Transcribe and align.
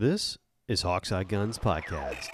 This 0.00 0.38
is 0.66 0.80
Hawkeye 0.80 1.24
Guns 1.24 1.58
Podcast. 1.58 2.28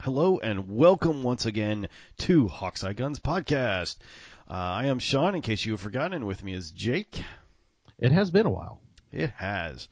Hello 0.00 0.38
and 0.38 0.68
welcome 0.68 1.22
once 1.22 1.44
again 1.44 1.88
to 2.16 2.48
Hawkeye 2.48 2.94
Guns 2.94 3.20
Podcast. 3.20 3.98
Uh, 4.52 4.54
I 4.54 4.86
am 4.88 4.98
Sean, 4.98 5.34
in 5.34 5.40
case 5.40 5.64
you 5.64 5.72
have 5.72 5.80
forgotten, 5.80 6.26
with 6.26 6.44
me 6.44 6.52
is 6.52 6.70
Jake. 6.72 7.24
It 7.98 8.12
has 8.12 8.30
been 8.30 8.44
a 8.44 8.50
while. 8.50 8.82
It 9.10 9.30
has. 9.30 9.88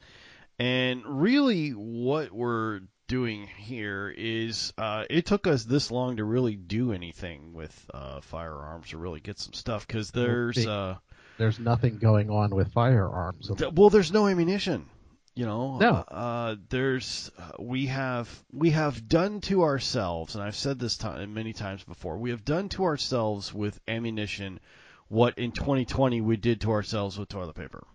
And 0.59 1.01
really, 1.03 1.71
what 1.71 2.31
we're 2.31 2.81
doing 3.07 3.47
here 3.47 4.13
is 4.15 4.71
uh, 4.77 5.05
it 5.09 5.25
took 5.25 5.47
us 5.47 5.63
this 5.63 5.89
long 5.89 6.17
to 6.17 6.23
really 6.23 6.55
do 6.55 6.93
anything 6.93 7.53
with 7.53 7.89
uh, 7.91 8.21
firearms 8.21 8.93
or 8.93 8.99
really 8.99 9.19
get 9.19 9.39
some 9.39 9.53
stuff 9.53 9.87
because 9.87 10.11
there's 10.11 10.63
uh, 10.67 10.97
There's 11.39 11.57
nothing 11.57 11.97
going 11.97 12.29
on 12.29 12.53
with 12.53 12.71
firearms. 12.71 13.49
well, 13.73 13.89
there's 13.89 14.11
no 14.11 14.27
ammunition. 14.27 14.85
You 15.33 15.45
know, 15.45 15.77
No. 15.77 15.91
Uh, 15.93 16.55
there's 16.69 17.31
uh, 17.37 17.51
we 17.57 17.85
have 17.87 18.27
we 18.51 18.71
have 18.71 19.07
done 19.07 19.39
to 19.41 19.63
ourselves, 19.63 20.35
and 20.35 20.43
I've 20.43 20.55
said 20.57 20.77
this 20.77 20.97
time 20.97 21.33
many 21.33 21.53
times 21.53 21.83
before. 21.83 22.17
We 22.17 22.31
have 22.31 22.43
done 22.43 22.67
to 22.69 22.83
ourselves 22.83 23.53
with 23.53 23.79
ammunition 23.87 24.59
what 25.07 25.37
in 25.37 25.51
2020 25.51 26.19
we 26.21 26.35
did 26.37 26.61
to 26.61 26.71
ourselves 26.71 27.17
with 27.17 27.29
toilet 27.29 27.55
paper. 27.55 27.85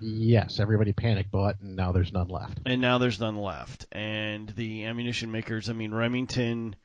Yes, 0.00 0.60
everybody 0.60 0.92
panic 0.92 1.30
bought, 1.30 1.56
and 1.60 1.74
now 1.76 1.92
there's 1.92 2.12
none 2.12 2.28
left. 2.28 2.60
and 2.64 2.80
now 2.80 2.98
there's 2.98 3.18
none 3.18 3.36
left. 3.36 3.86
And 3.90 4.48
the 4.50 4.84
ammunition 4.84 5.32
makers, 5.32 5.68
I 5.68 5.72
mean, 5.72 5.92
Remington 5.92 6.76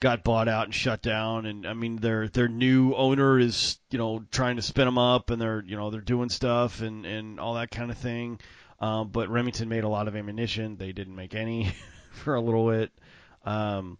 got 0.00 0.24
bought 0.24 0.48
out 0.48 0.64
and 0.64 0.74
shut 0.74 1.00
down, 1.00 1.46
and 1.46 1.64
I 1.66 1.74
mean, 1.74 1.96
their 1.96 2.28
their 2.28 2.48
new 2.48 2.92
owner 2.94 3.38
is, 3.38 3.78
you 3.90 3.98
know, 3.98 4.24
trying 4.30 4.56
to 4.56 4.62
spin 4.62 4.84
them 4.84 4.98
up, 4.98 5.30
and 5.30 5.40
they're, 5.40 5.62
you 5.64 5.76
know, 5.76 5.90
they're 5.90 6.00
doing 6.00 6.28
stuff 6.28 6.82
and 6.82 7.06
and 7.06 7.38
all 7.40 7.54
that 7.54 7.70
kind 7.70 7.90
of 7.90 7.96
thing. 7.98 8.40
Um, 8.80 9.08
but 9.08 9.28
Remington 9.30 9.68
made 9.68 9.84
a 9.84 9.88
lot 9.88 10.08
of 10.08 10.16
ammunition; 10.16 10.76
they 10.76 10.92
didn't 10.92 11.14
make 11.16 11.34
any 11.34 11.72
for 12.10 12.34
a 12.34 12.40
little 12.40 12.68
bit. 12.70 12.92
Um, 13.44 13.98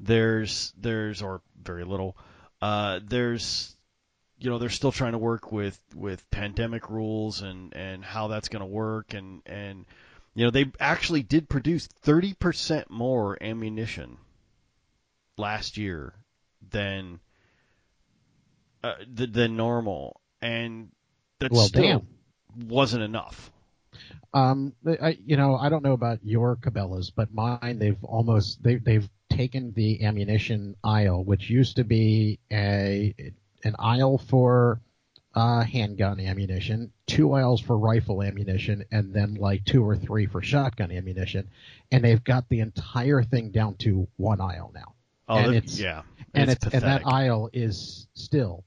there's 0.00 0.72
there's 0.78 1.22
or 1.22 1.40
very 1.60 1.84
little. 1.84 2.16
Uh, 2.60 3.00
there's 3.04 3.76
you 4.38 4.50
know 4.50 4.58
they're 4.58 4.68
still 4.70 4.92
trying 4.92 5.12
to 5.12 5.18
work 5.18 5.52
with 5.52 5.78
with 5.94 6.28
pandemic 6.30 6.90
rules 6.90 7.42
and 7.42 7.74
and 7.76 8.04
how 8.04 8.28
that's 8.28 8.48
going 8.48 8.60
to 8.60 8.66
work 8.66 9.14
and 9.14 9.42
and 9.46 9.86
you 10.34 10.44
know 10.44 10.50
they 10.50 10.66
actually 10.80 11.22
did 11.22 11.48
produce 11.48 11.88
30% 12.04 12.90
more 12.90 13.40
ammunition 13.40 14.18
last 15.38 15.76
year 15.76 16.12
than 16.70 17.20
uh, 18.82 18.94
than 19.06 19.56
normal 19.56 20.20
and 20.40 20.90
that 21.38 21.52
Well, 21.52 21.66
still 21.68 21.82
damn. 21.82 22.06
wasn't 22.66 23.04
enough. 23.04 23.51
Um, 24.34 24.72
I, 24.86 25.18
you 25.24 25.36
know, 25.36 25.56
I 25.56 25.68
don't 25.68 25.82
know 25.82 25.92
about 25.92 26.20
your 26.24 26.56
Cabela's, 26.56 27.10
but 27.10 27.32
mine, 27.34 27.78
they've 27.78 28.02
almost 28.04 28.62
they 28.62 28.76
they've 28.76 29.08
taken 29.28 29.72
the 29.74 30.04
ammunition 30.04 30.74
aisle, 30.82 31.22
which 31.24 31.50
used 31.50 31.76
to 31.76 31.84
be 31.84 32.38
a 32.50 33.14
an 33.64 33.76
aisle 33.78 34.18
for 34.18 34.80
uh, 35.34 35.62
handgun 35.62 36.18
ammunition, 36.20 36.92
two 37.06 37.32
aisles 37.32 37.60
for 37.60 37.76
rifle 37.78 38.22
ammunition, 38.22 38.84
and 38.90 39.14
then 39.14 39.34
like 39.34 39.64
two 39.64 39.82
or 39.86 39.96
three 39.96 40.26
for 40.26 40.42
shotgun 40.42 40.90
ammunition, 40.90 41.48
and 41.90 42.04
they've 42.04 42.24
got 42.24 42.48
the 42.48 42.60
entire 42.60 43.22
thing 43.22 43.50
down 43.50 43.74
to 43.76 44.06
one 44.16 44.40
aisle 44.40 44.70
now, 44.74 44.94
Oh, 45.28 45.36
And 45.36 45.54
it's- 45.54 45.78
yeah. 45.78 46.02
and 46.34 46.50
it's 46.50 46.64
it's, 46.66 46.74
and 46.74 46.82
that 46.84 47.06
aisle 47.06 47.48
is 47.52 48.06
still 48.14 48.64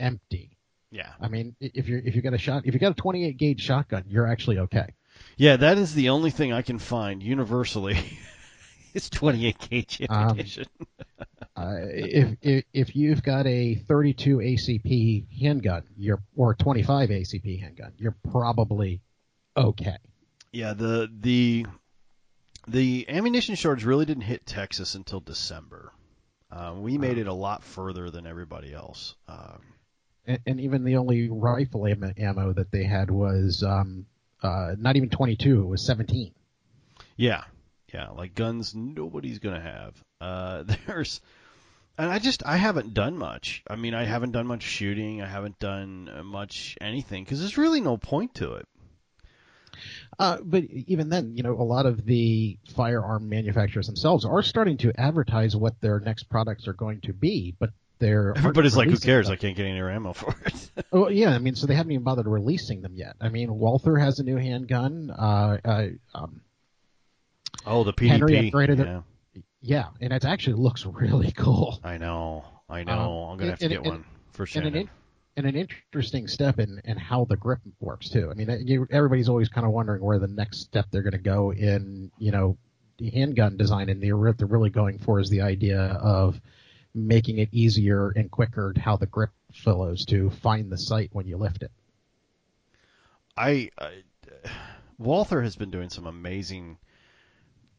empty. 0.00 0.51
Yeah. 0.92 1.10
I 1.20 1.28
mean, 1.28 1.56
if 1.60 1.88
you're 1.88 1.98
if 1.98 2.14
you 2.14 2.22
got 2.22 2.34
a 2.34 2.38
shot, 2.38 2.66
if 2.66 2.74
you 2.74 2.78
got 2.80 2.92
a 2.92 2.94
28 2.94 3.36
gauge 3.36 3.60
shotgun, 3.60 4.04
you're 4.06 4.26
actually 4.28 4.58
okay. 4.58 4.94
Yeah, 5.36 5.56
that 5.56 5.78
is 5.78 5.94
the 5.94 6.10
only 6.10 6.30
thing 6.30 6.52
I 6.52 6.62
can 6.62 6.78
find 6.78 7.22
universally. 7.22 7.98
it's 8.94 9.08
28 9.10 9.58
gauge 9.70 10.02
Um, 10.08 10.30
ammunition. 10.30 10.66
Uh, 11.54 11.74
if, 11.82 12.36
if 12.40 12.64
if 12.72 12.96
you've 12.96 13.22
got 13.22 13.46
a 13.46 13.74
32 13.74 14.38
ACP 14.38 15.26
handgun, 15.38 15.82
you're 15.98 16.22
or 16.34 16.54
25 16.54 17.10
ACP 17.10 17.60
handgun, 17.60 17.92
you're 17.98 18.16
probably 18.30 19.02
okay. 19.54 19.98
Yeah, 20.50 20.72
the 20.72 21.10
the 21.20 21.66
the 22.66 23.06
ammunition 23.06 23.54
shortage 23.54 23.84
really 23.84 24.06
didn't 24.06 24.22
hit 24.22 24.46
Texas 24.46 24.94
until 24.94 25.20
December. 25.20 25.92
Uh, 26.50 26.74
we 26.76 26.96
made 26.96 27.18
it 27.18 27.26
a 27.26 27.34
lot 27.34 27.62
further 27.62 28.10
than 28.10 28.26
everybody 28.26 28.72
else. 28.72 29.14
Um, 29.28 29.60
And, 30.26 30.38
and 30.46 30.60
even 30.60 30.84
the 30.84 30.96
only 30.96 31.28
rifle 31.28 31.86
ammo, 31.86 32.12
ammo 32.16 32.52
that 32.52 32.70
they 32.70 32.84
had 32.84 33.10
was 33.10 33.62
um, 33.62 34.06
uh, 34.42 34.74
not 34.78 34.96
even 34.96 35.08
22; 35.08 35.62
it 35.62 35.66
was 35.66 35.84
17. 35.84 36.32
yeah, 37.16 37.44
yeah, 37.92 38.10
like 38.10 38.34
guns, 38.34 38.74
nobody's 38.74 39.38
gonna 39.38 39.60
have. 39.60 40.02
Uh, 40.20 40.64
there's, 40.86 41.20
and 41.98 42.10
I 42.10 42.18
just 42.18 42.44
I 42.46 42.56
haven't 42.56 42.94
done 42.94 43.18
much. 43.18 43.62
I 43.68 43.76
mean, 43.76 43.94
I 43.94 44.04
haven't 44.04 44.32
done 44.32 44.46
much 44.46 44.62
shooting. 44.62 45.22
I 45.22 45.26
haven't 45.26 45.58
done 45.58 46.10
uh, 46.14 46.22
much 46.22 46.76
anything 46.80 47.24
because 47.24 47.40
there's 47.40 47.58
really 47.58 47.80
no 47.80 47.96
point 47.96 48.34
to 48.36 48.54
it. 48.54 48.68
Uh, 50.18 50.38
but 50.42 50.64
even 50.64 51.08
then, 51.08 51.36
you 51.36 51.42
know, 51.42 51.52
a 51.52 51.64
lot 51.64 51.86
of 51.86 52.04
the 52.04 52.58
firearm 52.76 53.28
manufacturers 53.28 53.86
themselves 53.86 54.24
are 54.24 54.42
starting 54.42 54.76
to 54.76 54.92
advertise 55.00 55.56
what 55.56 55.80
their 55.80 55.98
next 55.98 56.24
products 56.24 56.68
are 56.68 56.74
going 56.74 57.00
to 57.00 57.12
be, 57.12 57.54
but 57.58 57.70
they're 58.02 58.34
Everybody's 58.36 58.76
like, 58.76 58.90
who 58.90 58.98
cares? 58.98 59.26
them. 59.26 59.32
I 59.32 59.36
can't 59.36 59.56
get 59.56 59.64
any 59.64 59.78
ammo 59.80 60.12
for 60.12 60.34
it. 60.44 60.70
Oh 60.92 61.08
yeah, 61.08 61.30
I 61.30 61.38
mean, 61.38 61.54
so 61.54 61.66
they 61.66 61.74
haven't 61.74 61.92
even 61.92 62.04
bothered 62.04 62.26
releasing 62.26 62.82
them 62.82 62.94
yet. 62.94 63.14
I 63.20 63.28
mean, 63.30 63.54
Walther 63.54 63.96
has 63.96 64.18
a 64.18 64.22
new 64.24 64.36
handgun. 64.36 65.10
Uh, 65.10 65.56
uh, 65.64 65.86
um, 66.14 66.40
oh, 67.66 67.84
the 67.84 67.92
PDP. 67.94 68.08
Henry 68.08 68.50
upgraded 68.50 68.80
it. 68.80 68.86
yeah. 68.86 69.00
yeah, 69.60 69.84
and 70.00 70.12
it 70.12 70.24
actually 70.24 70.54
looks 70.56 70.84
really 70.84 71.32
cool. 71.36 71.80
I 71.84 71.96
know, 71.98 72.44
I 72.68 72.84
know. 72.84 73.28
I'm 73.30 73.38
gonna 73.38 73.50
have 73.50 73.58
to 73.60 73.64
and- 73.66 73.72
get 73.74 73.78
and- 73.84 73.86
one 73.90 74.04
for 74.32 74.44
sure. 74.46 74.62
And 74.62 74.72
Shannon. 74.72 74.88
an, 74.88 74.90
and 75.36 75.46
an 75.46 75.56
interesting 75.56 76.28
step 76.28 76.58
in, 76.58 76.80
in 76.84 76.96
how 76.98 77.24
the 77.24 77.36
grip 77.36 77.60
works 77.80 78.10
too. 78.10 78.28
I 78.30 78.34
mean, 78.34 78.50
uh, 78.50 78.58
you, 78.60 78.86
everybody's 78.90 79.28
always 79.30 79.48
kind 79.48 79.66
of 79.66 79.72
wondering 79.72 80.02
where 80.02 80.18
the 80.18 80.26
next 80.28 80.60
step 80.60 80.86
they're 80.90 81.02
going 81.02 81.12
to 81.12 81.18
go 81.18 81.52
in, 81.52 82.10
you 82.18 82.32
know, 82.32 82.58
the 82.98 83.08
handgun 83.10 83.56
design, 83.56 83.88
and 83.88 84.00
the 84.02 84.12
what 84.12 84.36
they're 84.36 84.46
really 84.46 84.68
going 84.70 84.98
for 84.98 85.20
is 85.20 85.30
the 85.30 85.40
idea 85.40 85.80
of 85.80 86.38
making 86.94 87.38
it 87.38 87.48
easier 87.52 88.10
and 88.10 88.30
quicker 88.30 88.72
how 88.78 88.96
the 88.96 89.06
grip 89.06 89.30
follows 89.52 90.04
to 90.06 90.30
find 90.30 90.70
the 90.70 90.78
sight 90.78 91.10
when 91.12 91.26
you 91.26 91.36
lift 91.36 91.62
it. 91.62 91.70
I, 93.36 93.70
I 93.78 94.02
Walther 94.98 95.42
has 95.42 95.56
been 95.56 95.70
doing 95.70 95.88
some 95.88 96.06
amazing 96.06 96.78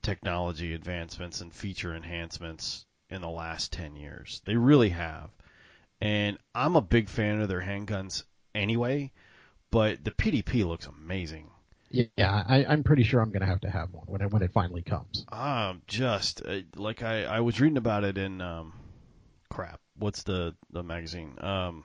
technology 0.02 0.73
advancements 0.73 1.41
and 1.41 1.53
feature 1.53 1.96
enhancements 1.96 2.85
in 3.09 3.22
the 3.22 3.29
last 3.29 3.72
10 3.72 3.96
years. 3.96 4.41
They 4.46 4.56
really 4.56 4.90
have. 4.90 5.29
And 6.02 6.38
I'm 6.53 6.75
a 6.75 6.81
big 6.81 7.07
fan 7.07 7.40
of 7.40 7.47
their 7.47 7.62
handguns 7.62 8.23
anyway, 8.53 9.12
but 9.72 10.03
the 10.03 10.12
PDP 10.12 10.66
looks 10.66 10.88
amazing. 10.88 11.50
Yeah, 11.90 12.07
I, 12.19 12.66
I'm 12.68 12.84
pretty 12.84 13.03
sure 13.03 13.22
I'm 13.22 13.29
going 13.29 13.41
to 13.41 13.47
have 13.47 13.62
to 13.62 13.69
have 13.69 13.94
one 13.94 14.06
when 14.07 14.22
it, 14.22 14.31
when 14.31 14.41
it 14.41 14.52
finally 14.52 14.81
comes. 14.81 15.25
Um, 15.31 15.84
just 15.88 16.41
uh, 16.44 16.62
like 16.75 17.03
I, 17.03 17.23
I 17.25 17.40
was 17.41 17.62
reading 17.62 17.78
about 17.78 18.03
it 18.03 18.18
in 18.18 18.41
um, 18.41 18.73
crap. 19.53 19.80
What's 19.97 20.24
the 20.24 20.56
the 20.72 20.84
magazine? 20.84 21.36
Um, 21.40 21.84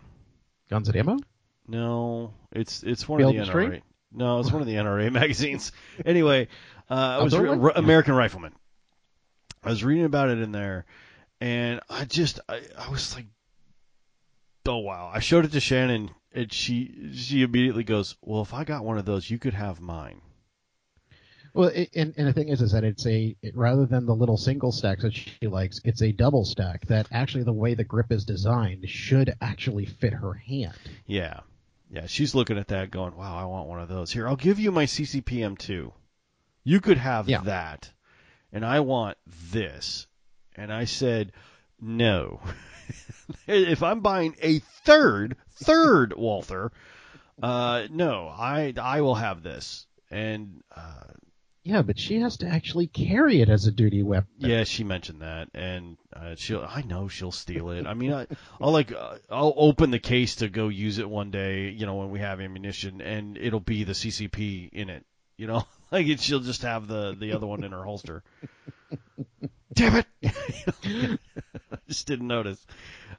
Guns 0.70 0.88
and 0.88 0.96
ammo. 0.96 1.18
No, 1.66 2.32
it's 2.52 2.82
it's 2.82 3.08
one 3.08 3.20
Field 3.20 3.36
of 3.36 3.46
the? 3.46 3.52
NRA. 3.52 3.82
No, 4.12 4.40
it's 4.40 4.50
one 4.50 4.62
of 4.62 4.66
the 4.66 4.74
NRA 4.74 5.12
magazines. 5.22 5.72
Anyway, 6.04 6.48
uh, 6.90 7.18
I 7.20 7.22
was 7.22 7.36
re- 7.36 7.48
one? 7.50 7.60
Ru- 7.60 7.72
Yeah. 7.74 7.78
American 7.78 8.14
Rifleman. 8.14 8.52
I 9.62 9.70
was 9.70 9.84
reading 9.84 10.04
about 10.04 10.30
it 10.30 10.38
in 10.38 10.52
there, 10.52 10.86
and 11.40 11.80
I 11.90 12.04
just 12.04 12.40
I, 12.48 12.60
I 12.78 12.88
was 12.90 13.14
like, 13.14 13.26
oh 14.66 14.78
wow! 14.78 15.10
I 15.12 15.18
showed 15.20 15.44
it 15.44 15.52
to 15.52 15.60
Shannon, 15.60 16.10
and 16.32 16.50
she 16.52 17.10
she 17.14 17.42
immediately 17.42 17.84
goes, 17.84 18.16
well, 18.22 18.40
if 18.42 18.54
I 18.54 18.64
got 18.64 18.84
one 18.84 18.96
of 18.98 19.04
those, 19.04 19.28
you 19.28 19.38
could 19.38 19.54
have 19.54 19.80
mine. 19.80 20.22
Well, 21.58 21.70
it, 21.74 21.90
and, 21.96 22.14
and 22.16 22.28
the 22.28 22.32
thing 22.32 22.50
is, 22.50 22.62
is 22.62 22.70
that 22.70 22.84
it's 22.84 23.04
a 23.04 23.34
it, 23.42 23.56
rather 23.56 23.84
than 23.84 24.06
the 24.06 24.14
little 24.14 24.36
single 24.36 24.70
stacks 24.70 25.02
that 25.02 25.12
she 25.12 25.48
likes, 25.48 25.80
it's 25.84 26.02
a 26.02 26.12
double 26.12 26.44
stack 26.44 26.86
that 26.86 27.08
actually 27.10 27.42
the 27.42 27.52
way 27.52 27.74
the 27.74 27.82
grip 27.82 28.12
is 28.12 28.24
designed 28.24 28.88
should 28.88 29.34
actually 29.40 29.84
fit 29.84 30.12
her 30.12 30.34
hand. 30.34 30.72
Yeah, 31.06 31.40
yeah. 31.90 32.06
She's 32.06 32.32
looking 32.32 32.58
at 32.58 32.68
that, 32.68 32.92
going, 32.92 33.16
wow, 33.16 33.36
I 33.36 33.44
want 33.46 33.68
one 33.68 33.80
of 33.80 33.88
those. 33.88 34.12
Here, 34.12 34.28
I'll 34.28 34.36
give 34.36 34.60
you 34.60 34.70
my 34.70 34.84
CCPM 34.86 35.58
two. 35.58 35.92
You 36.62 36.80
could 36.80 36.98
have 36.98 37.28
Yeah. 37.28 37.40
that, 37.40 37.90
and 38.52 38.64
I 38.64 38.78
want 38.78 39.18
this. 39.50 40.06
And 40.54 40.72
I 40.72 40.84
said, 40.84 41.32
no. 41.80 42.40
if 43.48 43.82
I'm 43.82 43.98
buying 43.98 44.36
a 44.40 44.60
third, 44.84 45.36
third 45.54 46.14
Walther, 46.16 46.70
Uh, 47.42 47.88
no, 47.90 48.28
I 48.28 48.74
I 48.80 49.00
will 49.00 49.16
have 49.16 49.42
this, 49.42 49.86
and 50.10 50.62
uh, 50.76 51.02
Yeah, 51.68 51.82
but 51.82 51.98
she 51.98 52.20
has 52.20 52.38
to 52.38 52.46
actually 52.46 52.86
carry 52.86 53.42
it 53.42 53.50
as 53.50 53.66
a 53.66 53.70
duty 53.70 54.02
weapon. 54.02 54.30
yeah, 54.38 54.64
she 54.64 54.84
mentioned 54.84 55.20
that, 55.20 55.50
and 55.52 55.98
uh, 56.16 56.34
she'll 56.34 56.66
I 56.66 56.80
know 56.80 57.08
she'll 57.08 57.30
steal 57.30 57.68
it. 57.68 57.86
I 57.86 57.92
mean, 57.92 58.10
I, 58.14 58.26
I'll 58.58 58.72
like 58.72 58.90
uh, 58.90 59.18
I'll 59.28 59.52
open 59.54 59.90
the 59.90 59.98
case 59.98 60.36
to 60.36 60.48
go 60.48 60.68
use 60.68 60.96
it 60.96 61.06
one 61.06 61.30
day, 61.30 61.68
you 61.68 61.84
know, 61.84 61.96
when 61.96 62.08
we 62.08 62.20
have 62.20 62.40
ammunition, 62.40 63.02
and 63.02 63.36
it'll 63.36 63.60
be 63.60 63.84
the 63.84 63.92
CCP 63.92 64.70
in 64.72 64.88
it, 64.88 65.04
you 65.36 65.46
know, 65.46 65.62
like 65.92 66.06
it, 66.06 66.20
she'll 66.20 66.40
just 66.40 66.62
have 66.62 66.88
the 66.88 67.14
the 67.14 67.32
other 67.32 67.46
one 67.46 67.62
in 67.62 67.72
her 67.72 67.84
holster. 67.84 68.22
Damn 69.74 69.96
it! 69.96 70.06
I 70.24 71.18
just 71.86 72.06
didn't 72.06 72.28
notice. 72.28 72.66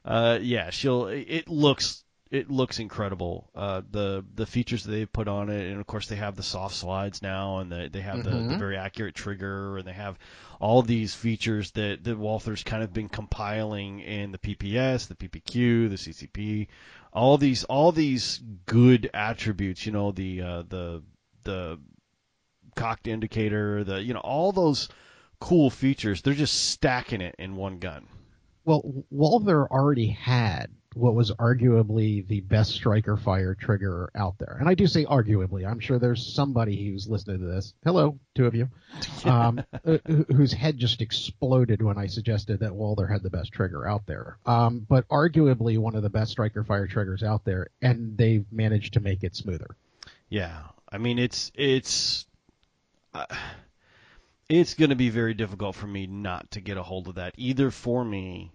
Uh, 0.03 0.39
yeah, 0.41 0.71
she'll. 0.71 1.05
It 1.05 1.49
looks 1.49 2.03
it 2.31 2.51
looks 2.51 2.79
incredible. 2.79 3.49
Uh, 3.55 3.81
the 3.89 4.23
the 4.35 4.45
features 4.45 4.83
that 4.83 4.91
they've 4.91 5.11
put 5.11 5.27
on 5.27 5.49
it, 5.49 5.69
and 5.71 5.79
of 5.79 5.87
course 5.87 6.07
they 6.07 6.15
have 6.15 6.35
the 6.35 6.43
soft 6.43 6.75
slides 6.75 7.21
now, 7.21 7.57
and 7.59 7.71
the, 7.71 7.89
they 7.91 8.01
have 8.01 8.23
the, 8.23 8.29
the 8.29 8.55
Mhm. 8.55 8.59
very 8.59 8.77
accurate 8.77 9.15
trigger, 9.15 9.77
and 9.77 9.87
they 9.87 9.93
have 9.93 10.19
all 10.59 10.81
these 10.83 11.15
features 11.15 11.71
that 11.71 12.03
that 12.03 12.17
Walther's 12.17 12.63
kind 12.63 12.83
of 12.83 12.93
been 12.93 13.09
compiling 13.09 13.99
in 13.99 14.31
the 14.31 14.37
PPS, 14.37 15.07
the 15.07 15.15
PPQ, 15.15 15.89
the 15.89 15.97
CCP, 15.97 16.67
all 17.13 17.37
these 17.37 17.63
all 17.63 17.91
these 17.91 18.39
good 18.65 19.09
attributes. 19.13 19.85
You 19.85 19.91
know, 19.93 20.11
the 20.11 20.41
uh, 20.41 20.63
the 20.69 21.03
the 21.43 21.79
cocked 22.75 23.07
indicator, 23.07 23.83
the 23.83 24.01
you 24.03 24.13
know 24.13 24.19
all 24.19 24.51
those 24.51 24.87
cool 25.39 25.69
features. 25.71 26.21
They're 26.21 26.33
just 26.35 26.69
stacking 26.69 27.21
it 27.21 27.35
in 27.39 27.55
one 27.55 27.79
gun. 27.79 28.05
Well, 28.65 28.83
Walther 29.09 29.65
already 29.65 30.09
had 30.09 30.69
what 30.95 31.13
was 31.13 31.31
arguably 31.33 32.27
the 32.27 32.41
best 32.41 32.71
striker 32.71 33.15
fire 33.15 33.53
trigger 33.53 34.09
out 34.15 34.37
there. 34.39 34.57
And 34.59 34.67
I 34.67 34.73
do 34.73 34.87
say 34.87 35.05
arguably. 35.05 35.69
I'm 35.69 35.79
sure 35.79 35.99
there's 35.99 36.33
somebody 36.33 36.89
who's 36.89 37.07
listening 37.07 37.39
to 37.39 37.45
this. 37.45 37.73
Hello, 37.83 38.17
two 38.35 38.45
of 38.45 38.55
you. 38.55 38.69
Um, 39.25 39.61
uh, 39.85 39.97
whose 40.07 40.53
head 40.53 40.77
just 40.77 41.01
exploded 41.01 41.81
when 41.81 41.97
I 41.97 42.07
suggested 42.07 42.61
that 42.61 42.73
Walther 42.73 43.05
had 43.05 43.21
the 43.21 43.29
best 43.29 43.51
trigger 43.51 43.85
out 43.85 44.05
there. 44.07 44.37
Um, 44.45 44.85
but 44.87 45.07
arguably 45.09 45.77
one 45.77 45.95
of 45.95 46.03
the 46.03 46.09
best 46.09 46.31
striker 46.31 46.63
fire 46.63 46.87
triggers 46.87 47.21
out 47.21 47.43
there, 47.43 47.67
and 47.81 48.17
they've 48.17 48.45
managed 48.49 48.93
to 48.93 49.01
make 49.01 49.23
it 49.23 49.35
smoother. 49.35 49.75
Yeah, 50.29 50.59
I 50.89 50.99
mean 50.99 51.19
it's 51.19 51.51
it's 51.53 52.25
uh, 53.13 53.25
it's 54.47 54.73
going 54.73 54.89
to 54.89 54.95
be 54.95 55.09
very 55.09 55.33
difficult 55.33 55.75
for 55.75 55.87
me 55.87 56.07
not 56.07 56.49
to 56.51 56.61
get 56.61 56.77
a 56.77 56.83
hold 56.83 57.09
of 57.09 57.15
that 57.15 57.33
either 57.37 57.69
for 57.69 58.05
me 58.05 58.51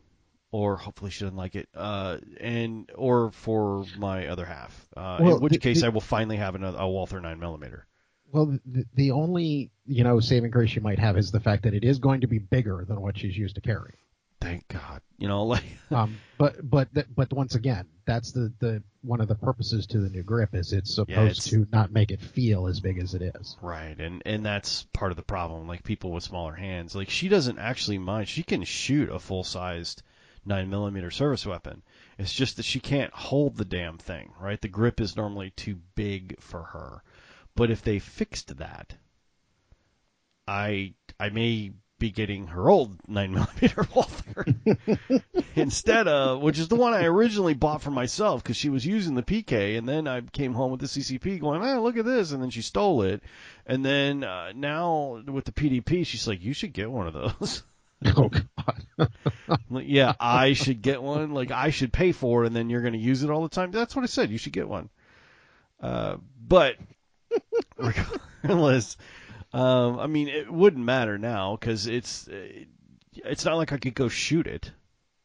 or 0.54 0.76
hopefully 0.76 1.10
she 1.10 1.24
doesn't 1.24 1.36
like 1.36 1.56
it 1.56 1.68
uh 1.74 2.16
and 2.40 2.88
or 2.94 3.32
for 3.32 3.84
my 3.98 4.28
other 4.28 4.44
half. 4.44 4.72
Uh 4.96 5.18
Well, 5.20 5.36
in 5.36 5.42
which 5.42 5.52
the- 5.54 5.58
case 5.58 5.80
the- 5.80 5.86
I 5.86 5.88
will 5.88 6.00
finally 6.00 6.36
have 6.36 6.54
another 6.54 6.78
a 6.78 6.88
Walther 6.88 7.20
9 7.20 7.40
millimeter. 7.40 7.86
Well, 8.30 8.58
the, 8.64 8.84
the 8.94 9.10
only 9.10 9.70
you 9.86 10.04
know 10.04 10.20
saving 10.20 10.52
grace 10.52 10.74
you 10.76 10.80
might 10.82 11.00
have 11.00 11.16
is 11.18 11.32
the 11.32 11.40
fact 11.40 11.64
that 11.64 11.74
it 11.74 11.82
is 11.84 11.98
going 11.98 12.20
to 12.20 12.28
be 12.28 12.38
bigger 12.38 12.84
than 12.88 13.00
what 13.00 13.18
she's 13.18 13.36
used 13.36 13.56
to 13.56 13.60
carrying. 13.60 13.96
Thank 14.40 14.68
God. 14.68 15.00
You 15.18 15.26
know 15.28 15.42
like 15.54 15.64
um, 15.90 16.18
but 16.38 16.54
but 16.68 16.88
but 17.16 17.32
once 17.32 17.54
again, 17.56 17.86
that's 18.04 18.30
the, 18.32 18.52
the 18.60 18.82
one 19.02 19.20
of 19.20 19.26
the 19.28 19.34
purposes 19.34 19.86
to 19.88 19.98
the 19.98 20.08
new 20.10 20.22
grip 20.22 20.54
is 20.54 20.72
it's 20.72 20.94
supposed 20.94 21.18
it's- 21.46 21.50
to 21.50 21.66
not 21.72 21.90
make 21.90 22.10
it 22.12 22.20
feel 22.20 22.68
as 22.68 22.78
big 22.80 22.98
as 22.98 23.14
it 23.14 23.22
is. 23.34 23.56
Right, 23.60 23.98
and 23.98 24.22
and 24.24 24.44
that's 24.46 24.84
part 24.92 25.10
of 25.10 25.16
the 25.16 25.22
problem. 25.24 25.66
Like 25.66 25.82
people 25.82 26.12
with 26.12 26.22
smaller 26.24 26.54
hands, 26.54 26.94
like 26.94 27.10
she 27.10 27.28
doesn't 27.28 27.58
actually 27.58 27.98
mind. 27.98 28.28
She 28.28 28.42
can 28.44 28.62
shoot 28.64 29.08
a 29.10 29.18
full 29.18 29.42
sized 29.44 30.02
nine 30.46 30.70
millimeter 30.70 31.10
service 31.10 31.46
weapon. 31.46 31.82
It's 32.18 32.32
just 32.32 32.56
that 32.56 32.64
she 32.64 32.80
can't 32.80 33.12
hold 33.12 33.56
the 33.56 33.64
damn 33.64 33.98
thing. 33.98 34.32
Right, 34.40 34.60
the 34.60 34.68
grip 34.68 35.00
is 35.00 35.16
normally 35.16 35.50
too 35.50 35.78
big 35.94 36.40
for 36.40 36.62
her. 36.62 37.02
But 37.56 37.70
if 37.70 37.82
they 37.82 37.98
fixed 37.98 38.56
that, 38.58 38.94
I 40.46 40.94
I 41.18 41.30
may 41.30 41.72
be 41.98 42.10
getting 42.10 42.48
her 42.48 42.68
old 42.68 42.98
nine 43.08 43.32
millimeter 43.34 43.86
Walther 43.94 44.46
instead 45.56 46.08
of 46.08 46.42
which 46.42 46.58
is 46.58 46.68
the 46.68 46.76
one 46.76 46.92
I 46.92 47.04
originally 47.04 47.54
bought 47.54 47.82
for 47.82 47.90
myself 47.90 48.42
because 48.42 48.56
she 48.56 48.68
was 48.68 48.84
using 48.84 49.14
the 49.14 49.22
PK, 49.22 49.78
and 49.78 49.88
then 49.88 50.08
I 50.08 50.20
came 50.20 50.54
home 50.54 50.72
with 50.72 50.80
the 50.80 50.86
CCP 50.86 51.40
going, 51.40 51.64
"Oh, 51.64 51.82
look 51.82 51.96
at 51.96 52.04
this," 52.04 52.32
and 52.32 52.42
then 52.42 52.50
she 52.50 52.62
stole 52.62 53.02
it, 53.02 53.22
and 53.66 53.84
then 53.84 54.24
uh, 54.24 54.52
now 54.54 55.22
with 55.26 55.44
the 55.44 55.52
PDP, 55.52 56.06
she's 56.06 56.26
like, 56.26 56.42
"You 56.42 56.52
should 56.52 56.72
get 56.72 56.90
one 56.90 57.06
of 57.06 57.14
those." 57.14 57.62
Oh 58.16 58.28
like, 59.70 59.86
yeah, 59.86 60.14
I 60.18 60.52
should 60.52 60.82
get 60.82 61.02
one. 61.02 61.32
Like 61.32 61.50
I 61.50 61.70
should 61.70 61.92
pay 61.92 62.12
for, 62.12 62.44
it, 62.44 62.48
and 62.48 62.56
then 62.56 62.70
you're 62.70 62.80
going 62.80 62.92
to 62.94 62.98
use 62.98 63.22
it 63.22 63.30
all 63.30 63.42
the 63.42 63.48
time. 63.48 63.70
That's 63.70 63.94
what 63.94 64.02
I 64.02 64.06
said. 64.06 64.30
You 64.30 64.38
should 64.38 64.52
get 64.52 64.68
one. 64.68 64.90
Uh, 65.80 66.16
but 66.40 66.76
regardless, 67.76 68.96
um, 69.52 69.98
I 69.98 70.06
mean, 70.06 70.28
it 70.28 70.50
wouldn't 70.50 70.84
matter 70.84 71.18
now 71.18 71.56
because 71.56 71.86
it's 71.86 72.28
it's 73.12 73.44
not 73.44 73.56
like 73.56 73.72
I 73.72 73.78
could 73.78 73.94
go 73.94 74.08
shoot 74.08 74.46
it. 74.46 74.70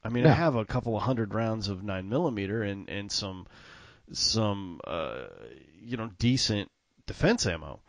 I 0.03 0.09
mean, 0.09 0.25
I 0.25 0.31
have 0.31 0.55
a 0.55 0.65
couple 0.65 0.95
of 0.95 1.03
hundred 1.03 1.33
rounds 1.33 1.67
of 1.67 1.83
nine 1.83 2.09
millimeter 2.09 2.63
and 2.63 2.89
and 2.89 3.11
some 3.11 3.47
some 4.11 4.79
uh, 4.85 5.25
you 5.81 5.97
know 5.97 6.09
decent 6.17 6.69
defense 7.05 7.45
ammo. 7.45 7.81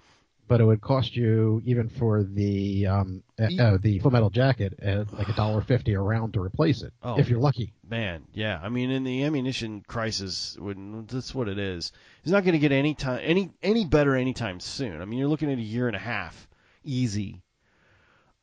But 0.51 0.61
it 0.61 0.65
would 0.65 0.81
cost 0.81 1.15
you 1.15 1.63
even 1.65 1.89
for 1.89 2.25
the 2.25 2.85
um, 2.89 3.23
uh, 3.39 3.45
uh, 3.57 3.79
the 3.81 4.01
full 4.01 4.11
metal 4.11 4.31
jacket 4.31 4.75
uh, 4.85 5.05
like 5.17 5.29
a 5.29 5.33
dollar 5.35 5.61
fifty 5.61 5.93
a 5.93 6.01
round 6.01 6.35
to 6.35 6.41
replace 6.43 6.83
it 6.83 6.93
Oh. 7.05 7.17
if 7.21 7.29
you're 7.29 7.39
lucky. 7.39 7.73
Man, 7.89 8.25
yeah. 8.33 8.59
I 8.61 8.69
mean, 8.69 8.91
in 8.91 9.05
the 9.05 9.23
ammunition 9.23 9.85
crisis, 9.87 10.57
when 10.59 11.07
that's 11.07 11.33
what 11.37 11.49
it 11.49 11.57
is. 11.61 11.93
It's 12.25 12.33
not 12.33 12.43
going 12.43 12.55
to 12.55 12.59
get 12.59 12.73
any 12.73 12.95
time 12.95 13.21
any 13.23 13.53
any 13.63 13.85
better 13.85 14.17
anytime 14.17 14.59
soon. 14.59 15.01
I 15.01 15.05
mean, 15.05 15.21
you're 15.21 15.29
looking 15.29 15.53
at 15.53 15.59
a 15.59 15.63
year 15.63 15.87
and 15.87 15.95
a 15.95 16.01
half, 16.01 16.49
easy, 16.83 17.43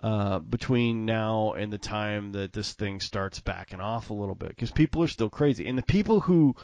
uh, 0.02 0.40
between 0.40 1.06
now 1.06 1.56
and 1.58 1.74
the 1.74 1.78
time 1.78 2.32
that 2.32 2.54
this 2.54 2.72
thing 2.72 3.02
starts 3.02 3.42
backing 3.42 3.82
off 3.82 4.12
a 4.12 4.14
little 4.14 4.34
bit, 4.36 4.50
because 4.50 4.72
people 4.72 5.04
are 5.04 5.10
still 5.10 5.30
crazy, 5.30 5.68
and 5.68 5.78
the 5.78 5.84
people 5.84 6.22
who 6.22 6.56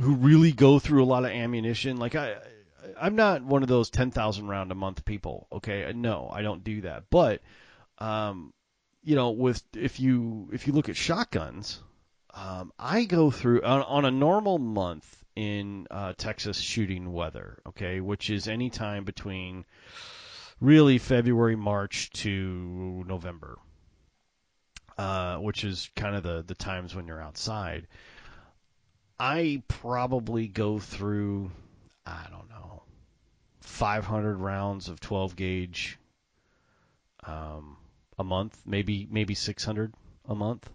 who 0.00 0.14
really 0.14 0.52
go 0.52 0.78
through 0.78 1.04
a 1.04 1.10
lot 1.12 1.26
of 1.26 1.32
ammunition, 1.32 1.98
like 1.98 2.14
I. 2.14 2.36
I'm 3.00 3.16
not 3.16 3.42
one 3.42 3.62
of 3.62 3.68
those 3.68 3.90
10,000 3.90 4.46
round 4.46 4.72
a 4.72 4.74
month 4.74 5.04
people, 5.04 5.48
okay? 5.52 5.92
No, 5.94 6.30
I 6.32 6.42
don't 6.42 6.64
do 6.64 6.82
that. 6.82 7.04
But 7.10 7.42
um, 7.98 8.52
you 9.02 9.16
know, 9.16 9.30
with 9.30 9.62
if 9.74 10.00
you 10.00 10.48
if 10.52 10.66
you 10.66 10.72
look 10.72 10.88
at 10.88 10.96
shotguns, 10.96 11.80
um, 12.34 12.72
I 12.78 13.04
go 13.04 13.30
through 13.30 13.62
on, 13.62 13.82
on 13.82 14.04
a 14.04 14.10
normal 14.10 14.58
month 14.58 15.24
in 15.34 15.86
uh, 15.90 16.12
Texas 16.16 16.58
shooting 16.60 17.12
weather, 17.12 17.60
okay, 17.68 18.00
which 18.00 18.30
is 18.30 18.48
any 18.48 18.70
time 18.70 19.04
between 19.04 19.64
really 20.60 20.98
February, 20.98 21.56
March 21.56 22.10
to 22.10 23.04
November, 23.06 23.56
uh, 24.96 25.36
which 25.36 25.64
is 25.64 25.90
kind 25.96 26.16
of 26.16 26.22
the 26.22 26.44
the 26.46 26.54
times 26.54 26.94
when 26.94 27.06
you're 27.06 27.22
outside. 27.22 27.86
I 29.20 29.62
probably 29.66 30.46
go 30.46 30.78
through, 30.78 31.50
I 32.08 32.26
don't 32.30 32.48
know, 32.48 32.82
500 33.60 34.36
rounds 34.36 34.88
of 34.88 35.00
12 35.00 35.36
gauge 35.36 35.98
um, 37.24 37.76
a 38.18 38.24
month, 38.24 38.60
maybe 38.66 39.06
maybe 39.10 39.34
600 39.34 39.92
a 40.28 40.34
month. 40.34 40.68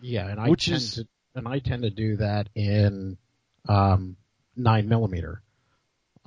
Yeah, 0.00 0.28
and 0.28 0.40
I 0.40 0.48
Which 0.48 0.66
tend 0.66 0.76
is- 0.76 0.94
to 0.96 1.08
and 1.34 1.48
I 1.48 1.60
tend 1.60 1.82
to 1.84 1.90
do 1.90 2.16
that 2.16 2.50
in 2.54 3.16
um, 3.66 4.16
nine 4.54 4.86
millimeter 4.88 5.40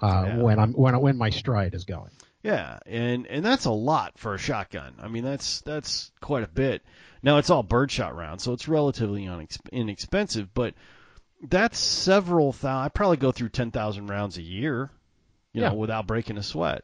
uh, 0.01 0.23
Yeah. 0.27 0.37
when 0.37 0.57
I'm 0.59 0.73
when 0.73 0.99
when 0.99 1.17
my 1.17 1.29
stride 1.29 1.73
is 1.75 1.83
going. 1.85 2.09
Yeah, 2.43 2.79
and 2.85 3.27
and 3.27 3.43
that's 3.45 3.65
a 3.65 3.71
lot 3.71 4.17
for 4.17 4.33
a 4.33 4.37
shotgun. 4.39 4.95
I 4.99 5.07
mean, 5.07 5.23
that's 5.23 5.61
that's 5.61 6.11
quite 6.21 6.43
a 6.43 6.47
bit. 6.47 6.83
Now 7.23 7.37
it's 7.37 7.49
all 7.49 7.63
birdshot 7.63 8.15
rounds, 8.15 8.43
so 8.43 8.53
it's 8.53 8.67
relatively 8.67 9.25
unex- 9.25 9.59
inexpensive, 9.71 10.53
but 10.53 10.73
that's 11.41 11.77
several 11.79 12.51
thousand. 12.51 12.85
I 12.85 12.89
probably 12.89 13.17
go 13.17 13.31
through 13.31 13.49
ten 13.49 13.71
thousand 13.71 14.07
rounds 14.07 14.37
a 14.37 14.41
year, 14.41 14.91
you 15.53 15.61
Yeah. 15.61 15.69
know, 15.69 15.75
without 15.75 16.07
breaking 16.07 16.37
a 16.37 16.43
sweat. 16.43 16.83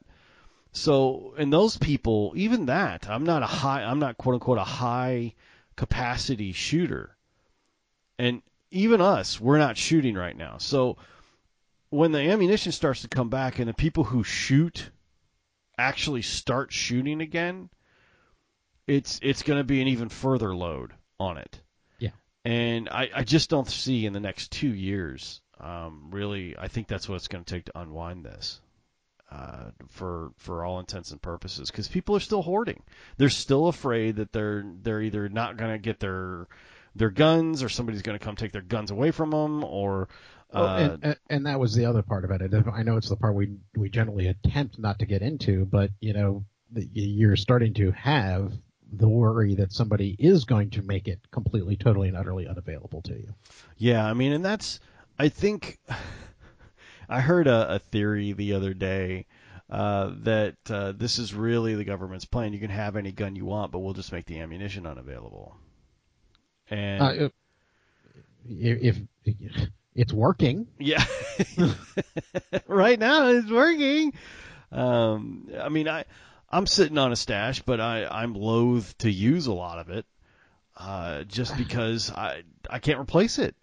So, 0.73 1.33
and 1.37 1.51
those 1.51 1.77
people, 1.77 2.33
even 2.35 2.67
that, 2.67 3.09
I'm 3.09 3.25
not 3.25 3.43
a 3.43 3.47
high, 3.47 3.83
I'm 3.83 3.99
not 3.99 4.17
quote 4.17 4.35
unquote 4.35 4.57
a 4.57 4.63
high 4.63 5.33
capacity 5.75 6.53
shooter, 6.53 7.17
and 8.17 8.41
even 8.69 9.01
us, 9.01 9.39
we're 9.39 9.57
not 9.57 9.77
shooting 9.77 10.15
right 10.15 10.35
now. 10.37 10.57
So, 10.57 10.97
when 11.89 12.13
the 12.13 12.19
ammunition 12.19 12.71
starts 12.71 13.01
to 13.01 13.09
come 13.09 13.29
back 13.29 13.59
and 13.59 13.67
the 13.67 13.73
people 13.73 14.05
who 14.05 14.23
shoot 14.23 14.89
actually 15.77 16.21
start 16.21 16.71
shooting 16.71 17.19
again, 17.21 17.69
it's 18.87 19.19
it's 19.21 19.43
going 19.43 19.59
to 19.59 19.63
be 19.65 19.81
an 19.81 19.87
even 19.89 20.07
further 20.09 20.55
load 20.55 20.93
on 21.19 21.37
it. 21.37 21.59
And 22.43 22.89
I, 22.89 23.09
I 23.15 23.23
just 23.23 23.49
don't 23.49 23.67
see 23.67 24.05
in 24.05 24.13
the 24.13 24.19
next 24.19 24.51
two 24.51 24.73
years, 24.73 25.41
um, 25.59 26.09
really, 26.11 26.55
I 26.57 26.67
think 26.67 26.87
that's 26.87 27.07
what 27.07 27.15
it's 27.15 27.27
going 27.27 27.43
to 27.43 27.53
take 27.53 27.65
to 27.65 27.79
unwind 27.79 28.25
this. 28.25 28.61
Uh, 29.31 29.71
for 29.87 30.33
for 30.35 30.65
all 30.65 30.81
intents 30.81 31.11
and 31.11 31.21
purposes, 31.21 31.71
because 31.71 31.87
people 31.87 32.17
are 32.17 32.19
still 32.19 32.41
hoarding. 32.41 32.83
They're 33.15 33.29
still 33.29 33.67
afraid 33.67 34.17
that 34.17 34.33
they're 34.33 34.65
they're 34.81 35.01
either 35.01 35.29
not 35.29 35.55
going 35.55 35.71
to 35.71 35.77
get 35.77 36.01
their 36.01 36.47
their 36.95 37.11
guns, 37.11 37.63
or 37.63 37.69
somebody's 37.69 38.01
going 38.01 38.19
to 38.19 38.25
come 38.25 38.35
take 38.35 38.51
their 38.51 38.61
guns 38.61 38.91
away 38.91 39.11
from 39.11 39.31
them, 39.31 39.63
or 39.63 40.09
Well, 40.53 40.65
Uh, 40.65 40.97
and, 41.01 41.19
and 41.29 41.45
that 41.45 41.61
was 41.61 41.73
the 41.73 41.85
other 41.85 42.01
part 42.01 42.25
about 42.25 42.41
it. 42.41 42.53
I 42.73 42.83
know 42.83 42.97
it's 42.97 43.07
the 43.07 43.15
part 43.15 43.33
we 43.35 43.55
we 43.77 43.89
generally 43.89 44.27
attempt 44.27 44.77
not 44.77 44.99
to 44.99 45.05
get 45.05 45.21
into, 45.21 45.65
but 45.65 45.91
you 46.01 46.11
know, 46.11 46.43
you're 46.93 47.37
starting 47.37 47.73
to 47.75 47.91
have 47.91 48.51
the 48.91 49.07
worry 49.07 49.55
that 49.55 49.71
somebody 49.71 50.15
is 50.19 50.45
going 50.45 50.69
to 50.71 50.81
make 50.81 51.07
it 51.07 51.19
completely, 51.31 51.77
totally, 51.77 52.07
and 52.09 52.17
utterly 52.17 52.47
unavailable 52.47 53.01
to 53.03 53.13
you. 53.13 53.33
Yeah, 53.77 54.05
I 54.05 54.13
mean, 54.13 54.33
and 54.33 54.43
that's 54.43 54.79
I 55.17 55.29
think 55.29 55.79
I 57.09 57.21
heard 57.21 57.47
a, 57.47 57.75
a 57.75 57.79
theory 57.79 58.33
the 58.33 58.53
other 58.53 58.73
day 58.73 59.25
uh, 59.69 60.11
that 60.23 60.55
uh, 60.69 60.91
this 60.91 61.17
is 61.19 61.33
really 61.33 61.75
the 61.75 61.85
government's 61.85 62.25
plan. 62.25 62.53
You 62.53 62.59
can 62.59 62.69
have 62.69 62.95
any 62.95 63.11
gun 63.11 63.35
you 63.35 63.45
want, 63.45 63.71
but 63.71 63.79
we'll 63.79 63.93
just 63.93 64.11
make 64.11 64.25
the 64.25 64.39
ammunition 64.39 64.85
unavailable. 64.85 65.55
And 66.69 67.01
Uh, 67.01 67.29
if, 68.49 68.97
if 69.25 69.69
it's 69.95 70.13
working, 70.13 70.67
yeah, 70.79 71.03
right 72.67 72.99
now 72.99 73.27
it's 73.27 73.49
working. 73.51 74.13
Um, 74.71 75.49
I 75.59 75.69
mean, 75.69 75.87
I 75.87 76.05
I'm 76.51 76.67
sitting 76.67 76.97
on 76.97 77.11
a 77.11 77.15
stash, 77.15 77.61
but 77.61 77.79
I 77.79 78.05
I'm 78.05 78.33
loath 78.33 78.97
to 78.99 79.11
use 79.11 79.47
a 79.47 79.53
lot 79.53 79.79
of 79.79 79.89
it, 79.89 80.05
uh, 80.77 81.23
just 81.23 81.55
because 81.63 82.11
I 82.11 82.43
I 82.69 82.79
can't 82.79 82.99
replace 82.99 83.39
it. 83.39 83.55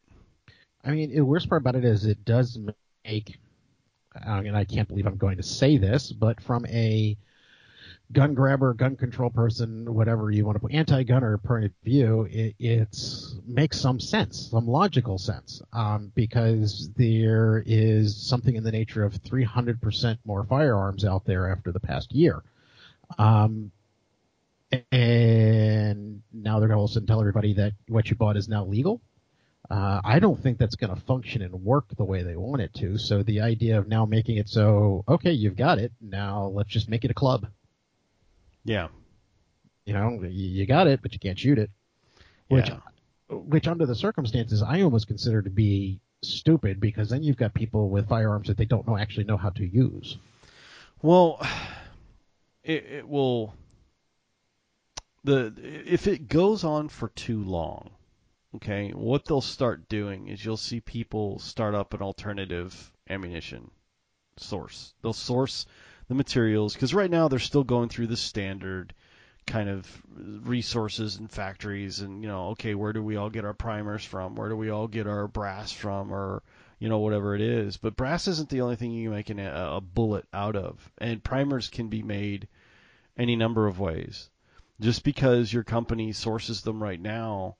I 0.85 0.91
mean, 0.93 1.15
the 1.15 1.25
worst 1.25 1.49
part 1.49 1.63
about 1.63 1.77
it 1.77 1.85
is 1.85 2.07
it 2.07 2.25
does 2.25 2.59
make, 3.05 3.39
I 4.25 4.41
mean, 4.41 4.55
I 4.55 4.65
can't 4.65 4.89
believe 4.89 5.07
I'm 5.07 5.17
going 5.17 5.37
to 5.37 5.43
say 5.43 5.77
this, 5.77 6.13
but 6.13 6.41
from 6.41 6.65
a 6.67 7.17
gun 8.13 8.33
grabber, 8.33 8.73
gun 8.73 8.97
control 8.97 9.29
person, 9.29 9.93
whatever 9.93 10.31
you 10.31 10.47
want 10.47 10.57
to 10.57 10.61
put, 10.61 10.73
anti-gunner 10.73 11.37
point 11.39 11.67
of 11.67 11.73
view, 11.85 12.27
it 12.31 12.55
it's 12.59 13.37
makes 13.47 13.79
some 13.79 14.01
sense, 14.01 14.49
some 14.51 14.67
logical 14.67 15.19
sense, 15.19 15.61
um, 15.73 16.11
because 16.15 16.91
there 16.97 17.63
is 17.67 18.17
something 18.17 18.57
in 18.57 18.65
the 18.65 18.73
nature 18.73 19.05
of 19.05 19.13
300% 19.23 20.19
more 20.25 20.45
firearms 20.45 21.05
out 21.05 21.25
there 21.27 21.51
after 21.51 21.71
the 21.71 21.81
past 21.81 22.13
year. 22.13 22.43
Um, 23.17 23.73
and 24.93 26.23
now 26.33 26.59
they're 26.59 26.69
going 26.69 26.77
to 26.77 26.81
all 26.81 26.85
of 26.85 26.91
a 26.91 26.95
sudden 26.95 27.07
tell 27.07 27.21
everybody 27.21 27.55
that 27.55 27.73
what 27.89 28.11
you 28.11 28.17
bought 28.17 28.37
is 28.37 28.49
now 28.49 28.65
legal. 28.65 29.01
Uh, 29.71 30.01
I 30.05 30.19
don't 30.19 30.43
think 30.43 30.59
that's 30.59 30.77
going 30.77 30.95
to 30.95 31.01
function 31.03 31.43
and 31.43 31.53
work 31.63 31.87
the 31.97 32.05
way 32.05 32.23
they 32.23 32.37
want 32.37 32.63
it 32.63 32.73
to. 32.75 32.97
So 32.99 33.23
the 33.23 33.41
idea 33.43 33.79
of 33.79 33.87
now 33.89 34.07
making 34.07 34.39
it 34.39 34.49
so, 34.49 35.05
okay, 35.09 35.33
you've 35.33 35.57
got 35.57 35.79
it. 35.79 35.93
Now 36.01 36.47
let's 36.47 36.71
just 36.71 36.89
make 36.89 37.05
it 37.05 37.11
a 37.11 37.15
club. 37.15 37.47
Yeah, 38.65 38.89
You 39.87 39.95
know, 39.95 40.21
you 40.23 40.29
you 40.29 40.67
got 40.67 40.87
it, 40.87 41.01
but 41.03 41.13
you 41.13 41.19
can't 41.19 41.39
shoot 41.39 41.59
it. 41.59 41.71
Which, 42.49 42.69
yeah. 42.69 42.79
which 43.31 43.67
under 43.67 43.87
the 43.87 43.95
circumstances, 43.95 44.63
I 44.63 44.83
almost 44.83 45.07
consider 45.07 45.43
to 45.43 45.51
be 45.51 46.01
stupid 46.23 46.81
because 46.81 47.09
then 47.11 47.23
you've 47.23 47.37
got 47.37 47.55
people 47.55 47.89
with 47.89 48.09
firearms 48.09 48.49
that 48.49 48.57
they 48.57 48.65
don't 48.65 48.87
know 48.87 48.99
actually 48.99 49.25
know 49.25 49.37
how 49.37 49.51
to 49.51 49.65
use. 49.67 50.19
Well, 51.01 51.47
it, 52.65 52.85
it 52.85 53.09
will. 53.09 53.55
The 55.25 55.53
if 55.87 56.07
it 56.07 56.29
goes 56.29 56.65
on 56.65 56.89
for 56.89 57.09
too 57.09 57.43
long, 57.43 57.91
okay, 58.57 58.91
what 58.91 59.25
they'll 59.25 59.41
start 59.41 59.89
doing 59.89 60.29
is 60.29 60.45
you'll 60.45 60.57
see 60.57 60.81
people 60.81 61.39
start 61.39 61.75
up 61.75 61.93
an 61.95 62.03
alternative 62.03 62.93
ammunition 63.09 63.71
source. 64.37 64.95
They'll 65.03 65.13
source 65.13 65.67
the 66.09 66.15
materials 66.15 66.75
because 66.75 66.95
right 66.95 67.11
now 67.11 67.29
they're 67.29 67.39
still 67.39 67.65
going 67.65 67.89
through 67.89 68.07
the 68.07 68.17
standard 68.17 68.95
kind 69.47 69.71
of 69.71 70.03
resources 70.17 71.17
and 71.17 71.31
factories 71.31 72.01
and 72.01 72.23
you 72.23 72.29
know 72.29 72.49
okay 72.49 72.75
where 72.75 72.93
do 72.93 73.03
we 73.03 73.17
all 73.17 73.31
get 73.31 73.47
our 73.47 73.55
primers 73.55 74.05
from 74.05 74.35
where 74.35 74.51
do 74.51 74.57
we 74.57 74.69
all 74.69 74.87
get 74.87 75.07
our 75.07 75.27
brass 75.27 75.73
from 75.73 76.13
or 76.13 76.43
you 76.79 76.89
know 76.89 76.99
whatever 76.99 77.35
it 77.35 77.41
is. 77.41 77.77
But 77.77 77.97
brass 77.97 78.29
isn't 78.29 78.49
the 78.49 78.61
only 78.61 78.77
thing 78.77 78.93
you 78.93 79.09
can 79.09 79.17
make 79.17 79.31
an, 79.31 79.39
a, 79.41 79.77
a 79.77 79.81
bullet 79.81 80.27
out 80.33 80.57
of. 80.57 80.91
And 80.99 81.23
primers 81.23 81.69
can 81.69 81.89
be 81.89 82.03
made 82.03 82.49
any 83.17 83.37
number 83.37 83.67
of 83.67 83.81
ways. 83.81 84.31
Just 84.81 85.03
because 85.03 85.53
your 85.53 85.65
company 85.65 86.13
sources 86.13 86.63
them 86.63 86.83
right 86.83 87.01
now 87.01 87.57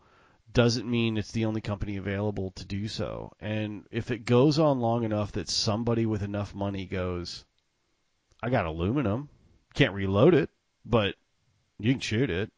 doesn't 0.53 0.89
mean 0.89 1.17
it's 1.19 1.33
the 1.33 1.45
only 1.45 1.61
company 1.61 1.97
available 1.97 2.53
to 2.53 2.65
do 2.65 2.89
so. 2.89 3.33
And 3.41 3.87
if 3.91 4.11
it 4.11 4.25
goes 4.25 4.59
on 4.59 4.81
long 4.81 5.05
enough 5.05 5.33
that 5.33 5.49
somebody 5.49 6.07
with 6.07 6.23
enough 6.23 6.55
money 6.55 6.87
goes 6.87 7.45
i 8.41 8.51
got 8.51 8.67
aluminum. 8.67 9.29
Can't 9.75 9.95
reload 9.95 10.35
it 10.35 10.51
but 10.85 11.17
you 11.79 11.93
can 11.93 12.01
shoot 12.01 12.31
it. 12.31 12.53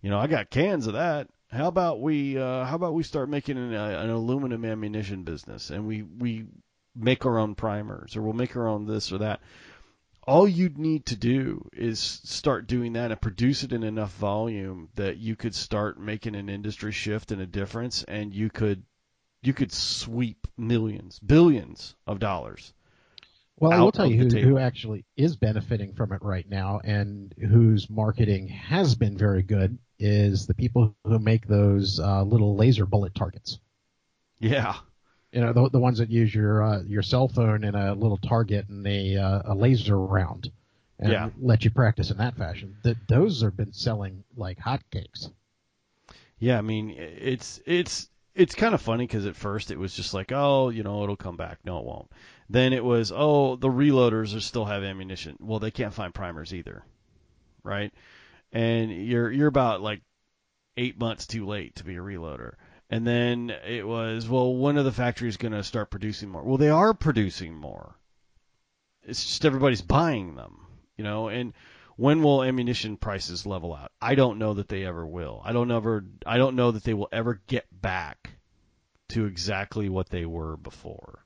You 0.00 0.10
know 0.10 0.18
i 0.18 0.26
got 0.28 0.50
cans 0.50 0.86
of 0.86 0.94
that 0.94 1.28
how 1.52 1.68
about 1.68 2.00
we 2.00 2.38
uh, 2.38 2.64
how 2.64 2.76
about 2.76 2.94
we 2.94 3.02
start 3.02 3.28
making 3.28 3.58
an, 3.58 3.74
uh, 3.74 4.00
an 4.02 4.10
aluminum 4.10 4.64
ammunition 4.64 5.22
business 5.22 5.70
and 5.70 5.86
we 5.86 6.02
we 6.02 6.46
make 6.94 7.26
our 7.26 7.38
own 7.38 7.54
primers 7.54 8.16
or 8.16 8.22
we'll 8.22 8.32
make 8.32 8.56
our 8.56 8.68
own 8.68 8.86
this 8.86 9.12
or 9.12 9.18
that. 9.18 9.40
All 10.24 10.46
you'd 10.46 10.78
need 10.78 11.06
to 11.06 11.16
do 11.16 11.68
is 11.72 11.98
start 11.98 12.68
doing 12.68 12.92
that 12.92 13.10
and 13.10 13.20
produce 13.20 13.64
it 13.64 13.72
in 13.72 13.82
enough 13.82 14.14
volume 14.14 14.88
that 14.94 15.16
you 15.16 15.34
could 15.34 15.54
start 15.54 15.98
making 15.98 16.36
an 16.36 16.48
industry 16.48 16.92
shift 16.92 17.32
and 17.32 17.40
a 17.40 17.46
difference 17.46 18.04
and 18.04 18.32
you 18.32 18.48
could 18.48 18.84
you 19.42 19.52
could 19.52 19.72
sweep 19.72 20.46
millions 20.56 21.18
billions 21.18 21.96
of 22.06 22.20
dollars 22.20 22.72
Well, 23.62 23.72
I 23.72 23.80
will 23.80 23.92
tell 23.92 24.06
you 24.06 24.18
who, 24.18 24.28
who 24.40 24.58
actually 24.58 25.04
is 25.16 25.36
benefiting 25.36 25.92
from 25.94 26.12
it 26.12 26.20
right 26.22 26.48
now 26.50 26.80
and 26.84 27.32
whose 27.38 27.88
marketing 27.88 28.48
has 28.48 28.94
been 28.96 29.16
very 29.16 29.42
good 29.42 29.78
is 30.00 30.46
the 30.46 30.54
people 30.54 30.94
who 31.04 31.18
make 31.20 31.46
those 31.46 32.00
uh, 32.00 32.24
little 32.24 32.56
laser 32.56 32.86
bullet 32.86 33.14
targets. 33.14 33.58
yeah 34.40 34.74
You 35.32 35.40
know, 35.40 35.52
the, 35.52 35.70
the 35.70 35.78
ones 35.78 35.98
that 35.98 36.10
use 36.10 36.34
your 36.34 36.62
uh, 36.62 36.82
your 36.82 37.02
cell 37.02 37.28
phone 37.28 37.64
and 37.64 37.76
a 37.76 37.94
little 37.94 38.18
target 38.18 38.68
and 38.68 38.86
a 38.86 39.16
uh, 39.16 39.42
a 39.46 39.54
laser 39.54 39.98
round, 39.98 40.50
and 40.98 41.10
Yeah. 41.12 41.30
let 41.40 41.64
you 41.64 41.70
practice 41.70 42.10
in 42.10 42.18
that 42.18 42.36
fashion. 42.36 42.76
That 42.82 42.96
those 43.08 43.42
have 43.42 43.56
been 43.56 43.72
selling 43.72 44.24
like 44.36 44.58
hotcakes. 44.58 45.30
Yeah, 46.38 46.58
I 46.58 46.60
mean, 46.62 46.90
it's 46.98 47.60
it's 47.66 48.08
it's 48.34 48.54
kind 48.54 48.74
of 48.74 48.80
funny 48.82 49.06
because 49.06 49.26
at 49.26 49.36
first 49.36 49.70
it 49.70 49.78
was 49.78 49.94
just 49.94 50.14
like, 50.14 50.32
oh, 50.32 50.68
you 50.70 50.82
know, 50.82 51.02
it'll 51.02 51.16
come 51.16 51.36
back. 51.36 51.58
No, 51.64 51.78
it 51.78 51.84
won't. 51.84 52.10
Then 52.48 52.72
it 52.72 52.84
was, 52.84 53.12
oh, 53.14 53.56
the 53.56 53.68
reloaders 53.68 54.36
are 54.36 54.40
still 54.40 54.64
have 54.64 54.82
ammunition. 54.82 55.36
Well, 55.40 55.58
they 55.58 55.70
can't 55.70 55.94
find 55.94 56.14
primers 56.14 56.52
either, 56.52 56.84
right? 57.62 57.92
And 58.52 58.90
you're 58.90 59.30
you're 59.30 59.48
about 59.48 59.80
like 59.80 60.02
eight 60.76 60.98
months 60.98 61.26
too 61.26 61.46
late 61.46 61.76
to 61.76 61.84
be 61.84 61.96
a 61.96 62.00
reloader. 62.00 62.54
And 62.90 63.06
then 63.06 63.50
it 63.66 63.86
was, 63.86 64.28
well, 64.28 64.54
when 64.54 64.76
are 64.76 64.82
the 64.82 64.92
factories 64.92 65.38
going 65.38 65.52
to 65.52 65.64
start 65.64 65.90
producing 65.90 66.28
more? 66.28 66.42
Well, 66.42 66.58
they 66.58 66.68
are 66.68 66.92
producing 66.92 67.54
more. 67.54 67.96
It's 69.02 69.24
just 69.24 69.44
everybody's 69.46 69.80
buying 69.80 70.34
them, 70.34 70.66
you 70.96 71.04
know, 71.04 71.28
and 71.28 71.54
when 71.96 72.22
will 72.22 72.42
ammunition 72.42 72.96
prices 72.96 73.46
level 73.46 73.74
out? 73.74 73.92
I 74.00 74.14
don't 74.14 74.38
know 74.38 74.54
that 74.54 74.68
they 74.68 74.84
ever 74.84 75.06
will. 75.06 75.40
I 75.44 75.52
don't 75.52 75.70
ever 75.70 76.04
I 76.26 76.36
don't 76.36 76.56
know 76.56 76.70
that 76.72 76.84
they 76.84 76.94
will 76.94 77.08
ever 77.12 77.40
get 77.46 77.66
back 77.72 78.30
to 79.10 79.26
exactly 79.26 79.88
what 79.88 80.08
they 80.08 80.24
were 80.26 80.56
before. 80.56 81.21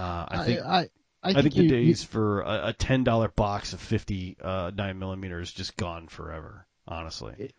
Uh, 0.00 0.26
I 0.28 0.44
think 0.44 0.60
I, 0.60 0.78
I, 1.22 1.30
I, 1.30 1.42
think, 1.42 1.54
the 1.54 1.62
you- 1.64 1.68
days 1.68 2.02
for 2.02 2.40
a, 2.40 2.68
a 2.68 2.72
ten 2.72 3.04
dollar 3.04 3.28
box 3.28 3.72
of 3.72 3.80
fifty 3.80 4.36
uh, 4.40 4.70
nine 4.74 4.98
millimeter 4.98 5.40
is 5.40 5.52
just 5.52 5.76
gone 5.76 6.08
forever. 6.08 6.66
Honestly, 6.88 7.52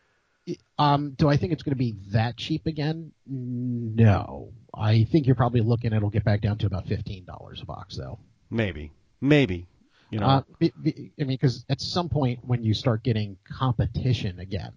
you- 0.45 0.55
um, 0.79 1.11
do 1.11 1.29
I 1.29 1.37
think 1.37 1.53
it's 1.53 1.61
going 1.63 1.73
to 1.73 1.77
be 1.77 1.95
that 2.11 2.35
cheap 2.37 2.65
again? 2.65 3.11
No. 3.27 4.53
I 4.73 5.03
think 5.03 5.27
you're 5.27 5.35
probably 5.35 5.61
looking. 5.61 5.93
It'll 5.93 6.09
get 6.09 6.23
back 6.23 6.41
down 6.41 6.57
to 6.59 6.65
about 6.65 6.87
fifteen 6.87 7.25
dollars 7.25 7.61
a 7.61 7.65
box, 7.65 7.95
though. 7.97 8.19
maybe, 8.49 8.91
maybe, 9.21 9.67
you 10.09 10.19
know, 10.19 10.25
Uh, 10.25 10.41
be, 10.57 10.73
be, 10.81 11.11
I 11.19 11.23
mean, 11.25 11.37
because 11.37 11.63
at 11.69 11.79
some 11.79 12.09
point 12.09 12.39
when 12.43 12.63
you 12.63 12.73
start 12.73 13.03
getting 13.03 13.37
competition 13.47 14.39
again, 14.39 14.71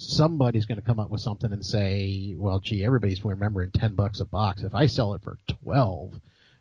somebody's 0.00 0.66
going 0.66 0.80
to 0.80 0.86
come 0.86 0.98
up 0.98 1.10
with 1.10 1.20
something 1.20 1.52
and 1.52 1.64
say, 1.64 2.34
"Well, 2.36 2.58
gee, 2.60 2.84
everybody's 2.84 3.24
remembering 3.24 3.70
ten 3.70 3.94
bucks 3.94 4.20
a 4.20 4.24
box. 4.24 4.62
If 4.62 4.74
I 4.74 4.86
sell 4.86 5.14
it 5.14 5.22
for 5.22 5.38
twelve, 5.62 6.18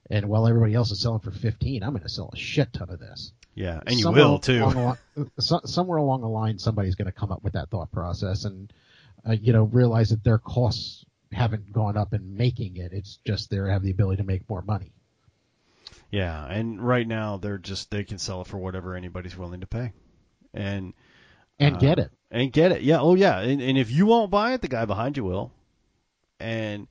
and 0.09 0.27
while 0.27 0.47
everybody 0.47 0.73
else 0.75 0.91
is 0.91 0.99
selling 1.01 1.19
for 1.21 1.31
fifteen, 1.31 1.83
I'm 1.83 1.91
going 1.91 2.03
to 2.03 2.09
sell 2.09 2.29
a 2.33 2.37
shit 2.37 2.73
ton 2.73 2.89
of 2.89 2.99
this." 2.99 3.31
yeah, 3.55 3.79
and 3.85 3.95
you 3.95 4.03
Somewhere 4.03 4.23
will 4.25 4.39
too. 4.39 4.63
along 4.63 4.97
the 5.15 5.61
somewhere 5.65 5.97
along 5.97 6.21
the 6.21 6.27
line, 6.29 6.59
somebody's 6.59 6.95
going 6.95 7.07
to 7.07 7.11
come 7.11 7.31
up 7.31 7.43
with 7.43 7.53
that 7.53 7.69
thought 7.69 7.91
process 7.91 8.45
and, 8.45 8.71
uh, 9.27 9.33
you 9.33 9.51
know, 9.53 9.63
realize 9.63 10.09
that 10.09 10.23
their 10.23 10.37
costs 10.37 11.03
haven't 11.31 11.71
gone 11.73 11.97
up 11.97 12.13
in 12.13 12.37
making 12.37 12.77
it. 12.77 12.93
It's 12.93 13.19
just 13.25 13.49
they 13.49 13.57
have 13.57 13.81
the 13.83 13.91
ability 13.91 14.21
to 14.21 14.27
make 14.27 14.49
more 14.49 14.61
money. 14.61 14.93
Yeah, 16.11 16.45
and 16.45 16.81
right 16.81 17.07
now 17.07 17.37
they're 17.37 17.57
just 17.57 17.91
they 17.91 18.03
can 18.03 18.17
sell 18.17 18.41
it 18.41 18.47
for 18.47 18.57
whatever 18.57 18.95
anybody's 18.95 19.37
willing 19.37 19.59
to 19.61 19.67
pay, 19.67 19.91
and 20.53 20.93
And 21.59 21.75
Uh, 21.75 21.79
get 21.79 21.99
it. 21.99 22.11
And 22.31 22.51
get 22.51 22.71
it. 22.71 22.81
Yeah. 22.81 22.99
Oh 22.99 23.15
yeah. 23.15 23.39
And, 23.39 23.61
and 23.61 23.77
if 23.77 23.91
you 23.91 24.05
won't 24.05 24.31
buy 24.31 24.53
it, 24.53 24.61
the 24.61 24.67
guy 24.67 24.85
behind 24.85 25.17
you 25.17 25.23
will. 25.23 25.51
And 26.39 26.87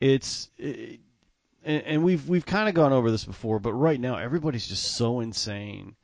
it's 0.00 0.48
it, 0.58 1.00
and, 1.64 1.82
and 1.84 2.04
we've 2.04 2.28
we've 2.28 2.46
kind 2.46 2.68
of 2.68 2.74
gone 2.74 2.92
over 2.92 3.10
this 3.10 3.24
before, 3.24 3.58
but 3.58 3.72
right 3.72 3.98
now 4.00 4.16
everybody's 4.16 4.66
just 4.66 4.96
so 4.96 5.20
insane 5.20 5.94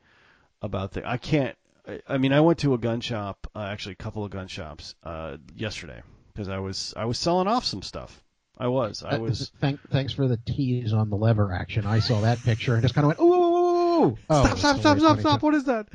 about 0.61 0.91
the. 0.93 1.07
I 1.07 1.17
can't. 1.17 1.55
I- 1.87 2.01
I 2.07 2.17
mean, 2.19 2.33
I 2.33 2.41
went 2.41 2.59
to 2.59 2.75
a 2.75 2.77
gun 2.77 3.01
shop, 3.01 3.47
uh, 3.55 3.61
actually 3.63 3.93
a 3.93 3.95
couple 4.03 4.23
of 4.23 4.29
gun 4.29 4.47
shops 4.47 4.93
uh, 5.03 5.37
yesterday 5.55 6.01
because 6.33 6.47
I 6.47 6.59
was 6.59 6.93
I 6.95 7.05
was 7.05 7.17
selling 7.17 7.47
off 7.47 7.65
some 7.65 7.81
stuff. 7.81 8.23
I 8.57 8.67
was. 8.67 9.01
I 9.03 9.17
was. 9.17 9.51
Thank, 9.61 9.79
thanks 9.89 10.11
for 10.13 10.27
the 10.27 10.37
tease 10.37 10.91
on 10.93 11.09
the 11.09 11.15
lever 11.15 11.51
action. 11.53 11.85
I 11.85 11.99
saw 11.99 12.21
that 12.21 12.43
picture 12.43 12.73
and 12.73 12.81
just 12.83 12.93
kind 12.93 13.05
of 13.09 13.17
went, 13.17 13.21
ooh, 13.21 13.33
ooh, 13.33 13.55
ooh, 13.55 14.05
ooh. 14.05 14.17
Oh, 14.29 14.43
stop! 14.45 14.57
Stop! 14.57 14.79
Stop! 14.81 14.99
Stop! 14.99 15.19
Stop! 15.21 15.41
What 15.41 15.55
is 15.55 15.63
that? 15.63 15.87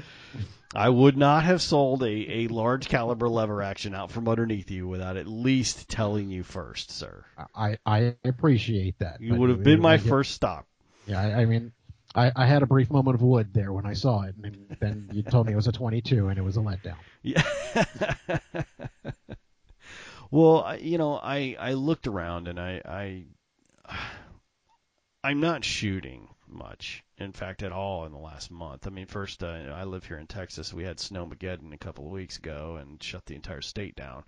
I 0.75 0.88
would 0.88 1.16
not 1.16 1.45
have 1.45 1.62
sold 1.62 2.02
a, 2.02 2.07
a 2.07 2.49
large 2.49 2.88
caliber 2.88 3.28
lever 3.28 3.62
action 3.62 3.95
out 3.95 4.11
from 4.11 4.28
underneath 4.28 4.71
you 4.71 4.88
without 4.88 5.16
at 5.16 5.26
least 5.26 5.88
telling 5.88 6.31
you 6.31 6.43
first, 6.43 6.90
sir. 6.90 7.25
I, 7.54 7.78
I 7.87 8.16
appreciate 8.25 8.99
that. 8.99 9.21
You 9.21 9.37
would 9.37 9.50
have 9.50 9.62
been 9.62 9.81
my 9.81 9.95
yeah, 9.95 10.11
first 10.11 10.33
stop. 10.33 10.66
Yeah, 11.07 11.21
I, 11.21 11.43
I 11.43 11.45
mean, 11.45 11.73
I, 12.14 12.33
I 12.35 12.47
had 12.47 12.62
a 12.62 12.66
brief 12.66 12.90
moment 12.90 13.14
of 13.14 13.23
wood 13.23 13.52
there 13.52 13.73
when 13.73 13.87
I 13.87 13.93
saw 13.93 14.23
it, 14.23 14.35
and 14.43 14.76
then 14.81 15.11
you 15.12 15.23
told 15.23 15.47
me 15.47 15.52
it 15.52 15.57
was 15.57 15.69
a 15.69 15.73
22, 15.73 16.28
and 16.28 16.38
it 16.38 16.43
was 16.43 16.57
a 16.57 16.61
letdown. 16.61 16.97
Yeah. 17.23 17.43
well, 20.31 20.76
you 20.81 20.99
know, 20.99 21.14
I 21.23 21.57
I 21.59 21.73
looked 21.75 22.07
around 22.07 22.49
and 22.49 22.59
I 22.59 22.83
I 22.85 23.25
I'm 25.23 25.40
not 25.40 25.64
shooting 25.64 26.28
much. 26.49 27.05
In 27.19 27.33
fact, 27.33 27.63
at 27.63 27.73
all 27.73 28.05
in 28.05 28.13
the 28.13 28.19
last 28.19 28.51
month. 28.51 28.87
I 28.87 28.91
mean, 28.91 29.07
first 29.07 29.43
uh, 29.43 29.47
I 29.47 29.85
live 29.85 30.05
here 30.05 30.19
in 30.19 30.27
Texas. 30.27 30.73
We 30.73 30.85
had 30.85 30.99
snowmageddon 30.99 31.73
a 31.73 31.79
couple 31.79 32.07
of 32.07 32.13
weeks 32.13 32.39
ago 32.39 32.79
and 32.81 33.03
shut 33.03 33.27
the 33.27 33.35
entire 33.35 33.63
state 33.63 33.97
down, 33.97 34.25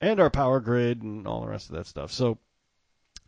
and 0.00 0.20
our 0.20 0.30
power 0.30 0.60
grid 0.60 1.02
and 1.02 1.26
all 1.26 1.40
the 1.40 1.48
rest 1.48 1.70
of 1.70 1.76
that 1.76 1.86
stuff. 1.86 2.12
So. 2.12 2.38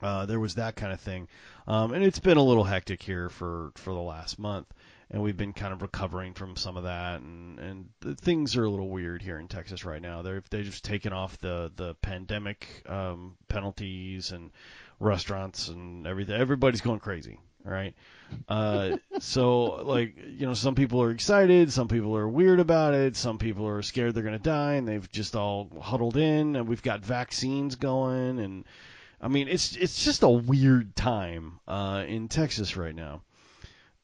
Uh, 0.00 0.26
there 0.26 0.40
was 0.40 0.56
that 0.56 0.74
kind 0.74 0.92
of 0.92 1.00
thing, 1.00 1.28
um, 1.68 1.92
and 1.92 2.02
it's 2.02 2.18
been 2.18 2.36
a 2.36 2.42
little 2.42 2.64
hectic 2.64 3.00
here 3.00 3.28
for, 3.28 3.70
for 3.76 3.94
the 3.94 4.00
last 4.00 4.36
month 4.36 4.66
and 5.12 5.22
we've 5.22 5.36
been 5.36 5.52
kind 5.52 5.72
of 5.72 5.82
recovering 5.82 6.32
from 6.32 6.56
some 6.56 6.76
of 6.76 6.84
that 6.84 7.20
and 7.20 7.58
and 7.58 7.88
things 8.20 8.56
are 8.56 8.64
a 8.64 8.70
little 8.70 8.88
weird 8.88 9.22
here 9.22 9.38
in 9.38 9.46
Texas 9.46 9.84
right 9.84 10.00
now. 10.00 10.22
They've 10.22 10.48
just 10.50 10.84
taken 10.84 11.12
off 11.12 11.38
the 11.38 11.70
the 11.76 11.94
pandemic 11.96 12.66
um, 12.88 13.36
penalties 13.48 14.32
and 14.32 14.50
restaurants 14.98 15.68
and 15.68 16.06
everything. 16.06 16.40
Everybody's 16.40 16.80
going 16.80 17.00
crazy, 17.00 17.38
right? 17.64 17.94
Uh, 18.48 18.96
so 19.18 19.82
like 19.84 20.16
you 20.16 20.46
know, 20.46 20.54
some 20.54 20.74
people 20.74 21.02
are 21.02 21.10
excited, 21.10 21.72
some 21.72 21.88
people 21.88 22.16
are 22.16 22.28
weird 22.28 22.60
about 22.60 22.94
it, 22.94 23.16
some 23.16 23.38
people 23.38 23.66
are 23.66 23.82
scared 23.82 24.14
they're 24.14 24.22
gonna 24.22 24.38
die, 24.38 24.74
and 24.74 24.86
they've 24.88 25.10
just 25.10 25.36
all 25.36 25.70
huddled 25.80 26.16
in. 26.16 26.56
And 26.56 26.68
we've 26.68 26.82
got 26.82 27.04
vaccines 27.04 27.76
going, 27.76 28.38
and 28.38 28.64
I 29.20 29.28
mean 29.28 29.48
it's 29.48 29.76
it's 29.76 30.04
just 30.04 30.22
a 30.22 30.28
weird 30.28 30.96
time 30.96 31.60
uh, 31.68 32.04
in 32.06 32.28
Texas 32.28 32.76
right 32.76 32.94
now. 32.94 33.22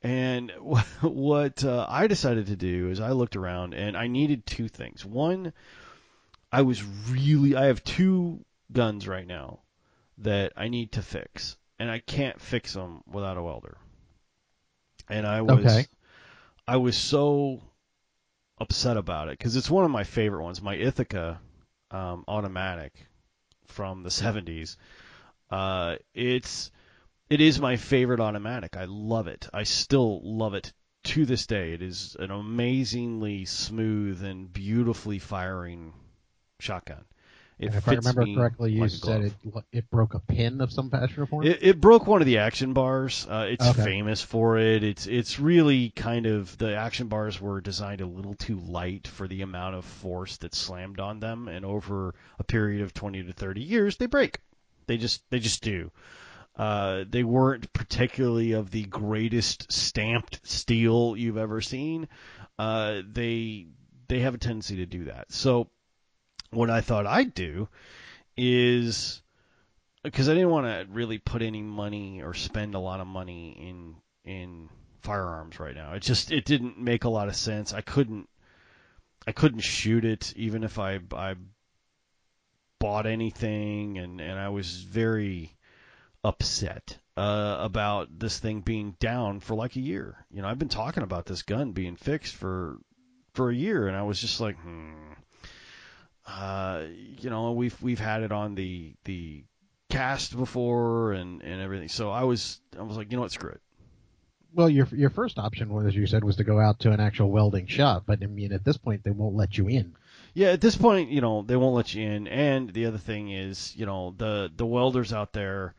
And 0.02 0.52
what 1.00 1.64
uh, 1.64 1.86
I 1.88 2.06
decided 2.06 2.46
to 2.46 2.56
do 2.56 2.90
is 2.90 3.00
I 3.00 3.10
looked 3.10 3.36
around 3.36 3.74
and 3.74 3.96
I 3.96 4.06
needed 4.06 4.46
two 4.46 4.68
things. 4.68 5.04
One, 5.04 5.52
I 6.52 6.62
was 6.62 6.82
really 7.10 7.56
I 7.56 7.66
have 7.66 7.82
two 7.84 8.44
guns 8.72 9.08
right 9.08 9.26
now 9.26 9.60
that 10.18 10.52
I 10.56 10.68
need 10.68 10.92
to 10.92 11.02
fix, 11.02 11.56
and 11.78 11.90
I 11.90 12.00
can't 12.00 12.40
fix 12.40 12.74
them 12.74 13.02
without 13.06 13.36
a 13.36 13.42
welder. 13.42 13.78
And 15.08 15.26
I 15.26 15.42
was 15.42 15.86
Okay. 15.86 15.88
I 16.66 16.76
was 16.78 16.96
so 16.96 17.62
upset 18.58 18.96
about 18.96 19.28
it 19.28 19.38
because 19.38 19.56
it's 19.56 19.70
one 19.70 19.84
of 19.84 19.90
my 19.90 20.04
favorite 20.04 20.42
ones, 20.44 20.62
my 20.62 20.74
Ithaca 20.74 21.40
um, 21.90 22.24
automatic 22.28 23.06
from 23.66 24.02
the 24.02 24.10
70s. 24.10 24.76
Uh, 25.50 25.96
it's 26.14 26.70
it 27.30 27.40
is 27.40 27.60
my 27.60 27.76
favorite 27.76 28.20
automatic. 28.20 28.76
I 28.76 28.86
love 28.86 29.28
it. 29.28 29.48
I 29.54 29.64
still 29.64 30.20
love 30.24 30.54
it 30.54 30.72
to 31.04 31.26
this 31.26 31.46
day. 31.46 31.72
It 31.74 31.82
is 31.82 32.16
an 32.18 32.30
amazingly 32.30 33.44
smooth 33.46 34.24
and 34.24 34.52
beautifully 34.52 35.18
firing 35.18 35.94
shotgun. 36.60 37.04
It 37.58 37.74
if 37.74 37.88
I 37.88 37.94
remember 37.94 38.22
me 38.22 38.34
correctly, 38.36 38.72
you 38.72 38.80
like 38.80 38.90
said 38.90 39.22
it 39.22 39.32
it 39.72 39.90
broke 39.90 40.14
a 40.14 40.20
pin 40.20 40.60
of 40.60 40.72
some 40.72 40.90
fashion 40.90 41.22
or 41.22 41.26
form. 41.26 41.46
It, 41.46 41.58
it 41.62 41.80
broke 41.80 42.06
one 42.06 42.20
of 42.20 42.26
the 42.26 42.38
action 42.38 42.72
bars. 42.72 43.26
Uh, 43.28 43.46
it's 43.48 43.68
Okay. 43.68 43.82
famous 43.84 44.22
for 44.22 44.58
it. 44.58 44.82
It's 44.84 45.06
it's 45.06 45.38
really 45.40 45.90
kind 45.90 46.26
of 46.26 46.56
the 46.58 46.74
action 46.76 47.08
bars 47.08 47.40
were 47.40 47.60
designed 47.60 48.00
a 48.00 48.06
little 48.06 48.34
too 48.34 48.58
light 48.58 49.06
for 49.08 49.26
the 49.28 49.42
amount 49.42 49.74
of 49.74 49.84
force 49.84 50.36
that 50.38 50.54
slammed 50.54 51.00
on 51.00 51.20
them, 51.20 51.48
and 51.48 51.64
over 51.64 52.14
a 52.38 52.44
period 52.44 52.82
of 52.82 52.94
20 52.94 53.24
to 53.24 53.32
30 53.32 53.60
years, 53.62 53.96
they 53.96 54.06
break. 54.06 54.38
They 54.86 54.96
just 54.96 55.22
they 55.30 55.38
just 55.38 55.62
do. 55.62 55.90
Uh, 56.56 57.04
they 57.08 57.22
weren't 57.22 57.72
particularly 57.72 58.52
of 58.52 58.70
the 58.70 58.84
greatest 58.84 59.70
stamped 59.72 60.40
steel 60.42 61.16
you've 61.16 61.36
ever 61.36 61.60
seen. 61.60 62.08
Uh, 62.58 63.02
they 63.08 63.66
they 64.08 64.20
have 64.20 64.34
a 64.34 64.38
tendency 64.38 64.76
to 64.76 64.86
do 64.86 65.04
that. 65.04 65.30
So 65.32 65.70
what 66.50 66.70
I 66.70 66.80
thought 66.80 67.06
I'd 67.06 67.34
do 67.34 67.68
is 68.36 69.22
because 70.02 70.28
I 70.28 70.34
didn't 70.34 70.50
want 70.50 70.66
to 70.66 70.86
really 70.90 71.18
put 71.18 71.42
any 71.42 71.62
money 71.62 72.22
or 72.22 72.34
spend 72.34 72.74
a 72.74 72.78
lot 72.78 73.00
of 73.00 73.06
money 73.06 73.50
in 73.50 73.96
in 74.24 74.68
firearms 75.02 75.58
right 75.60 75.74
now. 75.74 75.92
It 75.92 76.02
just 76.02 76.30
it 76.30 76.44
didn't 76.44 76.78
make 76.78 77.04
a 77.04 77.08
lot 77.08 77.28
of 77.28 77.36
sense. 77.36 77.72
I 77.72 77.80
couldn't 77.80 78.28
I 79.26 79.32
couldn't 79.32 79.60
shoot 79.60 80.04
it 80.04 80.32
even 80.36 80.64
if 80.64 80.78
I 80.78 81.00
I 81.12 81.34
bought 82.78 83.06
anything 83.06 83.98
and 83.98 84.20
and 84.20 84.38
I 84.38 84.48
was 84.48 84.82
very 84.82 85.56
upset 86.24 86.98
uh, 87.16 87.56
about 87.60 88.18
this 88.18 88.38
thing 88.38 88.60
being 88.60 88.96
down 89.00 89.40
for 89.40 89.54
like 89.54 89.76
a 89.76 89.80
year. 89.80 90.24
You 90.30 90.42
know, 90.42 90.48
I've 90.48 90.58
been 90.58 90.68
talking 90.68 91.02
about 91.02 91.26
this 91.26 91.42
gun 91.42 91.72
being 91.72 91.96
fixed 91.96 92.34
for 92.34 92.78
for 93.34 93.50
a 93.50 93.54
year 93.54 93.88
and 93.88 93.96
I 93.96 94.02
was 94.02 94.20
just 94.20 94.40
like, 94.40 94.56
hmm. 94.56 95.12
Uh, 96.28 96.84
you 97.20 97.30
know, 97.30 97.52
we've 97.52 97.80
we've 97.82 97.98
had 97.98 98.22
it 98.22 98.32
on 98.32 98.54
the 98.54 98.92
the 99.04 99.42
cast 99.88 100.36
before 100.36 101.12
and 101.12 101.42
and 101.42 101.60
everything. 101.62 101.88
So 101.88 102.10
I 102.10 102.24
was 102.24 102.60
I 102.78 102.82
was 102.82 102.96
like, 102.96 103.10
you 103.10 103.16
know 103.16 103.22
what, 103.22 103.32
screw 103.32 103.50
it. 103.50 103.60
Well, 104.54 104.68
your 104.68 104.86
your 104.92 105.10
first 105.10 105.38
option 105.38 105.70
was, 105.70 105.86
as 105.86 105.96
you 105.96 106.06
said, 106.06 106.24
was 106.24 106.36
to 106.36 106.44
go 106.44 106.60
out 106.60 106.80
to 106.80 106.92
an 106.92 107.00
actual 107.00 107.30
welding 107.30 107.66
shop, 107.66 108.04
but 108.06 108.22
I 108.22 108.26
mean, 108.26 108.52
at 108.52 108.64
this 108.64 108.76
point, 108.76 109.04
they 109.04 109.10
won't 109.10 109.36
let 109.36 109.56
you 109.56 109.68
in. 109.68 109.94
Yeah, 110.34 110.48
at 110.48 110.60
this 110.60 110.76
point, 110.76 111.10
you 111.10 111.20
know, 111.20 111.42
they 111.42 111.56
won't 111.56 111.74
let 111.74 111.94
you 111.94 112.06
in. 112.06 112.28
And 112.28 112.72
the 112.72 112.86
other 112.86 112.98
thing 112.98 113.30
is, 113.30 113.74
you 113.74 113.86
know, 113.86 114.14
the 114.16 114.50
the 114.54 114.66
welders 114.66 115.12
out 115.12 115.32
there 115.32 115.74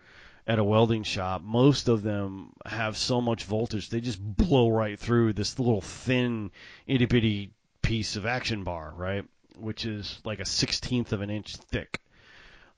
at 0.48 0.58
a 0.58 0.64
welding 0.64 1.04
shop, 1.04 1.44
most 1.44 1.88
of 1.90 2.02
them 2.02 2.54
have 2.66 2.98
so 2.98 3.22
much 3.22 3.44
voltage 3.44 3.90
they 3.90 4.02
just 4.02 4.20
blow 4.20 4.70
right 4.70 5.00
through 5.00 5.34
this 5.34 5.60
little 5.60 5.82
thin 5.82 6.50
itty 6.88 7.06
bitty 7.06 7.54
piece 7.84 8.16
of 8.16 8.26
action 8.26 8.64
bar, 8.64 8.92
right? 8.96 9.26
Which 9.60 9.86
is 9.86 10.19
like 10.24 10.39
a 10.39 10.45
sixteenth 10.45 11.13
of 11.13 11.22
an 11.22 11.30
inch 11.30 11.56
thick. 11.56 12.02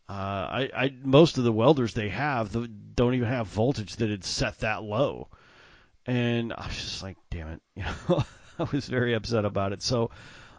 Uh, 0.09 0.13
I, 0.13 0.69
I 0.75 0.93
most 1.03 1.37
of 1.37 1.43
the 1.43 1.53
welders 1.53 1.93
they 1.93 2.09
have 2.09 2.51
don't 2.95 3.13
even 3.13 3.27
have 3.27 3.47
voltage 3.47 3.95
that 3.97 4.09
had 4.09 4.23
set 4.23 4.59
that 4.59 4.83
low, 4.83 5.29
and 6.05 6.51
I 6.51 6.67
was 6.67 6.75
just 6.75 7.03
like, 7.03 7.17
damn 7.29 7.47
it, 7.47 7.61
you 7.75 7.83
know, 7.83 8.23
I 8.59 8.63
was 8.63 8.87
very 8.87 9.13
upset 9.13 9.45
about 9.45 9.73
it. 9.73 9.81
So 9.81 10.11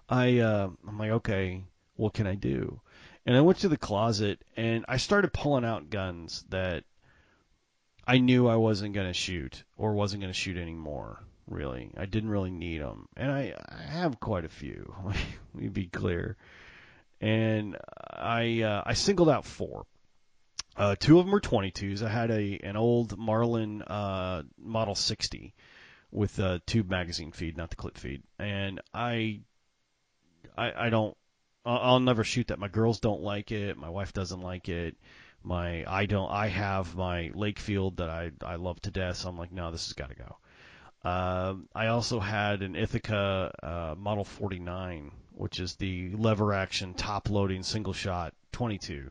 I 0.08 0.38
uh, 0.38 0.70
I'm 0.86 0.98
like, 0.98 1.10
okay, 1.10 1.64
what 1.96 2.14
can 2.14 2.26
I 2.26 2.34
do? 2.34 2.80
And 3.24 3.36
I 3.36 3.40
went 3.40 3.58
to 3.58 3.68
the 3.68 3.76
closet 3.76 4.42
and 4.56 4.84
I 4.88 4.96
started 4.96 5.32
pulling 5.32 5.64
out 5.64 5.90
guns 5.90 6.44
that 6.48 6.84
I 8.06 8.18
knew 8.18 8.48
I 8.48 8.56
wasn't 8.56 8.94
going 8.94 9.06
to 9.06 9.12
shoot 9.12 9.62
or 9.76 9.92
wasn't 9.94 10.22
going 10.22 10.32
to 10.32 10.38
shoot 10.38 10.56
anymore. 10.56 11.22
Really, 11.48 11.90
I 11.96 12.06
didn't 12.06 12.30
really 12.30 12.50
need 12.50 12.80
them, 12.80 13.08
and 13.16 13.30
I, 13.30 13.54
I 13.68 13.82
have 13.82 14.20
quite 14.20 14.44
a 14.44 14.48
few. 14.48 14.94
Let 15.04 15.16
me 15.54 15.68
be 15.68 15.86
clear. 15.86 16.36
And 17.20 17.76
I 18.10 18.62
uh, 18.62 18.82
I 18.86 18.94
singled 18.94 19.28
out 19.28 19.44
four. 19.44 19.86
Uh, 20.76 20.96
two 20.98 21.18
of 21.18 21.26
them 21.26 21.32
were 21.32 21.40
22s. 21.40 22.02
I 22.02 22.08
had 22.08 22.30
a 22.30 22.58
an 22.62 22.76
old 22.76 23.18
Marlin 23.18 23.82
uh, 23.82 24.42
Model 24.58 24.94
60 24.94 25.52
with 26.10 26.38
a 26.38 26.60
tube 26.66 26.88
magazine 26.88 27.32
feed, 27.32 27.56
not 27.56 27.70
the 27.70 27.76
clip 27.76 27.98
feed, 27.98 28.22
and 28.38 28.80
I 28.94 29.40
I, 30.56 30.86
I 30.86 30.90
don't. 30.90 31.16
I'll, 31.64 32.00
never 32.00 32.24
shoot 32.24 32.48
that. 32.48 32.58
My 32.58 32.66
girls 32.66 32.98
don't 32.98 33.22
like 33.22 33.52
it. 33.52 33.76
My 33.76 33.88
wife 33.88 34.12
doesn't 34.12 34.40
like 34.40 34.68
it. 34.68 34.96
My 35.44 35.84
I 35.86 36.06
don't. 36.06 36.30
I 36.30 36.48
have 36.48 36.96
my 36.96 37.30
Lakefield 37.34 37.96
that 37.96 38.10
I 38.10 38.32
I 38.44 38.56
love 38.56 38.80
to 38.82 38.90
death. 38.90 39.18
So 39.18 39.28
I'm 39.28 39.38
like, 39.38 39.52
no, 39.52 39.70
this 39.70 39.86
has 39.86 39.92
got 39.92 40.08
to 40.08 40.16
go. 40.16 40.38
Um, 41.04 41.68
I 41.74 41.88
also 41.88 42.20
had 42.20 42.62
an 42.62 42.76
Ithaca 42.76 43.52
uh, 43.62 43.94
Model 43.98 44.24
49, 44.24 45.10
which 45.32 45.58
is 45.58 45.74
the 45.74 46.10
lever 46.14 46.52
action 46.52 46.94
top 46.94 47.28
loading 47.28 47.62
single 47.62 47.92
shot 47.92 48.34
22. 48.52 49.10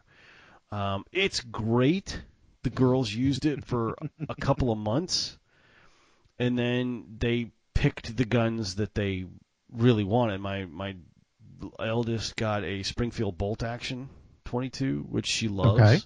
Um, 0.72 1.06
it's 1.12 1.42
great. 1.42 2.22
The 2.64 2.70
girls 2.70 3.12
used 3.14 3.46
it 3.46 3.66
for 3.66 3.98
a 4.30 4.36
couple 4.36 4.72
of 4.72 4.78
months, 4.78 5.38
and 6.40 6.58
then 6.58 7.06
they 7.18 7.52
picked 7.74 8.16
the 8.16 8.26
guns 8.26 8.76
that 8.76 8.94
they 8.96 9.26
really 9.72 10.04
wanted. 10.04 10.40
My 10.40 10.66
my 10.66 10.96
eldest 11.80 12.36
got 12.36 12.64
a 12.64 12.84
Springfield 12.84 13.38
bolt 13.38 13.64
action 13.64 14.10
22, 14.46 15.06
which 15.10 15.26
she 15.26 15.48
loves. 15.48 15.82
Okay. 15.82 16.00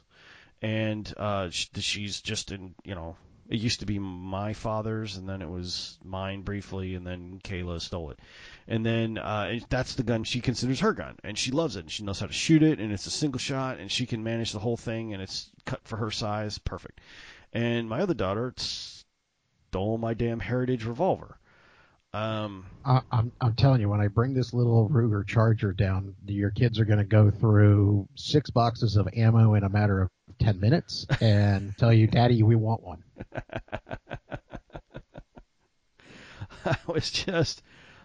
And 0.62 1.14
uh, 1.18 1.50
sh- 1.50 1.68
she's 1.80 2.22
just 2.22 2.52
in, 2.52 2.74
you 2.84 2.96
know, 2.96 3.18
It 3.48 3.60
used 3.60 3.82
to 3.82 3.86
be 3.86 4.00
my 4.00 4.54
father's, 4.54 5.18
and 5.18 5.30
then 5.30 5.42
it 5.42 5.50
was 5.50 6.00
mine 6.04 6.42
briefly, 6.42 6.96
and 6.96 7.06
then 7.06 7.40
Kayla 7.44 7.80
stole 7.80 8.10
it. 8.10 8.20
And 8.68 8.84
then 8.84 9.20
uh, 9.20 9.60
that's 9.70 9.94
the 9.96 10.04
gun 10.04 10.24
she 10.24 10.42
considers 10.42 10.80
her 10.80 10.94
gun, 10.94 11.18
and 11.24 11.38
she 11.38 11.52
loves 11.52 11.76
it. 11.76 11.82
And 11.82 11.92
she 11.92 12.04
knows 12.04 12.20
how 12.20 12.26
to 12.26 12.34
shoot 12.34 12.64
it, 12.64 12.80
and 12.80 12.92
it's 12.92 13.06
a 13.06 13.12
single 13.12 13.40
shot, 13.40 13.80
and 13.80 13.92
she 13.92 14.08
can 14.08 14.24
manage 14.24 14.52
the 14.52 14.60
whole 14.60 14.78
thing, 14.78 15.14
and 15.14 15.22
it's 15.22 15.52
cut 15.66 15.82
for 15.84 15.98
her 15.98 16.10
size, 16.10 16.58
perfect. 16.58 17.02
And 17.54 17.88
my 17.88 18.02
other 18.02 18.16
daughter 18.16 18.54
stole 18.58 19.98
my 20.00 20.16
damn 20.16 20.40
Heritage 20.40 20.84
revolver. 20.86 21.38
Um, 22.14 22.66
I, 22.86 23.02
I'm 23.12 23.32
I'm 23.42 23.56
telling 23.56 23.82
you, 23.82 23.90
when 23.90 24.00
I 24.00 24.08
bring 24.08 24.34
this 24.34 24.54
little 24.54 24.90
Ruger 24.90 25.28
Charger 25.28 25.74
down, 25.74 26.16
your 26.26 26.50
kids 26.50 26.80
are 26.80 26.86
going 26.86 27.00
to 27.00 27.04
go 27.04 27.30
through 27.30 28.08
six 28.16 28.50
boxes 28.50 28.96
of 28.96 29.10
ammo 29.18 29.54
in 29.56 29.66
a 29.66 29.70
matter 29.70 30.02
of 30.02 30.10
ten 30.46 30.60
minutes 30.60 31.08
and 31.22 31.76
tell 31.78 31.92
you, 31.92 32.08
"Daddy, 32.08 32.44
we 32.44 32.56
want 32.56 32.84
one." 32.84 33.04
I 36.66 36.78
was 36.88 37.12
just, 37.12 37.62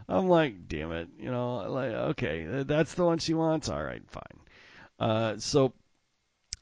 I'm 0.09 0.29
like, 0.29 0.69
damn 0.69 0.93
it, 0.93 1.09
you 1.19 1.31
know, 1.31 1.71
like, 1.71 1.93
okay, 1.93 2.63
that's 2.65 2.95
the 2.95 3.05
one 3.05 3.19
she 3.19 3.35
wants. 3.35 3.69
All 3.69 3.83
right, 3.83 4.03
fine. 4.09 4.41
Uh, 4.99 5.39
so 5.39 5.73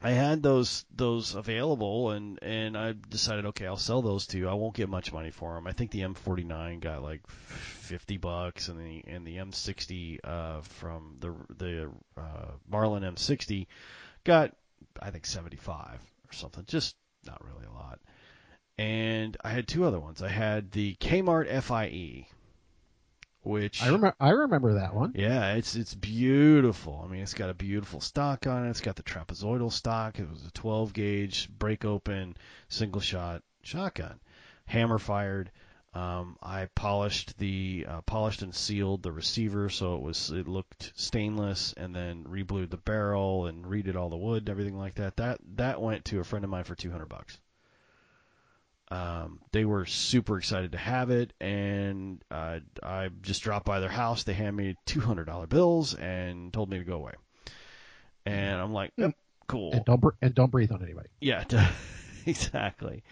I 0.01 0.11
had 0.11 0.43
those 0.43 0.85
those 0.95 1.35
available, 1.35 2.11
and 2.11 2.39
and 2.43 2.77
I 2.77 2.95
decided, 3.09 3.47
okay, 3.47 3.67
I'll 3.67 3.77
sell 3.77 4.03
those 4.03 4.27
two. 4.27 4.49
I 4.49 4.55
won't 4.55 4.75
get 4.77 4.89
much 4.89 5.13
money 5.13 5.31
for 5.31 5.55
them. 5.55 5.67
I 5.67 5.73
think 5.73 5.91
the 5.91 6.01
M49 6.01 6.81
got 6.81 7.03
like 7.03 7.27
50 7.29 8.17
bucks, 8.19 8.69
and 8.69 8.79
the 8.79 9.05
and 9.07 9.27
the 9.27 9.37
M60 9.37 10.19
uh, 10.23 10.61
from 10.61 11.17
the 11.19 11.35
the 11.57 11.91
uh, 12.17 12.53
Marlin 12.69 13.03
M60 13.03 13.67
got 14.25 14.55
I 15.01 15.11
think 15.11 15.27
75 15.27 16.01
or 16.29 16.33
something. 16.33 16.65
Just 16.67 16.97
not 17.27 17.43
really 17.45 17.67
a 17.67 17.73
lot. 17.73 18.01
And 18.79 19.37
I 19.43 19.51
had 19.51 19.67
two 19.67 19.85
other 19.85 19.99
ones. 19.99 20.23
I 20.23 20.29
had 20.29 20.71
the 20.71 20.95
Kmart 21.01 21.49
FIE, 21.63 22.29
which 23.43 23.83
I 23.83 23.87
remember. 23.87 24.15
I 24.21 24.31
remember 24.31 24.75
that 24.75 24.95
one. 24.95 25.13
yeah, 25.17 25.55
it's 25.55 25.75
it's 25.75 25.95
beautiful. 25.95 27.03
I 27.05 27.11
mean, 27.11 27.23
it's 27.23 27.35
got 27.35 27.51
a 27.51 27.55
beautiful 27.55 28.01
stock 28.01 28.47
on 28.47 28.67
it. 28.67 28.71
It's 28.71 28.81
got 28.81 28.95
the 28.97 29.03
trapezoidal 29.03 29.73
stock. 29.73 30.19
It 30.19 30.31
was 30.31 30.47
a 30.47 30.53
12 30.53 30.93
gauge 30.93 31.49
break 31.51 31.85
open 31.85 32.37
single 32.69 33.01
shot 33.01 33.43
shotgun, 33.63 34.21
hammer 34.67 34.99
fired. 34.99 35.51
Um, 35.95 36.37
I 36.43 36.67
polished 36.75 37.39
the 37.39 37.87
uh, 37.89 38.01
polished 38.03 38.43
and 38.43 38.55
sealed 38.55 39.03
the 39.03 39.11
receiver 39.11 39.71
so 39.71 39.97
it 39.97 40.03
was 40.03 40.31
it 40.31 40.47
looked 40.47 40.93
stainless, 40.97 41.73
and 41.77 41.95
then 41.95 42.25
reblued 42.29 42.71
the 42.71 42.77
barrel 42.77 43.47
and 43.47 43.65
redid 43.65 43.97
all 43.97 44.11
the 44.11 44.17
wood 44.17 44.43
and 44.43 44.51
everything 44.51 44.77
like 44.77 44.97
that. 44.97 45.17
That 45.17 45.39
that 45.57 45.81
went 45.81 46.05
to 46.07 46.21
a 46.21 46.25
friend 46.25 46.45
of 46.45 46.51
mine 46.51 46.65
for 46.65 46.75
200 46.75 47.09
bucks. 47.09 47.39
Um, 48.91 49.41
they 49.53 49.65
were 49.65 49.85
super 49.85 50.39
excited 50.39 50.73
to 50.73 50.79
have 50.79 51.11
it, 51.11 51.35
and 51.41 52.23
uh, 52.31 52.61
I 52.83 53.11
just 53.21 53.43
dropped 53.43 53.67
by 53.67 53.81
their 53.81 53.91
house. 53.91 54.25
They 54.25 54.33
handed 54.33 54.55
me 54.55 54.77
two 54.87 55.01
hundred 55.01 55.27
dollar 55.27 55.47
bills 55.47 55.95
and 55.95 56.53
told 56.53 56.71
me 56.71 56.79
to 56.79 56.85
go 56.85 56.95
away. 56.95 57.13
And 58.25 58.61
I'm 58.61 58.73
like, 58.73 58.93
yep, 58.97 59.15
cool. 59.47 59.73
And 59.73 59.85
don't 59.85 60.01
br- 60.01 60.17
and 60.23 60.35
don't 60.35 60.51
breathe 60.51 60.73
on 60.73 60.83
anybody. 60.83 61.09
Yeah, 61.21 61.45
exactly. 62.27 63.03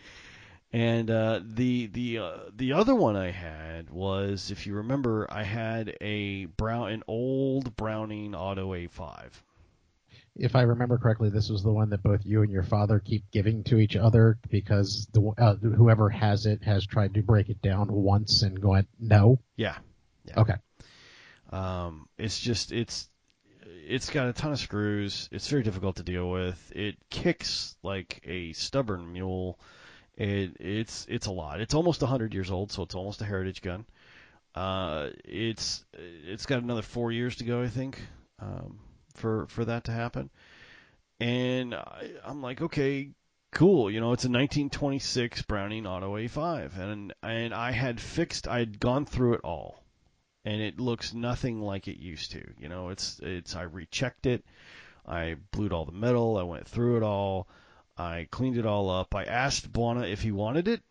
And 0.73 1.11
uh, 1.11 1.41
the 1.45 1.87
the 1.87 2.19
uh, 2.19 2.37
the 2.55 2.73
other 2.73 2.95
one 2.95 3.17
I 3.17 3.31
had 3.31 3.89
was, 3.91 4.51
if 4.51 4.67
you 4.67 4.75
remember, 4.75 5.27
I 5.31 5.45
had 5.45 5.97
a 6.01 6.47
brown 6.47 6.91
an 6.91 7.03
old 7.07 7.77
Browning 7.77 8.35
Auto 8.35 8.75
A5. 8.75 9.31
If 10.39 10.55
I 10.55 10.63
remember 10.63 10.99
correctly, 10.99 11.31
this 11.31 11.49
was 11.49 11.63
the 11.63 11.73
one 11.73 11.91
that 11.91 12.03
both 12.03 12.21
you 12.25 12.43
and 12.43 12.53
your 12.53 12.63
father 12.63 12.99
keep 12.99 13.31
giving 13.31 13.65
to 13.65 13.79
each 13.79 13.97
other 13.97 14.39
because 14.51 15.09
the 15.13 15.33
uh, 15.39 15.55
whoever 15.55 16.11
has 16.11 16.45
it 16.45 16.63
has 16.65 16.85
tried 16.85 17.15
to 17.15 17.23
break 17.23 17.49
it 17.49 17.63
down 17.63 17.91
once 17.91 18.43
and 18.43 18.61
going 18.61 18.87
no. 19.01 19.39
Yeah. 19.57 19.79
yeah. 20.25 20.41
Okay. 20.41 20.55
Um, 21.51 22.09
it's 22.19 22.39
just 22.39 22.73
it's 22.73 23.09
it's 23.65 24.11
got 24.11 24.29
a 24.29 24.33
ton 24.33 24.53
of 24.53 24.59
screws. 24.59 25.29
It's 25.33 25.49
very 25.49 25.63
difficult 25.63 25.97
to 25.97 26.03
deal 26.03 26.29
with. 26.29 26.73
It 26.75 26.97
kicks 27.09 27.77
like 27.83 28.21
a 28.25 28.53
stubborn 28.53 29.13
mule. 29.13 29.59
It 30.17 30.57
it's 30.61 31.07
it's 31.09 31.27
a 31.27 31.33
lot. 31.33 31.61
It's 31.61 31.75
almost 31.75 32.03
100 32.03 32.35
years 32.35 32.51
old, 32.51 32.73
so 32.73 32.83
it's 32.83 32.95
almost 32.95 33.21
a 33.21 33.25
heritage 33.25 33.63
gun. 33.63 33.85
Uh, 34.55 35.11
it's 35.25 35.85
it's 35.93 36.47
got 36.47 36.63
another 36.63 36.83
four 36.83 37.13
years 37.13 37.37
to 37.37 37.45
go, 37.45 37.63
I 37.63 37.69
think, 37.69 38.01
um, 38.41 38.79
for 39.15 39.47
for 39.49 39.65
that 39.67 39.85
to 39.85 39.93
happen. 39.93 40.31
And 41.21 41.75
I, 41.75 42.11
I'm 42.25 42.43
like, 42.43 42.63
okay, 42.63 43.11
cool. 43.53 43.91
You 43.91 44.01
know, 44.01 44.13
it's 44.13 44.25
a 44.25 44.29
1926 44.29 45.43
Browning 45.43 45.87
Auto 45.87 46.17
A5, 46.17 46.79
and 46.79 47.15
and 47.23 47.55
I 47.55 47.73
had 47.73 48.01
fixed. 48.01 48.49
I 48.49 48.61
had 48.61 48.81
gone 48.81 49.05
through 49.07 49.35
it 49.35 49.41
all 49.45 49.83
and 50.47 50.63
it 50.63 50.79
looks 50.79 51.13
nothing 51.13 51.61
like 51.61 51.89
it 51.89 51.99
used 51.99 52.31
to. 52.31 52.43
You 52.59 52.69
know, 52.69 52.89
it's 52.91 53.19
it's 53.23 53.55
I 53.57 53.63
rechecked 53.63 54.27
it, 54.27 54.45
I 55.05 55.37
blued 55.51 55.73
all 55.73 55.85
the 55.85 55.93
metal, 55.93 56.39
I 56.39 56.45
went 56.45 56.69
through 56.69 56.99
it 56.99 57.03
all, 57.03 57.49
I 57.99 58.29
cleaned 58.31 58.59
it 58.59 58.67
all 58.67 58.91
up. 58.91 59.15
I 59.15 59.25
asked 59.25 59.73
Buana 59.73 60.11
if 60.11 60.21
he 60.23 60.31
wanted 60.33 60.69
it, 60.69 60.83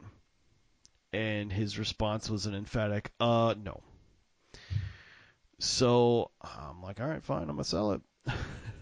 and 1.14 1.52
his 1.52 1.78
response 1.78 2.30
was 2.30 2.46
an 2.46 2.56
emphatic 2.56 3.12
uh 3.20 3.54
no. 3.64 3.82
So 5.60 6.32
I'm 6.42 6.82
like, 6.82 7.00
all 7.00 7.08
right, 7.08 7.24
fine, 7.24 7.44
I'm 7.44 7.50
gonna 7.50 7.64
sell 7.64 7.92
it. 7.94 8.02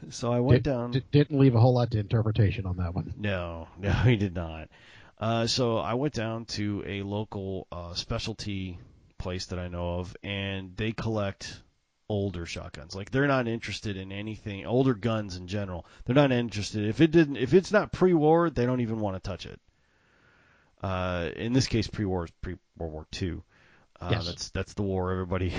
so 0.09 0.31
I 0.33 0.39
went 0.39 0.63
Did- 0.63 0.69
down. 0.69 0.91
D- 0.91 1.03
didn't 1.11 1.39
leave 1.39 1.55
a 1.55 1.59
whole 1.59 1.73
lot 1.73 1.91
to 1.91 1.99
interpretation 1.99 2.65
on 2.65 2.77
that 2.77 2.93
one. 2.95 3.13
No, 3.17 3.67
no, 3.77 3.91
he 4.05 4.15
did 4.15 4.33
not. 4.35 4.69
Uh, 5.19 5.47
so 5.47 5.77
I 5.77 5.93
went 5.93 6.13
down 6.13 6.45
to 6.45 6.83
a 6.85 7.03
local 7.03 7.67
uh, 7.71 7.93
specialty 7.93 8.79
place 9.17 9.45
that 9.47 9.59
I 9.59 9.67
know 9.67 9.99
of, 9.99 10.15
and 10.23 10.75
they 10.75 10.91
collect 10.91 11.61
older 12.13 12.45
shotguns. 12.45 12.95
Like 12.95 13.09
they're 13.09 13.27
not 13.27 13.47
interested 13.47 13.97
in 13.97 14.11
anything 14.11 14.65
older 14.67 14.93
guns 14.93 15.35
in 15.35 15.47
general. 15.47 15.85
They're 16.05 16.15
not 16.15 16.31
interested. 16.31 16.85
If 16.87 17.01
it 17.01 17.09
didn't, 17.11 17.37
if 17.37 17.53
it's 17.55 17.71
not 17.71 17.91
pre-war, 17.91 18.49
they 18.51 18.65
don't 18.67 18.81
even 18.81 18.99
want 18.99 19.15
to 19.15 19.27
touch 19.29 19.45
it. 19.47 19.59
Uh, 20.81 21.29
in 21.35 21.53
this 21.53 21.67
case, 21.67 21.87
pre-war 21.87 22.25
is 22.25 22.31
pre 22.41 22.55
World 22.77 22.93
War 22.93 23.07
II. 23.21 23.41
Uh, 23.99 24.09
Yes. 24.11 24.25
That's 24.27 24.49
that's 24.49 24.73
the 24.75 24.83
war. 24.83 25.11
Everybody, 25.11 25.53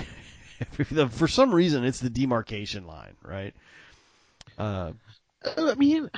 for 1.09 1.27
some 1.27 1.53
reason, 1.53 1.83
it's 1.83 1.99
the 1.99 2.09
demarcation 2.09 2.87
line, 2.87 3.15
right? 3.21 3.53
Uh, 4.57 4.93
Uh, 5.57 5.71
I 5.71 5.75
mean, 5.75 6.09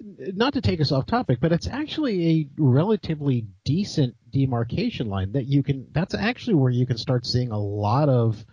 not 0.00 0.54
to 0.54 0.60
take 0.60 0.80
us 0.80 0.92
off 0.92 1.06
topic, 1.06 1.38
but 1.40 1.52
it's 1.52 1.68
actually 1.68 2.28
a 2.40 2.48
relatively 2.58 3.46
decent 3.64 4.16
demarcation 4.30 5.08
line 5.08 5.32
that 5.32 5.46
you 5.46 5.62
can. 5.62 5.86
That's 5.92 6.14
actually 6.14 6.54
where 6.54 6.72
you 6.72 6.86
can 6.86 6.98
start 6.98 7.24
seeing 7.26 7.50
a 7.52 7.58
lot 7.58 8.08
of 8.08 8.44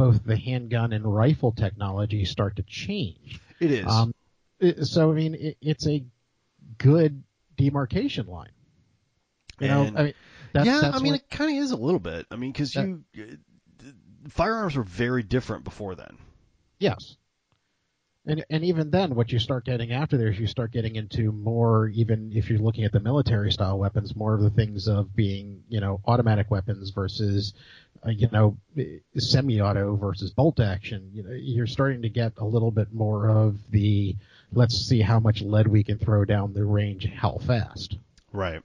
both 0.00 0.24
the 0.24 0.36
handgun 0.36 0.94
and 0.94 1.04
rifle 1.04 1.52
technology 1.52 2.24
start 2.24 2.56
to 2.56 2.62
change. 2.62 3.38
it 3.60 3.70
is. 3.70 3.86
Um, 3.86 4.14
so 4.82 5.10
I 5.10 5.14
mean, 5.14 5.34
it, 5.34 5.58
it's 5.60 5.86
a 5.86 6.02
good 6.78 7.22
demarcation 7.58 8.26
line. 8.26 8.52
You 9.60 9.68
know, 9.68 9.82
And- 9.82 9.98
I 9.98 10.02
mean, 10.04 10.14
that's, 10.54 10.66
yeah, 10.66 10.80
that's 10.80 10.96
I 10.96 11.00
mean, 11.00 11.14
it 11.14 11.28
kind 11.30 11.56
of 11.56 11.62
is 11.62 11.70
a 11.70 11.76
little 11.76 12.00
bit. 12.00 12.26
I 12.30 12.36
mean, 12.36 12.50
because 12.50 12.74
you 12.74 13.04
uh, 13.16 13.86
firearms 14.28 14.74
were 14.74 14.82
very 14.82 15.22
different 15.22 15.64
before 15.64 15.94
then. 15.94 16.16
Yes. 16.78 17.16
And 18.26 18.44
and 18.50 18.62
even 18.64 18.90
then, 18.90 19.14
what 19.14 19.32
you 19.32 19.38
start 19.38 19.64
getting 19.64 19.92
after 19.92 20.18
there 20.18 20.28
is 20.28 20.38
you 20.38 20.46
start 20.46 20.72
getting 20.72 20.96
into 20.96 21.32
more, 21.32 21.88
even 21.88 22.32
if 22.34 22.50
you're 22.50 22.58
looking 22.58 22.84
at 22.84 22.92
the 22.92 23.00
military 23.00 23.50
style 23.50 23.78
weapons, 23.78 24.14
more 24.14 24.34
of 24.34 24.42
the 24.42 24.50
things 24.50 24.88
of 24.88 25.16
being, 25.16 25.62
you 25.68 25.80
know, 25.80 26.00
automatic 26.06 26.50
weapons 26.50 26.90
versus, 26.90 27.54
uh, 28.06 28.10
you 28.10 28.28
know, 28.30 28.58
semi-auto 29.16 29.96
versus 29.96 30.30
bolt 30.32 30.60
action. 30.60 31.10
You 31.14 31.22
know, 31.22 31.30
you're 31.32 31.66
starting 31.66 32.02
to 32.02 32.10
get 32.10 32.34
a 32.36 32.44
little 32.44 32.70
bit 32.70 32.92
more 32.92 33.30
of 33.30 33.56
the 33.70 34.16
let's 34.52 34.76
see 34.76 35.00
how 35.00 35.18
much 35.18 35.40
lead 35.40 35.66
we 35.66 35.82
can 35.82 35.98
throw 35.98 36.24
down 36.26 36.52
the 36.52 36.64
range, 36.64 37.06
how 37.08 37.38
fast. 37.38 37.96
Right. 38.32 38.62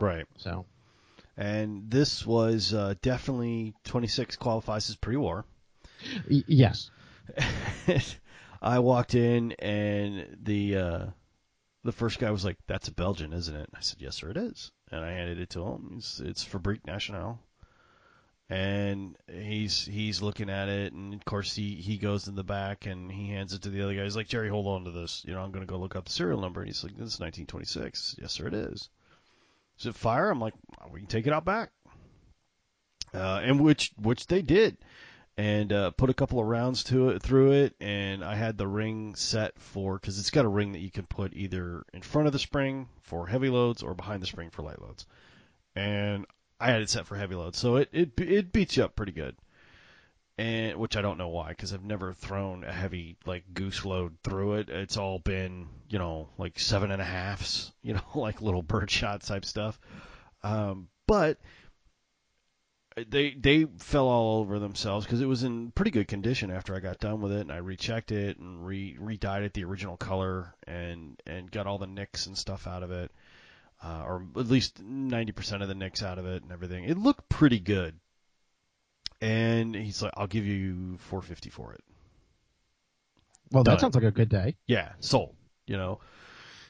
Right. 0.00 0.26
So 0.36 0.66
And 1.36 1.90
this 1.90 2.26
was 2.26 2.74
uh, 2.74 2.94
definitely 3.02 3.74
26 3.84 4.34
qualifies 4.36 4.90
as 4.90 4.96
pre-war. 4.96 5.44
y- 6.28 6.42
yes, 6.48 6.90
I 8.64 8.78
walked 8.78 9.14
in 9.14 9.52
and 9.52 10.38
the 10.42 10.76
uh, 10.78 11.06
the 11.84 11.92
first 11.92 12.18
guy 12.18 12.30
was 12.30 12.46
like, 12.46 12.56
"That's 12.66 12.88
a 12.88 12.92
Belgian, 12.92 13.34
isn't 13.34 13.54
it?" 13.54 13.68
I 13.74 13.80
said, 13.80 14.00
"Yes, 14.00 14.16
sir, 14.16 14.30
it 14.30 14.38
is." 14.38 14.72
And 14.90 15.04
I 15.04 15.12
handed 15.12 15.38
it 15.38 15.50
to 15.50 15.62
him. 15.62 15.96
It's, 15.98 16.18
it's 16.18 16.42
Fabrique 16.42 16.86
Nationale. 16.86 17.38
And 18.48 19.18
he's 19.30 19.84
he's 19.84 20.22
looking 20.22 20.48
at 20.48 20.70
it, 20.70 20.94
and 20.94 21.12
of 21.12 21.24
course 21.26 21.54
he 21.54 21.74
he 21.74 21.98
goes 21.98 22.26
in 22.26 22.36
the 22.36 22.44
back 22.44 22.86
and 22.86 23.12
he 23.12 23.28
hands 23.28 23.52
it 23.52 23.62
to 23.62 23.70
the 23.70 23.82
other 23.82 23.94
guy. 23.94 24.04
He's 24.04 24.16
like, 24.16 24.28
"Jerry, 24.28 24.48
hold 24.48 24.66
on 24.66 24.84
to 24.84 24.90
this. 24.90 25.22
You 25.26 25.34
know, 25.34 25.42
I'm 25.42 25.52
going 25.52 25.66
to 25.66 25.70
go 25.70 25.78
look 25.78 25.94
up 25.94 26.06
the 26.06 26.12
serial 26.12 26.40
number." 26.40 26.60
And 26.60 26.68
he's 26.68 26.82
like, 26.82 26.92
"This 26.92 27.14
is 27.14 27.20
1926." 27.20 28.16
Yes, 28.18 28.32
sir, 28.32 28.46
it 28.46 28.54
is. 28.54 28.88
Is 29.78 29.86
it 29.86 29.94
fire? 29.94 30.30
I'm 30.30 30.40
like, 30.40 30.54
"We 30.90 31.00
can 31.00 31.08
take 31.08 31.26
it 31.26 31.34
out 31.34 31.44
back." 31.44 31.70
Uh, 33.12 33.42
and 33.44 33.60
which 33.60 33.92
which 33.98 34.26
they 34.26 34.40
did 34.40 34.78
and 35.36 35.72
uh, 35.72 35.90
put 35.90 36.10
a 36.10 36.14
couple 36.14 36.38
of 36.38 36.46
rounds 36.46 36.84
to 36.84 37.08
it 37.10 37.22
through 37.22 37.52
it, 37.52 37.74
and 37.80 38.24
I 38.24 38.36
had 38.36 38.56
the 38.56 38.68
ring 38.68 39.14
set 39.16 39.58
for 39.58 39.94
because 39.98 40.18
it's 40.18 40.30
got 40.30 40.44
a 40.44 40.48
ring 40.48 40.72
that 40.72 40.80
you 40.80 40.90
can 40.90 41.06
put 41.06 41.34
either 41.34 41.84
in 41.92 42.02
front 42.02 42.26
of 42.26 42.32
the 42.32 42.38
spring 42.38 42.88
for 43.02 43.26
heavy 43.26 43.48
loads 43.48 43.82
or 43.82 43.94
behind 43.94 44.22
the 44.22 44.26
spring 44.26 44.50
for 44.50 44.62
light 44.62 44.80
loads, 44.80 45.06
and 45.74 46.26
I 46.60 46.70
had 46.70 46.82
it 46.82 46.90
set 46.90 47.06
for 47.06 47.16
heavy 47.16 47.34
loads, 47.34 47.58
so 47.58 47.76
it 47.76 47.88
it 47.92 48.12
it 48.20 48.52
beats 48.52 48.76
you 48.76 48.84
up 48.84 48.96
pretty 48.96 49.12
good. 49.12 49.36
And 50.36 50.78
which 50.78 50.96
I 50.96 51.02
don't 51.02 51.18
know 51.18 51.28
why, 51.28 51.50
because 51.50 51.72
I've 51.72 51.84
never 51.84 52.12
thrown 52.12 52.64
a 52.64 52.72
heavy 52.72 53.16
like 53.24 53.44
goose 53.54 53.84
load 53.84 54.16
through 54.24 54.54
it. 54.54 54.68
It's 54.68 54.96
all 54.96 55.20
been, 55.20 55.68
you 55.88 56.00
know, 56.00 56.28
like 56.38 56.58
seven 56.58 56.90
and 56.90 57.00
a 57.00 57.04
halfs, 57.04 57.70
you 57.82 57.94
know, 57.94 58.02
like 58.16 58.42
little 58.42 58.62
bird 58.62 58.90
shot 58.90 59.22
type 59.22 59.44
stuff. 59.44 59.78
Um, 60.42 60.88
but 61.06 61.38
they 63.08 63.30
they 63.34 63.64
fell 63.78 64.08
all 64.08 64.40
over 64.40 64.58
themselves 64.58 65.06
because 65.06 65.20
it 65.20 65.26
was 65.26 65.42
in 65.42 65.70
pretty 65.72 65.90
good 65.90 66.08
condition 66.08 66.50
after 66.50 66.74
I 66.74 66.80
got 66.80 66.98
done 66.98 67.20
with 67.20 67.32
it, 67.32 67.40
and 67.40 67.52
I 67.52 67.58
rechecked 67.58 68.12
it 68.12 68.38
and 68.38 68.66
re 68.66 68.96
re-dyed 68.98 69.42
it 69.42 69.52
the 69.54 69.64
original 69.64 69.96
color 69.96 70.54
and 70.66 71.20
and 71.26 71.50
got 71.50 71.66
all 71.66 71.78
the 71.78 71.86
nicks 71.86 72.26
and 72.26 72.36
stuff 72.36 72.66
out 72.66 72.82
of 72.82 72.90
it, 72.90 73.10
uh, 73.82 74.02
or 74.06 74.26
at 74.36 74.48
least 74.48 74.82
90% 74.82 75.62
of 75.62 75.68
the 75.68 75.74
nicks 75.74 76.02
out 76.02 76.18
of 76.18 76.26
it 76.26 76.42
and 76.42 76.52
everything. 76.52 76.84
It 76.84 76.98
looked 76.98 77.28
pretty 77.28 77.60
good. 77.60 77.98
And 79.20 79.74
he's 79.74 80.02
like, 80.02 80.12
"I'll 80.16 80.26
give 80.26 80.44
you 80.44 80.98
450 80.98 81.50
for 81.50 81.72
it." 81.72 81.82
Well, 83.50 83.62
Done. 83.62 83.74
that 83.74 83.80
sounds 83.80 83.94
like 83.94 84.04
a 84.04 84.10
good 84.10 84.28
day. 84.28 84.56
Yeah, 84.66 84.92
sold. 85.00 85.34
You 85.66 85.76
know. 85.76 86.00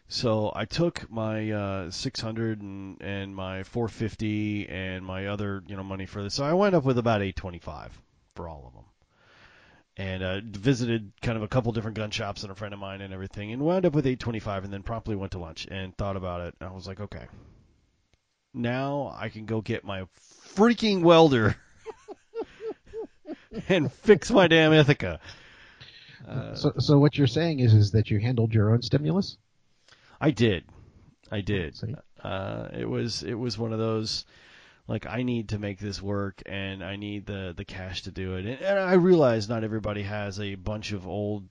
So 0.08 0.52
I 0.54 0.64
took 0.66 1.10
my 1.10 1.50
uh, 1.50 1.90
600 1.90 2.60
and, 2.60 3.00
and 3.00 3.34
my 3.34 3.62
450 3.64 4.68
and 4.68 5.04
my 5.04 5.26
other 5.26 5.62
you 5.66 5.76
know 5.76 5.82
money 5.82 6.06
for 6.06 6.22
this. 6.22 6.34
So 6.34 6.44
I 6.44 6.52
wound 6.52 6.74
up 6.74 6.84
with 6.84 6.98
about 6.98 7.22
825 7.22 7.98
for 8.34 8.48
all 8.48 8.64
of 8.66 8.74
them. 8.74 8.84
And 9.96 10.22
uh, 10.24 10.40
visited 10.44 11.12
kind 11.22 11.36
of 11.36 11.44
a 11.44 11.48
couple 11.48 11.70
different 11.70 11.96
gun 11.96 12.10
shops 12.10 12.42
and 12.42 12.50
a 12.50 12.54
friend 12.54 12.74
of 12.74 12.80
mine 12.80 13.00
and 13.00 13.14
everything, 13.14 13.52
and 13.52 13.62
wound 13.62 13.86
up 13.86 13.92
with 13.92 14.06
825, 14.06 14.64
and 14.64 14.72
then 14.72 14.82
promptly 14.82 15.14
went 15.14 15.32
to 15.32 15.38
lunch 15.38 15.68
and 15.70 15.96
thought 15.96 16.16
about 16.16 16.40
it. 16.40 16.54
I 16.60 16.72
was 16.72 16.88
like, 16.88 16.98
okay, 16.98 17.26
now 18.52 19.14
I 19.16 19.28
can 19.28 19.46
go 19.46 19.60
get 19.60 19.84
my 19.84 20.06
freaking 20.54 21.02
welder 21.02 21.54
and 23.68 23.92
fix 23.92 24.32
my 24.32 24.48
damn 24.48 24.72
Ithaca. 24.72 25.20
Uh, 26.26 26.56
so, 26.56 26.72
so 26.78 26.98
what 26.98 27.16
you're 27.16 27.28
saying 27.28 27.60
is, 27.60 27.72
is 27.72 27.92
that 27.92 28.10
you 28.10 28.18
handled 28.18 28.52
your 28.52 28.72
own 28.72 28.82
stimulus? 28.82 29.36
I 30.20 30.30
did. 30.30 30.64
I 31.30 31.40
did. 31.40 31.76
Uh, 32.22 32.68
it 32.72 32.88
was 32.88 33.22
it 33.22 33.34
was 33.34 33.58
one 33.58 33.72
of 33.72 33.78
those 33.78 34.24
like 34.86 35.06
I 35.06 35.22
need 35.22 35.50
to 35.50 35.58
make 35.58 35.78
this 35.78 36.00
work 36.02 36.42
and 36.46 36.84
I 36.84 36.96
need 36.96 37.26
the 37.26 37.54
the 37.56 37.64
cash 37.64 38.02
to 38.02 38.10
do 38.10 38.36
it. 38.36 38.46
And, 38.46 38.60
and 38.60 38.78
I 38.78 38.94
realize 38.94 39.48
not 39.48 39.64
everybody 39.64 40.02
has 40.02 40.40
a 40.40 40.54
bunch 40.54 40.92
of 40.92 41.06
old 41.06 41.48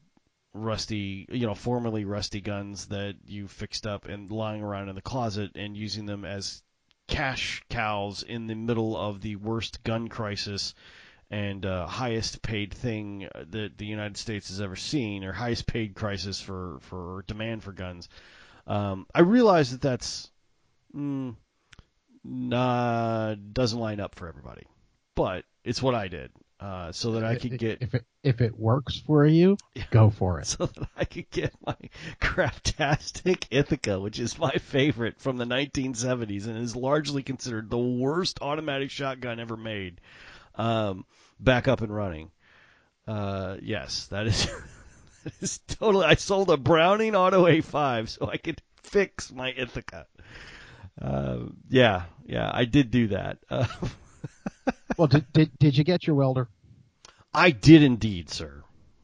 rusty, 0.54 1.26
you 1.32 1.48
know, 1.48 1.56
formerly 1.56 2.06
rusty 2.06 2.42
guns 2.42 2.88
that 2.88 3.16
you 3.26 3.48
fixed 3.48 3.88
up 3.88 4.06
and 4.08 4.32
lying 4.32 4.62
around 4.62 4.90
in 4.90 4.96
the 4.96 5.02
closet 5.02 5.52
and 5.56 5.76
using 5.76 6.06
them 6.06 6.26
as 6.26 6.62
cash 7.08 7.64
cows 7.70 8.24
in 8.24 8.48
the 8.48 8.56
middle 8.56 8.96
of 8.96 9.22
the 9.22 9.36
worst 9.36 9.84
gun 9.84 10.08
crisis 10.08 10.74
and 11.30 11.66
uh, 11.66 11.88
highest 11.88 12.44
paid 12.44 12.72
thing 12.74 13.28
that 13.34 13.78
the 13.78 13.86
United 13.86 14.18
States 14.18 14.50
has 14.50 14.62
ever 14.62 14.76
seen, 14.76 15.24
or 15.24 15.32
highest 15.32 15.66
paid 15.66 15.96
crisis 15.96 16.40
for 16.40 16.78
for 16.82 17.24
demand 17.28 17.64
for 17.64 17.72
guns. 17.72 18.08
Um, 18.68 19.08
I 19.14 19.22
realize 19.22 19.72
that 19.72 19.82
that's 19.82 20.30
mm, 20.96 21.36
nah, 22.24 23.36
doesn't 23.36 23.80
line 23.80 24.00
up 24.00 24.16
for 24.16 24.28
everybody, 24.28 24.64
but 25.16 25.46
it's 25.64 25.82
what 25.82 25.96
I 25.96 26.08
did 26.08 26.32
uh, 26.60 26.92
so 26.92 27.12
that 27.14 27.24
I 27.26 27.36
could 27.36 27.58
get 27.58 27.82
if 27.82 27.94
it 27.94 28.06
if 28.24 28.40
it 28.40 28.58
works 28.58 28.98
for 28.98 29.26
you, 29.26 29.58
Yeah. 29.76 29.84
go 29.92 30.10
for 30.10 30.40
it. 30.40 30.48
so 30.48 30.66
that 30.66 30.88
I 30.96 31.04
could 31.04 31.30
get 31.30 31.54
my 31.66 31.76
Craftastic 32.22 33.48
Ithaca, 33.52 34.00
which 34.00 34.18
is 34.20 34.40
my 34.40 34.52
favorite 34.52 35.20
from 35.20 35.36
the 35.38 35.46
1970s 35.46 36.48
and 36.48 36.58
is 36.58 36.76
largely 36.76 37.22
considered 37.22 37.70
the 37.70 37.78
worst 37.78 38.40
automatic 38.42 38.92
shotgun 38.92 39.40
ever 39.42 39.58
made, 39.58 40.00
um, 40.56 41.06
back 41.38 41.68
up 41.68 41.82
and 41.82 41.94
running. 41.94 42.32
Uh, 43.06 43.58
yes, 43.62 44.08
that 44.08 44.28
is, 44.28 44.48
is 45.42 45.60
totally. 45.68 46.06
I 46.06 46.16
sold 46.16 46.50
a 46.50 46.58
Browning 46.58 47.16
Auto 47.16 47.46
A5 47.46 48.10
so 48.10 48.30
I 48.30 48.38
could 48.38 48.62
fix 48.82 49.32
my 49.32 49.52
Ithaca. 49.56 50.08
Uh, 51.02 51.40
yeah, 51.70 52.04
yeah, 52.26 52.52
I 52.54 52.66
did 52.66 52.92
do 52.92 53.08
that. 53.08 53.40
Uh, 53.50 53.68
Well, 54.98 55.08
did, 55.08 55.32
did 55.34 55.52
did 55.60 55.78
you 55.78 55.84
get 55.84 56.06
your 56.06 56.16
welder? 56.16 56.48
I 57.34 57.52
did 57.52 57.84
indeed, 57.84 58.30
sir. 58.30 58.64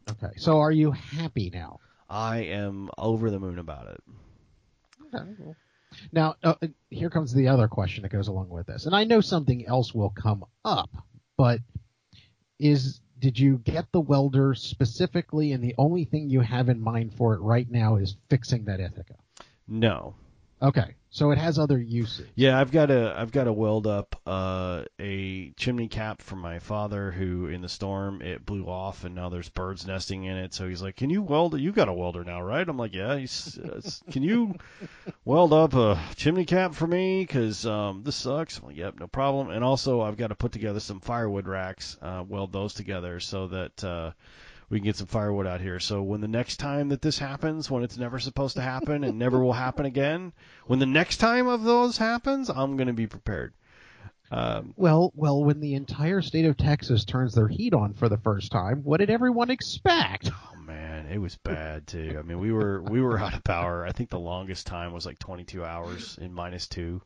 Okay, 0.10 0.34
so 0.38 0.60
are 0.60 0.72
you 0.72 0.92
happy 0.92 1.50
now? 1.54 1.80
I 2.10 2.38
am 2.40 2.90
over 2.98 3.30
the 3.30 3.40
moon 3.40 3.60
about 3.60 3.88
it. 3.88 4.04
Okay. 5.14 5.56
Now, 6.12 6.36
uh, 6.44 6.56
here 6.90 7.10
comes 7.10 7.34
the 7.34 7.48
other 7.48 7.68
question 7.68 8.04
that 8.04 8.12
goes 8.12 8.28
along 8.28 8.50
with 8.50 8.68
this, 8.68 8.86
and 8.86 8.96
I 8.96 9.04
know 9.04 9.22
something 9.22 9.66
else 9.66 9.94
will 9.94 10.12
come 10.12 10.46
up, 10.64 10.90
but 11.38 11.60
is 12.60 13.02
did 13.20 13.38
you 13.38 13.58
get 13.60 13.92
the 13.92 14.00
welder 14.00 14.54
specifically, 14.54 15.52
and 15.52 15.64
the 15.64 15.76
only 15.78 16.06
thing 16.06 16.30
you 16.30 16.42
have 16.42 16.70
in 16.70 16.82
mind 16.82 17.14
for 17.14 17.34
it 17.34 17.42
right 17.42 17.70
now 17.70 17.96
is 17.98 18.16
fixing 18.30 18.66
that 18.66 18.80
Ithaca? 18.80 19.16
No, 19.68 20.16
Okay, 20.62 20.96
so 21.12 21.32
it 21.32 21.38
has 21.38 21.58
other 21.58 21.80
uses. 21.80 22.28
Yeah, 22.36 22.60
I've 22.60 22.72
got 22.72 22.92
a 22.92 23.16
I've 23.18 23.32
got 23.32 23.46
to 23.46 23.54
weld 23.54 23.88
up 23.88 24.16
uh, 24.28 24.84
a 25.00 25.52
chimney 25.58 25.88
cap 25.88 26.22
for 26.22 26.36
my 26.36 26.60
father 26.60 27.12
who 27.12 27.48
in 27.48 27.62
the 27.62 27.70
storm 27.70 28.22
it 28.22 28.46
blew 28.46 28.66
off 28.66 29.04
and 29.04 29.16
now 29.16 29.30
there's 29.30 29.50
birds 29.50 29.88
nesting 29.88 30.26
in 30.26 30.38
it. 30.38 30.54
So 30.54 30.68
he's 30.68 30.82
like, 30.82 30.96
"Can 30.96 31.10
you 31.10 31.22
weld? 31.22 31.60
You 31.60 31.72
got 31.72 31.90
a 31.90 31.94
welder 31.94 32.24
now, 32.24 32.42
right?" 32.42 32.68
I'm 32.68 32.78
like, 32.78 32.94
"Yeah." 32.94 33.18
He's, 33.18 33.58
uh, 33.58 33.82
"Can 34.12 34.24
you 34.24 34.56
weld 35.26 35.54
up 35.54 35.74
a 35.74 36.00
chimney 36.16 36.46
cap 36.46 36.76
for 36.76 36.88
me? 36.88 37.26
Cause 37.26 37.66
um, 37.66 38.04
this 38.04 38.16
sucks." 38.16 38.62
Like, 38.62 38.78
"Yep, 38.78 39.00
no 39.00 39.08
problem." 39.08 39.50
And 39.50 39.64
also, 39.64 40.02
I've 40.02 40.18
got 40.18 40.28
to 40.28 40.36
put 40.36 40.52
together 40.52 40.80
some 40.80 41.00
firewood 41.00 41.48
racks, 41.48 41.98
uh, 42.02 42.24
weld 42.28 42.54
those 42.54 42.74
together 42.74 43.20
so 43.20 43.48
that. 43.48 43.84
We 44.70 44.78
can 44.80 44.86
get 44.86 44.98
some 44.98 45.08
firewood 45.08 45.48
out 45.48 45.62
here. 45.62 45.80
So 45.80 46.04
when 46.04 46.22
the 46.22 46.28
next 46.28 46.58
time 46.58 46.90
that 46.90 47.02
this 47.02 47.18
happens, 47.18 47.72
when 47.72 47.84
it's 47.84 47.98
never 47.98 48.20
supposed 48.20 48.56
to 48.58 48.62
happen 48.62 49.04
and 49.04 49.18
never 49.18 49.44
will 49.44 49.54
happen 49.54 49.86
again, 49.86 50.32
when 50.68 50.80
the 50.80 50.86
next 50.86 51.18
time 51.18 51.48
of 51.48 51.64
those 51.64 51.98
happens, 51.98 52.50
I'm 52.50 52.78
going 52.78 52.88
to 52.88 52.94
be 52.94 53.08
prepared. 53.08 53.54
Um, 54.32 54.74
Well, 54.78 55.12
well, 55.16 55.44
when 55.44 55.60
the 55.60 55.74
entire 55.74 56.22
state 56.22 56.46
of 56.46 56.56
Texas 56.56 57.04
turns 57.04 57.34
their 57.34 57.48
heat 57.48 57.74
on 57.74 57.94
for 57.96 58.10
the 58.10 58.18
first 58.20 58.52
time, 58.52 58.84
what 58.84 58.98
did 58.98 59.10
everyone 59.10 59.50
expect? 59.50 60.30
oh 60.32 60.56
man, 60.62 61.08
it 61.08 61.18
was 61.18 61.36
bad 61.38 61.88
too. 61.88 62.16
I 62.20 62.22
mean, 62.22 62.40
we 62.40 62.52
were 62.52 62.84
we 62.84 63.02
were 63.02 63.18
out 63.20 63.34
of 63.34 63.44
power. 63.44 63.88
I 63.88 63.92
think 63.92 64.12
the 64.12 64.20
longest 64.20 64.68
time 64.68 64.94
was 64.94 65.04
like 65.08 65.18
22 65.18 65.66
hours 65.66 66.20
in 66.22 66.32
minus 66.32 66.68
two. 66.68 67.02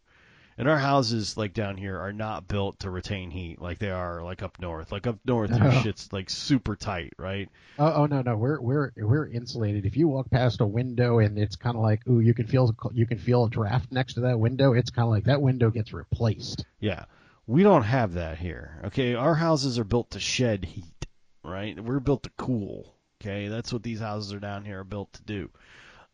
And 0.57 0.69
our 0.69 0.77
houses, 0.77 1.35
like 1.35 1.53
down 1.53 1.77
here, 1.77 1.97
are 1.99 2.13
not 2.13 2.47
built 2.47 2.79
to 2.81 2.89
retain 2.91 3.31
heat 3.31 3.59
like 3.61 3.79
they 3.79 3.89
are 3.89 4.21
like 4.23 4.43
up 4.43 4.59
north. 4.59 4.91
Like 4.91 5.07
up 5.07 5.17
north, 5.25 5.49
your 5.49 5.67
Oh. 5.71 5.81
shit's 5.81 6.13
like 6.13 6.29
super 6.29 6.75
tight, 6.75 7.13
right? 7.17 7.49
Oh, 7.79 7.93
oh 7.93 8.05
no, 8.05 8.21
no, 8.21 8.37
we're 8.37 8.61
we're 8.61 8.91
we're 8.95 9.27
insulated. 9.27 9.85
If 9.85 9.97
you 9.97 10.07
walk 10.07 10.29
past 10.29 10.61
a 10.61 10.65
window 10.65 11.19
and 11.19 11.37
it's 11.39 11.55
kind 11.55 11.75
of 11.75 11.81
like, 11.81 12.07
ooh, 12.07 12.19
you 12.19 12.33
can 12.35 12.45
feel 12.47 12.75
you 12.93 13.07
can 13.07 13.17
feel 13.17 13.45
a 13.45 13.49
draft 13.49 13.91
next 13.91 14.13
to 14.15 14.21
that 14.21 14.39
window. 14.39 14.73
It's 14.73 14.91
kind 14.91 15.05
of 15.05 15.09
like 15.11 15.23
that 15.25 15.41
window 15.41 15.69
gets 15.71 15.91
replaced. 15.93 16.65
Yeah. 16.79 17.05
We 17.47 17.63
don't 17.63 17.83
have 17.83 18.13
that 18.13 18.37
here. 18.37 18.79
Okay, 18.85 19.15
our 19.15 19.35
houses 19.35 19.77
are 19.79 19.83
built 19.83 20.11
to 20.11 20.19
shed 20.19 20.63
heat, 20.63 21.07
right? 21.43 21.77
We're 21.77 21.99
built 21.99 22.23
to 22.23 22.31
cool. 22.37 22.93
Okay, 23.21 23.47
that's 23.47 23.73
what 23.73 23.83
these 23.83 23.99
houses 23.99 24.33
are 24.33 24.39
down 24.39 24.63
here 24.65 24.79
are 24.81 24.83
built 24.85 25.11
to 25.13 25.23
do. 25.23 25.49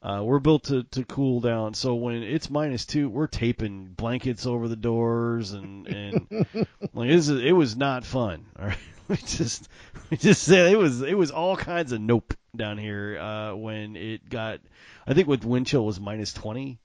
Uh, 0.02 0.22
we're 0.24 0.40
built 0.40 0.64
to, 0.66 0.84
to 0.84 1.04
cool 1.04 1.42
down. 1.42 1.74
So 1.74 1.96
when 1.96 2.24
it's 2.24 2.50
minus 2.50 2.86
two, 2.86 3.10
we're 3.10 3.28
taping 3.28 3.88
blankets 3.88 4.46
over 4.46 4.68
the 4.70 4.78
doors 4.78 5.52
and 5.52 5.88
and 5.88 6.28
like 6.94 7.10
this 7.10 7.28
is, 7.28 7.44
it 7.44 7.52
was 7.52 7.76
not 7.76 8.06
fun. 8.06 8.46
All 8.60 8.68
right, 8.68 8.78
we 9.10 9.18
just 9.18 9.68
we 10.10 10.16
just 10.16 10.44
said 10.44 10.72
it 10.72 10.78
was 10.78 11.02
it 11.02 11.18
was 11.18 11.32
all 11.32 11.58
kinds 11.58 11.92
of 11.92 12.00
nope 12.00 12.34
down 12.56 12.78
here 12.78 13.20
uh, 13.20 13.56
when 13.56 13.98
it 13.98 14.30
got. 14.30 14.62
I 15.06 15.14
think 15.14 15.28
with 15.28 15.44
wind 15.44 15.68
chill 15.68 15.86
was 15.86 16.00
minus 16.00 16.32
twenty. 16.32 16.80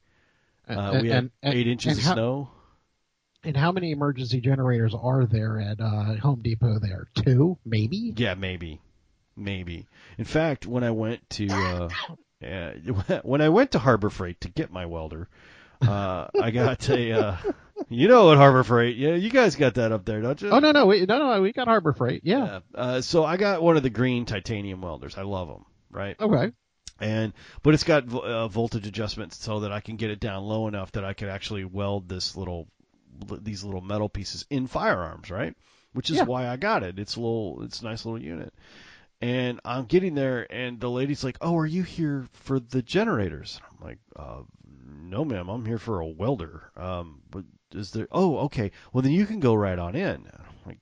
Uh, 0.68 0.98
we 1.02 1.08
had 1.08 1.30
eight 1.44 1.68
inches 1.68 1.92
and 1.92 1.98
of 1.98 2.04
how, 2.04 2.12
snow. 2.14 2.50
And 3.44 3.56
how 3.56 3.70
many 3.70 3.92
emergency 3.92 4.40
generators 4.40 4.94
are 4.94 5.26
there 5.26 5.60
at 5.60 5.78
uh, 5.78 6.14
Home 6.16 6.40
Depot? 6.42 6.78
There, 6.80 7.06
two, 7.14 7.58
maybe. 7.64 8.14
Yeah, 8.16 8.34
maybe, 8.34 8.80
maybe. 9.36 9.86
In 10.16 10.24
fact, 10.24 10.66
when 10.66 10.82
I 10.82 10.90
went 10.90 11.28
to 11.30 11.90
uh, 12.42 12.70
when 13.22 13.40
I 13.40 13.48
went 13.48 13.72
to 13.72 13.78
Harbor 13.78 14.10
Freight 14.10 14.40
to 14.42 14.48
get 14.48 14.72
my 14.72 14.86
welder, 14.86 15.28
uh, 15.82 16.28
I 16.40 16.50
got 16.50 16.88
a 16.88 17.12
uh, 17.12 17.36
you 17.88 18.08
know 18.08 18.26
what 18.26 18.38
Harbor 18.38 18.64
Freight? 18.64 18.96
Yeah, 18.96 19.14
you 19.14 19.30
guys 19.30 19.56
got 19.56 19.74
that 19.74 19.92
up 19.92 20.04
there, 20.04 20.20
don't 20.20 20.40
you? 20.40 20.50
Oh 20.50 20.58
no, 20.58 20.72
no, 20.72 20.86
we, 20.86 21.04
no, 21.06 21.18
no, 21.18 21.42
we 21.42 21.52
got 21.52 21.68
Harbor 21.68 21.92
Freight. 21.92 22.22
Yeah. 22.24 22.44
Yeah. 22.44 22.60
Uh, 22.74 23.00
so 23.00 23.24
I 23.24 23.36
got 23.36 23.62
one 23.62 23.76
of 23.76 23.82
the 23.82 23.90
green 23.90 24.24
titanium 24.24 24.80
welders. 24.80 25.16
I 25.18 25.22
love 25.22 25.48
them, 25.48 25.64
right? 25.90 26.16
Okay. 26.20 26.52
And 27.00 27.32
but 27.62 27.74
it's 27.74 27.84
got 27.84 28.12
uh, 28.12 28.48
voltage 28.48 28.86
adjustments 28.86 29.36
so 29.38 29.60
that 29.60 29.72
I 29.72 29.80
can 29.80 29.96
get 29.96 30.10
it 30.10 30.20
down 30.20 30.44
low 30.44 30.68
enough 30.68 30.92
that 30.92 31.04
I 31.04 31.12
could 31.12 31.28
actually 31.28 31.64
weld 31.64 32.08
this 32.08 32.36
little 32.36 32.68
these 33.40 33.62
little 33.64 33.80
metal 33.80 34.08
pieces 34.08 34.46
in 34.50 34.66
firearms, 34.66 35.30
right? 35.30 35.54
which 35.92 36.10
is 36.10 36.16
Yeah. 36.16 36.24
why 36.24 36.48
I 36.48 36.56
got 36.56 36.82
it. 36.82 36.98
It's 36.98 37.14
a 37.14 37.20
little, 37.20 37.62
it's 37.62 37.80
a 37.80 37.84
nice 37.84 38.04
little 38.04 38.20
unit. 38.20 38.52
And 39.24 39.58
I'm 39.64 39.86
getting 39.86 40.14
there, 40.14 40.46
and 40.52 40.78
the 40.78 40.90
lady's 40.90 41.24
like, 41.24 41.38
"Oh, 41.40 41.56
are 41.56 41.64
you 41.64 41.82
here 41.82 42.26
for 42.34 42.60
the 42.60 42.82
generators?" 42.82 43.58
I'm 43.70 43.82
like, 43.82 43.98
uh, 44.14 44.42
"No, 44.86 45.24
ma'am. 45.24 45.48
I'm 45.48 45.64
here 45.64 45.78
for 45.78 46.00
a 46.00 46.06
welder." 46.06 46.70
Um, 46.76 47.22
but 47.30 47.44
is 47.72 47.90
there? 47.92 48.06
Oh, 48.12 48.40
okay. 48.40 48.70
Well, 48.92 49.00
then 49.00 49.12
you 49.12 49.24
can 49.24 49.40
go 49.40 49.54
right 49.54 49.78
on 49.78 49.94
in. 49.94 50.28
I'm 50.30 50.66
like, 50.66 50.78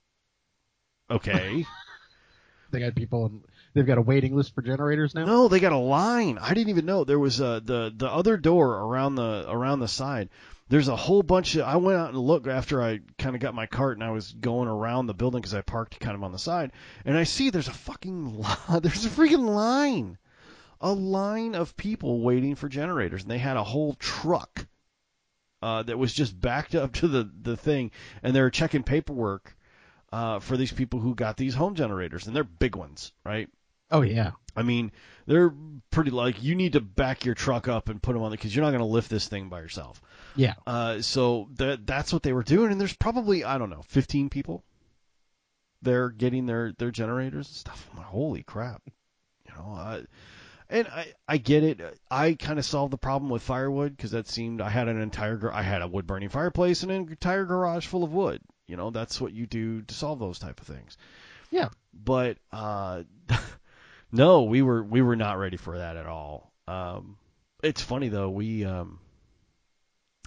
okay. 1.09 1.65
They 2.73 2.81
got 2.81 2.95
people, 2.95 3.27
and 3.27 3.45
they've 3.75 3.87
got 3.87 3.99
a 3.99 4.03
waiting 4.03 4.35
list 4.35 4.55
for 4.55 4.63
generators 4.63 5.15
now. 5.15 5.27
No, 5.27 5.47
they 5.47 5.61
got 5.61 5.73
a 5.73 5.77
line. 5.77 6.39
I 6.39 6.55
didn't 6.55 6.71
even 6.71 6.87
know 6.87 7.05
there 7.05 7.19
was 7.19 7.39
a 7.39 7.61
the 7.63 7.93
the 7.95 8.11
other 8.11 8.39
door 8.39 8.79
around 8.79 9.17
the 9.17 9.45
around 9.47 9.81
the 9.81 9.89
side. 9.89 10.31
There's 10.73 10.89
a 10.89 10.97
whole 10.97 11.23
bunch 11.23 11.55
of. 11.57 11.67
I 11.67 11.77
went 11.77 11.99
out 11.99 12.15
and 12.15 12.19
looked 12.19 12.47
after 12.47 12.81
I 12.81 13.01
kind 13.19 13.37
of 13.37 13.43
got 13.43 13.55
my 13.55 13.67
cart 13.67 13.99
and 13.99 14.03
I 14.03 14.11
was 14.11 14.33
going 14.33 14.69
around 14.69 15.05
the 15.05 15.13
building 15.13 15.43
because 15.43 15.53
I 15.53 15.61
parked 15.61 16.01
kind 16.01 16.15
of 16.15 16.25
on 16.25 16.33
the 16.33 16.39
side, 16.39 16.73
and 17.05 17.15
I 17.15 17.25
see 17.25 17.51
there's 17.51 17.69
a 17.69 17.75
fucking 17.75 18.43
there's 18.81 19.05
a 19.05 19.11
freaking 19.11 19.51
line, 19.51 20.17
a 20.81 20.95
line 20.95 21.55
of 21.55 21.77
people 21.77 22.23
waiting 22.23 22.55
for 22.55 22.71
generators, 22.71 23.21
and 23.21 23.31
they 23.31 23.37
had 23.37 23.59
a 23.59 23.63
whole 23.63 23.93
truck 23.97 24.67
uh, 25.61 25.83
that 25.83 25.99
was 25.99 26.15
just 26.15 26.41
backed 26.41 26.75
up 26.75 26.93
to 27.01 27.07
the 27.07 27.31
the 27.43 27.59
thing, 27.59 27.91
and 28.23 28.35
they 28.35 28.41
were 28.41 28.49
checking 28.49 28.83
paperwork 28.83 29.55
uh, 30.11 30.39
for 30.39 30.57
these 30.57 30.73
people 30.73 31.01
who 31.01 31.15
got 31.15 31.37
these 31.37 31.55
home 31.55 31.75
generators, 31.75 32.27
and 32.27 32.35
they're 32.35 32.45
big 32.45 32.77
ones, 32.77 33.13
right? 33.27 33.51
Oh 33.93 34.03
yeah. 34.03 34.33
I 34.57 34.63
mean, 34.63 34.91
they're 35.27 35.53
pretty 35.91 36.11
like 36.11 36.43
you 36.43 36.55
need 36.55 36.73
to 36.73 36.81
back 36.81 37.25
your 37.25 37.35
truck 37.35 37.69
up 37.69 37.89
and 37.89 38.03
put 38.03 38.15
them 38.15 38.23
on 38.23 38.31
the 38.31 38.37
because 38.37 38.55
you're 38.55 38.65
not 38.65 38.71
going 38.71 38.81
to 38.81 38.87
lift 38.87 39.11
this 39.11 39.29
thing 39.29 39.49
by 39.49 39.61
yourself. 39.61 40.03
Yeah. 40.35 40.55
Uh, 40.67 41.01
so 41.03 41.49
that 41.57 41.87
that's 41.87 42.13
what 42.13 42.23
they 42.23 42.33
were 42.33 42.43
doing, 42.43 42.73
and 42.73 42.81
there's 42.81 42.97
probably 42.97 43.45
I 43.45 43.59
don't 43.59 43.71
know 43.71 43.83
15 43.89 44.31
people. 44.31 44.65
They're 45.83 46.11
getting 46.11 46.47
their 46.47 46.73
their 46.79 46.91
generators 46.91 47.49
and 47.49 47.57
stuff. 47.57 47.89
Like, 47.97 48.07
holy 48.07 48.43
crap, 48.43 48.83
you 49.47 49.55
know. 49.55 49.75
Uh, 49.75 50.03
and 50.71 50.89
I 50.89 51.13
I 51.29 51.37
get 51.37 51.65
it. 51.65 51.81
I 52.11 52.35
kind 52.35 52.59
of 52.59 52.65
solved 52.65 52.93
the 52.93 52.99
problem 52.99 53.31
with 53.31 53.43
firewood 53.43 53.97
because 53.97 54.13
that 54.13 54.27
seemed 54.27 54.61
I 54.61 54.71
had 54.71 54.89
an 54.89 55.01
entire 55.01 55.53
I 55.53 55.63
had 55.63 55.83
a 55.83 55.89
wood 55.89 56.07
burning 56.07 56.31
fireplace 56.31 56.83
and 56.83 56.91
an 56.91 57.09
entire 57.09 57.45
garage 57.45 57.87
full 57.87 58.05
of 58.05 58.13
wood. 58.13 58.41
You 58.67 58.77
know, 58.77 58.91
that's 58.91 59.21
what 59.21 59.33
you 59.33 59.47
do 59.47 59.83
to 59.83 59.95
solve 59.95 60.19
those 60.19 60.39
type 60.39 60.61
of 60.61 60.67
things. 60.67 60.97
Yeah. 61.51 61.69
But 61.93 62.39
uh, 62.51 63.03
no, 64.13 64.43
we 64.45 64.63
were 64.63 64.83
we 64.83 65.03
were 65.03 65.17
not 65.17 65.39
ready 65.39 65.57
for 65.57 65.79
that 65.79 65.97
at 65.97 66.07
all. 66.07 66.53
Um, 66.69 67.17
it's 67.63 67.83
funny 67.83 68.09
though. 68.09 68.31
We 68.31 68.65
um, 68.65 68.99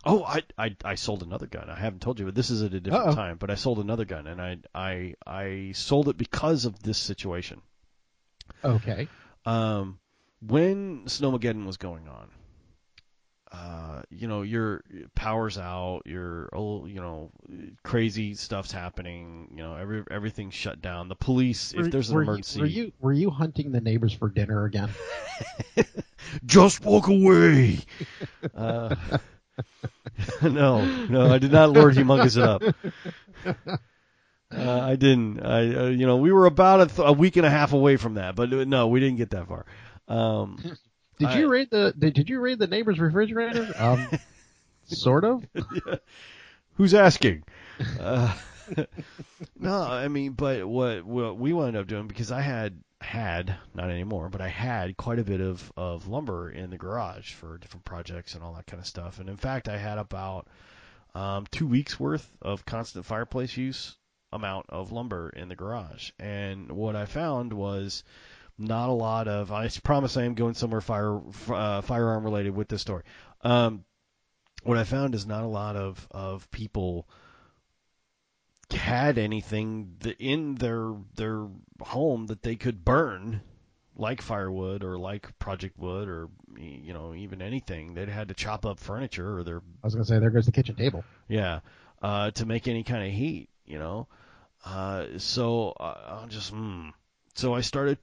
oh, 0.04 0.24
I, 0.24 0.44
I 0.58 0.76
I 0.84 0.96
sold 0.96 1.24
another 1.24 1.48
gun. 1.48 1.70
I 1.70 1.80
haven't 1.80 2.02
told 2.02 2.20
you, 2.20 2.26
but 2.26 2.36
this 2.36 2.50
is 2.50 2.64
at 2.64 2.74
a 2.74 2.80
different 2.80 3.08
Uh-oh. 3.10 3.16
time. 3.16 3.38
But 3.38 3.52
I 3.52 3.56
sold 3.56 3.80
another 3.80 4.06
gun, 4.06 4.28
and 4.28 4.42
I 4.42 4.58
I 4.74 5.16
I 5.26 5.72
sold 5.74 6.10
it 6.10 6.18
because 6.18 6.66
of 6.66 6.82
this 6.82 6.98
situation. 6.98 7.62
Okay. 8.64 9.08
Um, 9.46 10.00
when 10.42 11.06
Snowmageddon 11.06 11.66
was 11.66 11.78
going 11.78 12.08
on, 12.08 12.30
uh, 13.56 14.02
you 14.10 14.28
know, 14.28 14.42
your 14.42 14.84
power's 15.16 15.58
out, 15.58 16.02
your 16.06 16.50
oh, 16.54 16.86
you 16.86 17.00
know, 17.00 17.32
crazy 17.84 18.34
stuff's 18.34 18.72
happening. 18.72 19.50
You 19.52 19.64
know, 19.64 19.76
every 19.76 20.04
everything's 20.12 20.54
shut 20.54 20.82
down. 20.82 21.08
The 21.08 21.16
police, 21.16 21.74
if 21.74 21.80
Were- 21.80 21.88
there's 21.88 22.10
an 22.10 22.16
were 22.16 22.24
you- 22.24 22.28
emergency, 22.30 22.60
were 22.60 22.66
you 22.66 22.92
were 23.00 23.14
you 23.14 23.30
hunting 23.30 23.72
the 23.72 23.82
neighbors 23.82 24.14
for 24.14 24.30
dinner 24.30 24.66
again? 24.66 24.90
just 26.46 26.84
walk 26.84 27.08
away. 27.08 27.80
uh, 28.56 28.96
no, 30.42 30.86
no, 31.06 31.34
I 31.34 31.38
did 31.38 31.52
not 31.52 31.72
Lord 31.72 31.96
Humungus 31.96 32.38
it 32.38 32.44
up. 32.44 32.64
Uh, 34.56 34.80
I 34.82 34.96
didn't. 34.96 35.42
I, 35.42 35.76
uh, 35.76 35.88
you 35.88 36.06
know, 36.06 36.18
we 36.18 36.32
were 36.32 36.46
about 36.46 36.82
a, 36.82 36.86
th- 36.88 37.08
a 37.08 37.14
week 37.14 37.36
and 37.36 37.46
a 37.46 37.50
half 37.50 37.74
away 37.74 37.98
from 37.98 38.16
that, 38.16 38.36
but 38.36 38.54
uh, 38.54 38.64
no, 38.64 38.88
we 38.88 39.00
didn't 39.00 39.18
get 39.18 39.32
that 39.32 39.48
far. 39.48 39.66
Um, 40.08 40.78
Did 41.18 41.34
you 41.36 41.50
raid 41.50 41.70
the 41.70 41.94
did, 41.98 42.14
did 42.14 42.30
you 42.30 42.40
raid 42.40 42.60
the 42.60 42.68
neighbor's 42.68 43.00
refrigerator? 43.00 43.72
Um, 43.78 44.08
sort 44.86 45.24
of. 45.24 45.46
who's 46.76 46.94
asking? 46.94 47.44
Uh, 48.00 48.34
no, 49.60 49.82
I 49.82 50.08
mean, 50.08 50.32
but 50.32 50.66
what 50.66 51.04
what 51.04 51.38
we 51.38 51.52
wound 51.52 51.76
up 51.76 51.88
doing 51.88 52.08
because 52.08 52.32
I 52.32 52.40
had 52.40 52.82
had 53.02 53.54
not 53.74 53.90
anymore, 53.90 54.30
but 54.30 54.40
I 54.40 54.48
had 54.48 54.96
quite 54.96 55.20
a 55.20 55.26
bit 55.26 55.42
of 55.42 55.74
of 55.76 56.08
lumber 56.08 56.50
in 56.50 56.70
the 56.70 56.78
garage 56.78 57.34
for 57.34 57.58
different 57.58 57.84
projects 57.84 58.34
and 58.34 58.42
all 58.42 58.54
that 58.54 58.66
kind 58.66 58.80
of 58.80 58.88
stuff. 58.88 59.20
And 59.20 59.28
in 59.28 59.36
fact, 59.36 59.68
I 59.68 59.78
had 59.78 59.98
about 59.98 60.48
um, 61.14 61.46
two 61.52 61.68
weeks 61.68 62.00
worth 62.00 62.30
of 62.42 62.66
constant 62.66 63.06
fireplace 63.06 63.58
use 63.58 63.98
amount 64.32 64.68
of 64.70 64.92
lumber 64.92 65.30
in 65.30 65.50
the 65.50 65.56
garage. 65.56 66.12
And 66.20 66.72
what 66.72 66.96
I 66.96 67.06
found 67.06 67.54
was 67.54 68.04
not 68.58 68.90
a 68.90 68.94
lot 68.94 69.28
of. 69.28 69.52
I 69.52 69.70
promise 69.84 70.18
I 70.18 70.24
am 70.24 70.34
going 70.34 70.54
somewhere 70.54 70.82
fire 70.82 71.20
uh, 71.50 71.82
firearm 71.82 72.24
related 72.24 72.56
with 72.56 72.68
this 72.68 72.82
story. 72.82 73.04
Um, 73.42 73.84
what 74.64 74.78
I 74.78 74.84
found 74.84 75.16
is 75.16 75.26
not 75.26 75.44
a 75.44 75.48
lot 75.48 75.76
of 75.76 76.08
of 76.12 76.50
people 76.52 77.08
had 78.72 79.18
anything 79.18 79.98
in 80.20 80.56
their 80.56 80.94
their 81.16 81.48
home 81.82 82.28
that 82.28 82.42
they 82.42 82.56
could 82.56 82.84
burn 82.84 83.42
like 83.96 84.22
firewood 84.22 84.84
or 84.84 84.98
like 84.98 85.38
project 85.40 85.78
wood 85.78 86.10
or 86.10 86.30
you 86.58 86.94
know 86.94 87.14
even 87.14 87.42
anything 87.42 87.94
they'd 87.94 88.10
had 88.10 88.28
to 88.28 88.34
chop 88.34 88.66
up 88.66 88.80
furniture 88.80 89.38
or 89.38 89.44
their 89.44 89.58
I 89.58 89.88
was 89.88 89.94
gonna 89.94 90.06
say 90.06 90.20
there 90.20 90.32
goes 90.32 90.48
the 90.48 90.52
kitchen 90.52 90.76
table. 90.76 91.04
yeah 91.28 91.60
uh 92.02 92.32
to 92.32 92.46
make 92.46 92.68
any 92.68 92.84
kind 92.84 93.06
of 93.06 93.14
heat 93.14 93.50
you 93.66 93.80
know 93.80 94.08
uh 94.66 95.06
so 95.18 95.70
uh, 95.80 96.20
i'm 96.22 96.30
just 96.30 96.54
mm. 96.54 96.92
so 97.36 97.54
i 97.54 97.62
started 97.62 97.98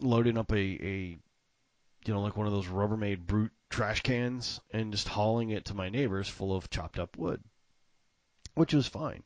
loading 0.00 0.38
up 0.38 0.52
a 0.52 0.56
a 0.56 1.18
you 2.06 2.14
know 2.14 2.20
like 2.20 2.36
one 2.36 2.46
of 2.46 2.52
those 2.52 2.66
rubbermaid 2.66 3.20
brute 3.20 3.52
trash 3.70 4.02
cans 4.02 4.60
and 4.72 4.92
just 4.92 5.08
hauling 5.08 5.50
it 5.50 5.66
to 5.66 5.74
my 5.74 5.88
neighbors 5.88 6.28
full 6.28 6.54
of 6.56 6.70
chopped 6.70 6.98
up 6.98 7.16
wood 7.16 7.42
which 8.54 8.74
was 8.74 8.86
fine 8.86 9.22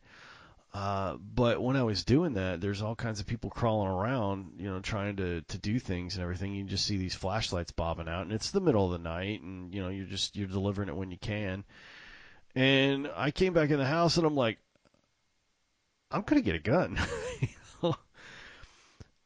uh, 0.74 1.16
but 1.16 1.62
when 1.62 1.76
I 1.76 1.82
was 1.82 2.04
doing 2.04 2.34
that, 2.34 2.60
there's 2.60 2.82
all 2.82 2.94
kinds 2.94 3.20
of 3.20 3.26
people 3.26 3.48
crawling 3.48 3.88
around, 3.88 4.52
you 4.58 4.70
know, 4.70 4.80
trying 4.80 5.16
to 5.16 5.40
to 5.40 5.58
do 5.58 5.78
things 5.78 6.14
and 6.14 6.22
everything. 6.22 6.54
You 6.54 6.64
just 6.64 6.84
see 6.84 6.98
these 6.98 7.14
flashlights 7.14 7.72
bobbing 7.72 8.08
out, 8.08 8.22
and 8.22 8.32
it's 8.32 8.50
the 8.50 8.60
middle 8.60 8.84
of 8.84 8.92
the 8.92 9.08
night, 9.08 9.40
and 9.40 9.74
you 9.74 9.82
know, 9.82 9.88
you're 9.88 10.06
just 10.06 10.36
you're 10.36 10.46
delivering 10.46 10.88
it 10.88 10.96
when 10.96 11.10
you 11.10 11.16
can. 11.16 11.64
And 12.54 13.10
I 13.16 13.30
came 13.30 13.54
back 13.54 13.70
in 13.70 13.78
the 13.78 13.86
house, 13.86 14.18
and 14.18 14.26
I'm 14.26 14.36
like, 14.36 14.58
I'm 16.10 16.22
gonna 16.22 16.42
get 16.42 16.56
a 16.56 16.60
gun. 16.60 16.98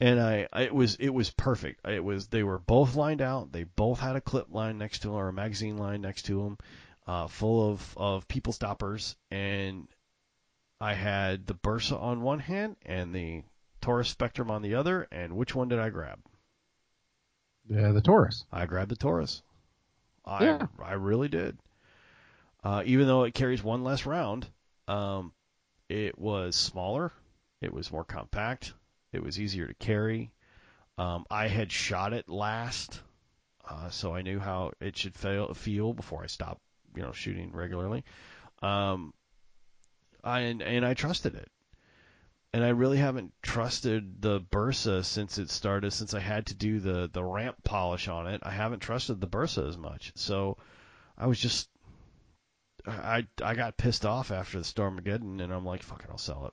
and 0.03 0.21
I, 0.21 0.49
I 0.53 0.63
it 0.63 0.75
was 0.75 0.97
it 0.97 1.11
was 1.11 1.31
perfect. 1.31 1.87
It 1.87 2.03
was 2.03 2.27
they 2.27 2.43
were 2.43 2.59
both 2.59 2.97
lined 2.97 3.23
out. 3.23 3.53
They 3.53 3.63
both 3.63 4.01
had 4.01 4.17
a 4.17 4.21
clip 4.21 4.49
line 4.51 4.77
next 4.77 5.01
to 5.01 5.09
them 5.09 5.17
or 5.17 5.29
a 5.29 5.33
magazine 5.33 5.79
line 5.79 6.01
next 6.01 6.23
to 6.23 6.43
them, 6.43 6.59
uh, 7.07 7.29
full 7.29 7.71
of 7.71 7.95
of 7.97 8.27
people 8.27 8.53
stoppers, 8.53 9.15
and 9.31 9.87
I 10.81 10.95
had 10.95 11.47
the 11.47 11.55
Bersa 11.55 12.03
on 12.03 12.23
one 12.23 12.41
hand 12.41 12.77
and 12.85 13.15
the 13.15 13.45
Taurus 13.81 14.09
Spectrum 14.09 14.51
on 14.51 14.63
the 14.63 14.75
other. 14.75 15.07
And 15.13 15.37
which 15.37 15.55
one 15.55 15.69
did 15.69 15.79
I 15.79 15.91
grab? 15.91 16.19
Yeah, 17.69 17.93
the 17.93 18.01
Taurus. 18.01 18.45
I 18.51 18.67
grabbed 18.67 18.91
the 18.91 18.97
Taurus. 18.97 19.41
I 20.25 20.45
Yeah. 20.45 20.67
I 20.83 20.95
really 20.95 21.29
did. 21.29 21.57
Uh, 22.65 22.83
even 22.85 23.07
though 23.07 23.23
it 23.23 23.35
carries 23.35 23.63
one 23.63 23.85
less 23.85 24.05
round, 24.05 24.49
um, 24.89 25.33
it 25.89 26.19
was 26.19 26.57
smaller. 26.57 27.13
It 27.61 27.73
was 27.73 27.93
more 27.93 28.05
compact. 28.05 28.75
It 29.13 29.23
was 29.23 29.39
easier 29.39 29.67
to 29.67 29.75
carry. 29.75 30.33
Um, 30.99 31.25
I 31.31 31.49
had 31.49 31.71
shot 31.71 32.13
it 32.13 32.29
last, 32.29 33.01
uh, 33.69 33.91
so 33.91 34.15
I 34.15 34.23
knew 34.23 34.39
how 34.39 34.73
it 34.81 34.97
should 34.97 35.15
feel, 35.15 35.53
feel 35.55 35.93
before 35.93 36.23
I 36.23 36.27
stopped, 36.27 36.61
you 36.95 37.03
know, 37.03 37.13
shooting 37.13 37.53
regularly. 37.53 38.05
Um, 38.63 39.15
I, 40.23 40.41
and, 40.41 40.63
and 40.63 40.85
I 40.85 40.95
trusted 40.95 41.35
it. 41.35 41.49
And 42.55 42.63
I 42.63 42.69
really 42.69 42.99
haven't 42.99 43.33
trusted 43.41 44.21
the 44.21 44.41
Bersa 44.41 45.05
since 45.05 45.39
it 45.39 45.51
started, 45.51 45.91
since 45.93 46.13
I 46.13 46.21
had 46.21 46.47
to 46.47 46.55
do 46.55 46.81
the, 46.81 47.09
the 47.11 47.25
ramp 47.25 47.57
polish 47.65 48.09
on 48.09 48.27
it. 48.27 48.43
I 48.45 48.51
haven't 48.51 48.81
trusted 48.81 49.21
the 49.21 49.27
Bersa 49.27 49.67
as 49.67 49.79
much. 49.79 50.13
So 50.17 50.59
I 51.17 51.27
was 51.27 51.41
just, 51.41 51.71
I, 52.87 53.27
I 53.43 53.55
got 53.55 53.79
pissed 53.79 54.05
off 54.05 54.31
after 54.31 54.59
the 54.59 54.65
Stormageddon, 54.65 55.41
and 55.43 55.53
I'm 55.53 55.65
like, 55.65 55.83
fuck 55.83 56.05
it, 56.05 56.11
I'll 56.11 56.19
sell 56.19 56.47
it. 56.47 56.53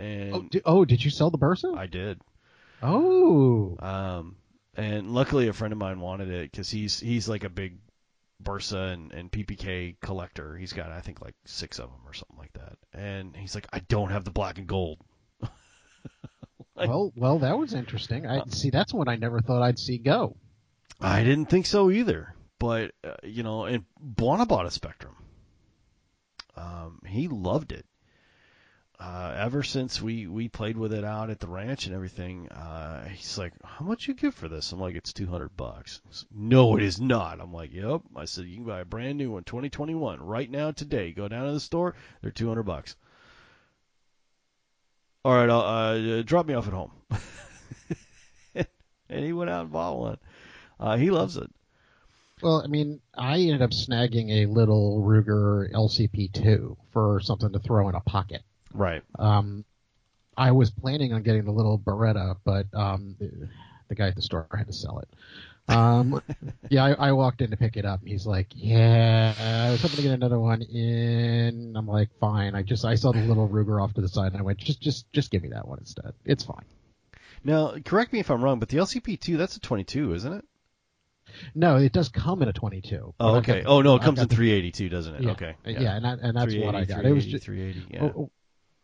And 0.00 0.34
Oh, 0.34 0.42
di- 0.50 0.62
oh, 0.64 0.84
did 0.84 1.04
you 1.04 1.10
sell 1.10 1.30
the 1.30 1.38
Bersa? 1.38 1.76
I 1.76 1.86
did. 1.86 2.20
oh, 2.82 3.76
Um, 3.78 4.36
and 4.76 5.12
luckily, 5.12 5.48
a 5.48 5.52
friend 5.52 5.72
of 5.72 5.78
mine 5.78 6.00
wanted 6.00 6.28
it 6.30 6.50
because 6.50 6.70
he's 6.70 6.98
he's 7.00 7.28
like 7.28 7.44
a 7.44 7.48
big 7.50 7.78
Bersa 8.42 8.92
and, 8.94 9.12
and 9.12 9.30
PPK 9.30 9.96
collector. 10.00 10.56
He's 10.56 10.72
got 10.72 10.90
I 10.90 11.00
think 11.00 11.20
like 11.20 11.34
six 11.44 11.78
of 11.78 11.90
them 11.90 12.00
or 12.06 12.14
something 12.14 12.38
like 12.38 12.52
that. 12.54 12.78
And 12.94 13.36
he's 13.36 13.54
like, 13.54 13.66
I 13.72 13.80
don't 13.80 14.10
have 14.10 14.24
the 14.24 14.30
black 14.30 14.56
and 14.58 14.66
gold. 14.66 14.98
like- 16.76 16.88
well, 16.88 17.12
well, 17.16 17.38
that 17.40 17.58
was 17.58 17.74
interesting. 17.74 18.26
I 18.26 18.42
see. 18.48 18.70
That's 18.70 18.94
one 18.94 19.08
I 19.08 19.16
never 19.16 19.40
thought 19.40 19.62
I'd 19.62 19.78
see 19.78 19.98
go. 19.98 20.36
I 21.00 21.22
didn't 21.24 21.46
think 21.46 21.66
so 21.66 21.90
either. 21.90 22.34
But 22.58 22.92
uh, 23.04 23.14
you 23.24 23.42
know, 23.42 23.64
and 23.64 23.84
Buona 23.98 24.46
bought 24.46 24.66
a 24.66 24.70
Spectrum. 24.70 25.16
Um, 26.56 27.00
he 27.06 27.28
loved 27.28 27.72
it. 27.72 27.86
Uh, 29.00 29.34
ever 29.34 29.62
since 29.62 30.02
we 30.02 30.26
we 30.26 30.48
played 30.48 30.76
with 30.76 30.92
it 30.92 31.04
out 31.04 31.30
at 31.30 31.40
the 31.40 31.46
ranch 31.48 31.86
and 31.86 31.94
everything, 31.94 32.48
uh, 32.50 33.08
he's 33.08 33.38
like, 33.38 33.54
"How 33.64 33.84
much 33.84 34.06
you 34.06 34.14
give 34.14 34.34
for 34.34 34.48
this?" 34.48 34.72
I'm 34.72 34.80
like, 34.80 34.94
"It's 34.94 35.14
200 35.14 35.56
bucks." 35.56 36.02
He's, 36.06 36.26
no, 36.30 36.76
it 36.76 36.82
is 36.82 37.00
not. 37.00 37.40
I'm 37.40 37.52
like, 37.52 37.72
"Yep." 37.72 38.02
I 38.14 38.26
said, 38.26 38.44
"You 38.44 38.56
can 38.56 38.64
buy 38.66 38.80
a 38.80 38.84
brand 38.84 39.16
new 39.16 39.30
one, 39.30 39.44
2021, 39.44 40.20
right 40.20 40.50
now 40.50 40.72
today. 40.72 41.12
Go 41.12 41.28
down 41.28 41.46
to 41.46 41.52
the 41.52 41.60
store. 41.60 41.94
They're 42.20 42.30
200 42.30 42.64
bucks." 42.64 42.94
All 45.24 45.32
right, 45.32 45.48
I'll, 45.48 45.60
uh, 45.60 46.22
drop 46.22 46.46
me 46.46 46.54
off 46.54 46.66
at 46.66 46.74
home. 46.74 46.92
and 48.54 49.24
he 49.24 49.32
went 49.32 49.50
out 49.50 49.62
and 49.62 49.72
bought 49.72 49.98
one. 49.98 50.18
Uh, 50.78 50.96
he 50.98 51.10
loves 51.10 51.38
it. 51.38 51.50
Well, 52.42 52.62
I 52.62 52.68
mean, 52.68 53.00
I 53.14 53.38
ended 53.40 53.62
up 53.62 53.70
snagging 53.70 54.30
a 54.30 54.46
little 54.46 55.02
Ruger 55.02 55.70
LCP2 55.72 56.76
for 56.92 57.20
something 57.20 57.52
to 57.52 57.58
throw 57.58 57.88
in 57.88 57.94
a 57.94 58.00
pocket. 58.00 58.42
Right. 58.72 59.02
Um, 59.18 59.64
I 60.36 60.52
was 60.52 60.70
planning 60.70 61.12
on 61.12 61.22
getting 61.22 61.44
the 61.44 61.50
little 61.52 61.78
Beretta, 61.78 62.36
but 62.44 62.66
um, 62.74 63.16
the, 63.18 63.48
the 63.88 63.94
guy 63.94 64.08
at 64.08 64.16
the 64.16 64.22
store 64.22 64.46
had 64.56 64.66
to 64.68 64.72
sell 64.72 65.00
it. 65.00 65.08
Um, 65.68 66.22
yeah, 66.70 66.84
I, 66.84 67.08
I 67.08 67.12
walked 67.12 67.42
in 67.42 67.50
to 67.50 67.56
pick 67.56 67.76
it 67.76 67.84
up. 67.84 68.00
He's 68.04 68.26
like, 68.26 68.48
"Yeah, 68.54 69.34
I 69.38 69.70
was 69.70 69.82
hoping 69.82 69.96
to 69.96 70.02
get 70.02 70.12
another 70.12 70.40
one 70.40 70.62
in." 70.62 71.74
I'm 71.76 71.86
like, 71.86 72.08
"Fine." 72.18 72.54
I 72.54 72.62
just 72.62 72.84
I 72.84 72.94
saw 72.94 73.12
the 73.12 73.20
little 73.20 73.48
Ruger 73.48 73.82
off 73.82 73.94
to 73.94 74.00
the 74.00 74.08
side, 74.08 74.32
and 74.32 74.40
I 74.40 74.42
went, 74.42 74.58
"Just, 74.58 74.80
just, 74.80 75.12
just 75.12 75.30
give 75.30 75.42
me 75.42 75.50
that 75.50 75.68
one 75.68 75.78
instead. 75.78 76.12
It's 76.24 76.44
fine." 76.44 76.64
Now, 77.44 77.74
correct 77.84 78.12
me 78.12 78.20
if 78.20 78.30
I'm 78.30 78.42
wrong, 78.42 78.58
but 78.58 78.68
the 78.68 78.78
LCP2 78.78 79.38
that's 79.38 79.56
a 79.56 79.60
22, 79.60 80.14
isn't 80.14 80.32
it? 80.32 80.44
No, 81.54 81.76
it 81.76 81.92
does 81.92 82.08
come 82.08 82.42
in 82.42 82.48
a 82.48 82.52
22. 82.52 83.14
Oh, 83.20 83.36
okay. 83.36 83.62
got, 83.62 83.70
oh 83.70 83.82
no, 83.82 83.96
it 83.96 84.02
comes 84.02 84.20
in 84.20 84.28
382, 84.28 84.88
doesn't 84.88 85.14
it? 85.14 85.22
Yeah, 85.22 85.30
okay. 85.32 85.54
Yeah, 85.64 85.96
and, 85.96 86.04
that, 86.04 86.18
and 86.20 86.36
that's 86.36 86.54
what 86.56 86.74
I 86.74 86.84
got. 86.84 87.04
It 87.04 87.12
was 87.12 87.26
just 87.26 87.44
380. 87.44 87.94
Yeah. 87.94 88.10
Oh, 88.14 88.30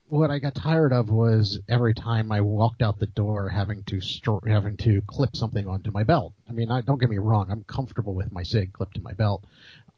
what 0.09 0.31
I 0.31 0.39
got 0.39 0.55
tired 0.55 0.93
of 0.93 1.11
was 1.11 1.59
every 1.69 1.95
time 1.95 2.31
I 2.31 2.41
walked 2.41 2.83
out 2.83 2.99
the 2.99 3.07
door 3.07 3.49
having 3.49 3.83
to 3.85 4.01
st- 4.01 4.47
having 4.47 4.77
to 4.79 5.03
clip 5.07 5.35
something 5.37 5.67
onto 5.67 5.91
my 5.91 6.05
belt. 6.05 6.33
I 6.49 6.53
mean, 6.53 6.71
I, 6.71 6.81
don't 6.81 6.99
get 7.01 7.11
me 7.11 7.19
wrong, 7.19 7.51
I'm 7.51 7.65
comfortable 7.65 8.15
with 8.15 8.31
my 8.33 8.43
Sig 8.43 8.73
clipped 8.73 8.95
to 8.95 9.03
my 9.03 9.13
belt. 9.13 9.45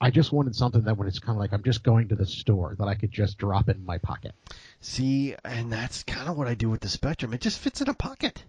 I 0.01 0.11
just 0.11 0.31
wanted 0.33 0.55
something 0.55 0.83
that 0.85 0.97
when 0.97 1.09
it's 1.09 1.19
kind 1.19 1.37
of 1.37 1.41
like 1.41 1.53
I'm 1.53 1.63
just 1.65 1.83
going 1.83 2.09
to 2.09 2.15
the 2.15 2.25
store 2.27 2.77
that 2.79 2.87
I 2.87 2.95
could 2.95 3.11
just 3.11 3.37
drop 3.37 3.69
in 3.69 3.85
my 3.85 3.99
pocket. 3.99 4.33
See, 4.81 5.35
and 5.45 5.73
that's 5.73 6.05
kind 6.05 6.29
of 6.29 6.37
what 6.39 6.47
I 6.47 6.55
do 6.55 6.71
with 6.71 6.81
the 6.81 6.89
Spectrum. 6.89 7.35
It 7.35 7.41
just 7.41 7.59
fits 7.59 7.81
in 7.81 7.89
a 7.89 7.95
pocket. 7.95 8.45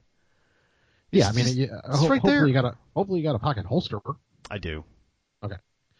Yeah, 1.11 1.27
I 1.27 1.31
mean, 1.31 1.45
just- 1.45 1.57
it, 1.57 1.71
it's 1.71 1.99
ho- 1.99 2.07
right 2.07 2.21
hopefully 2.21 2.33
there. 2.33 2.47
you 2.47 2.53
got 2.53 2.65
a 2.65 2.75
hopefully 2.95 3.19
you 3.19 3.25
got 3.25 3.35
a 3.35 3.39
pocket 3.39 3.65
holster. 3.65 3.99
I 4.49 4.59
do. 4.59 4.83
Okay. 5.43 5.55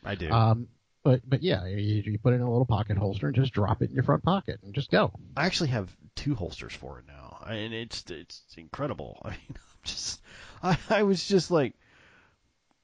I 0.05 0.16
do. 0.16 0.30
Um, 0.30 0.68
but 1.04 1.22
but 1.28 1.43
yeah, 1.43 1.66
you, 1.66 1.78
you 1.78 2.20
put 2.20 2.34
it 2.34 2.38
in 2.38 2.41
a 2.41 2.50
little 2.50 2.66
pocket 2.66 2.97
holster 2.97 3.28
and 3.28 3.36
just 3.36 3.54
drop 3.54 3.82
it 3.82 3.89
in 3.89 3.95
your 3.95 4.04
front 4.04 4.24
pocket 4.24 4.60
and 4.64 4.74
just 4.74 4.91
go. 4.91 5.12
I 5.36 5.45
actually 5.45 5.70
have 5.70 5.95
two 6.16 6.36
holsters 6.36 6.74
for 6.74 7.00
it 7.00 7.06
now, 7.08 7.45
and 7.47 7.74
it's 7.74 8.04
it's 8.10 8.43
incredible. 8.58 9.22
I 9.26 9.30
mean, 9.30 9.39
I'm 9.50 9.84
just 9.84 10.22
I, 10.62 10.78
I 10.89 11.04
was 11.04 11.26
just 11.28 11.52
like, 11.52 11.74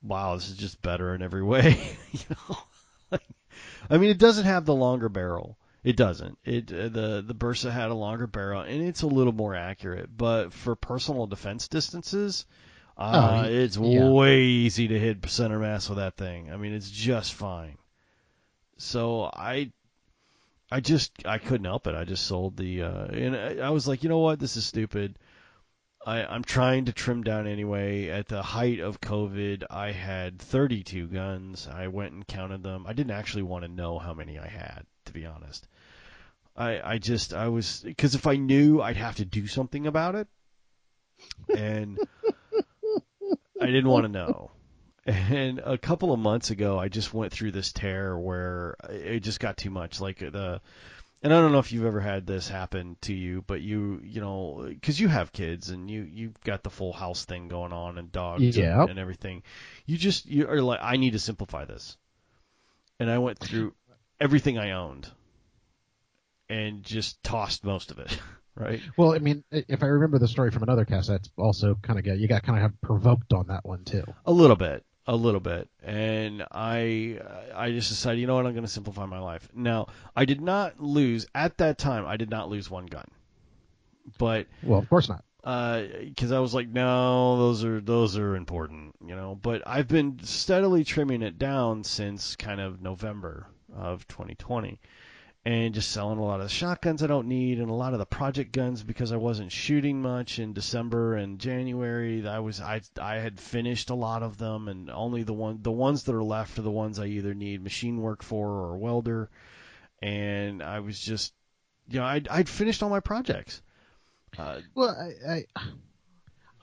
wow, 0.01 0.35
this 0.35 0.49
is 0.49 0.57
just 0.57 0.81
better 0.81 1.13
in 1.13 1.21
every 1.21 1.43
way. 1.43 1.77
you 2.11 2.19
know, 2.29 2.57
like, 3.11 3.27
I 3.89 3.97
mean, 3.97 4.09
it 4.09 4.17
doesn't 4.19 4.45
have 4.45 4.65
the 4.65 4.75
longer 4.75 5.09
barrel. 5.09 5.57
It 5.83 5.97
doesn't. 5.97 6.37
It 6.43 6.71
uh, 6.71 6.89
the 6.89 7.23
the 7.25 7.35
Bersa 7.35 7.71
had 7.71 7.91
a 7.91 7.95
longer 7.95 8.25
barrel, 8.27 8.61
and 8.61 8.81
it's 8.81 9.03
a 9.03 9.07
little 9.07 9.33
more 9.33 9.53
accurate. 9.55 10.09
But 10.15 10.51
for 10.53 10.75
personal 10.75 11.27
defense 11.27 11.67
distances, 11.67 12.45
uh, 12.97 13.43
Oh, 13.45 13.49
it's 13.49 13.77
yeah. 13.77 14.09
way 14.09 14.41
easy 14.43 14.87
to 14.87 14.99
hit 14.99 15.29
center 15.29 15.59
mass 15.59 15.87
with 15.89 15.97
that 15.99 16.15
thing. 16.17 16.51
I 16.51 16.57
mean, 16.57 16.73
it's 16.73 16.89
just 16.89 17.33
fine. 17.33 17.77
So 18.77 19.29
I 19.33 19.71
I 20.71 20.79
just 20.79 21.11
I 21.25 21.37
couldn't 21.37 21.65
help 21.65 21.87
it. 21.87 21.95
I 21.95 22.03
just 22.03 22.25
sold 22.25 22.57
the 22.57 22.83
uh, 22.83 23.05
and 23.05 23.35
I, 23.35 23.67
I 23.67 23.69
was 23.69 23.87
like, 23.87 24.03
you 24.03 24.09
know 24.09 24.19
what, 24.19 24.39
this 24.39 24.57
is 24.57 24.65
stupid. 24.65 25.17
I, 26.05 26.23
I'm 26.23 26.43
trying 26.43 26.85
to 26.85 26.93
trim 26.93 27.23
down 27.23 27.47
anyway. 27.47 28.09
At 28.09 28.27
the 28.27 28.43
height 28.43 28.79
of 28.79 29.01
COVID, 29.01 29.63
I 29.71 29.91
had 29.91 30.37
32 30.39 31.07
guns. 31.07 31.67
I 31.67 31.87
went 31.87 32.13
and 32.13 32.27
counted 32.27 32.61
them. 32.61 32.85
I 32.87 32.93
didn't 32.93 33.11
actually 33.11 33.41
want 33.41 33.65
to 33.65 33.71
know 33.71 33.97
how 33.97 34.13
many 34.13 34.37
I 34.37 34.47
had, 34.47 34.85
to 35.05 35.13
be 35.13 35.25
honest. 35.25 35.67
I 36.55 36.93
I 36.93 36.97
just 36.99 37.33
I 37.33 37.47
was 37.49 37.81
because 37.83 38.15
if 38.15 38.27
I 38.27 38.35
knew, 38.35 38.81
I'd 38.81 38.97
have 38.97 39.15
to 39.15 39.25
do 39.25 39.47
something 39.47 39.87
about 39.87 40.15
it, 40.15 40.27
and 41.55 41.99
I 43.61 43.65
didn't 43.65 43.89
want 43.89 44.03
to 44.05 44.11
know. 44.11 44.51
And 45.05 45.59
a 45.59 45.77
couple 45.77 46.11
of 46.13 46.19
months 46.19 46.49
ago, 46.49 46.79
I 46.79 46.87
just 46.87 47.13
went 47.13 47.31
through 47.31 47.51
this 47.51 47.71
tear 47.71 48.17
where 48.17 48.75
it 48.89 49.19
just 49.19 49.39
got 49.39 49.55
too 49.55 49.69
much. 49.69 50.01
Like 50.01 50.17
the, 50.17 50.61
and 51.21 51.31
I 51.33 51.39
don't 51.41 51.51
know 51.51 51.59
if 51.59 51.71
you've 51.71 51.85
ever 51.85 51.99
had 51.99 52.25
this 52.25 52.47
happen 52.49 52.97
to 53.01 53.13
you, 53.13 53.43
but 53.45 53.61
you, 53.61 54.01
you 54.03 54.19
know, 54.19 54.65
because 54.67 54.99
you 54.99 55.07
have 55.07 55.31
kids 55.31 55.69
and 55.69 55.89
you 55.91 56.07
you've 56.11 56.39
got 56.41 56.63
the 56.63 56.71
full 56.71 56.91
house 56.91 57.23
thing 57.25 57.47
going 57.49 57.71
on 57.71 57.99
and 57.99 58.11
dogs 58.11 58.57
Yep. 58.57 58.79
and, 58.81 58.89
and 58.91 58.99
everything. 58.99 59.43
You 59.85 59.97
just 59.97 60.25
you 60.25 60.47
are 60.49 60.61
like, 60.61 60.79
I 60.81 60.97
need 60.97 61.11
to 61.13 61.19
simplify 61.19 61.65
this, 61.65 61.97
and 62.99 63.09
I 63.09 63.19
went 63.19 63.37
through 63.37 63.75
everything 64.19 64.57
I 64.57 64.71
owned, 64.71 65.07
and 66.49 66.81
just 66.83 67.21
tossed 67.23 67.63
most 67.63 67.91
of 67.91 67.99
it. 67.99 68.17
Right. 68.57 68.79
Well, 68.95 69.11
I 69.13 69.19
mean, 69.19 69.43
if 69.51 69.83
I 69.83 69.87
remember 69.87 70.17
the 70.17 70.29
story 70.29 70.49
from 70.49 70.63
another 70.63 70.85
cast, 70.85 71.09
that's 71.09 71.29
also 71.37 71.75
kind 71.81 71.99
of 71.99 72.05
get 72.05 72.19
you 72.19 72.29
got 72.29 72.43
kind 72.43 72.63
of 72.63 72.79
provoked 72.79 73.33
on 73.33 73.47
that 73.47 73.65
one 73.65 73.83
too. 73.83 74.05
A 74.25 74.31
little 74.31 74.55
bit, 74.55 74.84
a 75.07 75.15
little 75.15 75.39
bit, 75.39 75.69
and 75.83 76.43
I 76.51 77.19
I 77.53 77.71
just 77.71 77.89
decided, 77.89 78.19
you 78.19 78.27
know 78.27 78.35
what, 78.35 78.45
I'm 78.45 78.53
going 78.53 78.65
to 78.65 78.71
simplify 78.71 79.05
my 79.05 79.19
life. 79.19 79.47
Now, 79.53 79.87
I 80.15 80.25
did 80.25 80.41
not 80.41 80.79
lose 80.79 81.27
at 81.35 81.57
that 81.57 81.77
time. 81.77 82.05
I 82.05 82.17
did 82.17 82.29
not 82.29 82.49
lose 82.49 82.69
one 82.69 82.85
gun, 82.87 83.07
but 84.17 84.47
Well, 84.63 84.79
of 84.79 84.89
course 84.89 85.09
not. 85.09 85.23
Uh, 85.43 85.83
because 86.03 86.31
I 86.31 86.39
was 86.39 86.55
like, 86.55 86.67
no, 86.69 87.37
those 87.37 87.63
are 87.63 87.79
those 87.79 88.17
are 88.17 88.35
important, 88.35 88.95
you 89.05 89.15
know. 89.15 89.37
But 89.39 89.61
I've 89.67 89.87
been 89.87 90.19
steadily 90.23 90.83
trimming 90.83 91.21
it 91.21 91.37
down 91.37 91.83
since 91.83 92.35
kind 92.35 92.59
of 92.59 92.81
November 92.81 93.45
of 93.75 94.07
2020, 94.07 94.79
and 95.45 95.75
just 95.75 95.91
selling 95.91 96.17
a 96.17 96.23
lot 96.23 96.39
of 96.39 96.47
the 96.47 96.49
shotguns 96.53 97.03
I 97.03 97.07
don't 97.07 97.27
need, 97.27 97.59
and 97.59 97.69
a 97.69 97.73
lot 97.73 97.93
of 97.93 97.99
the 97.99 98.05
project 98.05 98.51
guns 98.51 98.81
because 98.81 99.11
I 99.11 99.17
wasn't 99.17 99.51
shooting 99.51 100.01
much 100.01 100.39
in 100.39 100.53
December 100.53 101.15
and 101.15 101.37
January. 101.39 102.27
I 102.27 102.39
was 102.39 102.59
I 102.59 102.81
I 102.99 103.17
had 103.17 103.39
finished 103.39 103.91
a 103.91 103.95
lot 103.95 104.23
of 104.23 104.37
them, 104.39 104.67
and 104.67 104.89
only 104.89 105.23
the 105.23 105.33
one 105.33 105.59
the 105.61 105.71
ones 105.71 106.03
that 106.03 106.15
are 106.15 106.23
left 106.23 106.57
are 106.57 106.63
the 106.63 106.71
ones 106.71 106.99
I 106.99 107.05
either 107.05 107.33
need 107.35 107.63
machine 107.63 108.01
work 108.01 108.23
for 108.23 108.47
or 108.47 108.77
welder, 108.77 109.29
and 110.01 110.63
I 110.63 110.79
was 110.79 110.99
just, 110.99 111.33
you 111.89 111.99
know, 111.99 112.05
I'd 112.05 112.27
I'd 112.27 112.49
finished 112.49 112.81
all 112.81 112.89
my 112.89 112.99
projects. 112.99 113.61
Uh, 114.37 114.61
Well, 114.73 114.89
I, 114.89 115.31
I, 115.31 115.45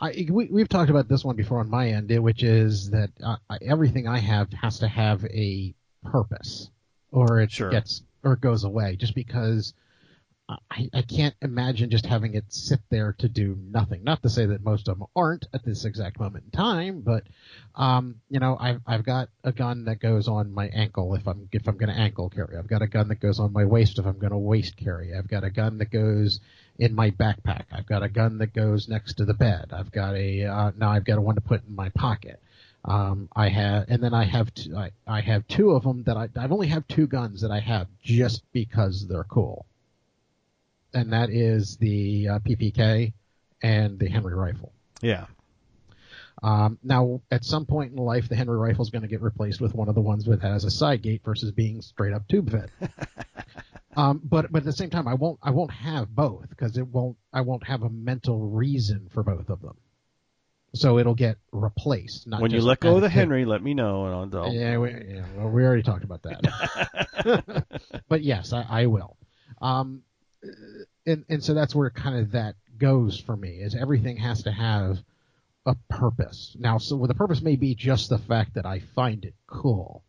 I 0.01 0.27
we, 0.29 0.49
we've 0.51 0.69
talked 0.69 0.91
about 0.91 1.09
this 1.09 1.25
one 1.25 1.37
before 1.37 1.61
on 1.61 1.71
my 1.71 1.91
end, 1.91 2.11
which 2.19 2.43
is 2.43 2.91
that 2.91 3.11
uh, 3.25 3.37
everything 3.63 4.09
I 4.09 4.19
have 4.19 4.53
has 4.53 4.81
to 4.81 4.89
have 4.89 5.25
a 5.27 5.73
purpose, 6.05 6.69
or 7.13 7.39
it 7.41 7.53
Sure. 7.53 7.71
gets 7.71 8.03
or 8.23 8.37
goes 8.37 8.65
away. 8.65 8.97
Just 8.97 9.15
because 9.15 9.75
I, 10.71 10.91
I 10.93 11.03
can't 11.03 11.35
imagine 11.41 11.91
just 11.91 12.07
having 12.07 12.35
it 12.35 12.45
sit 12.49 12.81
there 12.91 13.15
to 13.19 13.29
do 13.29 13.57
nothing. 13.71 14.03
Not 14.05 14.23
to 14.23 14.29
say 14.29 14.47
that 14.47 14.65
most 14.65 14.89
of 14.89 14.99
them 14.99 15.07
aren't 15.15 15.47
at 15.55 15.65
this 15.65 15.85
exact 15.85 16.19
moment 16.19 16.45
in 16.45 16.51
time, 16.51 17.01
but 17.01 17.25
um, 17.75 18.17
you 18.29 18.41
know, 18.41 18.57
I've 18.59 18.81
I've 18.87 19.05
got 19.05 19.29
a 19.45 19.53
gun 19.53 19.85
that 19.87 20.01
goes 20.01 20.29
on 20.29 20.53
my 20.53 20.69
ankle 20.69 21.15
if 21.15 21.27
I'm 21.27 21.49
if 21.53 21.67
I'm 21.69 21.77
going 21.77 21.93
to 21.93 21.99
ankle 21.99 22.29
carry. 22.29 22.57
I've 22.57 22.69
got 22.69 22.83
a 22.83 22.87
gun 22.87 23.09
that 23.09 23.21
goes 23.21 23.39
on 23.39 23.53
my 23.53 23.65
waist 23.65 23.99
if 23.99 24.07
I'm 24.07 24.19
going 24.19 24.33
to 24.33 24.39
waist 24.39 24.77
carry. 24.77 25.15
I've 25.15 25.29
got 25.29 25.45
a 25.45 25.51
gun 25.51 25.79
that 25.79 25.91
goes 25.91 26.41
in 26.79 26.95
my 26.95 27.11
backpack. 27.11 27.65
I've 27.71 27.87
got 27.87 28.03
a 28.03 28.09
gun 28.09 28.39
that 28.39 28.53
goes 28.53 28.89
next 28.89 29.15
to 29.15 29.25
the 29.25 29.35
bed. 29.35 29.73
I've 29.73 29.93
got 29.93 30.15
a 30.17 30.45
uh, 30.45 30.73
now 30.77 30.91
I've 30.91 31.05
got 31.05 31.19
a 31.19 31.23
one 31.23 31.37
to 31.37 31.41
put 31.41 31.67
in 31.67 31.75
my 31.75 31.91
pocket. 31.91 32.43
Um, 32.85 33.29
I 33.35 33.49
have, 33.49 33.85
and 33.89 34.03
then 34.03 34.13
I 34.13 34.25
have, 34.25 34.53
two, 34.55 34.77
I, 34.77 34.91
I 35.07 35.21
have 35.21 35.47
two 35.47 35.71
of 35.71 35.85
them 35.85 36.03
that 36.05 36.17
I, 36.17 36.29
I've 36.37 36.53
only 36.53 36.67
have 36.69 36.87
two 36.89 37.07
guns 37.07 37.43
that 37.43 37.51
I 37.51 37.61
have 37.61 37.87
just 38.03 38.43
because 38.53 39.07
they're 39.07 39.25
cool. 39.25 39.67
And 40.93 41.13
that 41.13 41.31
is 41.31 41.77
the 41.77 42.29
uh, 42.29 42.39
PPK 42.41 43.13
and 43.63 43.99
the 43.99 44.09
Henry 44.09 44.35
rifle. 44.35 44.73
yeah. 45.01 45.27
Um, 46.43 46.79
now, 46.83 47.21
at 47.31 47.45
some 47.45 47.67
point 47.67 47.93
in 47.93 47.99
life, 47.99 48.29
the 48.29 48.35
Henry 48.35 48.57
rifle 48.57 48.83
is 48.83 48.91
going 48.91 49.03
to 49.03 49.09
get 49.09 49.23
replaced 49.23 49.61
with 49.61 49.75
one 49.75 49.89
of 49.89 49.95
the 49.95 50.01
ones 50.01 50.25
that 50.25 50.43
has 50.43 50.65
a 50.65 50.71
side 50.71 51.03
gate 51.03 51.23
versus 51.25 51.53
being 51.53 51.83
straight 51.83 52.13
up 52.13 52.27
tube 52.27 52.51
fed. 52.51 52.71
um, 53.97 54.21
but 54.25 54.51
but 54.51 54.59
at 54.59 54.65
the 54.65 54.73
same 54.73 54.91
time, 54.91 55.07
I 55.07 55.15
won't 55.15 55.39
I 55.43 55.51
won't 55.51 55.71
have 55.71 56.13
both 56.13 56.49
because 56.49 56.77
it 56.77 56.89
won't 56.89 57.17
I 57.33 57.43
won't 57.43 57.65
have 57.65 57.83
a 57.83 57.91
mental 57.91 58.41
reason 58.41 59.09
for 59.13 59.23
both 59.23 59.51
of 59.51 59.61
them. 59.63 59.77
So 60.75 60.99
it'll 60.99 61.15
get 61.15 61.37
replaced. 61.53 62.27
Not 62.27 62.41
When 62.41 62.51
you 62.51 62.63
let 62.63 62.81
go 62.81 62.97
of 62.97 63.03
the. 63.03 63.09
Henry, 63.09 63.45
let 63.45 63.63
me 63.63 63.75
know, 63.75 64.07
and 64.07 64.35
I'll. 64.35 64.45
I'll 64.45 64.53
Yeah, 64.53 64.79
we, 64.79 64.91
yeah 64.91 65.25
well, 65.37 65.49
we 65.49 65.65
already 65.65 65.83
talked 65.83 66.05
about 66.05 66.23
that. 66.23 67.65
but 68.09 68.23
yes, 68.23 68.53
I, 68.53 68.65
I 68.69 68.87
will. 68.87 69.17
Um, 69.61 70.03
and 71.07 71.25
and 71.29 71.45
so 71.45 71.53
that's 71.53 71.75
where 71.75 71.91
kind 71.91 72.19
of 72.19 72.33
that 72.33 72.55
goes 72.79 73.21
for 73.21 73.37
me. 73.37 73.59
Is 73.61 73.75
everything 73.75 74.17
has 74.17 74.45
to 74.45 74.53
have 74.53 74.99
a 75.67 75.77
purpose. 75.89 76.57
Now, 76.59 76.79
so 76.79 76.97
well, 76.97 77.09
the 77.09 77.15
purpose 77.15 77.41
may 77.41 77.57
be 77.57 77.75
just 77.75 78.09
the 78.09 78.19
fact 78.19 78.55
that 78.55 78.67
I 78.67 78.81
find 78.81 79.25
it 79.25 79.35
cool, 79.47 80.03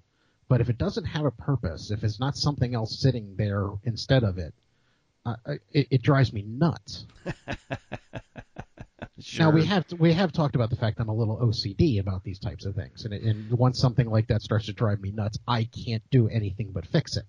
but 0.48 0.62
if 0.62 0.70
it 0.70 0.78
doesn't 0.78 1.06
have 1.06 1.26
a 1.26 1.32
purpose, 1.32 1.92
if 1.92 2.04
it's 2.04 2.20
not 2.20 2.36
something 2.36 2.74
else 2.74 3.00
sitting 3.00 3.36
there 3.38 3.68
instead 3.84 4.24
of 4.24 4.38
it, 4.38 4.54
uh, 5.26 5.36
it, 5.72 5.88
it 5.92 6.02
drives 6.02 6.34
me 6.34 6.44
nuts. 6.48 7.06
sure. 9.24 9.46
Now 9.46 9.52
we 9.52 9.66
have 9.66 9.86
we 9.98 10.14
have 10.14 10.32
talked 10.32 10.56
about 10.56 10.70
the 10.70 10.76
fact 10.76 11.00
I'm 11.00 11.10
a 11.10 11.16
little 11.16 11.38
OCD 11.38 12.00
about 12.00 12.24
these 12.24 12.40
types 12.40 12.66
of 12.66 12.76
things, 12.76 13.06
and, 13.06 13.14
and 13.14 13.52
once 13.52 13.80
something 13.80 14.10
like 14.10 14.28
that 14.28 14.42
starts 14.42 14.66
to 14.68 14.74
drive 14.74 15.02
me 15.02 15.12
nuts, 15.12 15.38
I 15.48 15.66
can't 15.66 16.04
do 16.12 16.28
anything 16.28 16.72
but 16.72 16.86
fix 16.86 17.18
it. 17.18 17.26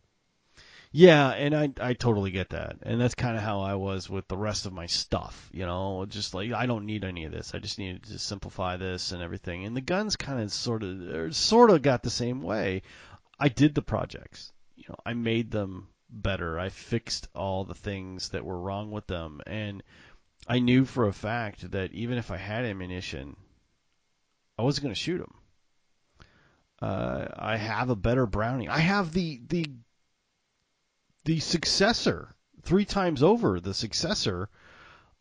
Yeah, 0.97 1.31
and 1.31 1.57
I 1.57 1.71
I 1.81 1.95
totally 1.95 2.31
get 2.31 2.51
that, 2.51 2.77
and 2.83 3.01
that's 3.01 3.17
kind 3.17 3.37
of 3.37 3.43
how 3.43 3.63
I 3.63 3.75
was 3.75 4.09
with 4.09 4.29
the 4.29 4.37
rest 4.37 4.65
of 4.65 4.73
my 4.73 4.87
stuff. 4.87 5.51
You 5.53 5.67
know, 5.67 6.07
just 6.09 6.35
like 6.35 6.53
I 6.53 6.67
don't 6.67 6.87
need 6.87 7.03
any 7.05 7.25
of 7.25 7.33
this. 7.33 7.53
I 7.53 7.59
just 7.59 7.81
needed 7.81 8.05
to 8.05 8.19
simplify 8.21 8.77
this 8.77 9.11
and 9.11 9.21
everything. 9.21 9.65
And 9.65 9.77
the 9.77 9.81
guns 9.81 10.15
kind 10.15 10.41
of 10.41 10.53
sort 10.53 10.85
of 10.85 11.35
sort 11.35 11.71
of 11.71 11.83
got 11.83 12.05
the 12.05 12.11
same 12.11 12.43
way. 12.43 12.83
I 13.41 13.49
did 13.49 13.75
the 13.75 13.83
projects. 13.83 14.53
You 14.77 14.85
know, 14.89 14.97
I 15.05 15.15
made 15.15 15.51
them 15.51 15.89
better. 16.09 16.61
I 16.61 16.69
fixed 16.69 17.27
all 17.35 17.65
the 17.65 17.75
things 17.75 18.29
that 18.29 18.45
were 18.45 18.61
wrong 18.61 18.93
with 18.93 19.09
them, 19.09 19.41
and 19.49 19.83
I 20.47 20.59
knew 20.59 20.85
for 20.85 21.07
a 21.07 21.13
fact 21.13 21.71
that 21.71 21.93
even 21.93 22.19
if 22.19 22.31
I 22.31 22.37
had 22.37 22.65
ammunition, 22.65 23.37
I 24.59 24.63
wasn't 24.63 24.85
going 24.85 24.95
to 24.95 25.01
shoot 25.01 25.21
him. 25.21 25.35
Uh, 26.83 27.27
I 27.37 27.57
have 27.57 27.89
a 27.91 27.97
better 27.97 28.27
Browning. 28.27 28.69
I 28.69 28.79
have 28.79 29.13
the 29.13 29.41
the 29.49 29.67
the 31.25 31.41
successor 31.41 32.35
three 32.63 32.85
times 32.85 33.23
over 33.23 33.61
the 33.61 33.73
successor 33.73 34.51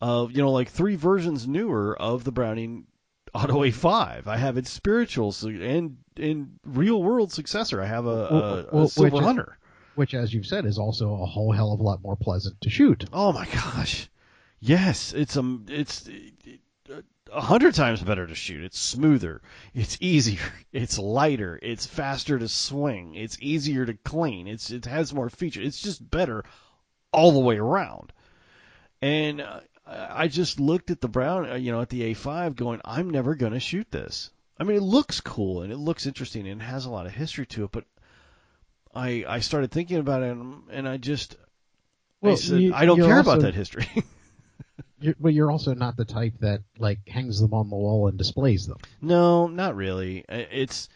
of 0.00 0.32
you 0.32 0.38
know 0.42 0.50
like 0.52 0.68
three 0.68 0.96
versions 0.96 1.46
newer 1.46 1.96
of 1.98 2.24
the 2.24 2.32
Browning 2.32 2.86
Auto 3.32 3.62
A5. 3.62 4.26
I 4.26 4.36
have 4.36 4.58
its 4.58 4.70
spiritual 4.70 5.34
and 5.44 5.96
in 6.16 6.58
real 6.64 7.02
world 7.02 7.32
successor. 7.32 7.80
I 7.80 7.86
have 7.86 8.04
a, 8.06 8.08
a, 8.08 8.66
Well, 8.72 8.88
Silver 8.88 9.10
which 9.10 9.20
is- 9.20 9.26
Hunter. 9.26 9.58
Which, 9.94 10.12
as 10.12 10.34
you've 10.34 10.46
said, 10.46 10.66
is 10.66 10.76
also 10.76 11.14
a 11.22 11.24
whole 11.26 11.52
hell 11.52 11.72
of 11.72 11.78
a 11.78 11.82
lot 11.84 12.02
more 12.02 12.16
pleasant 12.16 12.60
to 12.62 12.68
shoot. 12.68 13.04
Oh 13.12 13.32
my 13.32 13.46
gosh, 13.46 14.08
yes, 14.60 15.12
it's 15.12 15.36
a 15.36 15.58
it's 15.68 16.08
a 17.32 17.40
hundred 17.40 17.74
times 17.74 18.02
better 18.02 18.26
to 18.26 18.34
shoot. 18.34 18.62
It's 18.64 18.78
smoother, 18.78 19.42
it's 19.74 19.96
easier, 20.00 20.40
it's 20.72 20.98
lighter, 20.98 21.58
it's 21.62 21.86
faster 21.86 22.38
to 22.38 22.48
swing, 22.48 23.14
it's 23.14 23.38
easier 23.40 23.86
to 23.86 23.94
clean. 23.94 24.46
It's 24.46 24.70
it 24.70 24.84
has 24.86 25.14
more 25.14 25.30
features. 25.30 25.66
It's 25.66 25.82
just 25.82 26.08
better 26.10 26.44
all 27.12 27.32
the 27.32 27.38
way 27.40 27.56
around. 27.58 28.12
And 29.02 29.40
uh, 29.40 29.60
I 29.86 30.28
just 30.28 30.58
looked 30.60 30.90
at 30.90 31.00
the 31.00 31.08
Brown, 31.08 31.50
uh, 31.50 31.54
you 31.54 31.72
know, 31.72 31.80
at 31.82 31.90
the 31.90 32.14
A5, 32.14 32.56
going, 32.56 32.80
I'm 32.84 33.10
never 33.10 33.34
going 33.34 33.52
to 33.52 33.60
shoot 33.60 33.90
this. 33.90 34.30
I 34.58 34.64
mean, 34.64 34.76
it 34.76 34.82
looks 34.82 35.20
cool 35.20 35.62
and 35.62 35.72
it 35.72 35.76
looks 35.76 36.06
interesting 36.06 36.46
and 36.48 36.62
it 36.62 36.64
has 36.64 36.86
a 36.86 36.90
lot 36.90 37.06
of 37.06 37.12
history 37.12 37.44
to 37.46 37.64
it, 37.64 37.72
but 37.72 37.84
I 38.94 39.24
I 39.28 39.40
started 39.40 39.70
thinking 39.72 39.98
about 39.98 40.22
it 40.22 40.30
and, 40.30 40.62
and 40.70 40.88
I 40.88 40.96
just 40.96 41.34
I 42.22 42.34
said, 42.36 42.60
you- 42.60 42.74
I 42.74 42.86
don't 42.86 42.98
care 43.08 43.18
about 43.20 43.40
that 43.42 43.54
history. 43.54 43.86
You're, 45.00 45.14
but 45.20 45.34
you're 45.34 45.50
also 45.50 45.74
not 45.74 45.96
the 45.96 46.04
type 46.04 46.34
that 46.40 46.62
like 46.78 47.08
hangs 47.08 47.40
them 47.40 47.54
on 47.54 47.70
the 47.70 47.76
wall 47.76 48.08
and 48.08 48.18
displays 48.18 48.66
them. 48.66 48.78
no, 49.00 49.46
not 49.46 49.76
really. 49.76 50.24
It's 50.28 50.88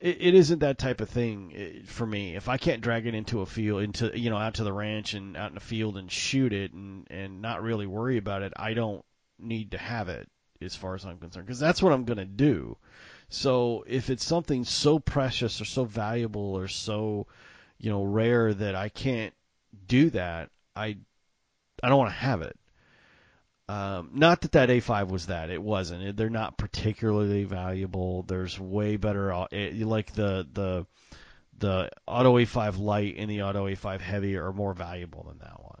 it, 0.00 0.18
it 0.20 0.34
isn't 0.34 0.58
that 0.60 0.78
type 0.78 1.00
of 1.00 1.08
thing 1.08 1.52
eh, 1.54 1.82
for 1.86 2.06
me. 2.06 2.34
If 2.34 2.48
I 2.48 2.56
can't 2.56 2.82
drag 2.82 3.06
it 3.06 3.14
into 3.14 3.40
a 3.40 3.46
field, 3.46 3.82
into 3.82 4.18
you 4.18 4.30
know, 4.30 4.36
out 4.36 4.54
to 4.54 4.64
the 4.64 4.72
ranch 4.72 5.14
and 5.14 5.36
out 5.36 5.50
in 5.50 5.54
the 5.54 5.60
field 5.60 5.96
and 5.96 6.10
shoot 6.10 6.52
it 6.52 6.72
and 6.72 7.06
and 7.10 7.40
not 7.40 7.62
really 7.62 7.86
worry 7.86 8.16
about 8.16 8.42
it, 8.42 8.52
I 8.56 8.74
don't 8.74 9.04
need 9.38 9.70
to 9.72 9.78
have 9.78 10.08
it 10.08 10.28
as 10.60 10.74
far 10.74 10.94
as 10.94 11.04
I'm 11.04 11.18
concerned 11.18 11.46
because 11.46 11.60
that's 11.60 11.82
what 11.82 11.92
I'm 11.92 12.04
gonna 12.04 12.24
do. 12.24 12.76
So 13.28 13.84
if 13.86 14.10
it's 14.10 14.24
something 14.24 14.64
so 14.64 14.98
precious 14.98 15.60
or 15.60 15.64
so 15.64 15.84
valuable 15.84 16.54
or 16.56 16.68
so 16.68 17.26
you 17.78 17.90
know 17.90 18.02
rare 18.02 18.52
that 18.52 18.74
I 18.74 18.88
can't 18.88 19.34
do 19.86 20.10
that, 20.10 20.50
I 20.74 20.96
I 21.82 21.88
don't 21.88 21.98
want 21.98 22.10
to 22.10 22.16
have 22.16 22.42
it. 22.42 22.56
Um, 23.72 24.10
not 24.12 24.42
that 24.42 24.52
that 24.52 24.68
A5 24.68 25.08
was 25.08 25.26
that. 25.26 25.48
It 25.48 25.62
wasn't. 25.62 26.02
It, 26.02 26.16
they're 26.16 26.28
not 26.28 26.58
particularly 26.58 27.44
valuable. 27.44 28.22
There's 28.22 28.60
way 28.60 28.96
better. 28.98 29.46
It, 29.50 29.80
like 29.86 30.12
the 30.12 30.46
the 30.52 30.86
the 31.58 31.90
Auto 32.06 32.36
A5 32.36 32.78
Light 32.78 33.14
and 33.16 33.30
the 33.30 33.42
Auto 33.42 33.66
A5 33.66 34.00
Heavy 34.00 34.36
are 34.36 34.52
more 34.52 34.74
valuable 34.74 35.24
than 35.26 35.38
that 35.38 35.62
one. 35.62 35.80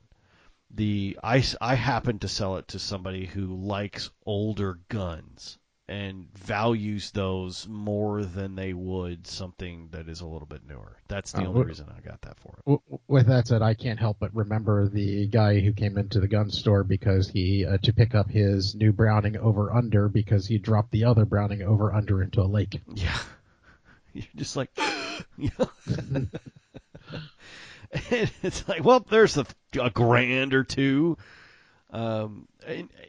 The 0.70 1.18
I 1.22 1.44
I 1.60 1.74
happen 1.74 2.18
to 2.20 2.28
sell 2.28 2.56
it 2.56 2.68
to 2.68 2.78
somebody 2.78 3.26
who 3.26 3.46
likes 3.46 4.10
older 4.24 4.78
guns 4.88 5.58
and 5.88 6.26
values 6.34 7.10
those 7.10 7.66
more 7.68 8.24
than 8.24 8.54
they 8.54 8.72
would 8.72 9.26
something 9.26 9.88
that 9.90 10.08
is 10.08 10.20
a 10.20 10.26
little 10.26 10.46
bit 10.46 10.62
newer. 10.66 10.96
That's 11.08 11.32
the 11.32 11.42
Uh, 11.42 11.48
only 11.48 11.64
reason 11.64 11.86
I 11.94 12.00
got 12.00 12.22
that 12.22 12.38
for 12.40 12.54
it. 12.58 12.64
W- 12.64 13.00
With 13.08 13.26
that 13.26 13.48
said, 13.48 13.62
I 13.62 13.74
can't 13.74 13.98
help 13.98 14.18
but 14.20 14.34
remember 14.34 14.88
the 14.88 15.26
guy 15.26 15.60
who 15.60 15.72
came 15.72 15.98
into 15.98 16.20
the 16.20 16.28
gun 16.28 16.50
store 16.50 16.84
because 16.84 17.28
he 17.28 17.66
uh, 17.66 17.78
to 17.78 17.92
pick 17.92 18.14
up 18.14 18.30
his 18.30 18.74
new 18.74 18.92
Browning 18.92 19.36
over 19.36 19.72
under 19.72 20.08
because 20.08 20.46
he 20.46 20.58
dropped 20.58 20.92
the 20.92 21.04
other 21.04 21.24
Browning 21.24 21.62
over 21.62 21.92
under 21.92 22.22
into 22.22 22.40
a 22.40 22.44
lake. 22.46 22.80
Yeah. 22.94 23.18
You're 24.14 24.24
just 24.36 24.56
like, 24.56 24.70
you 25.38 25.50
know. 25.58 25.70
and 28.10 28.30
it's 28.42 28.68
like, 28.68 28.84
well, 28.84 29.00
there's 29.08 29.36
a, 29.36 29.46
a 29.80 29.90
grand 29.90 30.54
or 30.54 30.64
two. 30.64 31.16
Um, 31.92 32.48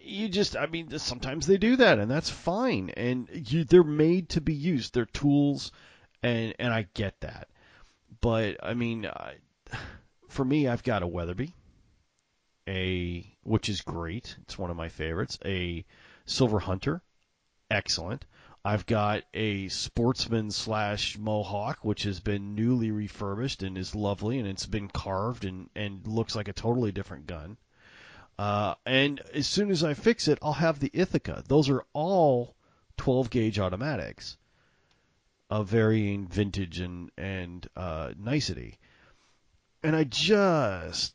you 0.04 0.28
just, 0.28 0.58
I 0.58 0.66
mean, 0.66 0.98
sometimes 1.00 1.48
they 1.48 1.58
do 1.58 1.78
that, 1.78 2.00
and 2.00 2.12
that's 2.12 2.30
fine. 2.30 2.90
And 2.90 3.30
you, 3.32 3.64
they're 3.64 3.84
made 3.84 4.30
to 4.30 4.42
be 4.42 4.54
used. 4.54 4.94
They're 4.94 5.06
tools, 5.06 5.72
and 6.22 6.54
and 6.60 6.74
I 6.74 6.88
get 6.94 7.22
that. 7.22 7.48
But 8.20 8.58
I 8.62 8.74
mean, 8.74 9.06
I, 9.06 9.36
for 10.28 10.44
me, 10.44 10.68
I've 10.68 10.84
got 10.84 11.02
a 11.02 11.08
Weatherby, 11.08 11.54
a 12.68 13.26
which 13.44 13.70
is 13.70 13.82
great. 13.82 14.36
It's 14.42 14.60
one 14.60 14.70
of 14.70 14.78
my 14.78 14.90
favorites. 14.90 15.40
A 15.46 15.86
Silver 16.26 16.60
Hunter, 16.60 17.02
excellent. 17.72 18.26
I've 18.66 18.86
got 18.86 19.24
a 19.34 19.68
Sportsman 19.70 20.52
slash 20.52 21.18
Mohawk, 21.18 21.84
which 21.84 22.04
has 22.04 22.20
been 22.20 22.56
newly 22.56 22.92
refurbished 22.92 23.64
and 23.64 23.78
is 23.78 23.96
lovely, 23.96 24.40
and 24.40 24.48
it's 24.48 24.66
been 24.66 24.90
carved 24.90 25.46
and 25.46 25.70
and 25.74 26.06
looks 26.06 26.36
like 26.36 26.50
a 26.50 26.54
totally 26.54 26.92
different 26.92 27.28
gun. 27.28 27.58
Uh, 28.38 28.76
and 28.86 29.22
as 29.34 29.48
soon 29.48 29.70
as 29.70 29.84
I 29.84 29.94
fix 29.94 30.28
it, 30.28 30.40
I'll 30.42 30.54
have 30.54 30.80
the 30.80 30.92
Ithaca. 30.94 31.44
Those 31.48 31.70
are 31.70 31.86
all 31.94 32.56
12 32.98 33.30
gauge 33.30 33.60
automatics 33.60 34.38
of 35.50 35.68
varying 35.68 36.28
vintage 36.28 36.80
and 36.80 37.12
and 37.18 37.68
uh, 37.76 38.14
nicety. 38.18 38.80
And 39.84 39.96
I 39.96 40.04
just 40.04 41.14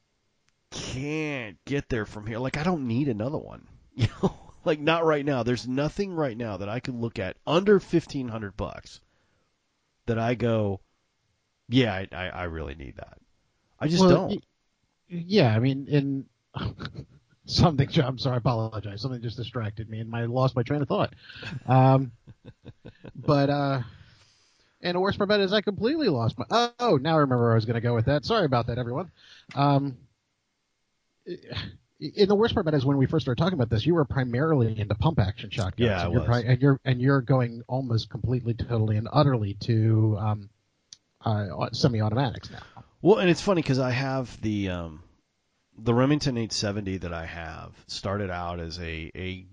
can't 0.71 1.57
get 1.65 1.89
there 1.89 2.07
from 2.07 2.27
here. 2.27 2.39
Like 2.39 2.57
I 2.57 2.63
don't 2.63 2.87
need 2.87 3.09
another 3.09 3.39
one. 3.39 3.67
You 3.99 4.07
know, 4.23 4.33
like 4.65 4.79
not 4.79 5.05
right 5.05 5.25
now. 5.25 5.43
There's 5.43 5.67
nothing 5.67 6.15
right 6.15 6.37
now 6.37 6.59
that 6.59 6.69
I 6.69 6.79
could 6.79 6.95
look 6.95 7.19
at 7.19 7.37
under 7.45 7.81
1500 7.81 8.57
bucks 8.57 9.01
that 10.07 10.21
I 10.21 10.35
go, 10.35 10.79
yeah, 11.69 11.93
I, 11.93 12.09
I, 12.13 12.29
I 12.29 12.43
really 12.45 12.77
need 12.77 12.95
that. 12.99 13.19
I 13.81 13.89
just 13.89 14.03
Well, 14.03 14.29
don't. 14.29 14.45
Yeah, 15.09 15.53
I 15.53 15.59
mean, 15.59 15.89
in 15.89 16.27
something. 17.47 17.89
I'm 18.01 18.19
sorry, 18.19 18.35
I 18.35 18.39
apologize. 18.39 19.03
Something 19.03 19.23
just 19.23 19.37
distracted 19.37 19.89
me, 19.89 20.01
and 20.01 20.15
I 20.15 20.27
lost 20.27 20.57
my 20.57 20.63
train 20.63 20.83
of 20.83 20.89
thought. 20.89 21.15
Um, 21.67 22.13
but 23.15 23.51
uh, 23.51 23.83
and 24.83 24.95
the 24.95 25.01
worst 25.01 25.19
part 25.19 25.29
about 25.29 25.41
it 25.41 25.45
is 25.45 25.53
I 25.53 25.61
completely 25.61 26.09
lost 26.09 26.39
my. 26.39 26.71
Oh, 26.79 26.97
now 26.97 27.15
I 27.15 27.19
remember 27.19 27.45
where 27.45 27.53
I 27.53 27.57
was 27.57 27.65
going 27.65 27.75
to 27.75 27.81
go 27.81 27.95
with 27.95 28.07
that. 28.07 28.25
Sorry 28.25 28.45
about 28.45 28.67
that, 28.69 28.79
everyone. 28.79 29.11
Um, 29.55 29.97
and 31.27 32.29
the 32.29 32.35
worst 32.35 32.55
part 32.55 32.65
about 32.65 32.75
it 32.75 32.79
is 32.79 32.87
when 32.87 32.97
we 32.97 33.07
first 33.07 33.25
started 33.25 33.41
talking 33.43 33.59
about 33.59 33.71
this, 33.71 33.85
you 33.85 33.95
were 33.95 34.05
primarily 34.05 34.79
into 34.79 34.95
pump 34.95 35.19
action 35.19 35.51
shotguns. 35.51 35.79
Yeah, 35.79 36.05
and 36.05 36.13
you're, 36.13 36.25
pri- 36.25 36.45
and 36.47 36.63
you're 36.63 36.81
and 36.85 37.01
you're 37.01 37.21
going 37.21 37.63
almost 37.67 38.09
completely, 38.09 38.55
totally, 38.55 38.97
and 38.97 39.09
utterly 39.13 39.55
to 39.61 40.17
um, 40.21 40.51
uh, 41.25 41.69
semi-automatics 41.73 42.51
now. 42.51 42.61
Well, 43.03 43.19
and 43.19 43.29
it's 43.29 43.41
funny 43.41 43.63
because 43.63 43.79
I 43.79 43.91
have 43.91 44.41
the 44.41 44.71
um, 44.71 45.03
the 45.79 45.95
Remington 45.95 46.37
870 46.37 46.99
that 46.99 47.13
I 47.13 47.27
have 47.27 47.73
started 47.87 48.31
out 48.31 48.61
as 48.61 48.79
a 48.79 49.11
a 49.15 49.47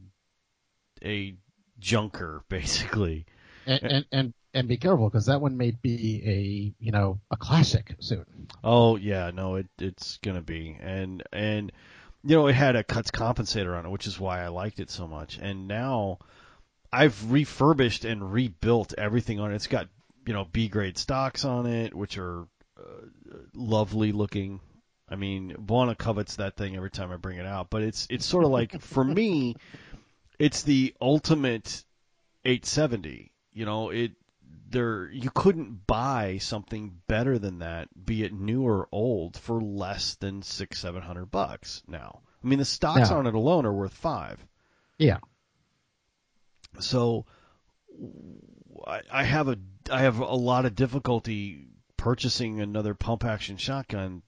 a 1.03 1.35
junker 1.79 2.43
basically. 2.49 3.25
and 3.65 3.83
and 3.83 4.05
and, 4.11 4.33
and 4.53 4.67
be 4.67 4.77
careful 4.77 5.09
because 5.09 5.27
that 5.27 5.41
one 5.41 5.57
may 5.57 5.71
be 5.71 6.21
a 6.25 6.83
you 6.83 6.91
know 6.91 7.19
a 7.31 7.37
classic 7.37 7.95
soon. 7.99 8.47
Oh 8.63 8.95
yeah, 8.95 9.31
no, 9.33 9.55
it 9.55 9.67
it's 9.77 10.17
gonna 10.17 10.41
be, 10.41 10.77
and 10.81 11.23
and 11.31 11.71
you 12.23 12.35
know 12.35 12.47
it 12.47 12.53
had 12.53 12.75
a 12.75 12.83
Cutts 12.83 13.11
compensator 13.11 13.77
on 13.77 13.85
it, 13.85 13.89
which 13.89 14.07
is 14.07 14.19
why 14.19 14.43
I 14.43 14.47
liked 14.47 14.79
it 14.79 14.89
so 14.89 15.07
much. 15.07 15.37
And 15.41 15.67
now 15.67 16.19
I've 16.91 17.31
refurbished 17.31 18.05
and 18.05 18.31
rebuilt 18.31 18.93
everything 18.97 19.39
on 19.39 19.51
it. 19.51 19.55
It's 19.55 19.67
got 19.67 19.89
you 20.25 20.33
know 20.33 20.45
B 20.51 20.69
grade 20.69 20.97
stocks 20.97 21.45
on 21.45 21.65
it, 21.65 21.93
which 21.93 22.17
are 22.17 22.47
uh, 22.79 23.37
lovely 23.53 24.11
looking. 24.11 24.59
I 25.07 25.15
mean, 25.15 25.55
Buana 25.59 25.95
covets 25.95 26.37
that 26.37 26.55
thing 26.55 26.75
every 26.75 26.89
time 26.89 27.11
I 27.11 27.17
bring 27.17 27.37
it 27.37 27.45
out, 27.45 27.69
but 27.69 27.83
it's 27.83 28.07
it's 28.09 28.25
sort 28.25 28.43
of 28.43 28.51
like 28.51 28.81
for 28.81 29.03
me, 29.03 29.55
it's 30.39 30.63
the 30.63 30.95
ultimate 30.99 31.83
870. 32.43 33.31
You 33.53 33.65
know, 33.65 33.91
it 33.91 34.13
there 34.69 35.09
you 35.11 35.29
couldn't 35.33 35.85
buy 35.85 36.39
something 36.39 37.01
better 37.07 37.37
than 37.37 37.59
that, 37.59 37.87
be 38.05 38.23
it 38.23 38.33
new 38.33 38.63
or 38.63 38.87
old, 38.91 39.37
for 39.37 39.61
less 39.61 40.15
than 40.15 40.41
six 40.41 40.79
seven 40.79 41.03
hundred 41.03 41.27
bucks 41.27 41.83
now. 41.87 42.21
I 42.43 42.47
mean, 42.47 42.59
the 42.59 42.65
stocks 42.65 43.11
on 43.11 43.27
it 43.27 43.35
alone 43.35 43.65
are 43.65 43.73
worth 43.73 43.93
five. 43.93 44.43
Yeah. 44.97 45.17
So 46.79 47.25
I, 48.85 49.01
I 49.11 49.23
have 49.23 49.47
a 49.49 49.57
I 49.91 50.01
have 50.01 50.19
a 50.19 50.35
lot 50.35 50.65
of 50.65 50.75
difficulty 50.75 51.67
purchasing 51.95 52.59
another 52.59 52.93
pump 52.93 53.23
action 53.23 53.57
shotgun 53.57 54.21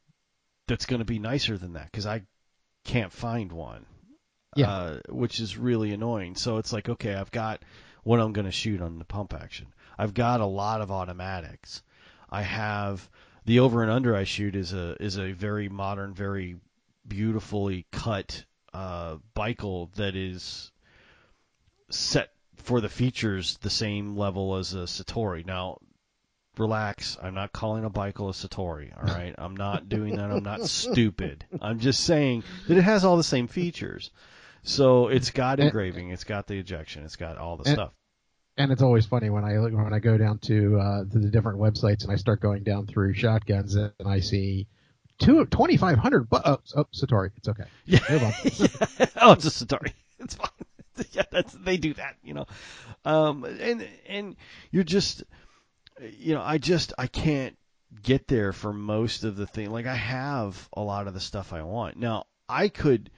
that's 0.68 0.86
going 0.86 1.00
to 1.00 1.06
be 1.06 1.20
nicer 1.20 1.58
than 1.58 1.74
that 1.74 1.92
because 1.92 2.06
I 2.06 2.24
can't 2.84 3.12
find 3.12 3.52
one. 3.52 3.86
Yeah. 4.56 4.72
Uh, 4.72 5.00
which 5.10 5.40
is 5.40 5.58
really 5.58 5.94
annoying. 5.94 6.36
So 6.36 6.58
it's 6.58 6.74
like, 6.74 6.90
okay, 6.90 7.14
I've 7.14 7.30
got 7.30 7.62
what 8.04 8.20
I'm 8.20 8.34
going 8.34 8.46
to 8.46 8.52
shoot 8.52 8.82
on 8.82 8.98
the 8.98 9.06
pump 9.06 9.34
action. 9.34 9.68
I've 9.98 10.14
got 10.14 10.42
a 10.42 10.46
lot 10.46 10.82
of 10.82 10.90
automatics. 10.90 11.84
I 12.30 12.42
have 12.42 13.08
the 13.46 13.60
over 13.60 13.84
and 13.84 13.92
under 13.92 14.16
I 14.16 14.24
shoot 14.24 14.56
is 14.56 14.74
a 14.74 15.02
is 15.02 15.18
a 15.18 15.32
very 15.32 15.70
modern, 15.70 16.14
very 16.14 16.58
beautifully 17.08 17.86
cut 17.92 18.44
uh, 18.74 19.18
Bicol 19.36 19.94
that 19.96 20.16
is 20.16 20.72
set 21.90 22.30
for 22.56 22.82
the 22.82 22.90
features 22.90 23.58
the 23.62 23.70
same 23.70 24.18
level 24.18 24.56
as 24.56 24.74
a 24.74 24.80
Satori. 24.80 25.46
Now, 25.46 25.80
relax. 26.60 27.18
I'm 27.22 27.34
not 27.34 27.52
calling 27.54 27.84
a 27.86 27.90
Bicol 27.90 28.30
a 28.30 28.48
Satori. 28.48 28.92
All 28.98 29.14
right, 29.14 29.34
I'm 29.38 29.56
not 29.56 29.90
doing 29.90 30.16
that. 30.18 30.32
I'm 30.32 30.44
not 30.44 30.66
stupid. 30.66 31.46
I'm 31.62 31.80
just 31.80 32.02
saying 32.04 32.44
that 32.68 32.78
it 32.78 32.84
has 32.84 33.06
all 33.06 33.18
the 33.18 33.24
same 33.24 33.48
features. 33.48 34.12
So 34.64 35.08
it's 35.08 35.32
got 35.32 35.60
engraving, 35.60 36.10
it's 36.10 36.24
got 36.26 36.48
the 36.48 36.58
ejection, 36.58 37.04
it's 37.06 37.16
got 37.16 37.38
all 37.38 37.58
the 37.58 37.70
And- 37.70 37.76
stuff. 37.76 37.94
And 38.60 38.72
it's 38.72 38.82
always 38.82 39.06
funny 39.06 39.30
when 39.30 39.44
I 39.44 39.54
when 39.60 39.94
I 39.94 40.00
go 40.00 40.18
down 40.18 40.40
to 40.40 40.80
uh, 40.80 41.04
to 41.04 41.20
the 41.20 41.30
different 41.30 41.60
websites 41.60 42.02
and 42.04 42.12
I 42.12 42.16
start 42.16 42.42
going 42.42 42.64
down 42.64 42.88
through 42.88 43.14
shotguns 43.14 43.76
and 43.76 43.92
I 44.04 44.20
see 44.20 44.66
two 45.20 45.46
twenty 45.46 45.78
five 45.78 46.00
hundred. 46.00 46.28
Bu- 46.28 46.40
oh, 46.44 46.58
oh, 46.76 46.86
Satori, 46.86 47.30
it's 47.38 47.48
okay. 47.48 47.66
Yeah. 47.86 48.00
On. 48.10 48.34
oh, 49.22 49.32
it's 49.34 49.46
a 49.46 49.66
Satori. 49.66 49.94
It's 50.20 50.34
fine. 50.34 50.50
yeah, 51.12 51.22
that's 51.32 51.54
they 51.54 51.78
do 51.78 51.94
that, 51.94 52.16
you 52.24 52.34
know. 52.34 52.46
Um, 53.06 53.44
and 53.44 53.88
and 54.10 54.36
you're 54.72 54.84
just, 54.84 55.24
you 56.02 56.34
know, 56.36 56.42
I 56.42 56.58
just 56.58 56.94
I 56.98 57.08
can't 57.08 57.58
get 58.04 58.28
there 58.28 58.54
for 58.54 58.74
most 58.74 59.24
of 59.24 59.36
the 59.36 59.48
thing. 59.48 59.72
Like 59.72 59.86
I 59.86 59.96
have 59.96 60.70
a 60.74 60.82
lot 60.82 61.08
of 61.08 61.14
the 61.14 61.20
stuff 61.20 61.54
I 61.54 61.64
want. 61.64 61.98
Now 61.98 62.26
I 62.50 62.70
could. 62.70 63.10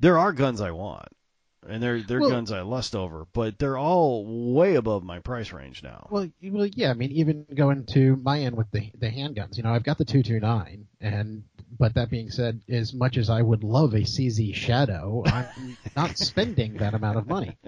There 0.00 0.18
are 0.18 0.32
guns 0.32 0.60
I 0.60 0.70
want, 0.70 1.08
and 1.68 1.82
they're 1.82 2.00
they're 2.02 2.20
Well- 2.20 2.30
guns 2.30 2.52
I 2.52 2.60
lust 2.60 2.94
over, 2.94 3.26
but 3.32 3.58
they're 3.58 3.78
all 3.78 4.52
way 4.54 4.76
above 4.76 5.02
my 5.02 5.18
price 5.18 5.52
range 5.52 5.82
now. 5.82 6.06
Well, 6.10 6.28
well, 6.42 6.66
yeah. 6.66 6.90
I 6.90 6.94
mean, 6.94 7.10
even 7.12 7.46
going 7.54 7.84
to 7.86 8.16
my 8.16 8.40
end 8.40 8.56
with 8.56 8.70
the 8.70 8.90
the 8.98 9.08
handguns, 9.10 9.56
you 9.56 9.62
know, 9.62 9.72
I've 9.72 9.82
got 9.84 9.98
the 9.98 10.04
two 10.04 10.22
two 10.22 10.40
nine, 10.40 10.86
and 11.00 11.44
but 11.78 11.94
that 11.94 12.10
being 12.10 12.30
said, 12.30 12.60
as 12.68 12.94
much 12.94 13.16
as 13.16 13.28
I 13.30 13.42
would 13.42 13.64
love 13.64 13.94
a 13.94 14.04
CZ 14.04 14.54
Shadow, 14.54 15.24
I'm 15.26 15.76
not 15.96 16.16
spending 16.18 16.78
that 16.78 16.94
amount 16.94 17.18
of 17.18 17.26
money. 17.26 17.58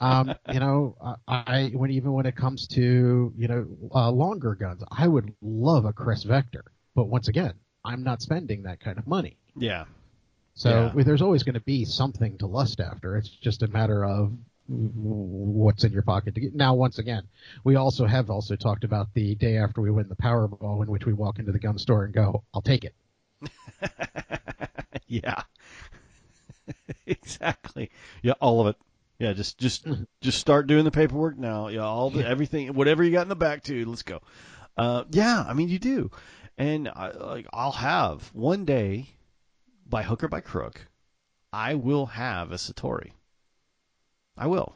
Um, 0.00 0.36
you 0.48 0.60
know, 0.60 0.96
I, 1.02 1.14
I 1.46 1.70
when 1.74 1.90
even 1.90 2.12
when 2.12 2.26
it 2.26 2.36
comes 2.36 2.66
to 2.68 3.32
you 3.36 3.48
know 3.48 3.66
uh, 3.94 4.10
longer 4.10 4.54
guns, 4.54 4.82
I 4.90 5.06
would 5.08 5.32
love 5.42 5.84
a 5.84 5.92
Kriss 5.92 6.24
Vector, 6.24 6.64
but 6.94 7.04
once 7.08 7.28
again, 7.28 7.54
I'm 7.84 8.02
not 8.02 8.22
spending 8.22 8.62
that 8.64 8.80
kind 8.80 8.98
of 8.98 9.06
money. 9.06 9.38
Yeah. 9.56 9.84
So 10.54 10.92
Yeah. 10.94 11.02
there's 11.04 11.22
always 11.22 11.42
going 11.42 11.54
to 11.54 11.60
be 11.60 11.84
something 11.84 12.38
to 12.38 12.46
lust 12.46 12.80
after. 12.80 13.16
It's 13.16 13.28
just 13.28 13.62
a 13.62 13.68
matter 13.68 14.04
of 14.04 14.32
what's 14.66 15.84
in 15.84 15.92
your 15.92 16.02
pocket 16.02 16.34
to 16.34 16.40
get. 16.40 16.54
Now, 16.54 16.74
once 16.74 16.98
again, 16.98 17.24
we 17.64 17.76
also 17.76 18.06
have 18.06 18.30
also 18.30 18.56
talked 18.56 18.84
about 18.84 19.12
the 19.14 19.34
day 19.34 19.58
after 19.58 19.80
we 19.80 19.90
win 19.90 20.08
the 20.08 20.16
Powerball, 20.16 20.82
in 20.82 20.90
which 20.90 21.06
we 21.06 21.12
walk 21.12 21.38
into 21.38 21.52
the 21.52 21.58
gun 21.58 21.78
store 21.78 22.04
and 22.04 22.14
go, 22.14 22.44
"I'll 22.54 22.62
take 22.62 22.84
it." 22.84 22.94
yeah. 25.06 25.42
exactly. 27.06 27.90
Yeah, 28.22 28.34
all 28.40 28.60
of 28.60 28.68
it. 28.68 28.76
Yeah, 29.18 29.32
just 29.32 29.58
just 29.58 29.86
just 30.20 30.38
start 30.38 30.66
doing 30.66 30.84
the 30.84 30.90
paperwork 30.90 31.38
now. 31.38 31.68
Yeah, 31.68 31.84
all 31.84 32.10
the 32.10 32.26
everything, 32.26 32.74
whatever 32.74 33.04
you 33.04 33.12
got 33.12 33.22
in 33.22 33.28
the 33.28 33.36
back 33.36 33.62
too. 33.62 33.84
Let's 33.84 34.02
go. 34.02 34.20
Uh, 34.76 35.04
yeah, 35.10 35.44
I 35.46 35.54
mean 35.54 35.68
you 35.68 35.78
do, 35.78 36.10
and 36.58 36.88
I, 36.88 37.10
like 37.10 37.46
I'll 37.52 37.72
have 37.72 38.28
one 38.34 38.64
day, 38.64 39.08
by 39.86 40.02
hook 40.02 40.24
or 40.24 40.28
by 40.28 40.40
crook, 40.40 40.88
I 41.52 41.74
will 41.74 42.06
have 42.06 42.50
a 42.50 42.56
Satori. 42.56 43.12
I 44.36 44.48
will, 44.48 44.74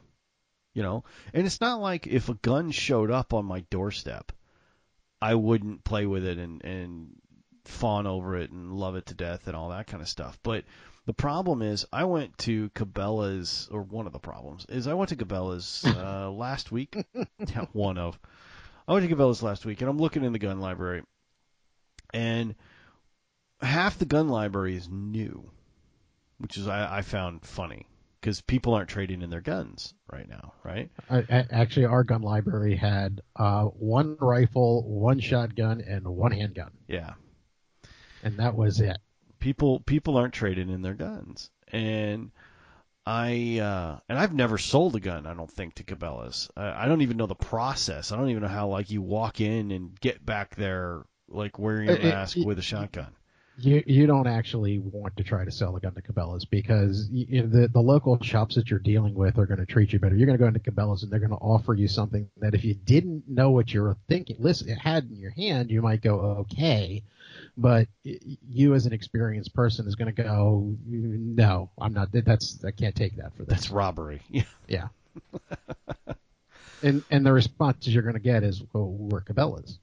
you 0.73 0.85
know, 0.85 1.03
and 1.35 1.45
it's 1.45 1.61
not 1.61 1.81
like 1.81 2.07
if 2.07 2.29
a 2.29 2.35
gun 2.35 2.71
showed 2.71 3.11
up 3.11 3.35
on 3.35 3.45
my 3.45 3.61
doorstep, 3.71 4.31
I 5.21 5.35
wouldn't 5.35 5.83
play 5.83 6.07
with 6.07 6.25
it 6.25 6.39
and 6.39 6.65
and 6.65 7.17
fawn 7.69 8.07
over 8.07 8.37
it 8.37 8.51
and 8.51 8.73
love 8.73 8.97
it 8.97 9.07
to 9.07 9.15
death 9.15 9.47
and 9.47 9.57
all 9.57 9.71
that 9.71 9.87
kind 9.87 10.03
of 10.03 10.09
stuff. 10.09 10.39
But 10.43 10.65
the 11.07 11.15
problem 11.15 11.63
is, 11.63 11.87
I 11.93 12.05
went 12.05 12.37
to 12.39 12.71
Cabela's, 12.71 13.69
or 13.71 13.83
one 13.83 14.07
of 14.07 14.13
the 14.13 14.19
problems 14.19 14.67
is, 14.69 14.87
I 14.87 14.95
went 14.95 15.11
to 15.11 15.17
Cabela's 15.17 15.85
uh, 15.87 16.31
last 16.31 16.73
week. 16.73 16.97
Yeah, 17.15 17.67
one 17.73 17.99
of. 17.99 18.19
I 18.87 18.93
went 18.93 19.09
to 19.09 19.15
Cabela's 19.15 19.43
last 19.43 19.65
week, 19.65 19.81
and 19.81 19.91
I'm 19.91 19.99
looking 19.99 20.25
in 20.25 20.33
the 20.33 20.39
gun 20.39 20.61
library, 20.61 21.03
and 22.13 22.55
half 23.61 23.99
the 23.99 24.07
gun 24.07 24.29
library 24.29 24.77
is 24.77 24.89
new, 24.89 25.51
which 26.39 26.57
is 26.57 26.69
I, 26.69 26.99
I 26.99 27.03
found 27.03 27.45
funny 27.45 27.87
because 28.21 28.41
people 28.41 28.75
aren't 28.75 28.89
trading 28.89 29.23
in 29.23 29.31
their 29.31 29.41
guns 29.41 29.95
right 30.13 30.29
now, 30.29 30.53
right? 30.65 30.91
I, 31.09 31.19
I, 31.19 31.45
actually, 31.51 31.87
our 31.87 32.03
gun 32.03 32.23
library 32.23 32.77
had 32.77 33.21
uh, 33.37 33.65
one 33.65 34.17
rifle, 34.21 34.83
one 34.83 35.21
shotgun, 35.21 35.81
and 35.81 36.07
one 36.07 36.33
handgun, 36.33 36.73
Yeah. 36.89 37.15
And 38.23 38.37
that 38.39 38.55
was 38.55 38.81
it. 38.81 38.99
people 39.41 39.81
people 39.81 40.17
aren't 40.17 40.35
trading 40.35 40.69
in 40.71 40.83
their 40.83 40.95
guns. 40.95 41.51
And 41.71 42.31
i 43.07 43.59
uh 43.59 43.99
and 44.11 44.19
i've 44.19 44.35
never 44.35 44.59
sold 44.59 44.95
a 44.95 45.01
gun 45.01 45.27
i 45.27 45.33
don't 45.33 45.51
think 45.51 45.75
to 45.75 45.85
cabela's. 45.85 46.51
I, 46.57 46.85
I 46.85 46.89
don't 46.89 47.01
even 47.03 47.17
know 47.17 47.27
the 47.27 47.35
process. 47.35 48.13
I 48.13 48.17
don't 48.17 48.29
even 48.31 48.43
know 48.43 48.49
how 48.49 48.69
like 48.69 48.91
you 48.91 49.01
walk 49.03 49.41
in 49.41 49.71
and 49.71 49.99
get 50.01 50.25
back 50.25 50.57
there 50.57 51.03
like 51.29 51.59
wearing 51.59 51.89
a 51.89 51.93
It- 51.93 52.05
it- 52.05 52.15
mask 52.15 52.37
it- 52.37 52.47
with 52.47 52.59
a 52.59 52.63
shotgun 52.63 53.09
You 53.61 53.83
you 53.87 54.07
don't 54.07 54.29
actually 54.29 54.79
want 54.79 55.17
to 55.17 55.25
try 55.25 55.45
to 55.45 55.51
sell 55.51 55.75
a 55.75 55.81
gun 55.81 55.93
to 55.95 56.03
Cabela's 56.03 56.45
because 56.45 57.09
you, 57.11 57.47
the 57.47 57.67
the 57.67 57.81
local 57.81 58.17
shops 58.23 58.55
that 58.55 58.71
you're 58.71 58.79
dealing 58.79 59.15
with 59.15 59.37
are 59.37 59.47
going 59.47 59.59
to 59.59 59.67
treat 59.67 59.93
you 59.93 59.99
better. 59.99 60.15
You're 60.15 60.27
going 60.27 60.39
to 60.39 60.43
go 60.43 60.47
into 60.47 60.61
Cabela's 60.61 61.03
and 61.03 61.11
they're 61.11 61.19
going 61.19 61.31
to 61.31 61.37
offer 61.37 61.75
you 61.75 61.89
something 61.89 62.29
that 62.37 62.55
if 62.55 62.65
you 62.65 62.75
didn't 62.75 63.29
know 63.29 63.51
what 63.51 63.73
you 63.75 63.83
were 63.83 63.97
thinking, 64.09 64.37
listen, 64.39 64.69
it 64.69 64.79
had 64.79 65.05
in 65.11 65.17
your 65.17 65.33
hand, 65.33 65.71
you 65.73 65.83
might 65.83 66.03
go 66.03 66.21
okay, 66.41 67.03
but 67.57 67.89
you 68.05 68.75
as 68.75 68.87
an 68.87 68.93
experienced 68.93 69.53
person 69.55 69.89
is 69.89 69.97
going 69.97 70.15
to 70.15 70.23
go 70.23 70.75
no, 70.87 71.71
I'm 71.81 71.93
not. 71.93 72.11
That's 72.13 72.65
I 72.65 72.71
can't 72.71 72.95
take 72.95 73.17
that 73.17 73.35
for 73.37 73.45
this. 73.45 73.57
that's 73.57 73.71
robbery 73.71 74.21
yeah 74.31 74.43
Yeah. 74.69 74.89
and 76.83 77.03
and 77.11 77.27
the 77.27 77.33
response 77.33 77.89
you're 77.89 78.03
going 78.05 78.15
to 78.15 78.21
get 78.21 78.45
is, 78.45 78.63
well, 78.73 78.87
we're 78.87 79.21
Cabela's. 79.21 79.79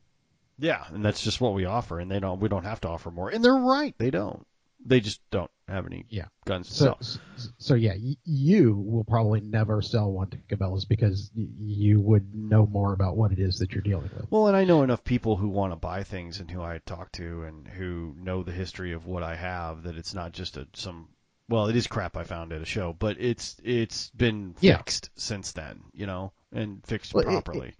Yeah 0.57 0.83
and 0.93 1.03
that's 1.03 1.21
just 1.23 1.41
what 1.41 1.53
we 1.53 1.65
offer 1.65 1.99
and 1.99 2.09
they 2.09 2.19
don't 2.19 2.39
we 2.39 2.49
don't 2.49 2.63
have 2.65 2.79
to 2.81 2.87
offer 2.87 3.11
more 3.11 3.29
and 3.29 3.43
they're 3.43 3.53
right 3.55 3.95
they 3.97 4.09
don't 4.11 4.45
they 4.87 4.99
just 4.99 5.19
don't 5.31 5.49
have 5.67 5.87
any 5.87 6.05
Yeah. 6.09 6.25
guns 6.45 6.67
to 6.69 6.73
So, 6.75 6.97
sell 7.01 7.49
so 7.57 7.73
yeah, 7.73 7.93
y- 7.99 8.17
you 8.23 8.75
will 8.77 9.03
probably 9.03 9.41
never 9.41 9.81
sell 9.81 10.11
one 10.11 10.29
to 10.29 10.37
Cabela's 10.37 10.85
because 10.85 11.31
y- 11.35 11.47
you 11.57 11.99
would 12.01 12.35
know 12.35 12.67
more 12.67 12.93
about 12.93 13.17
what 13.17 13.31
it 13.31 13.39
is 13.39 13.57
that 13.59 13.71
you're 13.71 13.81
dealing 13.81 14.11
with. 14.15 14.27
Well, 14.29 14.45
and 14.47 14.55
I 14.55 14.63
know 14.63 14.83
enough 14.83 15.03
people 15.03 15.37
who 15.37 15.47
want 15.49 15.71
to 15.71 15.75
buy 15.75 16.03
things 16.03 16.39
and 16.39 16.51
who 16.51 16.61
I 16.61 16.77
talk 16.85 17.11
to 17.13 17.43
and 17.45 17.67
who 17.67 18.13
know 18.19 18.43
the 18.43 18.51
history 18.51 18.91
of 18.91 19.07
what 19.07 19.23
I 19.23 19.35
have 19.35 19.81
that 19.83 19.95
it's 19.97 20.13
not 20.13 20.33
just 20.33 20.55
a 20.55 20.67
some 20.75 21.07
well, 21.49 21.65
it 21.67 21.75
is 21.75 21.87
crap 21.87 22.15
I 22.15 22.23
found 22.23 22.53
at 22.53 22.61
a 22.61 22.65
show, 22.65 22.93
but 22.93 23.17
it's 23.19 23.57
it's 23.63 24.11
been 24.11 24.53
Yeah. 24.59 24.77
fixed 24.77 25.09
since 25.15 25.51
then, 25.53 25.81
you 25.93 26.05
know, 26.05 26.31
and 26.51 26.85
fixed 26.85 27.15
Well, 27.15 27.23
it- 27.23 27.27
properly. 27.27 27.73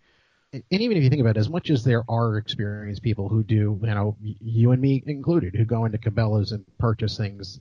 And 0.71 0.81
even 0.81 0.97
if 0.97 1.03
you 1.03 1.09
think 1.09 1.21
about 1.21 1.37
it, 1.37 1.39
as 1.39 1.49
much 1.49 1.69
as 1.69 1.83
there 1.83 2.03
are 2.07 2.37
experienced 2.37 3.01
people 3.01 3.27
who 3.27 3.43
do, 3.43 3.79
you 3.81 3.87
know, 3.87 4.15
you 4.21 4.71
and 4.71 4.81
me 4.81 5.03
included, 5.05 5.55
who 5.55 5.65
go 5.65 5.85
into 5.85 5.97
Cabela's 5.97 6.51
and 6.51 6.65
purchase 6.77 7.17
things, 7.17 7.59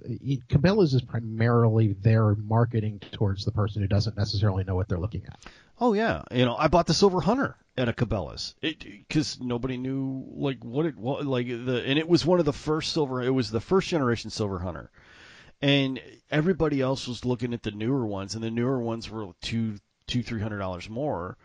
Cabela's 0.48 0.94
is 0.94 1.02
primarily 1.02 1.94
their 1.94 2.34
marketing 2.34 3.00
towards 3.12 3.44
the 3.44 3.52
person 3.52 3.82
who 3.82 3.88
doesn't 3.88 4.16
necessarily 4.16 4.64
know 4.64 4.74
what 4.74 4.88
they're 4.88 4.98
looking 4.98 5.24
at. 5.26 5.44
Oh 5.80 5.92
yeah, 5.92 6.22
you 6.30 6.44
know, 6.44 6.56
I 6.56 6.68
bought 6.68 6.86
the 6.86 6.94
Silver 6.94 7.20
Hunter 7.20 7.56
at 7.76 7.88
a 7.88 7.92
Cabela's 7.92 8.54
because 8.60 9.40
nobody 9.40 9.76
knew 9.76 10.24
like 10.36 10.64
what 10.64 10.86
it 10.86 10.96
was 10.96 11.24
like 11.26 11.48
the 11.48 11.82
and 11.84 11.98
it 11.98 12.08
was 12.08 12.24
one 12.24 12.38
of 12.38 12.44
the 12.44 12.52
first 12.52 12.92
silver. 12.92 13.22
It 13.22 13.30
was 13.30 13.50
the 13.50 13.60
first 13.60 13.88
generation 13.88 14.30
Silver 14.30 14.60
Hunter, 14.60 14.90
and 15.60 16.00
everybody 16.30 16.80
else 16.80 17.08
was 17.08 17.24
looking 17.24 17.52
at 17.52 17.64
the 17.64 17.72
newer 17.72 18.06
ones, 18.06 18.36
and 18.36 18.44
the 18.44 18.50
newer 18.50 18.80
ones 18.80 19.10
were 19.10 19.28
two 19.40 19.78
two 20.06 20.22
three 20.22 20.40
hundred 20.40 20.58
dollars 20.58 20.88
more. 20.88 21.36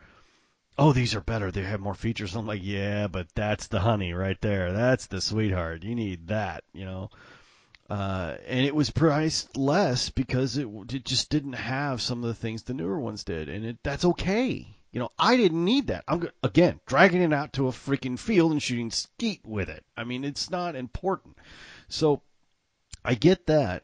Oh, 0.81 0.93
these 0.93 1.13
are 1.13 1.19
better. 1.19 1.51
They 1.51 1.63
have 1.63 1.81
more 1.81 1.93
features. 1.93 2.37
I'm 2.37 2.47
like, 2.47 2.61
yeah, 2.63 3.07
but 3.07 3.27
that's 3.35 3.67
the 3.67 3.81
honey 3.81 4.13
right 4.13 4.39
there. 4.39 4.71
That's 4.71 5.07
the 5.07 5.19
sweetheart. 5.19 5.83
You 5.83 5.93
need 5.93 6.29
that, 6.29 6.63
you 6.71 6.85
know. 6.85 7.09
Uh, 7.89 8.37
and 8.47 8.65
it 8.65 8.73
was 8.73 8.89
priced 8.89 9.57
less 9.57 10.09
because 10.09 10.57
it, 10.57 10.69
it 10.93 11.03
just 11.03 11.29
didn't 11.29 11.53
have 11.53 12.01
some 12.01 12.23
of 12.23 12.29
the 12.29 12.33
things 12.33 12.63
the 12.63 12.73
newer 12.73 12.97
ones 12.97 13.25
did, 13.25 13.49
and 13.49 13.65
it, 13.65 13.77
that's 13.83 14.05
okay. 14.05 14.73
You 14.93 15.01
know, 15.01 15.11
I 15.19 15.35
didn't 15.35 15.65
need 15.65 15.87
that. 15.87 16.05
I'm 16.07 16.29
again 16.43 16.79
dragging 16.85 17.23
it 17.23 17.33
out 17.33 17.51
to 17.53 17.67
a 17.67 17.71
freaking 17.71 18.17
field 18.17 18.53
and 18.53 18.63
shooting 18.63 18.89
skeet 18.89 19.41
with 19.45 19.67
it. 19.67 19.83
I 19.97 20.05
mean, 20.05 20.23
it's 20.23 20.49
not 20.49 20.77
important. 20.77 21.37
So 21.89 22.21
I 23.03 23.15
get 23.15 23.47
that. 23.47 23.83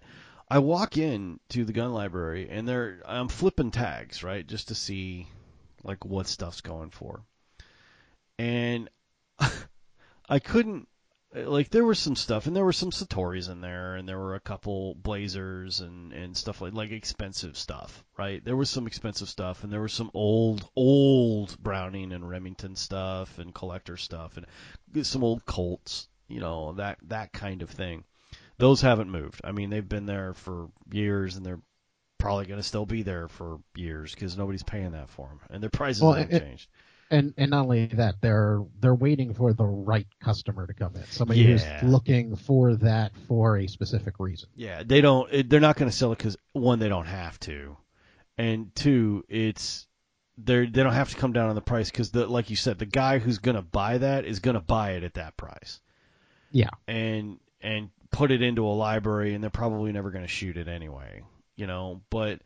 I 0.49 0.59
walk 0.59 0.95
in 0.95 1.41
to 1.49 1.65
the 1.65 1.73
gun 1.73 1.91
library 1.91 2.47
and 2.49 2.65
there 2.65 3.01
I'm 3.05 3.27
flipping 3.27 3.71
tags, 3.71 4.23
right, 4.23 4.47
just 4.47 4.69
to 4.69 4.75
see 4.75 5.27
like 5.85 6.03
what 6.03 6.27
stuff's 6.27 6.61
going 6.61 6.89
for. 6.89 7.23
And 8.37 8.89
I 10.29 10.39
couldn't 10.39 10.87
like 11.33 11.69
there 11.69 11.83
was 11.83 11.99
some 11.99 12.15
stuff 12.15 12.47
and 12.47 12.55
there 12.55 12.63
were 12.63 12.73
some 12.73 12.91
Satoris 12.91 13.49
in 13.49 13.59
there 13.59 13.95
and 13.95 14.07
there 14.07 14.17
were 14.17 14.35
a 14.35 14.39
couple 14.39 14.95
Blasers 14.95 15.81
and 15.81 16.13
and 16.13 16.35
stuff 16.35 16.61
like 16.61 16.73
like 16.73 16.91
expensive 16.91 17.57
stuff, 17.57 18.03
right? 18.17 18.43
There 18.43 18.55
was 18.55 18.69
some 18.69 18.87
expensive 18.87 19.29
stuff 19.29 19.63
and 19.63 19.71
there 19.71 19.81
was 19.81 19.93
some 19.93 20.11
old 20.13 20.67
old 20.75 21.57
Browning 21.59 22.13
and 22.13 22.27
Remington 22.27 22.75
stuff 22.75 23.37
and 23.37 23.53
collector 23.53 23.97
stuff 23.97 24.37
and 24.37 25.05
some 25.05 25.23
old 25.23 25.45
Colts, 25.45 26.07
you 26.27 26.39
know, 26.39 26.73
that 26.73 26.99
that 27.03 27.33
kind 27.33 27.61
of 27.61 27.69
thing. 27.69 28.05
Those 28.57 28.81
haven't 28.81 29.11
moved. 29.11 29.41
I 29.43 29.51
mean, 29.51 29.69
they've 29.69 29.87
been 29.87 30.05
there 30.05 30.33
for 30.33 30.69
years 30.89 31.35
and 31.35 31.45
they're 31.45 31.61
probably 32.17 32.45
going 32.45 32.59
to 32.59 32.63
still 32.67 32.85
be 32.85 33.03
there 33.03 33.27
for 33.27 33.59
years 33.75 34.13
because 34.13 34.37
nobody's 34.37 34.63
paying 34.63 34.91
that 34.91 35.09
for 35.09 35.27
them 35.27 35.39
and 35.49 35.61
their 35.63 35.69
prices 35.69 36.01
Well, 36.01 36.13
haven't 36.13 36.35
it- 36.35 36.39
changed. 36.39 36.69
And 37.11 37.35
and 37.37 37.51
not 37.51 37.65
only 37.65 37.85
that, 37.85 38.15
they're 38.19 38.63
they're 38.79 38.95
waiting 38.95 39.35
for 39.35 39.53
the 39.53 39.63
right 39.63 40.07
customer 40.23 40.65
to 40.65 40.73
come 40.73 40.95
in, 40.95 41.03
somebody 41.05 41.41
Yeah. 41.41 41.57
who's 41.81 41.91
looking 41.91 42.35
for 42.35 42.75
that 42.77 43.11
for 43.27 43.57
a 43.57 43.67
specific 43.67 44.15
reason. 44.17 44.49
Yeah, 44.55 44.81
they 44.83 45.01
don't. 45.01 45.47
They're 45.47 45.59
not 45.59 45.77
going 45.77 45.89
to 45.91 45.95
sell 45.95 46.11
it 46.13 46.17
because 46.17 46.35
one, 46.53 46.79
they 46.79 46.89
don't 46.89 47.05
have 47.05 47.39
to, 47.41 47.77
and 48.39 48.73
two, 48.73 49.23
it's 49.29 49.85
they 50.39 50.65
they 50.65 50.81
don't 50.81 50.93
have 50.93 51.11
to 51.11 51.15
come 51.15 51.31
down 51.31 51.49
on 51.49 51.53
the 51.55 51.61
price 51.61 51.91
because 51.91 52.09
the 52.09 52.25
like 52.25 52.49
you 52.49 52.55
said, 52.55 52.79
the 52.79 52.87
guy 52.87 53.19
who's 53.19 53.37
going 53.37 53.55
to 53.55 53.61
buy 53.61 53.99
that 53.99 54.25
is 54.25 54.39
going 54.39 54.55
to 54.55 54.59
buy 54.59 54.93
it 54.93 55.03
at 55.03 55.13
that 55.13 55.37
price. 55.37 55.79
Yeah. 56.51 56.71
and 56.87 57.37
and 57.61 57.91
put 58.09 58.31
it 58.31 58.41
into 58.41 58.65
a 58.65 58.73
library, 58.73 59.35
and 59.35 59.43
they're 59.43 59.51
probably 59.51 59.91
never 59.91 60.09
going 60.09 60.23
to 60.25 60.27
shoot 60.27 60.57
it 60.57 60.67
anyway. 60.67 61.21
You 61.55 61.67
know, 61.67 62.01
but 62.09 62.39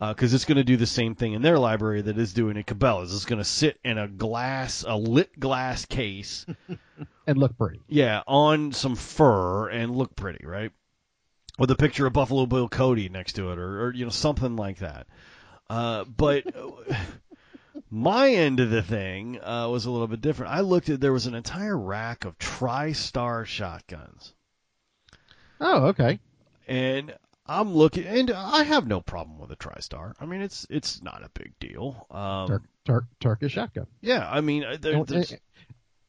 because 0.00 0.32
it's 0.32 0.44
going 0.44 0.56
to 0.58 0.64
do 0.64 0.76
the 0.76 0.86
same 0.86 1.14
thing 1.16 1.32
in 1.32 1.42
their 1.42 1.58
library 1.58 2.02
that 2.02 2.16
is 2.18 2.32
doing 2.32 2.56
at 2.56 2.66
Cabela's. 2.66 3.12
It's 3.14 3.24
going 3.24 3.40
to 3.40 3.44
sit 3.44 3.80
in 3.84 3.98
a 3.98 4.06
glass, 4.06 4.84
a 4.86 4.96
lit 4.96 5.38
glass 5.38 5.84
case. 5.86 6.46
And 7.26 7.36
look 7.36 7.58
pretty. 7.58 7.80
Yeah, 7.88 8.22
on 8.26 8.72
some 8.72 8.96
fur 8.96 9.68
and 9.68 9.94
look 9.94 10.16
pretty, 10.16 10.46
right? 10.46 10.72
With 11.58 11.70
a 11.70 11.76
picture 11.76 12.06
of 12.06 12.14
Buffalo 12.14 12.46
Bill 12.46 12.70
Cody 12.70 13.10
next 13.10 13.34
to 13.34 13.52
it, 13.52 13.58
or, 13.58 13.82
or 13.84 13.92
you 13.92 14.06
know 14.06 14.10
something 14.10 14.56
like 14.56 14.78
that. 14.78 15.06
Uh, 15.68 16.04
but 16.04 16.44
my 17.90 18.30
end 18.30 18.60
of 18.60 18.70
the 18.70 18.82
thing 18.82 19.38
uh, 19.42 19.68
was 19.68 19.84
a 19.84 19.90
little 19.90 20.06
bit 20.06 20.22
different. 20.22 20.52
I 20.52 20.60
looked 20.60 20.88
at 20.88 21.00
there 21.02 21.12
was 21.12 21.26
an 21.26 21.34
entire 21.34 21.76
rack 21.76 22.24
of 22.24 22.38
TriStar 22.38 23.44
shotguns, 23.44 24.32
Oh, 25.60 25.88
okay. 25.88 26.18
and 26.66 27.14
I'm 27.48 27.72
looking, 27.74 28.04
and 28.04 28.30
I 28.30 28.62
have 28.64 28.86
no 28.86 29.00
problem 29.00 29.38
with 29.38 29.50
a 29.50 29.56
TriStar. 29.56 30.12
I 30.20 30.26
mean, 30.26 30.42
it's 30.42 30.66
it's 30.68 31.02
not 31.02 31.22
a 31.24 31.30
big 31.30 31.58
deal. 31.58 32.06
Um, 32.10 32.48
Turk, 32.48 32.62
Turk, 32.84 33.04
Turkish 33.20 33.52
shotgun. 33.52 33.86
yeah, 34.00 34.28
I 34.30 34.40
mean, 34.40 34.64
uh, 34.64 34.76
there, 34.80 34.96
And, 34.96 35.38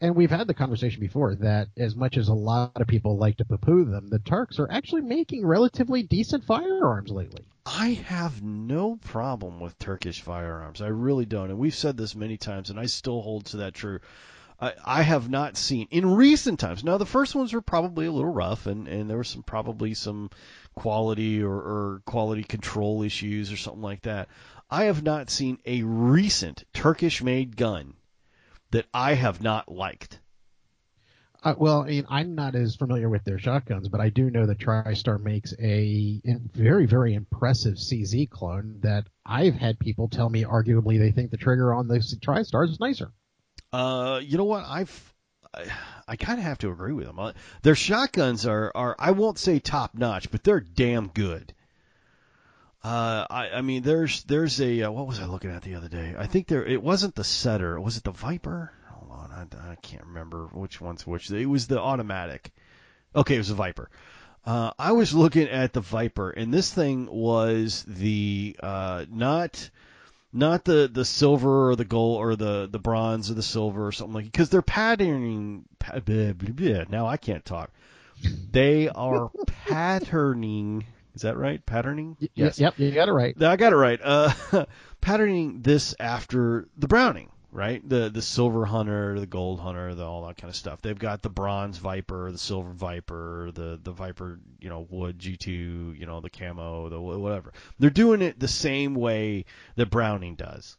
and 0.01 0.15
we've 0.15 0.31
had 0.31 0.47
the 0.47 0.53
conversation 0.53 0.99
before 1.01 1.35
that 1.35 1.69
as 1.77 1.95
much 1.95 2.17
as 2.17 2.27
a 2.27 2.33
lot 2.33 2.71
of 2.75 2.87
people 2.87 3.17
like 3.17 3.37
to 3.37 3.45
poo-poo 3.45 3.85
them, 3.85 4.07
the 4.09 4.19
Turks 4.19 4.59
are 4.59 4.69
actually 4.71 5.01
making 5.01 5.45
relatively 5.45 6.03
decent 6.03 6.45
firearms 6.45 7.11
lately. 7.11 7.43
I 7.65 7.89
have 8.07 8.41
no 8.41 8.95
problem 8.95 9.59
with 9.59 9.77
Turkish 9.77 10.21
firearms. 10.21 10.81
I 10.81 10.87
really 10.87 11.25
don't. 11.25 11.49
And 11.51 11.59
we've 11.59 11.75
said 11.75 11.97
this 11.97 12.15
many 12.15 12.37
times, 12.37 12.69
and 12.69 12.79
I 12.79 12.85
still 12.87 13.21
hold 13.21 13.45
to 13.47 13.57
that 13.57 13.73
true. 13.73 13.99
I, 14.61 15.03
have 15.03 15.29
not 15.29 15.55
seen 15.55 15.87
in 15.89 16.15
recent 16.15 16.59
times. 16.59 16.83
Now, 16.83 16.97
the 16.97 17.05
first 17.05 17.33
ones 17.33 17.53
were 17.53 17.61
probably 17.61 18.07
a 18.07 18.11
little 18.11 18.31
rough, 18.31 18.65
and, 18.65 18.87
and 18.87 19.09
there 19.09 19.17
was 19.17 19.29
some 19.29 19.43
probably 19.43 19.93
some 19.93 20.29
quality 20.75 21.41
or, 21.41 21.53
or 21.53 22.01
quality 22.05 22.43
control 22.43 23.03
issues 23.03 23.51
or 23.51 23.57
something 23.57 23.81
like 23.81 24.01
that. 24.01 24.27
I 24.69 24.85
have 24.85 25.01
not 25.01 25.29
seen 25.29 25.59
a 25.65 25.83
recent 25.83 26.65
Turkish-made 26.73 27.55
gun 27.55 27.93
that 28.71 28.85
I 28.93 29.13
have 29.13 29.41
not 29.41 29.71
liked. 29.71 30.19
Uh, 31.41 31.55
well, 31.57 31.83
I 31.83 31.87
mean, 31.87 32.05
I'm 32.09 32.35
not 32.35 32.53
as 32.55 32.75
familiar 32.75 33.07
with 33.07 33.23
their 33.23 33.39
shotguns, 33.39 33.87
but 33.87 34.01
I 34.01 34.09
do 34.09 34.29
know 34.29 34.45
that 34.45 34.57
TriStar 34.57 35.23
makes 35.23 35.53
a 35.57 36.21
very, 36.53 36.85
very 36.85 37.13
impressive 37.13 37.75
CZ 37.75 38.29
clone 38.29 38.79
that 38.81 39.07
I've 39.25 39.55
had 39.55 39.79
people 39.79 40.09
tell 40.09 40.29
me 40.29 40.43
arguably 40.43 40.99
they 40.99 41.11
think 41.11 41.31
the 41.31 41.37
trigger 41.37 41.73
on 41.73 41.87
the 41.87 41.99
TriStar 41.99 42.67
is 42.67 42.79
nicer. 42.79 43.13
Uh, 43.71 44.19
you 44.23 44.37
know 44.37 44.45
what? 44.45 44.63
I've 44.65 45.13
I, 45.53 45.65
I 46.07 46.15
kind 46.15 46.39
of 46.39 46.45
have 46.45 46.57
to 46.59 46.71
agree 46.71 46.93
with 46.93 47.05
them. 47.05 47.19
Uh, 47.19 47.33
Their 47.61 47.75
shotguns 47.75 48.45
are 48.45 48.71
are 48.75 48.95
I 48.97 49.11
won't 49.11 49.37
say 49.37 49.59
top 49.59 49.95
notch, 49.95 50.31
but 50.31 50.43
they're 50.43 50.59
damn 50.59 51.07
good. 51.07 51.53
Uh, 52.83 53.25
I 53.29 53.49
I 53.55 53.61
mean, 53.61 53.83
there's 53.83 54.23
there's 54.23 54.59
a 54.61 54.83
uh, 54.83 54.91
what 54.91 55.07
was 55.07 55.19
I 55.19 55.25
looking 55.25 55.51
at 55.51 55.63
the 55.63 55.75
other 55.75 55.89
day? 55.89 56.15
I 56.17 56.27
think 56.27 56.47
there 56.47 56.65
it 56.65 56.81
wasn't 56.81 57.15
the 57.15 57.23
setter. 57.23 57.79
Was 57.79 57.97
it 57.97 58.03
the 58.03 58.11
Viper? 58.11 58.71
Hold 58.91 59.11
on, 59.11 59.31
I, 59.31 59.71
I 59.71 59.75
can't 59.75 60.05
remember 60.05 60.45
which 60.53 60.79
one's 60.79 61.05
which. 61.05 61.29
It 61.29 61.45
was 61.45 61.67
the 61.67 61.79
automatic. 61.79 62.51
Okay, 63.15 63.35
it 63.35 63.39
was 63.39 63.49
the 63.49 63.55
Viper. 63.55 63.89
Uh, 64.45 64.71
I 64.79 64.93
was 64.93 65.13
looking 65.13 65.49
at 65.49 65.73
the 65.73 65.81
Viper, 65.81 66.29
and 66.29 66.53
this 66.53 66.73
thing 66.73 67.07
was 67.11 67.83
the 67.85 68.55
uh, 68.63 69.05
not 69.09 69.69
not 70.31 70.63
the 70.65 70.89
the 70.91 71.05
silver 71.05 71.69
or 71.69 71.75
the 71.75 71.85
gold 71.85 72.17
or 72.19 72.35
the 72.35 72.67
the 72.71 72.79
bronze 72.79 73.31
or 73.31 73.33
the 73.33 73.43
silver 73.43 73.87
or 73.87 73.91
something 73.91 74.13
like 74.13 74.25
because 74.25 74.49
they're 74.49 74.61
patterning. 74.61 75.65
Pa, 75.79 75.99
blah, 75.99 76.33
blah, 76.33 76.51
blah. 76.51 76.83
Now 76.89 77.07
I 77.07 77.17
can't 77.17 77.43
talk. 77.45 77.71
They 78.51 78.89
are 78.89 79.31
patterning. 79.45 80.85
Is 81.15 81.21
that 81.23 81.37
right? 81.37 81.65
Patterning. 81.65 82.17
Y- 82.21 82.27
y- 82.37 82.51
Yep, 82.55 82.79
you 82.79 82.91
got 82.91 83.07
it 83.09 83.13
right. 83.13 83.35
I 83.41 83.55
got 83.55 83.73
it 83.73 83.77
right. 83.77 83.99
Uh, 84.03 84.65
patterning 85.01 85.61
this 85.61 85.95
after 85.99 86.67
the 86.77 86.87
Browning, 86.87 87.29
right? 87.51 87.87
The 87.87 88.09
the 88.09 88.21
silver 88.21 88.65
hunter, 88.65 89.19
the 89.19 89.25
gold 89.27 89.59
hunter, 89.59 89.95
the 89.95 90.05
all 90.05 90.25
that 90.27 90.37
kind 90.37 90.49
of 90.49 90.55
stuff. 90.55 90.81
They've 90.81 90.97
got 90.97 91.21
the 91.21 91.29
bronze 91.29 91.77
Viper, 91.77 92.31
the 92.31 92.37
silver 92.37 92.71
Viper, 92.71 93.51
the 93.53 93.79
the 93.81 93.91
Viper, 93.91 94.39
you 94.59 94.69
know, 94.69 94.87
wood 94.89 95.19
G2, 95.19 95.93
you 95.97 96.05
know, 96.05 96.21
the 96.21 96.29
camo, 96.29 96.89
the 96.89 96.99
whatever. 96.99 97.53
They're 97.79 97.89
doing 97.89 98.21
it 98.21 98.39
the 98.39 98.47
same 98.47 98.95
way 98.95 99.45
that 99.75 99.89
Browning 99.89 100.35
does. 100.35 100.77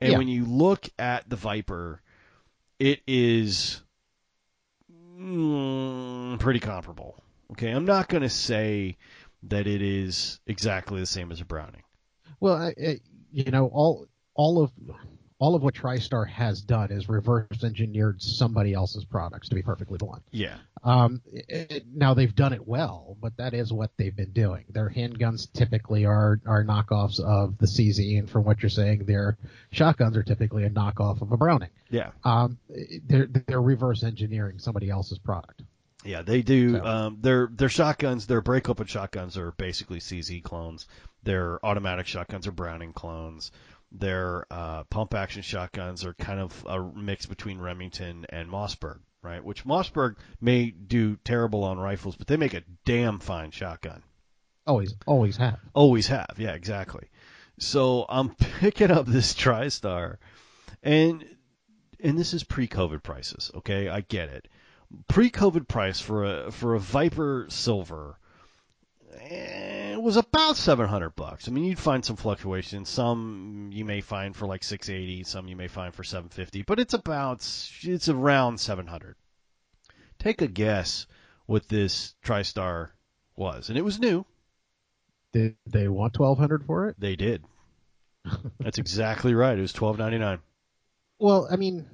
And 0.00 0.12
Yeah. 0.12 0.18
when 0.18 0.28
you 0.28 0.44
look 0.44 0.88
at 0.98 1.28
the 1.28 1.36
Viper, 1.36 2.00
it 2.78 3.02
is 3.06 3.82
mm, 5.18 6.38
pretty 6.38 6.60
comparable. 6.60 7.22
Okay, 7.52 7.70
I'm 7.70 7.84
not 7.84 8.08
going 8.08 8.22
to 8.22 8.28
say 8.30 8.96
that 9.44 9.66
it 9.66 9.82
is 9.82 10.40
exactly 10.46 11.00
the 11.00 11.06
same 11.06 11.32
as 11.32 11.40
a 11.40 11.44
Browning. 11.44 11.82
Well, 12.40 12.54
I, 12.56 12.74
I, 12.82 13.00
you 13.32 13.50
know, 13.50 13.66
all 13.66 14.06
all 14.34 14.62
of 14.62 14.72
all 15.40 15.54
of 15.56 15.62
what 15.62 15.74
TriStar 15.74 16.28
has 16.28 16.60
done 16.60 16.92
is 16.92 17.08
reverse 17.08 17.64
engineered 17.64 18.22
somebody 18.22 18.74
else's 18.74 19.04
products. 19.04 19.48
To 19.48 19.54
be 19.56 19.62
perfectly 19.62 19.98
blunt, 19.98 20.22
Yeah. 20.30 20.58
um, 20.84 21.22
it, 21.32 21.70
it- 21.72 21.86
now 21.92 22.14
they've 22.14 22.34
done 22.34 22.52
it 22.52 22.68
well, 22.68 23.16
but 23.20 23.36
that 23.38 23.54
is 23.54 23.72
what 23.72 23.90
they've 23.96 24.14
been 24.14 24.32
doing. 24.32 24.66
Their 24.70 24.88
handguns 24.90 25.52
typically 25.52 26.04
are 26.04 26.40
are 26.46 26.62
knockoffs 26.64 27.18
of 27.18 27.58
the 27.58 27.66
CZ, 27.66 28.18
and 28.18 28.30
from 28.30 28.44
what 28.44 28.62
you're 28.62 28.70
saying, 28.70 29.06
their 29.06 29.36
shotguns 29.72 30.16
are 30.16 30.22
typically 30.22 30.64
a 30.64 30.70
knockoff 30.70 31.22
of 31.22 31.32
a 31.32 31.36
Browning. 31.36 31.70
Yeah. 31.90 32.10
Um, 32.22 32.58
they're 33.06 33.26
they're 33.26 33.60
reverse 33.62 34.04
engineering 34.04 34.58
somebody 34.60 34.90
else's 34.90 35.18
product. 35.18 35.62
Yeah, 36.04 36.22
they 36.22 36.42
do. 36.42 36.74
So- 36.76 36.84
Um, 36.84 37.18
their 37.20 37.48
their 37.50 37.68
shotguns, 37.70 38.26
their 38.26 38.42
break 38.42 38.68
open 38.68 38.86
shotguns 38.86 39.36
are 39.38 39.52
basically 39.52 40.00
CZ 40.00 40.42
clones. 40.42 40.86
Their 41.22 41.64
automatic 41.64 42.06
shotguns 42.06 42.46
are 42.46 42.52
Browning 42.52 42.92
clones. 42.92 43.50
Their 43.92 44.46
uh, 44.50 44.84
pump 44.84 45.14
action 45.14 45.42
shotguns 45.42 46.04
are 46.04 46.14
kind 46.14 46.40
of 46.40 46.64
a 46.66 46.80
mix 46.80 47.26
between 47.26 47.58
Remington 47.58 48.24
and 48.28 48.48
Mossberg, 48.48 49.00
right? 49.22 49.42
Which 49.42 49.64
Mossberg 49.64 50.16
may 50.40 50.70
do 50.70 51.16
terrible 51.24 51.64
on 51.64 51.78
rifles, 51.78 52.16
but 52.16 52.26
they 52.26 52.36
make 52.36 52.54
a 52.54 52.62
damn 52.84 53.18
fine 53.18 53.50
shotgun. 53.50 54.02
Always 54.66 54.94
always 55.06 55.36
have. 55.38 55.58
Always 55.74 56.06
have, 56.08 56.34
yeah, 56.38 56.52
exactly. 56.52 57.08
So 57.58 58.06
I'm 58.08 58.34
picking 58.60 58.90
up 58.90 59.06
this 59.06 59.34
TriStar, 59.34 60.18
and 60.82 61.24
and 61.98 62.18
this 62.18 62.32
is 62.32 62.44
pre-COVID 62.44 63.02
prices. 63.02 63.50
Okay, 63.56 63.88
I 63.88 64.02
get 64.02 64.28
it. 64.28 64.48
Pre-COVID 65.08 65.66
price 65.68 66.00
for 66.00 66.24
a 66.24 66.50
for 66.52 66.74
a 66.74 66.80
Viper 66.80 67.46
Silver 67.48 68.18
eh, 69.18 69.79
was 70.02 70.16
about 70.16 70.56
700 70.56 71.10
bucks. 71.10 71.48
I 71.48 71.50
mean, 71.50 71.64
you'd 71.64 71.78
find 71.78 72.04
some 72.04 72.16
fluctuations. 72.16 72.88
Some 72.88 73.70
you 73.72 73.84
may 73.84 74.00
find 74.00 74.34
for 74.34 74.46
like 74.46 74.64
680, 74.64 75.24
some 75.24 75.48
you 75.48 75.56
may 75.56 75.68
find 75.68 75.94
for 75.94 76.04
750, 76.04 76.62
but 76.62 76.78
it's 76.78 76.94
about 76.94 77.38
it's 77.82 78.08
around 78.08 78.58
700. 78.58 79.16
Take 80.18 80.42
a 80.42 80.46
guess 80.46 81.06
what 81.46 81.68
this 81.68 82.14
TriStar 82.24 82.90
was, 83.36 83.68
and 83.68 83.78
it 83.78 83.84
was 83.84 83.98
new. 83.98 84.24
Did 85.32 85.56
they 85.66 85.88
want 85.88 86.14
twelve 86.14 86.38
hundred 86.38 86.64
for 86.64 86.88
it? 86.88 86.96
They 86.98 87.16
did. 87.16 87.44
That's 88.60 88.78
exactly 88.78 89.34
right. 89.34 89.56
It 89.56 89.62
was 89.62 89.72
twelve 89.72 89.98
ninety 89.98 90.18
nine. 90.18 90.40
Well, 91.18 91.48
I 91.50 91.56
mean, 91.56 91.88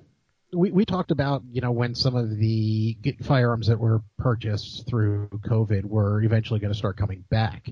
we 0.56 0.70
we 0.70 0.84
talked 0.84 1.10
about 1.10 1.42
you 1.52 1.60
know 1.60 1.70
when 1.70 1.94
some 1.94 2.16
of 2.16 2.36
the 2.36 2.96
firearms 3.22 3.66
that 3.66 3.78
were 3.78 4.02
purchased 4.18 4.86
through 4.86 5.28
COVID 5.28 5.84
were 5.84 6.22
eventually 6.22 6.58
going 6.58 6.72
to 6.72 6.78
start 6.78 6.96
coming 6.96 7.24
back, 7.28 7.68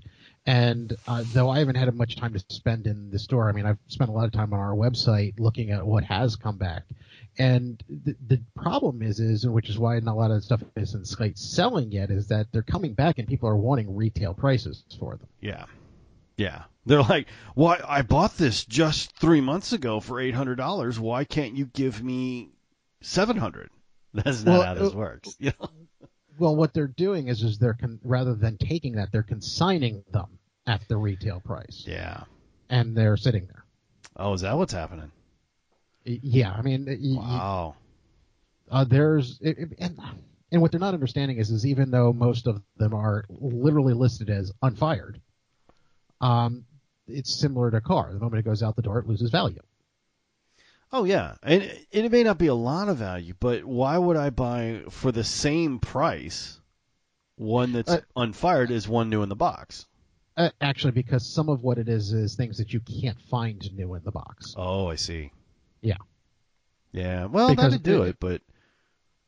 and 0.47 0.95
uh, 1.09 1.25
though 1.33 1.49
I 1.49 1.61
haven't 1.61 1.77
had 1.77 1.93
much 1.95 2.17
time 2.17 2.35
to 2.35 2.45
spend 2.51 2.87
in 2.87 3.11
the 3.11 3.19
store, 3.19 3.49
I 3.49 3.53
mean 3.53 3.67
I've 3.67 3.79
spent 3.89 4.11
a 4.11 4.13
lot 4.13 4.27
of 4.27 4.33
time 4.33 4.53
on 4.53 4.61
our 4.61 4.75
website 4.75 5.35
looking 5.39 5.71
at 5.71 5.87
what 5.87 6.05
has 6.05 6.37
come 6.37 6.59
back, 6.59 6.85
and 7.39 7.83
the, 7.89 8.15
the 8.27 8.43
problem 8.55 9.03
is 9.03 9.19
is 9.19 9.47
which 9.47 9.71
is 9.71 9.79
why 9.79 9.99
not 10.01 10.13
a 10.13 10.19
lot 10.19 10.31
of 10.31 10.37
the 10.37 10.43
stuff 10.43 10.63
isn't 10.77 11.07
selling 11.37 11.91
yet 11.91 12.11
is 12.11 12.29
that 12.29 12.53
they're 12.53 12.63
coming 12.63 12.93
back 12.93 13.19
and 13.19 13.27
people 13.27 13.49
are 13.49 13.57
wanting 13.57 13.97
retail 13.97 14.35
prices 14.35 14.85
for 14.99 15.17
them. 15.17 15.29
Yeah. 15.41 15.65
Yeah. 16.37 16.65
They're 16.87 17.03
like, 17.03 17.29
"Why 17.55 17.81
I 17.87 18.03
bought 18.03 18.37
this 18.37 18.65
just 18.65 19.17
3 19.17 19.41
months 19.41 19.73
ago 19.73 20.01
for 20.01 20.17
$800. 20.17 20.99
Why 20.99 21.25
can't 21.25 21.55
you 21.55 21.67
give 21.67 22.03
me 22.03 22.54
700?" 23.05 23.71
That's 24.15 24.45
not 24.45 24.53
well, 24.53 24.63
how 24.63 24.75
this 24.75 24.95
uh, 24.95 24.97
works, 24.97 25.37
you 25.39 25.53
know. 25.61 25.69
Well, 26.39 26.57
what 26.57 26.73
they're 26.73 26.87
doing 26.87 27.29
is 27.29 27.43
is 27.43 27.59
they're 27.59 27.75
con- 27.75 28.01
rather 28.05 28.35
than 28.35 28.57
taking 28.59 28.95
that, 28.95 29.13
they're 29.13 29.23
consigning 29.23 30.05
them 30.13 30.39
at 30.67 30.87
the 30.89 30.97
retail 30.97 31.41
price. 31.41 31.85
Yeah. 31.87 32.25
And 32.71 32.97
they're 32.97 33.17
sitting 33.17 33.47
there. 33.47 33.65
Oh, 34.17 34.33
is 34.33 34.41
that 34.41 34.57
what's 34.57 34.73
happening? 34.73 35.11
Yeah, 36.05 36.53
I 36.53 36.63
mean, 36.63 36.87
wow. 37.17 37.77
uh, 38.71 38.85
there's 38.85 39.41
and 39.41 39.99
and 40.53 40.63
what 40.63 40.71
they're 40.71 40.81
not 40.81 40.95
understanding 40.95 41.39
is 41.39 41.51
is 41.51 41.67
even 41.67 41.91
though 41.91 42.13
most 42.13 42.47
of 42.47 42.63
them 42.77 42.95
are 42.95 43.25
literally 43.29 43.95
listed 43.95 44.29
as 44.29 44.53
unfired, 44.63 45.21
um, 46.21 46.65
it's 47.09 47.35
similar 47.35 47.71
to 47.71 47.79
a 47.79 47.81
car. 47.81 48.13
The 48.13 48.19
moment 48.21 48.41
it 48.41 48.45
goes 48.45 48.63
out 48.63 48.77
the 48.77 48.83
door, 48.83 48.99
it 48.99 49.09
loses 49.09 49.31
value. 49.31 49.61
Oh 50.95 51.03
yeah, 51.03 51.35
and 51.43 51.69
it 51.91 52.13
may 52.13 52.23
not 52.23 52.39
be 52.39 52.47
a 52.47 52.55
lot 52.55 52.89
of 52.89 52.99
value, 52.99 53.35
but 53.41 53.65
why 53.65 53.99
would 53.99 54.17
I 54.17 54.31
buy 54.31 54.83
for 54.91 55.11
the 55.11 55.25
same 55.25 55.81
price 55.81 56.61
one 57.35 57.73
that's 57.73 57.91
uh, 57.91 58.03
unfired 58.15 58.71
as 58.71 58.87
one 58.87 59.11
new 59.11 59.25
in 59.25 59.29
the 59.29 59.35
box? 59.35 59.87
Uh, 60.37 60.51
actually, 60.61 60.93
because 60.93 61.27
some 61.27 61.49
of 61.49 61.65
what 61.65 61.79
it 61.79 61.89
is 61.89 62.13
is 62.13 62.37
things 62.37 62.59
that 62.59 62.73
you 62.73 62.79
can't 62.79 63.21
find 63.23 63.61
new 63.75 63.95
in 63.95 64.05
the 64.05 64.13
box. 64.13 64.55
Oh, 64.57 64.87
I 64.87 64.95
see. 64.95 65.33
Yeah. 65.81 65.97
Yeah. 66.93 67.25
Well, 67.25 67.49
because 67.49 67.73
that'd 67.73 67.83
do 67.83 68.05
it, 68.05 68.11
it, 68.11 68.17
but 68.21 68.43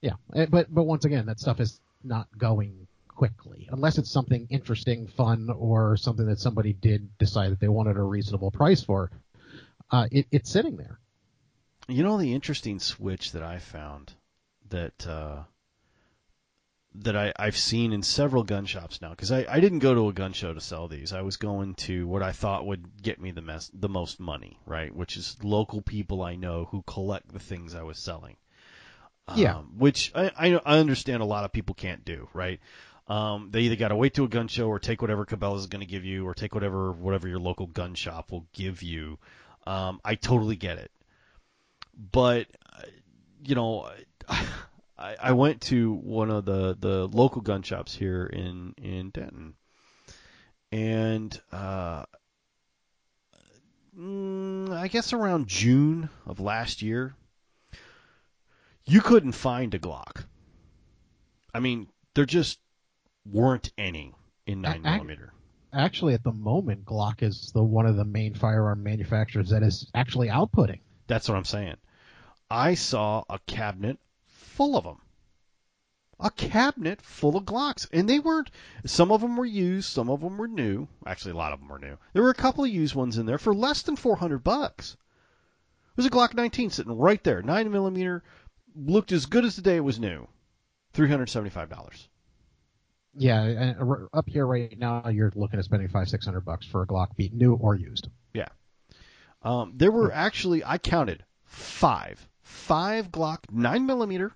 yeah, 0.02 0.12
uh, 0.36 0.46
but 0.46 0.72
but 0.72 0.84
once 0.84 1.04
again, 1.04 1.26
that 1.26 1.40
stuff 1.40 1.58
is 1.58 1.80
not 2.04 2.28
going 2.38 2.86
quickly 3.08 3.68
unless 3.72 3.98
it's 3.98 4.12
something 4.12 4.46
interesting, 4.50 5.08
fun, 5.08 5.50
or 5.50 5.96
something 5.96 6.26
that 6.26 6.38
somebody 6.38 6.74
did 6.74 7.18
decide 7.18 7.50
that 7.50 7.58
they 7.58 7.66
wanted 7.66 7.96
a 7.96 8.02
reasonable 8.02 8.52
price 8.52 8.82
for. 8.82 9.10
Uh, 9.90 10.06
it, 10.12 10.28
it's 10.30 10.48
sitting 10.48 10.76
there. 10.76 11.00
You 11.88 12.02
know 12.02 12.18
the 12.18 12.34
interesting 12.34 12.80
switch 12.80 13.32
that 13.32 13.42
I 13.42 13.58
found 13.58 14.12
that 14.70 15.06
uh, 15.06 15.44
that 17.02 17.16
I, 17.16 17.32
I've 17.36 17.56
seen 17.56 17.92
in 17.92 18.02
several 18.02 18.42
gun 18.42 18.66
shops 18.66 19.00
now 19.00 19.10
because 19.10 19.30
I, 19.30 19.46
I 19.48 19.60
didn't 19.60 19.80
go 19.80 19.94
to 19.94 20.08
a 20.08 20.12
gun 20.12 20.32
show 20.32 20.52
to 20.52 20.60
sell 20.60 20.88
these. 20.88 21.12
I 21.12 21.22
was 21.22 21.36
going 21.36 21.74
to 21.74 22.06
what 22.06 22.22
I 22.22 22.32
thought 22.32 22.66
would 22.66 23.02
get 23.02 23.20
me 23.20 23.30
the 23.30 23.42
mess, 23.42 23.70
the 23.72 23.88
most 23.88 24.18
money, 24.18 24.58
right? 24.66 24.94
Which 24.94 25.16
is 25.16 25.36
local 25.42 25.82
people 25.82 26.22
I 26.22 26.36
know 26.36 26.66
who 26.70 26.82
collect 26.82 27.32
the 27.32 27.38
things 27.38 27.74
I 27.74 27.82
was 27.82 27.98
selling. 27.98 28.36
Yeah. 29.34 29.56
Um, 29.56 29.72
which 29.78 30.12
I, 30.14 30.30
I 30.64 30.78
understand 30.78 31.22
a 31.22 31.26
lot 31.26 31.44
of 31.44 31.52
people 31.52 31.74
can't 31.74 32.04
do, 32.04 32.28
right? 32.32 32.60
Um, 33.08 33.48
they 33.50 33.62
either 33.62 33.76
got 33.76 33.88
to 33.88 33.96
wait 33.96 34.14
to 34.14 34.24
a 34.24 34.28
gun 34.28 34.48
show 34.48 34.68
or 34.68 34.78
take 34.78 35.02
whatever 35.02 35.26
Cabela's 35.26 35.62
is 35.62 35.66
going 35.66 35.80
to 35.80 35.86
give 35.86 36.04
you 36.04 36.26
or 36.26 36.34
take 36.34 36.54
whatever 36.54 36.92
whatever 36.92 37.28
your 37.28 37.38
local 37.38 37.66
gun 37.66 37.94
shop 37.94 38.32
will 38.32 38.46
give 38.52 38.82
you. 38.82 39.18
Um, 39.66 40.00
I 40.04 40.14
totally 40.14 40.56
get 40.56 40.78
it 40.78 40.90
but 41.96 42.46
you 43.44 43.54
know, 43.54 43.90
I, 44.98 45.16
I 45.20 45.32
went 45.32 45.62
to 45.62 45.92
one 45.92 46.30
of 46.30 46.44
the 46.44 46.76
the 46.78 47.06
local 47.08 47.40
gun 47.40 47.62
shops 47.62 47.94
here 47.94 48.26
in 48.26 48.74
in 48.78 49.10
Denton, 49.10 49.54
and 50.72 51.40
uh, 51.52 52.04
I 53.98 54.88
guess 54.88 55.12
around 55.12 55.48
June 55.48 56.10
of 56.26 56.40
last 56.40 56.82
year, 56.82 57.14
you 58.84 59.00
couldn't 59.00 59.32
find 59.32 59.74
a 59.74 59.78
Glock. 59.78 60.24
I 61.54 61.60
mean, 61.60 61.88
there 62.14 62.26
just 62.26 62.58
weren't 63.30 63.72
any 63.78 64.14
in 64.46 64.60
nine 64.60 64.82
millimeter. 64.82 65.32
Actually, 65.72 66.14
at 66.14 66.22
the 66.22 66.32
moment, 66.32 66.84
Glock 66.84 67.22
is 67.22 67.50
the 67.52 67.62
one 67.62 67.86
of 67.86 67.96
the 67.96 68.04
main 68.04 68.34
firearm 68.34 68.82
manufacturers 68.82 69.50
that 69.50 69.62
is 69.62 69.90
actually 69.94 70.28
outputting. 70.28 70.80
That's 71.06 71.28
what 71.28 71.36
I'm 71.36 71.44
saying. 71.44 71.76
I 72.50 72.74
saw 72.74 73.24
a 73.28 73.40
cabinet 73.40 73.98
full 74.24 74.76
of 74.76 74.84
them. 74.84 75.00
A 76.20 76.30
cabinet 76.30 77.02
full 77.02 77.36
of 77.36 77.44
Glocks, 77.44 77.88
and 77.92 78.08
they 78.08 78.20
weren't. 78.20 78.50
Some 78.84 79.10
of 79.10 79.20
them 79.20 79.36
were 79.36 79.44
used, 79.44 79.88
some 79.90 80.08
of 80.08 80.20
them 80.20 80.38
were 80.38 80.48
new. 80.48 80.88
Actually, 81.04 81.32
a 81.32 81.36
lot 81.36 81.52
of 81.52 81.58
them 81.60 81.68
were 81.68 81.78
new. 81.78 81.98
There 82.12 82.22
were 82.22 82.30
a 82.30 82.34
couple 82.34 82.64
of 82.64 82.70
used 82.70 82.94
ones 82.94 83.18
in 83.18 83.26
there 83.26 83.38
for 83.38 83.54
less 83.54 83.82
than 83.82 83.96
400 83.96 84.44
bucks. 84.44 84.96
It 85.90 85.96
was 85.96 86.06
a 86.06 86.10
Glock 86.10 86.34
19 86.34 86.70
sitting 86.70 86.96
right 86.96 87.22
there, 87.24 87.42
nine 87.42 87.70
millimeter, 87.70 88.22
looked 88.74 89.12
as 89.12 89.26
good 89.26 89.44
as 89.44 89.56
the 89.56 89.62
day 89.62 89.76
it 89.76 89.84
was 89.84 89.98
new. 89.98 90.28
Three 90.92 91.08
hundred 91.08 91.28
seventy-five 91.28 91.68
dollars. 91.68 92.08
Yeah, 93.18 93.74
up 94.12 94.28
here 94.28 94.46
right 94.46 94.78
now, 94.78 95.08
you're 95.08 95.32
looking 95.34 95.58
at 95.58 95.64
spending 95.64 95.88
five, 95.88 96.08
six 96.08 96.24
hundred 96.24 96.44
bucks 96.44 96.66
for 96.66 96.82
a 96.82 96.86
Glock, 96.86 97.16
be 97.16 97.30
new 97.34 97.54
or 97.54 97.74
used. 97.74 98.08
Yeah. 98.32 98.48
Um, 99.42 99.72
there 99.76 99.90
were 99.90 100.12
actually, 100.12 100.64
I 100.64 100.78
counted 100.78 101.24
five 101.44 102.26
five 102.46 103.10
Glock 103.10 103.38
9 103.50 103.86
millimeter 103.86 104.32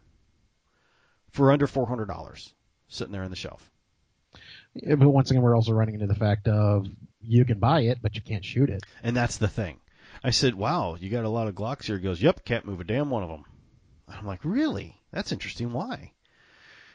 for 1.30 1.52
under 1.52 1.68
four 1.68 1.86
hundred 1.86 2.06
dollars, 2.06 2.52
sitting 2.88 3.12
there 3.12 3.22
on 3.22 3.30
the 3.30 3.36
shelf. 3.36 3.70
Yeah, 4.74 4.96
but 4.96 5.10
once 5.10 5.30
again, 5.30 5.42
we're 5.42 5.54
also 5.54 5.72
running 5.72 5.94
into 5.94 6.08
the 6.08 6.14
fact 6.14 6.48
of 6.48 6.86
you 7.22 7.44
can 7.44 7.60
buy 7.60 7.82
it, 7.82 7.98
but 8.02 8.16
you 8.16 8.20
can't 8.20 8.44
shoot 8.44 8.68
it. 8.68 8.82
And 9.02 9.16
that's 9.16 9.36
the 9.36 9.48
thing. 9.48 9.78
I 10.24 10.30
said, 10.30 10.54
"Wow, 10.54 10.96
you 10.96 11.08
got 11.08 11.24
a 11.24 11.28
lot 11.28 11.46
of 11.46 11.54
Glocks 11.54 11.84
here." 11.84 11.96
He 11.96 12.02
goes, 12.02 12.20
"Yep, 12.20 12.44
can't 12.44 12.66
move 12.66 12.80
a 12.80 12.84
damn 12.84 13.10
one 13.10 13.22
of 13.22 13.28
them." 13.28 13.44
I'm 14.08 14.26
like, 14.26 14.44
"Really? 14.44 15.00
That's 15.12 15.32
interesting. 15.32 15.72
Why?" 15.72 16.12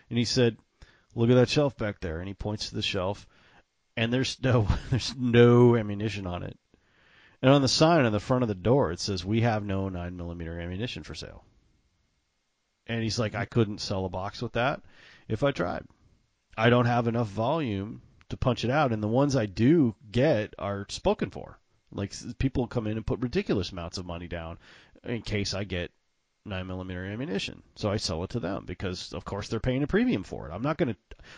And 0.09 0.19
he 0.19 0.25
said, 0.25 0.57
"Look 1.15 1.29
at 1.29 1.35
that 1.35 1.49
shelf 1.49 1.77
back 1.77 2.01
there." 2.01 2.19
And 2.19 2.27
he 2.27 2.33
points 2.33 2.69
to 2.69 2.75
the 2.75 2.81
shelf, 2.81 3.25
and 3.95 4.11
there's 4.11 4.37
no 4.43 4.67
there's 4.89 5.15
no 5.15 5.77
ammunition 5.77 6.27
on 6.27 6.43
it. 6.43 6.57
And 7.41 7.51
on 7.51 7.61
the 7.61 7.67
sign 7.67 8.05
on 8.05 8.11
the 8.11 8.19
front 8.19 8.43
of 8.43 8.47
the 8.47 8.55
door, 8.55 8.91
it 8.91 8.99
says, 8.99 9.25
"We 9.25 9.41
have 9.41 9.63
no 9.63 9.89
nine 9.89 10.17
millimeter 10.17 10.59
ammunition 10.59 11.03
for 11.03 11.15
sale." 11.15 11.43
And 12.87 13.03
he's 13.03 13.19
like, 13.19 13.35
"I 13.35 13.45
couldn't 13.45 13.81
sell 13.81 14.05
a 14.05 14.09
box 14.09 14.41
with 14.41 14.53
that 14.53 14.81
if 15.27 15.43
I 15.43 15.51
tried. 15.51 15.85
I 16.57 16.69
don't 16.69 16.85
have 16.85 17.07
enough 17.07 17.27
volume 17.27 18.01
to 18.29 18.37
punch 18.37 18.63
it 18.63 18.71
out, 18.71 18.91
and 18.91 19.03
the 19.03 19.07
ones 19.07 19.35
I 19.35 19.45
do 19.45 19.95
get 20.11 20.53
are 20.57 20.85
spoken 20.89 21.29
for. 21.29 21.59
Like 21.91 22.13
people 22.39 22.67
come 22.67 22.87
in 22.87 22.97
and 22.97 23.05
put 23.05 23.21
ridiculous 23.21 23.71
amounts 23.71 23.97
of 23.97 24.05
money 24.05 24.27
down 24.27 24.57
in 25.03 25.21
case 25.21 25.53
I 25.53 25.63
get 25.63 25.91
nine 26.45 26.67
millimeter 26.67 27.05
ammunition. 27.05 27.63
So 27.75 27.89
I 27.91 27.97
sell 27.97 28.23
it 28.23 28.31
to 28.31 28.39
them 28.39 28.65
because, 28.65 29.13
of 29.13 29.25
course, 29.25 29.47
they're 29.47 29.59
paying 29.59 29.83
a 29.83 29.87
premium 29.87 30.23
for 30.23 30.47
it. 30.47 30.53
I'm 30.53 30.61
not 30.61 30.77
gonna, 30.77 30.95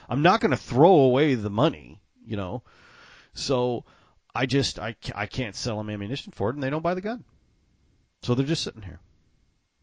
I'm 0.10 0.22
not 0.22 0.42
gonna 0.42 0.58
throw 0.58 0.92
away 0.92 1.36
the 1.36 1.50
money, 1.50 2.00
you 2.26 2.38
know. 2.38 2.64
So 3.34 3.86
I 4.38 4.46
just 4.46 4.78
I, 4.78 4.96
I 5.16 5.26
can't 5.26 5.56
sell 5.56 5.78
them 5.78 5.90
ammunition 5.90 6.32
for 6.32 6.52
it, 6.52 6.54
and 6.54 6.62
they 6.62 6.70
don't 6.70 6.84
buy 6.84 6.94
the 6.94 7.02
gun, 7.02 7.24
so 8.22 8.36
they're 8.36 8.46
just 8.46 8.64
sitting 8.64 8.84
here. 8.84 9.00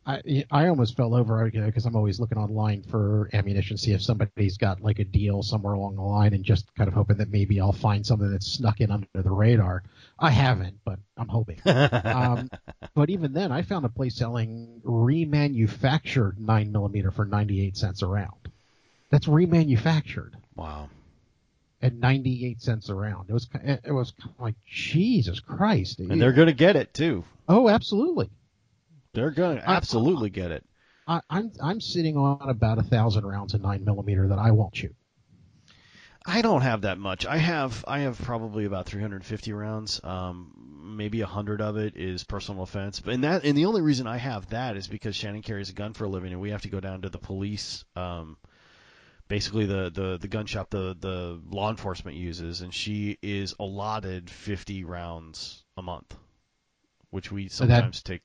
I 0.07 0.45
I 0.49 0.69
almost 0.69 0.97
fell 0.97 1.13
over 1.13 1.51
because 1.51 1.87
I'm 1.87 1.97
always 1.97 2.21
looking 2.21 2.39
online 2.39 2.85
for 2.85 3.29
ammunition, 3.33 3.77
see 3.77 3.91
if 3.91 4.03
somebody's 4.03 4.57
got 4.57 4.81
like 4.81 5.01
a 5.01 5.05
deal 5.05 5.43
somewhere 5.43 5.73
along 5.73 5.97
the 5.97 6.03
line, 6.03 6.35
and 6.35 6.45
just 6.45 6.73
kind 6.77 6.87
of 6.87 6.95
hoping 6.95 7.17
that 7.17 7.31
maybe 7.31 7.61
I'll 7.61 7.73
find 7.73 8.07
something 8.07 8.31
that's 8.31 8.47
snuck 8.47 8.81
in 8.81 8.93
under 8.93 9.09
the 9.13 9.33
radar. 9.33 9.83
I 10.21 10.31
haven't, 10.31 10.79
but 10.85 11.01
I'm 11.17 11.29
hoping. 11.29 11.61
um, 11.67 12.49
but 12.95 13.11
even 13.11 13.33
then, 13.33 13.51
I 13.51 13.63
found 13.63 13.85
a 13.85 13.89
place 13.89 14.15
selling 14.15 14.83
remanufactured 14.85 16.39
nine 16.39 16.71
millimeter 16.71 17.11
for 17.11 17.25
98 17.25 17.77
cents 17.77 18.03
a 18.03 18.07
round. 18.07 18.53
That's 19.11 19.27
remanufactured. 19.27 20.35
Wow 20.55 20.91
at 21.85 21.93
98 21.93 22.63
cents 22.63 22.89
a 22.89 22.95
round. 22.95 23.29
It 23.29 23.35
was 23.35 23.47
it 23.63 23.93
was 23.93 24.15
like 24.39 24.55
Jesus 24.67 25.39
Christ. 25.39 26.01
And 26.01 26.21
they're 26.21 26.33
going 26.33 26.47
to 26.47 26.55
get 26.55 26.77
it 26.77 26.95
too. 26.95 27.25
Oh, 27.47 27.69
absolutely. 27.69 28.31
They're 29.13 29.31
going 29.31 29.59
to 29.59 29.69
absolutely 29.69 30.31
get 30.31 30.51
it. 30.51 30.65
I, 31.07 31.21
I'm 31.29 31.53
I'm 31.63 31.81
sitting 31.83 32.17
on 32.17 32.49
about 32.49 32.79
a 32.79 32.83
thousand 32.83 33.27
rounds 33.27 33.53
of 33.53 33.61
nine 33.61 33.85
millimeter 33.85 34.29
that 34.29 34.39
I 34.39 34.53
won't 34.53 34.75
shoot. 34.75 34.97
I 36.27 36.41
don't 36.41 36.63
have 36.63 36.83
that 36.83 36.97
much. 36.97 37.27
I 37.27 37.37
have 37.37 37.85
I 37.87 38.01
have 38.01 38.19
probably 38.19 38.65
about 38.65 38.87
350 38.87 39.53
rounds. 39.53 40.01
Um, 40.03 40.95
maybe 40.97 41.21
a 41.21 41.27
hundred 41.27 41.61
of 41.61 41.77
it 41.77 41.97
is 41.97 42.25
personal 42.25 42.63
offense. 42.63 43.01
But 43.01 43.13
and 43.13 43.25
that 43.25 43.45
and 43.45 43.59
the 43.59 43.67
only 43.67 43.83
reason 43.83 44.07
I 44.07 44.17
have 44.17 44.49
that 44.51 44.79
is 44.79 44.89
because 44.89 45.15
Shannon 45.15 45.43
carries 45.43 45.69
a 45.69 45.75
gun 45.75 45.93
for 45.93 46.05
a 46.05 46.09
living, 46.09 46.33
and 46.33 46.41
we 46.41 46.51
have 46.51 46.63
to 46.63 46.71
go 46.71 46.81
down 46.81 47.03
to 47.03 47.11
the 47.11 47.19
police 47.19 47.85
um, 47.95 48.39
basically 49.29 49.67
the, 49.67 49.91
the, 49.91 50.19
the 50.21 50.29
gun 50.29 50.47
shop 50.47 50.71
the, 50.71 50.97
the 50.99 51.41
law 51.51 51.71
enforcement 51.71 52.17
uses, 52.17 52.61
and 52.61 52.73
she 52.75 53.19
is 53.23 53.55
allotted 53.59 54.29
50 54.31 54.85
rounds 54.85 55.63
a 55.77 55.83
month. 55.83 56.15
which 57.11 57.31
we 57.33 57.49
So 57.49 57.67
that- 57.67 57.75
sometimes 57.77 58.03
take. 58.03 58.23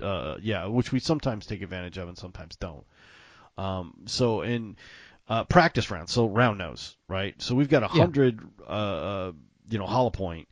Uh, 0.00 0.36
yeah, 0.42 0.66
which 0.66 0.90
we 0.90 0.98
sometimes 0.98 1.46
take 1.46 1.62
advantage 1.62 1.96
of 1.98 2.08
and 2.08 2.18
sometimes 2.18 2.56
don't. 2.56 2.84
Um, 3.56 3.94
so 4.06 4.40
in 4.42 4.76
uh, 5.28 5.44
practice 5.44 5.90
rounds, 5.92 6.10
so 6.10 6.26
round 6.26 6.58
nose, 6.58 6.96
right? 7.06 7.40
So 7.40 7.54
we've 7.54 7.68
got 7.68 7.84
a 7.84 7.88
hundred, 7.88 8.40
uh, 8.66 8.70
uh, 8.70 9.32
you 9.70 9.78
know, 9.78 9.86
hollow 9.86 10.10
point, 10.10 10.48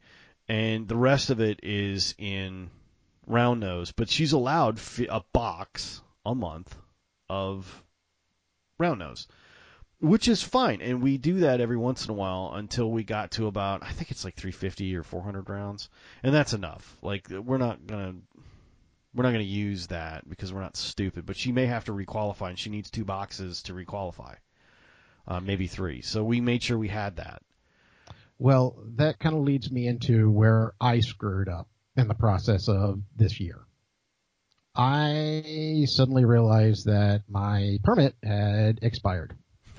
and 0.48 0.86
the 0.86 0.94
rest 0.96 1.30
of 1.30 1.40
it 1.40 1.60
is 1.64 2.14
in 2.18 2.70
round 3.26 3.58
nose. 3.60 3.90
But 3.90 4.08
she's 4.08 4.32
allowed 4.32 4.78
a 5.08 5.22
box 5.32 6.00
a 6.24 6.34
month 6.34 6.76
of 7.28 7.82
round 8.78 9.00
nose, 9.00 9.26
which 10.00 10.28
is 10.28 10.42
fine, 10.42 10.80
and 10.80 11.02
we 11.02 11.18
do 11.18 11.40
that 11.40 11.60
every 11.60 11.76
once 11.76 12.04
in 12.06 12.10
a 12.10 12.14
while 12.14 12.52
until 12.54 12.90
we 12.90 13.04
got 13.04 13.32
to 13.32 13.46
about 13.46 13.82
I 13.82 13.92
think 13.92 14.10
it's 14.10 14.24
like 14.24 14.34
350 14.34 14.96
or 14.96 15.02
400 15.02 15.48
rounds, 15.48 15.88
and 16.22 16.34
that's 16.34 16.54
enough. 16.54 16.96
Like 17.02 17.28
we're 17.28 17.58
not 17.58 17.86
gonna 17.86 18.14
we're 19.14 19.24
not 19.24 19.32
gonna 19.32 19.44
use 19.44 19.88
that 19.88 20.28
because 20.28 20.52
we're 20.52 20.62
not 20.62 20.76
stupid. 20.76 21.26
But 21.26 21.36
she 21.36 21.52
may 21.52 21.66
have 21.66 21.84
to 21.84 21.92
requalify, 21.92 22.48
and 22.48 22.58
she 22.58 22.70
needs 22.70 22.90
two 22.90 23.04
boxes 23.04 23.62
to 23.64 23.74
requalify, 23.74 24.36
uh, 25.28 25.40
maybe 25.40 25.66
three. 25.66 26.00
So 26.00 26.24
we 26.24 26.40
made 26.40 26.62
sure 26.62 26.78
we 26.78 26.88
had 26.88 27.16
that. 27.16 27.42
Well, 28.38 28.82
that 28.96 29.18
kind 29.18 29.36
of 29.36 29.42
leads 29.42 29.70
me 29.70 29.86
into 29.86 30.30
where 30.30 30.72
I 30.80 31.00
screwed 31.00 31.50
up 31.50 31.68
in 31.94 32.08
the 32.08 32.14
process 32.14 32.68
of 32.68 33.02
this 33.14 33.38
year. 33.38 33.58
I 34.74 35.84
suddenly 35.86 36.24
realized 36.24 36.86
that 36.86 37.24
my 37.28 37.78
permit 37.84 38.14
had 38.22 38.78
expired. 38.80 39.36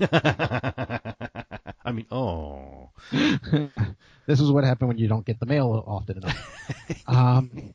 I 1.84 1.92
mean, 1.92 2.06
oh, 2.10 2.90
this 3.12 4.40
is 4.40 4.50
what 4.50 4.64
happened 4.64 4.88
when 4.88 4.98
you 4.98 5.08
don't 5.08 5.26
get 5.26 5.40
the 5.40 5.46
mail 5.46 5.82
often 5.86 6.18
enough. 6.18 7.04
um, 7.06 7.74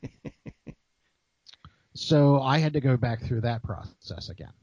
so 1.94 2.42
I 2.42 2.60
had 2.60 2.74
to 2.74 2.82
go 2.82 2.98
back 2.98 3.22
through 3.22 3.42
that 3.42 3.64
process 3.64 4.30
again. 4.30 4.54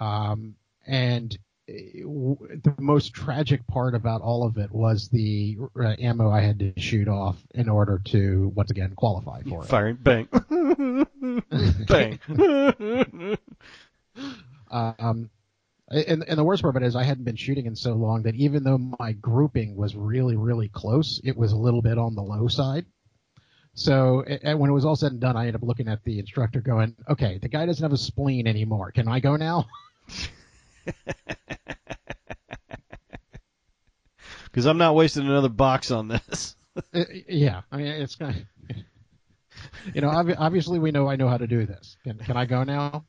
Um, 0.00 0.54
and 0.86 1.36
the 1.66 2.74
most 2.78 3.14
tragic 3.14 3.66
part 3.66 3.94
about 3.94 4.20
all 4.20 4.44
of 4.46 4.58
it 4.58 4.70
was 4.70 5.08
the 5.08 5.56
uh, 5.80 5.94
ammo 5.98 6.30
I 6.30 6.40
had 6.40 6.58
to 6.58 6.72
shoot 6.78 7.08
off 7.08 7.38
in 7.54 7.68
order 7.68 8.00
to 8.06 8.52
once 8.54 8.70
again 8.70 8.92
qualify 8.94 9.42
for 9.42 9.64
it. 9.64 9.68
firing, 9.68 9.96
bang, 9.96 10.28
bang. 11.86 13.38
Um, 14.70 15.30
and, 15.88 16.24
and 16.26 16.38
the 16.38 16.44
worst 16.44 16.62
part 16.62 16.76
of 16.76 16.82
it 16.82 16.86
is 16.86 16.96
I 16.96 17.04
hadn't 17.04 17.24
been 17.24 17.36
shooting 17.36 17.66
in 17.66 17.76
so 17.76 17.94
long 17.94 18.22
that 18.22 18.34
even 18.34 18.64
though 18.64 18.78
my 18.98 19.12
grouping 19.12 19.76
was 19.76 19.94
really, 19.94 20.36
really 20.36 20.68
close, 20.68 21.20
it 21.24 21.36
was 21.36 21.52
a 21.52 21.56
little 21.56 21.82
bit 21.82 21.98
on 21.98 22.14
the 22.14 22.22
low 22.22 22.48
side. 22.48 22.86
So 23.74 24.22
and 24.22 24.58
when 24.60 24.70
it 24.70 24.74
was 24.74 24.84
all 24.84 24.96
said 24.96 25.12
and 25.12 25.20
done, 25.20 25.36
I 25.36 25.40
ended 25.40 25.56
up 25.56 25.62
looking 25.62 25.88
at 25.88 26.04
the 26.04 26.18
instructor 26.20 26.60
going, 26.60 26.94
okay, 27.08 27.38
the 27.38 27.48
guy 27.48 27.66
doesn't 27.66 27.82
have 27.82 27.92
a 27.92 27.98
spleen 27.98 28.46
anymore. 28.46 28.92
Can 28.92 29.08
I 29.08 29.20
go 29.20 29.36
now? 29.36 29.66
Because 34.54 34.66
I'm 34.66 34.78
not 34.78 34.94
wasting 34.94 35.26
another 35.26 35.48
box 35.48 35.90
on 35.90 36.08
this. 36.08 36.56
Uh, 36.92 37.04
yeah. 37.28 37.60
I 37.70 37.76
mean, 37.76 37.86
it's 37.86 38.16
kind 38.16 38.48
of, 38.68 38.76
you 39.94 40.00
know, 40.00 40.08
obviously 40.10 40.80
we 40.80 40.90
know 40.90 41.08
I 41.08 41.14
know 41.14 41.28
how 41.28 41.36
to 41.36 41.46
do 41.46 41.66
this. 41.66 41.96
Can, 42.02 42.18
can 42.18 42.36
I 42.36 42.46
go 42.46 42.64
now? 42.64 43.04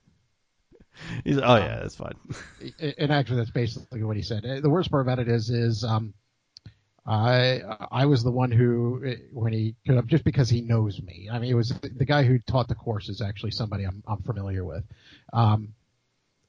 He's, 1.23 1.37
oh 1.37 1.55
yeah, 1.57 1.79
that's 1.81 1.95
fine. 1.95 2.13
and 2.97 3.11
actually 3.11 3.37
that's 3.37 3.51
basically 3.51 4.03
what 4.03 4.15
he 4.15 4.21
said. 4.23 4.45
Uh, 4.45 4.59
The 4.61 4.69
worst 4.69 4.89
part 4.91 5.05
about 5.05 5.19
it 5.19 5.27
is, 5.27 5.49
is 5.49 5.83
um, 5.83 6.13
I 7.05 7.61
I 7.91 8.05
was 8.07 8.23
the 8.23 8.31
one 8.31 8.51
who 8.51 9.03
uh, 9.05 9.11
when 9.31 9.53
he 9.53 9.75
just 10.07 10.23
because 10.23 10.49
he 10.49 10.61
knows 10.61 11.01
me. 11.01 11.29
I 11.31 11.37
mean, 11.39 11.51
it 11.51 11.55
was 11.55 11.69
the 11.69 12.05
guy 12.05 12.23
who 12.23 12.39
taught 12.39 12.67
the 12.67 12.75
course 12.75 13.09
is 13.09 13.21
actually 13.21 13.51
somebody 13.51 13.83
I'm 13.83 14.03
I'm 14.07 14.21
familiar 14.23 14.63
with. 14.65 14.83
Um, 15.31 15.73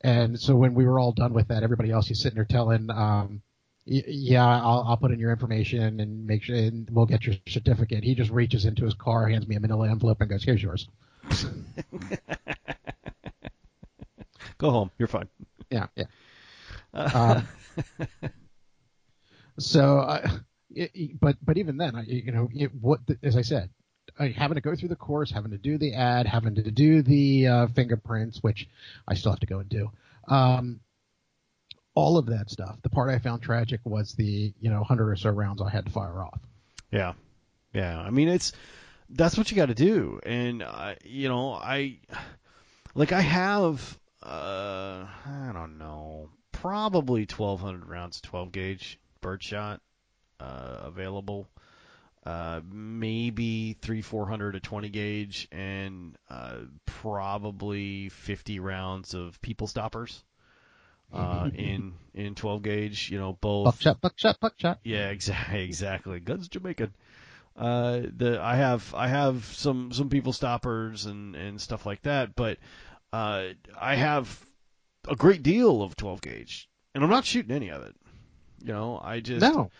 and 0.02 0.38
so 0.40 0.56
when 0.56 0.74
we 0.74 0.86
were 0.86 0.98
all 0.98 1.12
done 1.12 1.32
with 1.34 1.48
that, 1.48 1.62
everybody 1.62 1.90
else 1.90 2.06
he's 2.06 2.20
sitting 2.20 2.36
there 2.36 2.44
telling, 2.44 2.90
um, 2.90 3.42
y- 3.86 4.04
yeah, 4.06 4.46
I'll 4.46 4.84
I'll 4.88 4.96
put 4.96 5.10
in 5.10 5.18
your 5.18 5.30
information 5.32 6.00
and 6.00 6.26
make 6.26 6.44
sure 6.44 6.56
and 6.56 6.88
we'll 6.90 7.06
get 7.06 7.24
your 7.26 7.36
certificate. 7.48 8.02
He 8.04 8.14
just 8.14 8.30
reaches 8.30 8.64
into 8.64 8.84
his 8.84 8.94
car, 8.94 9.28
hands 9.28 9.46
me 9.46 9.56
a 9.56 9.60
manila 9.60 9.90
envelope, 9.90 10.20
and 10.22 10.30
goes, 10.30 10.44
"Here's 10.44 10.62
yours." 10.62 10.88
Go 14.58 14.70
home. 14.70 14.90
You're 14.98 15.08
fine. 15.08 15.28
Yeah, 15.70 15.86
yeah. 15.96 16.04
Um, 16.94 17.48
so, 19.58 19.98
uh, 19.98 20.28
it, 20.70 20.90
it- 20.94 21.20
but 21.20 21.36
but 21.44 21.58
even 21.58 21.76
then, 21.76 21.94
I, 21.96 22.02
you 22.02 22.32
know, 22.32 22.48
it, 22.54 22.70
what 22.80 23.00
as 23.22 23.36
I 23.36 23.42
said, 23.42 23.70
I, 24.18 24.28
having 24.28 24.54
to 24.56 24.60
go 24.60 24.74
through 24.74 24.88
the 24.90 24.96
course, 24.96 25.30
having 25.30 25.50
to 25.52 25.58
do 25.58 25.78
the 25.78 25.94
ad, 25.94 26.26
having 26.26 26.54
to 26.56 26.70
do 26.70 27.02
the 27.02 27.46
uh, 27.46 27.66
fingerprints, 27.68 28.42
which 28.42 28.68
I 29.06 29.14
still 29.14 29.32
have 29.32 29.40
to 29.40 29.46
go 29.46 29.58
and 29.58 29.68
do. 29.68 29.90
Um, 30.28 30.80
all 31.94 32.18
of 32.18 32.26
that 32.26 32.50
stuff. 32.50 32.76
The 32.82 32.90
part 32.90 33.10
I 33.10 33.18
found 33.18 33.42
tragic 33.42 33.80
was 33.84 34.12
the 34.14 34.52
you 34.60 34.70
know 34.70 34.82
hundred 34.84 35.10
or 35.10 35.16
so 35.16 35.30
rounds 35.30 35.62
I 35.62 35.70
had 35.70 35.86
to 35.86 35.92
fire 35.92 36.22
off. 36.22 36.40
Yeah, 36.90 37.14
yeah. 37.72 37.98
I 37.98 38.10
mean, 38.10 38.28
it's 38.28 38.52
that's 39.10 39.36
what 39.38 39.50
you 39.50 39.56
got 39.56 39.66
to 39.66 39.74
do, 39.74 40.20
and 40.24 40.62
uh, 40.62 40.94
you 41.04 41.28
know, 41.28 41.52
I 41.52 41.98
like 42.94 43.12
I 43.12 43.20
have 43.22 43.98
uh, 44.22 45.06
I 45.26 45.50
don't 45.52 45.78
know, 45.78 46.30
probably 46.52 47.22
1,200 47.22 47.88
rounds, 47.88 48.20
12 48.22 48.52
gauge 48.52 48.98
birdshot 49.20 49.80
uh, 50.40 50.78
available. 50.84 51.48
Uh, 52.24 52.60
maybe 52.72 53.74
three, 53.80 54.02
four 54.02 54.26
hundred 54.26 54.56
a 54.56 54.60
20 54.60 54.88
gauge, 54.88 55.46
and 55.52 56.16
uh, 56.28 56.56
probably 56.84 58.08
50 58.08 58.58
rounds 58.58 59.14
of 59.14 59.40
people 59.42 59.68
stoppers 59.68 60.24
uh, 61.12 61.48
in 61.54 61.94
in 62.14 62.34
12 62.34 62.62
gauge. 62.62 63.10
You 63.12 63.18
know, 63.20 63.32
both 63.40 63.64
Buckshot, 63.64 64.00
buckshot, 64.00 64.40
buckshot. 64.40 64.80
yeah, 64.82 65.10
exactly, 65.10 65.62
exactly. 65.64 66.18
Guns 66.20 66.48
Jamaican. 66.48 66.92
Uh, 67.56 68.00
the 68.16 68.40
I 68.42 68.56
have 68.56 68.92
I 68.94 69.06
have 69.08 69.44
some 69.44 69.92
some 69.92 70.08
people 70.10 70.32
stoppers 70.32 71.06
and 71.06 71.36
and 71.36 71.60
stuff 71.60 71.86
like 71.86 72.02
that, 72.02 72.34
but 72.34 72.58
uh, 73.12 73.48
I 73.80 73.94
have 73.96 74.46
a 75.08 75.16
great 75.16 75.42
deal 75.42 75.82
of 75.82 75.96
12 75.96 76.20
gauge, 76.20 76.68
and 76.94 77.04
I'm 77.04 77.10
not 77.10 77.24
shooting 77.24 77.54
any 77.54 77.70
of 77.70 77.82
it. 77.82 77.94
You 78.62 78.72
know, 78.72 79.00
I 79.02 79.20
just 79.20 79.40
No, 79.40 79.70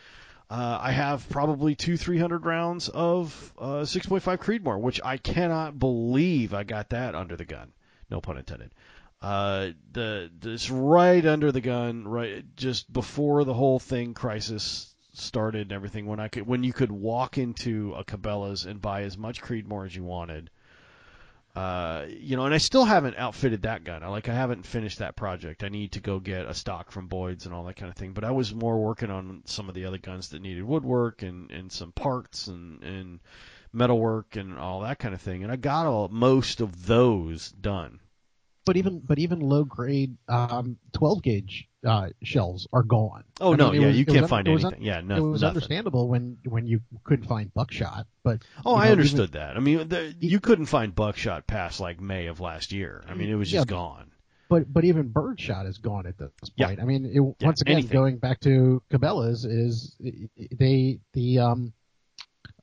uh, 0.49 0.79
I 0.81 0.93
have 0.93 1.29
probably 1.29 1.75
two 1.75 1.97
300 1.97 2.45
rounds 2.45 2.89
of 2.89 3.53
uh, 3.59 3.83
6.5 3.83 4.39
Creedmoor, 4.39 4.81
which 4.81 5.01
I 5.05 5.17
cannot 5.17 5.79
believe 5.79 6.55
I 6.55 6.63
got 6.63 6.91
that 6.91 7.15
under 7.15 7.37
the 7.37 7.45
gun. 7.45 7.73
No 8.11 8.21
pun 8.21 8.39
intended. 8.39 8.71
Uh, 9.21 9.71
the 9.93 10.31
this 10.39 10.71
right 10.71 11.25
under 11.25 11.51
the 11.51 11.61
gun, 11.61 12.07
right 12.07 12.45
just 12.55 12.93
before 12.93 13.45
the 13.45 13.55
whole 13.55 13.81
thing 13.81 14.15
crisis 14.15 14.95
started 15.15 15.63
and 15.63 15.73
everything. 15.73 16.07
When 16.07 16.21
I 16.21 16.29
could, 16.29 16.47
when 16.47 16.63
you 16.63 16.73
could 16.73 16.93
walk 16.93 17.39
into 17.39 17.95
a 17.95 18.05
Cabela's 18.05 18.67
and 18.67 18.81
buy 18.81 19.03
as 19.03 19.19
much 19.19 19.43
Creedmoor 19.43 19.87
as 19.87 19.97
you 19.97 20.05
wanted. 20.05 20.51
Uh, 21.57 22.07
you 22.11 22.37
know, 22.37 22.45
and 22.45 22.55
I 22.55 22.59
still 22.59 22.85
haven't 22.85 23.17
outfitted 23.17 23.63
that 23.63 23.83
gun. 23.85 24.03
I 24.03 24.09
like 24.09 24.29
I 24.29 24.35
haven't 24.35 24.67
finished 24.67 24.99
that 25.01 25.17
project. 25.17 25.65
I 25.65 25.71
need 25.71 25.93
to 25.93 26.01
go 26.01 26.21
get 26.21 26.47
a 26.47 26.55
stock 26.55 26.93
from 26.93 27.09
Boyd's 27.09 27.47
and 27.47 27.55
all 27.55 27.65
that 27.65 27.77
kind 27.77 27.91
of 27.91 27.97
thing. 27.97 28.13
But 28.13 28.25
I 28.25 28.33
was 28.33 28.55
more 28.55 28.79
working 28.79 29.11
on 29.11 29.43
some 29.47 29.69
of 29.71 29.75
the 29.75 29.87
other 29.87 29.99
guns 29.99 30.31
that 30.31 30.43
needed 30.43 30.65
woodwork 30.65 31.23
and 31.23 31.51
and 31.51 31.73
some 31.73 31.93
parts 31.93 32.49
and 32.49 32.83
and 32.85 33.21
metalwork 33.73 34.37
and 34.37 34.59
all 34.59 34.81
that 34.83 34.99
kind 34.99 35.15
of 35.15 35.23
thing. 35.23 35.45
And 35.45 35.53
I 35.53 35.57
got 35.57 35.87
all, 35.87 36.09
most 36.09 36.61
of 36.61 36.87
those 36.87 37.51
done. 37.53 38.01
but 38.67 38.77
even 38.77 39.01
but 39.01 39.19
even 39.19 39.41
low 39.41 39.65
grade 39.65 40.17
um, 40.29 40.79
12 40.93 41.23
gauge 41.23 41.69
uh, 41.87 42.09
shells 42.23 42.67
are 42.73 42.83
gone. 42.83 43.25
Oh 43.41 43.55
I 43.55 43.57
no, 43.57 43.71
mean, 43.71 43.81
yeah, 43.81 43.87
was- 43.89 43.99
you 43.99 44.05
can't 44.07 44.29
find 44.29 44.47
was 44.49 44.65
un- 44.65 44.73
anything. 44.75 44.87
yeah, 44.87 45.01
no, 45.01 45.17
it 45.17 45.21
was 45.21 45.41
nothing. 45.43 45.57
understandable 45.57 46.09
when 46.09 46.39
when 46.45 46.67
you 46.67 46.81
couldn't 47.05 47.27
find 47.27 47.53
buckshot, 47.55 48.07
but 48.25 48.43
Oh, 48.65 48.75
I 48.75 48.87
know, 48.87 48.93
understood 48.93 49.33
that. 49.33 49.57
I 49.57 49.61
mean, 49.61 49.89
the, 49.89 50.15
you 50.21 50.41
couldn't 50.41 50.67
find 50.67 50.95
buckshot 50.95 51.47
past 51.47 51.81
like 51.81 52.01
May 52.01 52.27
of 52.27 52.41
last 52.41 52.73
year. 52.73 53.05
I 53.09 53.15
mean, 53.15 53.31
it 53.31 53.35
was 53.37 53.51
just 53.51 53.67
Yeah. 53.69 53.71
gone. 53.71 54.11
but 54.49 54.73
but 54.73 54.85
even 54.85 55.09
birdshot 55.09 55.67
is 55.67 55.79
gone 55.79 56.07
at 56.07 56.19
this 56.19 56.31
Yeah. 56.57 56.67
point. 56.67 56.81
I 56.81 56.85
mean, 56.85 57.07
it, 57.07 57.21
once 57.45 57.61
again, 57.63 57.75
anything. 57.79 57.93
going 57.93 58.17
back 58.19 58.41
to 58.41 58.83
Cabela's 58.91 59.45
is 59.45 59.97
they 60.53 60.99
the 61.15 61.39
um 61.41 61.73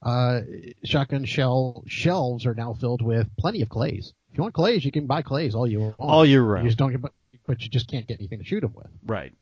uh 0.01 0.41
shotgun 0.84 1.24
shell 1.26 1.84
shelves 1.88 2.45
are 2.45 2.53
now 2.55 2.74
filled 2.74 3.01
with 3.01 3.28
plenty 3.38 3.61
of 3.61 3.69
clays. 3.69 4.13
If 4.32 4.38
you 4.38 4.41
want 4.43 4.53
clays, 4.53 4.84
you 4.84 4.91
can 4.91 5.05
buy 5.07 5.21
clays 5.21 5.55
all 5.55 5.67
you 5.67 5.80
want. 5.80 5.95
All 5.99 6.26
year 6.26 6.57
You 6.57 6.63
just 6.65 6.78
don't 6.78 6.91
get, 6.91 7.01
but, 7.46 7.62
you 7.62 7.70
just 7.70 7.89
can't 7.89 8.08
get 8.08 8.20
anything 8.20 8.39
to 8.39 8.46
shoot 8.46 8.62
them 8.62 8.74
with. 8.74 8.88
Right. 9.06 9.34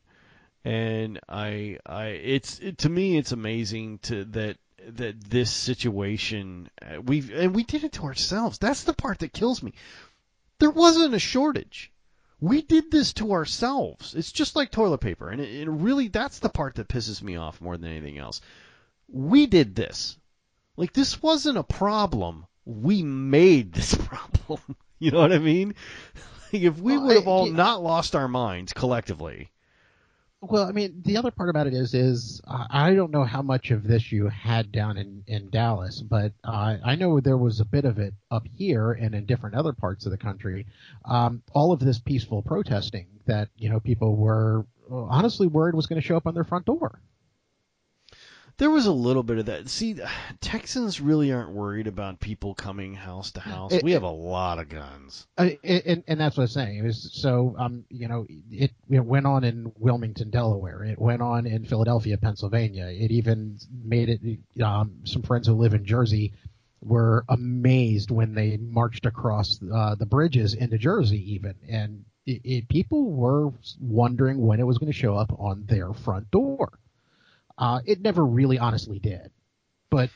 And 0.63 1.19
I, 1.27 1.79
I, 1.85 2.05
it's 2.07 2.59
it, 2.59 2.79
to 2.79 2.89
me, 2.89 3.17
it's 3.17 3.31
amazing 3.31 3.99
to 4.03 4.25
that 4.25 4.57
that 4.89 5.23
this 5.23 5.51
situation 5.51 6.69
uh, 6.81 6.99
we've 7.01 7.31
and 7.31 7.55
we 7.55 7.63
did 7.63 7.83
it 7.83 7.93
to 7.93 8.03
ourselves. 8.03 8.57
That's 8.57 8.83
the 8.83 8.93
part 8.93 9.19
that 9.19 9.33
kills 9.33 9.63
me. 9.63 9.73
There 10.59 10.69
wasn't 10.69 11.15
a 11.15 11.19
shortage. 11.19 11.91
We 12.39 12.61
did 12.61 12.91
this 12.91 13.13
to 13.13 13.33
ourselves. 13.33 14.15
It's 14.15 14.31
just 14.31 14.55
like 14.55 14.71
toilet 14.71 14.99
paper, 14.99 15.29
and 15.29 15.41
it, 15.41 15.49
it 15.49 15.69
really 15.69 16.07
that's 16.09 16.39
the 16.39 16.49
part 16.49 16.75
that 16.75 16.87
pisses 16.87 17.23
me 17.23 17.37
off 17.37 17.61
more 17.61 17.77
than 17.77 17.89
anything 17.89 18.19
else. 18.19 18.41
We 19.07 19.47
did 19.47 19.75
this. 19.75 20.17
Like 20.77 20.93
this 20.93 21.21
wasn't 21.21 21.57
a 21.57 21.63
problem 21.63 22.45
we 22.65 23.03
made 23.03 23.73
this 23.73 23.95
problem. 24.07 24.61
you 24.99 25.11
know 25.11 25.19
what 25.19 25.33
I 25.33 25.39
mean? 25.39 25.75
If 26.67 26.79
we 26.79 26.97
Well, 26.97 27.07
would 27.07 27.15
have 27.15 27.27
I- 27.27 27.31
all 27.31 27.47
yeah. 27.47 27.53
not 27.53 27.81
lost 27.83 28.15
our 28.15 28.27
minds 28.27 28.73
collectively. 28.73 29.49
Well, 30.43 30.65
I 30.67 30.71
mean, 30.71 31.03
the 31.05 31.17
other 31.17 31.29
part 31.29 31.49
about 31.49 31.67
it 31.67 31.73
is, 31.75 31.93
is 31.93 32.41
uh, 32.47 32.65
I 32.67 32.95
don't 32.95 33.11
know 33.11 33.23
how 33.23 33.43
much 33.43 33.69
of 33.69 33.83
this 33.83 34.11
you 34.11 34.27
had 34.27 34.71
down 34.71 34.97
in 34.97 35.23
in 35.27 35.51
Dallas, 35.51 36.01
but 36.01 36.33
uh, 36.43 36.77
I 36.83 36.95
know 36.95 37.19
there 37.19 37.37
was 37.37 37.59
a 37.59 37.65
bit 37.65 37.85
of 37.85 37.99
it 37.99 38.15
up 38.31 38.47
here 38.55 38.91
and 38.91 39.13
in 39.13 39.27
different 39.27 39.55
other 39.55 39.71
parts 39.71 40.07
of 40.07 40.11
the 40.11 40.17
country. 40.17 40.65
Um, 41.05 41.43
all 41.53 41.71
of 41.71 41.79
this 41.79 41.99
peaceful 41.99 42.41
protesting 42.41 43.05
that 43.27 43.49
you 43.55 43.69
know 43.69 43.79
people 43.79 44.15
were 44.15 44.65
honestly 44.89 45.45
worried 45.45 45.75
was 45.75 45.85
going 45.85 46.01
to 46.01 46.05
show 46.07 46.17
up 46.17 46.25
on 46.25 46.33
their 46.33 46.43
front 46.43 46.65
door. 46.65 46.99
There 48.61 48.69
was 48.69 48.85
a 48.85 48.91
little 48.91 49.23
bit 49.23 49.39
of 49.39 49.47
that. 49.47 49.69
See, 49.69 49.95
Texans 50.39 51.01
really 51.01 51.31
aren't 51.31 51.49
worried 51.49 51.87
about 51.87 52.19
people 52.19 52.53
coming 52.53 52.93
house 52.93 53.31
to 53.31 53.39
house. 53.39 53.73
It- 53.73 53.83
we 53.83 53.93
have 53.93 54.03
it- 54.03 54.05
a 54.05 54.09
lot 54.09 54.59
of 54.59 54.69
guns. 54.69 55.25
I, 55.35 55.57
and, 55.63 56.03
and 56.07 56.19
that's 56.19 56.37
what 56.37 56.43
I'm 56.43 56.47
saying. 56.49 56.77
It 56.77 56.83
was 56.83 57.09
so, 57.11 57.55
um, 57.57 57.85
you 57.89 58.07
know, 58.07 58.27
it, 58.51 58.71
it 58.87 59.03
went 59.03 59.25
on 59.25 59.43
in 59.43 59.71
Wilmington, 59.79 60.29
Delaware. 60.29 60.83
It 60.83 60.99
went 60.99 61.23
on 61.23 61.47
in 61.47 61.65
Philadelphia, 61.65 62.19
Pennsylvania. 62.19 62.85
It 62.85 63.09
even 63.09 63.57
made 63.83 64.09
it. 64.09 64.63
Um, 64.63 64.99
some 65.05 65.23
friends 65.23 65.47
who 65.47 65.55
live 65.55 65.73
in 65.73 65.83
Jersey 65.83 66.31
were 66.83 67.25
amazed 67.29 68.11
when 68.11 68.35
they 68.35 68.57
marched 68.57 69.07
across 69.07 69.59
uh, 69.73 69.95
the 69.95 70.05
bridges 70.05 70.53
into 70.53 70.77
Jersey, 70.77 71.33
even, 71.33 71.55
and 71.67 72.05
it, 72.27 72.69
people 72.69 73.11
were 73.11 73.51
wondering 73.79 74.39
when 74.45 74.59
it 74.59 74.67
was 74.67 74.77
going 74.77 74.91
to 74.91 74.97
show 74.97 75.15
up 75.15 75.33
on 75.39 75.65
their 75.65 75.93
front 75.93 76.29
door. 76.29 76.77
Uh, 77.61 77.79
it 77.85 78.01
never 78.01 78.25
really, 78.25 78.59
honestly, 78.59 78.99
did. 78.99 79.31
But 79.91 80.09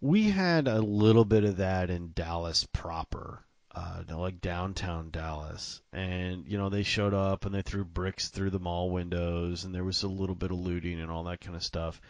We 0.00 0.30
had 0.30 0.68
a 0.68 0.80
little 0.80 1.24
bit 1.24 1.44
of 1.44 1.58
that 1.58 1.90
in 1.90 2.12
Dallas 2.14 2.66
proper, 2.72 3.44
uh, 3.74 4.02
like 4.08 4.40
downtown 4.40 5.10
Dallas, 5.10 5.82
and 5.92 6.46
you 6.48 6.58
know 6.58 6.68
they 6.70 6.82
showed 6.82 7.14
up 7.14 7.46
and 7.46 7.54
they 7.54 7.62
threw 7.62 7.84
bricks 7.84 8.28
through 8.28 8.50
the 8.50 8.58
mall 8.58 8.90
windows, 8.90 9.64
and 9.64 9.74
there 9.74 9.84
was 9.84 10.02
a 10.02 10.08
little 10.08 10.34
bit 10.34 10.50
of 10.50 10.58
looting 10.58 11.00
and 11.00 11.10
all 11.10 11.24
that 11.24 11.40
kind 11.40 11.56
of 11.56 11.62
stuff. 11.64 12.00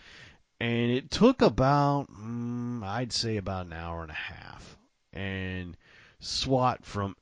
And 0.61 0.91
it 0.93 1.11
took 1.11 1.43
about, 1.43 2.09
mm, 2.11 2.83
I'd 2.85 3.12
say, 3.12 3.37
about 3.39 3.66
an 3.66 3.72
hour 3.72 4.03
and 4.03 4.11
a 4.11 4.14
half, 4.14 4.78
and 5.12 5.76
SWAT 6.20 6.85
from 6.85 7.16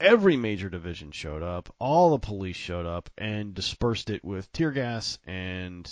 every 0.00 0.36
major 0.36 0.68
division 0.70 1.10
showed 1.12 1.42
up, 1.42 1.74
all 1.78 2.10
the 2.10 2.18
police 2.18 2.56
showed 2.56 2.86
up, 2.86 3.10
and 3.18 3.54
dispersed 3.54 4.10
it 4.10 4.24
with 4.24 4.52
tear 4.52 4.72
gas 4.72 5.18
and 5.26 5.90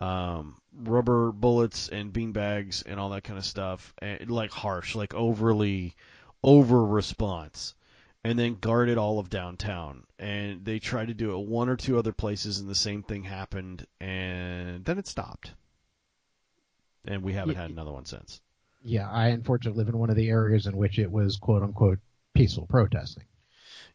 um, 0.00 0.56
rubber 0.76 1.32
bullets 1.32 1.88
and 1.88 2.12
beanbags 2.12 2.82
and 2.86 2.98
all 2.98 3.10
that 3.10 3.24
kind 3.24 3.38
of 3.38 3.44
stuff, 3.44 3.94
and, 4.00 4.30
like 4.30 4.50
harsh, 4.50 4.94
like 4.94 5.14
overly 5.14 5.94
over 6.42 6.84
response, 6.84 7.74
and 8.24 8.38
then 8.38 8.56
guarded 8.60 8.98
all 8.98 9.18
of 9.18 9.30
downtown. 9.30 10.04
And 10.18 10.64
they 10.64 10.78
tried 10.78 11.08
to 11.08 11.14
do 11.14 11.38
it 11.38 11.46
one 11.46 11.68
or 11.68 11.76
two 11.76 11.98
other 11.98 12.12
places, 12.12 12.58
and 12.58 12.68
the 12.68 12.74
same 12.74 13.02
thing 13.02 13.24
happened, 13.24 13.86
and 14.00 14.84
then 14.84 14.98
it 14.98 15.06
stopped. 15.06 15.52
And 17.06 17.22
we 17.22 17.32
haven't 17.34 17.54
Yeah. 17.54 17.62
had 17.62 17.70
another 17.70 17.92
one 17.92 18.04
since. 18.06 18.40
yeah, 18.82 19.10
I 19.10 19.28
unfortunately 19.28 19.78
live 19.78 19.88
in 19.88 19.98
one 19.98 20.10
of 20.10 20.16
the 20.16 20.28
areas 20.28 20.66
in 20.66 20.76
which 20.76 20.98
it 20.98 21.10
was 21.10 21.38
quote 21.38 21.62
unquote 21.62 21.98
peaceful 22.34 22.66
protesting. 22.66 23.24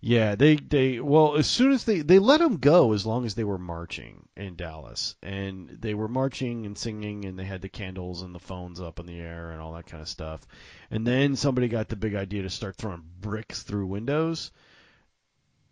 Yeah, 0.01 0.35
they 0.35 0.55
they 0.55 1.01
well 1.01 1.35
as 1.35 1.47
soon 1.47 1.73
as 1.73 1.83
they 1.83 1.99
they 2.01 2.19
let 2.19 2.39
them 2.39 2.57
go 2.57 2.93
as 2.93 3.05
long 3.05 3.25
as 3.25 3.35
they 3.35 3.43
were 3.43 3.57
marching 3.57 4.29
in 4.37 4.55
Dallas 4.55 5.15
and 5.21 5.69
they 5.69 5.93
were 5.93 6.07
marching 6.07 6.65
and 6.65 6.77
singing 6.77 7.25
and 7.25 7.37
they 7.37 7.43
had 7.43 7.61
the 7.61 7.67
candles 7.67 8.21
and 8.21 8.33
the 8.33 8.39
phones 8.39 8.79
up 8.79 8.99
in 8.99 9.05
the 9.05 9.19
air 9.19 9.51
and 9.51 9.59
all 9.61 9.73
that 9.73 9.87
kind 9.87 10.01
of 10.01 10.07
stuff. 10.07 10.47
And 10.89 11.05
then 11.05 11.35
somebody 11.35 11.67
got 11.67 11.89
the 11.89 11.97
big 11.97 12.15
idea 12.15 12.43
to 12.43 12.49
start 12.49 12.77
throwing 12.77 13.03
bricks 13.19 13.63
through 13.63 13.87
windows. 13.87 14.51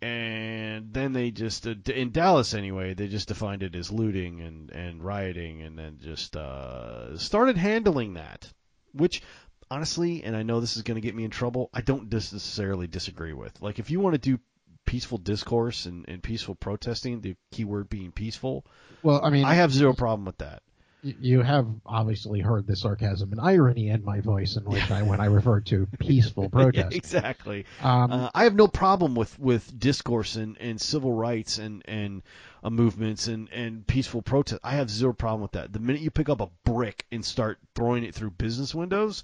And 0.02 0.92
then 0.92 1.14
they 1.14 1.30
just 1.30 1.66
uh, 1.66 1.74
in 1.86 2.12
Dallas 2.12 2.52
anyway, 2.52 2.92
they 2.92 3.08
just 3.08 3.28
defined 3.28 3.62
it 3.62 3.74
as 3.74 3.90
looting 3.90 4.42
and 4.42 4.70
and 4.70 5.02
rioting 5.02 5.62
and 5.62 5.78
then 5.78 6.00
just 6.02 6.36
uh 6.36 7.16
started 7.16 7.56
handling 7.56 8.14
that, 8.14 8.52
which 8.92 9.22
honestly, 9.70 10.22
and 10.24 10.36
I 10.36 10.42
know 10.42 10.60
this 10.60 10.76
is 10.76 10.82
going 10.82 10.96
to 10.96 11.00
get 11.00 11.14
me 11.14 11.24
in 11.24 11.30
trouble, 11.30 11.70
I 11.72 11.80
don't 11.80 12.12
necessarily 12.12 12.86
disagree 12.86 13.32
with. 13.32 13.60
Like, 13.60 13.78
if 13.78 13.90
you 13.90 14.00
want 14.00 14.14
to 14.14 14.18
do 14.18 14.38
peaceful 14.86 15.18
discourse 15.18 15.86
and, 15.86 16.04
and 16.08 16.22
peaceful 16.22 16.54
protesting, 16.54 17.20
the 17.20 17.36
keyword 17.52 17.88
being 17.88 18.12
peaceful, 18.12 18.64
Well, 19.02 19.20
I 19.24 19.30
mean, 19.30 19.44
I 19.44 19.54
have 19.54 19.72
zero 19.72 19.92
problem 19.92 20.24
with 20.24 20.38
that. 20.38 20.62
you 21.02 21.42
have 21.42 21.68
obviously 21.86 22.40
heard 22.40 22.66
the 22.66 22.74
sarcasm 22.74 23.30
and 23.32 23.40
irony 23.40 23.88
in 23.90 24.04
my 24.04 24.20
voice 24.20 24.56
in 24.56 24.64
which 24.64 24.90
I 24.90 25.02
when 25.02 25.20
I 25.20 25.26
refer 25.26 25.60
to 25.60 25.86
peaceful 26.00 26.44
Yeah, 26.44 26.48
protest. 26.48 26.96
exactly. 26.96 27.66
Um, 27.82 28.10
Uh, 28.12 28.30
I 28.34 28.44
have 28.44 28.54
no 28.54 28.66
problem 28.66 29.14
with, 29.14 29.38
with 29.38 29.78
discourse 29.78 30.36
and, 30.36 30.56
and 30.58 30.80
civil 30.80 31.12
rights 31.12 31.58
and 31.58 31.82
and 31.86 32.22
uh, 32.64 32.70
movements 32.70 33.28
and, 33.28 33.48
and 33.52 33.86
peaceful 33.86 34.22
protest. 34.22 34.60
I 34.64 34.72
have 34.72 34.90
zero 34.90 35.12
problem 35.12 35.42
with 35.42 35.52
that. 35.52 35.72
The 35.72 35.78
minute 35.78 36.00
you 36.02 36.10
pick 36.10 36.28
up 36.28 36.40
a 36.40 36.48
brick 36.64 37.04
and 37.12 37.24
start 37.24 37.58
throwing 37.76 38.02
it 38.04 38.14
through 38.14 38.30
business 38.32 38.74
windows, 38.74 39.22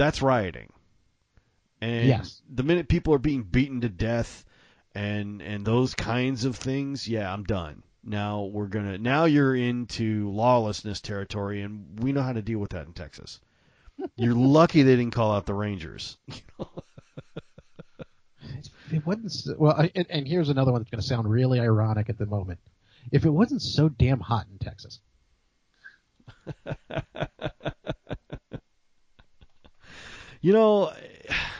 that's 0.00 0.22
rioting. 0.22 0.72
And 1.82 2.06
Yes. 2.08 2.40
the 2.48 2.62
minute 2.62 2.88
people 2.88 3.12
are 3.14 3.18
being 3.18 3.42
beaten 3.42 3.82
to 3.82 3.88
death 3.90 4.44
and 4.94 5.40
and 5.42 5.64
those 5.64 5.94
kinds 5.94 6.44
of 6.44 6.56
things, 6.56 7.06
yeah, 7.06 7.32
I'm 7.32 7.44
done. 7.44 7.82
Now 8.02 8.44
we're 8.44 8.66
gonna 8.68 8.96
now 8.98 9.26
you're 9.26 9.54
into 9.54 10.30
lawlessness 10.30 11.00
territory, 11.02 11.60
and 11.62 12.00
we 12.02 12.12
know 12.12 12.22
how 12.22 12.32
to 12.32 12.40
deal 12.42 12.58
with 12.58 12.70
that 12.70 12.86
in 12.86 12.92
Texas. 12.94 13.40
You're 14.16 14.34
lucky 14.58 14.82
they 14.82 14.96
didn't 14.96 15.12
call 15.14 15.32
out 15.32 15.44
the 15.44 15.54
Rangers. 15.54 16.16
it 18.90 19.06
wasn't 19.06 19.60
well, 19.60 19.74
I, 19.78 19.90
and, 19.94 20.06
and 20.10 20.26
here's 20.26 20.48
another 20.48 20.72
one 20.72 20.80
that's 20.80 20.90
going 20.90 21.02
to 21.02 21.06
sound 21.06 21.30
really 21.30 21.60
ironic 21.60 22.08
at 22.08 22.16
the 22.18 22.26
moment. 22.26 22.58
If 23.12 23.24
it 23.26 23.30
wasn't 23.30 23.62
so 23.62 23.88
damn 23.90 24.20
hot 24.20 24.46
in 24.50 24.58
Texas, 24.58 25.00
You 30.40 30.52
know, 30.52 30.92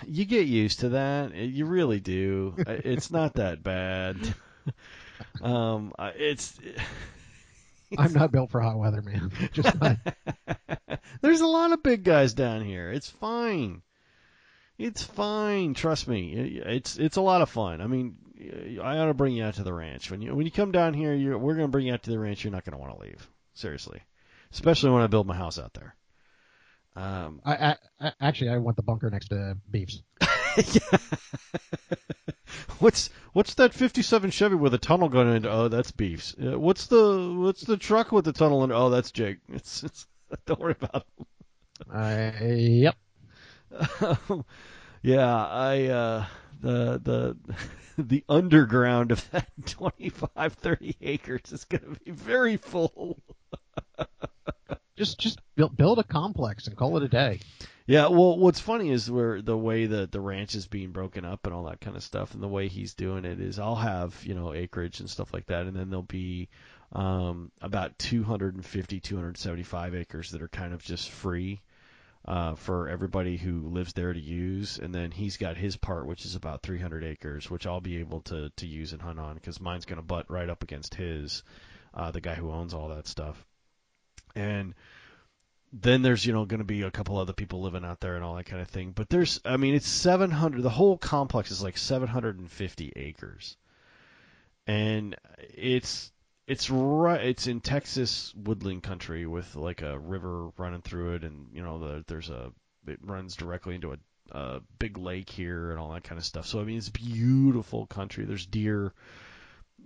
you 0.07 0.25
get 0.25 0.47
used 0.47 0.81
to 0.81 0.91
that. 0.91 1.35
You 1.35 1.67
really 1.67 2.01
do. 2.01 2.55
It's 2.59 3.11
not 3.11 3.35
that 3.35 3.63
bad. 3.63 4.17
Um, 5.43 5.93
it's 5.99 6.59
I'm 7.99 8.13
not 8.13 8.33
built 8.33 8.51
for 8.51 8.61
hot 8.61 8.79
weather, 8.79 9.03
man. 9.03 9.33
Just 9.53 9.81
not. 9.81 9.99
there's 11.21 11.41
a 11.41 11.47
lot 11.47 11.73
of 11.73 11.83
big 11.83 12.05
guys 12.05 12.35
down 12.35 12.65
here. 12.65 12.91
It's 12.91 13.11
fine. 13.11 13.83
It's 14.79 15.03
fine. 15.03 15.75
Trust 15.75 16.09
me. 16.09 16.33
It's 16.65 16.97
it's 16.97 17.17
a 17.17 17.23
lot 17.23 17.43
of 17.43 17.51
fun. 17.51 17.81
I 17.81 17.87
mean, 17.87 18.17
I 18.83 18.99
ought 18.99 19.07
to 19.07 19.15
bring 19.15 19.35
you 19.35 19.45
out 19.45 19.55
to 19.55 19.63
the 19.63 19.75
ranch 19.75 20.11
when 20.11 20.23
you 20.23 20.35
when 20.35 20.47
you 20.47 20.53
come 20.53 20.73
down 20.73 20.95
here. 20.95 21.13
You're, 21.15 21.37
we're 21.37 21.55
going 21.55 21.67
to 21.67 21.73
bring 21.73 21.87
you 21.87 21.93
out 21.93 22.05
to 22.05 22.11
the 22.11 22.19
ranch. 22.19 22.45
You're 22.45 22.53
not 22.53 22.65
going 22.65 22.79
to 22.79 22.83
want 22.83 22.97
to 22.97 23.05
leave. 23.05 23.29
Seriously, 23.55 24.01
especially 24.53 24.91
when 24.91 25.03
I 25.03 25.07
build 25.07 25.27
my 25.27 25.37
house 25.37 25.59
out 25.59 25.75
there. 25.75 25.95
Um, 26.97 27.41
I, 27.45 27.55
I, 27.55 27.77
I 28.01 28.13
actually 28.21 28.51
I 28.51 28.59
want 28.59 28.77
the 28.77 28.83
bunker 28.83 29.09
next 29.11 29.29
to 29.29 29.57
Beefs. 29.71 30.03
what's 32.81 33.11
what's 33.33 33.55
that 33.55 33.73
'57 33.73 34.31
Chevy 34.31 34.57
with 34.57 34.75
a 34.75 34.79
tunnel 34.79 35.09
going 35.09 35.35
into? 35.35 35.51
Oh, 35.51 35.69
that's 35.69 35.93
Beefs. 35.93 36.35
Uh, 36.35 36.59
what's 36.59 36.87
the 36.87 37.35
what's 37.39 37.63
the 37.63 37.77
truck 37.77 38.13
with 38.13 38.25
the 38.25 38.33
tunnel 38.33 38.65
in? 38.65 38.73
Oh, 38.73 38.91
that's 38.91 39.13
Jake. 39.13 39.39
It's, 39.49 39.83
it's 39.85 40.07
don't 40.47 40.61
worry 40.61 40.77
about 40.81 41.07
Uh, 41.93 42.31
yep. 42.43 42.97
yeah, 45.03 45.47
I 45.47 45.87
uh, 45.87 46.27
the 46.61 47.01
the 47.03 47.37
the 48.03 48.25
underground 48.29 49.13
of 49.13 49.31
that 49.31 49.49
25, 49.67 50.53
30 50.55 50.97
acres 51.01 51.53
is 51.53 51.65
going 51.65 51.83
to 51.83 52.01
be 52.05 52.11
very 52.11 52.57
full. 52.57 53.21
Just 54.97 55.19
just 55.19 55.41
build 55.57 55.77
build 55.77 55.99
a 55.99 56.05
complex 56.05 56.67
and 56.67 56.77
call 56.77 56.97
it 56.97 57.03
a 57.03 57.09
day. 57.09 57.41
Yeah, 57.87 58.07
well, 58.07 58.39
what's 58.39 58.61
funny 58.61 58.91
is 58.91 59.11
where 59.11 59.43
the 59.43 59.57
way 59.57 59.87
that 59.87 60.13
the 60.13 60.21
ranch 60.21 60.55
is 60.55 60.67
being 60.67 60.93
broken 60.93 61.25
up 61.25 61.47
and 61.47 61.55
all 61.55 61.65
that 61.65 61.81
kind 61.81 61.97
of 61.97 62.05
stuff, 62.05 62.35
and 62.35 62.43
the 62.43 62.49
way 62.49 62.69
he's 62.69 62.95
doing 62.95 63.25
it 63.25 63.41
is, 63.41 63.59
I'll 63.59 63.75
have 63.75 64.15
you 64.25 64.35
know 64.35 64.55
acreage 64.55 65.01
and 65.01 65.11
stuff 65.11 65.33
like 65.33 65.47
that, 65.47 65.67
and 65.67 65.75
then 65.75 65.91
there'll 65.91 66.03
be 66.03 66.49
um, 66.93 67.51
about 67.61 67.99
250, 67.99 69.01
275 69.01 69.95
acres 69.95 70.31
that 70.31 70.43
are 70.43 70.49
kind 70.49 70.75
of 70.75 70.83
just 70.83 71.11
free 71.11 71.61
uh, 72.31 72.55
for 72.55 72.89
everybody 72.89 73.37
who 73.37 73.63
lives 73.63 73.93
there 73.93 74.13
to 74.13 74.21
use, 74.21 74.79
and 74.79 74.95
then 74.95 75.11
he's 75.11 75.37
got 75.37 75.57
his 75.57 75.77
part, 75.77 76.07
which 76.07 76.25
is 76.25 76.37
about 76.37 76.63
300 76.63 77.03
acres, 77.03 77.51
which 77.51 77.67
I'll 77.67 77.81
be 77.81 77.97
able 77.97 78.21
to 78.23 78.51
to 78.51 78.67
use 78.69 78.93
and 78.93 79.03
hunt 79.03 79.19
on 79.19 79.35
because 79.35 79.61
mine's 79.61 79.85
going 79.85 79.97
to 79.97 80.07
butt 80.07 80.31
right 80.31 80.49
up 80.49 80.63
against 80.63 80.95
his, 80.95 81.43
uh, 81.93 82.13
the 82.13 82.21
guy 82.21 82.37
who 82.37 82.53
owns 82.53 82.73
all 82.73 82.91
that 82.91 83.09
stuff, 83.09 83.45
and 84.37 84.75
then 85.73 86.03
there's 86.03 86.25
you 86.25 86.33
know 86.33 86.45
going 86.45 86.61
to 86.61 86.65
be 86.65 86.83
a 86.83 86.91
couple 86.93 87.19
other 87.19 87.33
people 87.33 87.63
living 87.63 87.85
out 87.85 87.99
there 87.99 88.15
and 88.15 88.23
all 88.23 88.37
that 88.37 88.47
kind 88.47 88.63
of 88.63 88.69
thing. 88.69 88.93
But 88.93 89.09
there's 89.09 89.41
I 89.45 89.57
mean 89.57 89.75
it's 89.75 89.89
700. 89.89 90.63
The 90.63 90.71
whole 90.71 90.99
complex 90.99 91.51
is 91.51 91.65
like 91.65 91.77
750 91.77 92.93
acres, 92.95 93.57
and 94.69 95.17
it's 95.53 96.13
it's 96.47 96.71
right. 96.71 97.21
It's 97.21 97.47
in 97.47 97.61
Texas 97.61 98.35
woodland 98.35 98.83
country 98.83 99.27
with 99.27 99.55
like 99.57 99.83
a 99.83 99.99
river 99.99 100.51
running 100.57 100.83
through 100.83 101.15
it, 101.15 101.25
and 101.25 101.49
you 101.53 101.63
know 101.63 101.79
the, 101.79 102.05
there's 102.07 102.31
a 102.31 102.53
it 102.87 102.99
runs 103.03 103.37
directly 103.37 103.75
into 103.75 103.93
a 103.93 103.99
a 104.33 104.61
big 104.79 104.97
lake 104.97 105.29
here 105.29 105.71
and 105.71 105.79
all 105.79 105.93
that 105.93 106.05
kind 106.05 106.19
of 106.19 106.25
stuff. 106.25 106.47
So 106.47 106.61
I 106.61 106.65
mean, 106.65 106.79
it's 106.79 106.89
beautiful 106.89 107.87
country. 107.87 108.25
There's 108.25 108.47
deer 108.47 108.93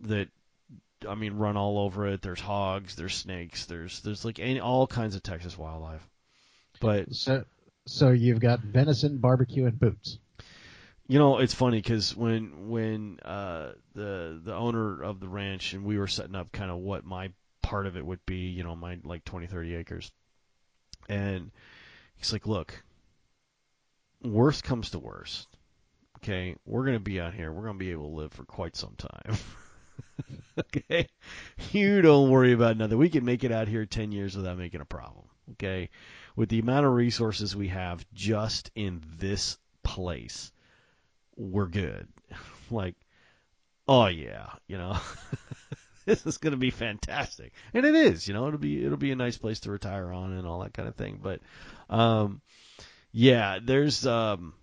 that 0.03 0.29
I 1.09 1.15
mean 1.15 1.35
run 1.35 1.57
all 1.57 1.79
over 1.79 2.07
it. 2.09 2.23
There's 2.23 2.41
hogs. 2.41 2.95
There's 2.97 3.15
snakes. 3.15 3.67
There's 3.67 4.01
there's 4.01 4.25
like 4.25 4.39
any, 4.39 4.61
all 4.61 4.87
kinds 4.87 5.17
of 5.17 5.23
Texas 5.23 5.57
wildlife. 5.57 6.07
But 6.81 7.15
So, 7.15 7.45
so 7.87 8.11
you've 8.11 8.41
got 8.41 8.61
venison, 8.61 9.19
barbecue, 9.19 9.67
and 9.67 9.79
boots. 9.79 10.19
You 11.07 11.19
know, 11.19 11.39
it's 11.39 11.55
funny 11.55 11.79
because 11.79 12.17
when 12.17 12.69
when 12.69 13.19
uh, 13.25 13.73
the 13.95 14.41
the 14.43 14.55
owner 14.55 15.03
of 15.03 15.21
the 15.21 15.29
ranch 15.29 15.75
and 15.75 15.85
we 15.85 15.99
were 15.99 16.07
setting 16.07 16.35
up 16.35 16.51
kind 16.51 16.71
of 16.71 16.79
what 16.79 17.05
my 17.05 17.31
part 17.63 17.87
of 17.87 17.97
it 17.97 18.05
would 18.05 18.25
be, 18.25 18.49
you 18.49 18.65
know, 18.65 18.75
my 18.75 18.99
like 19.05 19.25
20, 19.25 19.47
30 19.47 19.75
acres, 19.75 20.13
and 21.09 21.51
he's 22.17 22.33
like, 22.33 22.47
"Look, 22.47 22.83
worst 24.23 24.65
comes 24.65 24.91
to 24.91 24.99
worst, 24.99 25.49
okay, 26.19 26.57
we're 26.65 26.87
gonna 26.87 27.01
be 27.01 27.21
out 27.21 27.35
here. 27.35 27.53
We're 27.53 27.67
gonna 27.67 27.79
be 27.79 27.93
able 27.93 28.09
to 28.09 28.17
live 28.17 28.33
for 28.33 28.45
quite 28.45 28.75
some 28.75 28.95
time." 28.97 29.37
okay, 30.59 31.07
you 31.73 32.01
don't 32.01 32.31
worry 32.31 32.53
about 32.53 32.79
nothing. 32.79 32.97
We 32.97 33.11
can 33.11 33.27
make 33.27 33.45
it 33.45 33.53
out 33.53 33.69
here 33.69 33.85
ten 33.85 34.11
years 34.11 34.37
without 34.37 34.57
making 34.57 34.81
a 34.81 34.87
problem. 34.87 35.27
Okay, 35.53 35.91
with 36.35 36.49
the 36.49 36.61
amount 36.61 36.87
of 36.87 36.93
resources 36.93 37.55
we 37.55 37.69
have 37.69 38.07
just 38.15 38.71
in 38.75 39.03
this 39.19 39.59
place, 39.83 40.51
we're 41.37 41.69
good. 41.69 42.09
Like, 42.71 42.95
oh 43.87 44.07
yeah, 44.07 44.49
you 44.67 44.79
know, 44.79 44.97
this 46.07 46.25
is 46.25 46.39
going 46.39 46.53
to 46.53 46.59
be 46.59 46.71
fantastic, 46.71 47.53
and 47.75 47.85
it 47.85 47.95
is. 47.95 48.27
You 48.27 48.33
know, 48.33 48.47
it'll 48.49 48.59
be 48.59 48.83
it'll 48.85 48.97
be 48.97 49.13
a 49.13 49.17
nice 49.17 49.37
place 49.37 49.61
to 49.61 49.71
retire 49.71 50.11
on 50.11 50.33
and 50.33 50.47
all 50.47 50.61
that 50.61 50.73
kind 50.73 50.89
of 50.89 50.95
thing. 50.97 51.21
But, 51.23 51.41
um, 51.91 52.41
yeah, 53.13 53.59
there's 53.63 54.07
um, 54.07 54.55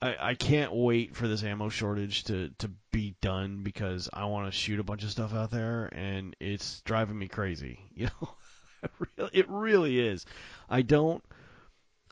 I 0.00 0.16
I 0.20 0.34
can't 0.34 0.72
wait 0.74 1.16
for 1.16 1.28
this 1.28 1.42
ammo 1.42 1.68
shortage 1.68 2.24
to 2.24 2.50
to 2.58 2.70
be 2.92 3.16
done 3.20 3.62
because 3.62 4.08
I 4.12 4.24
want 4.26 4.46
to 4.46 4.58
shoot 4.58 4.80
a 4.80 4.84
bunch 4.84 5.04
of 5.04 5.10
stuff 5.10 5.34
out 5.34 5.50
there, 5.50 5.86
and 5.86 6.36
it's 6.40 6.80
driving 6.82 7.18
me 7.18 7.28
crazy. 7.28 7.80
You 7.94 8.06
know, 8.06 8.28
it 8.82 8.90
really, 9.16 9.30
it 9.32 9.48
really 9.48 10.00
is. 10.00 10.24
I 10.68 10.82
don't. 10.82 11.24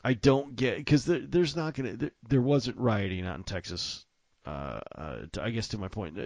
I 0.03 0.13
don't 0.13 0.55
get 0.55 0.77
because 0.77 1.05
there, 1.05 1.19
there's 1.19 1.55
not 1.55 1.73
gonna 1.73 1.93
there, 1.93 2.11
there 2.27 2.41
wasn't 2.41 2.77
rioting 2.77 3.25
out 3.25 3.37
in 3.37 3.43
Texas. 3.43 4.05
Uh, 4.45 4.79
uh, 4.95 5.17
to, 5.33 5.43
I 5.43 5.49
guess 5.49 5.69
to 5.69 5.77
my 5.77 5.89
point, 5.89 6.17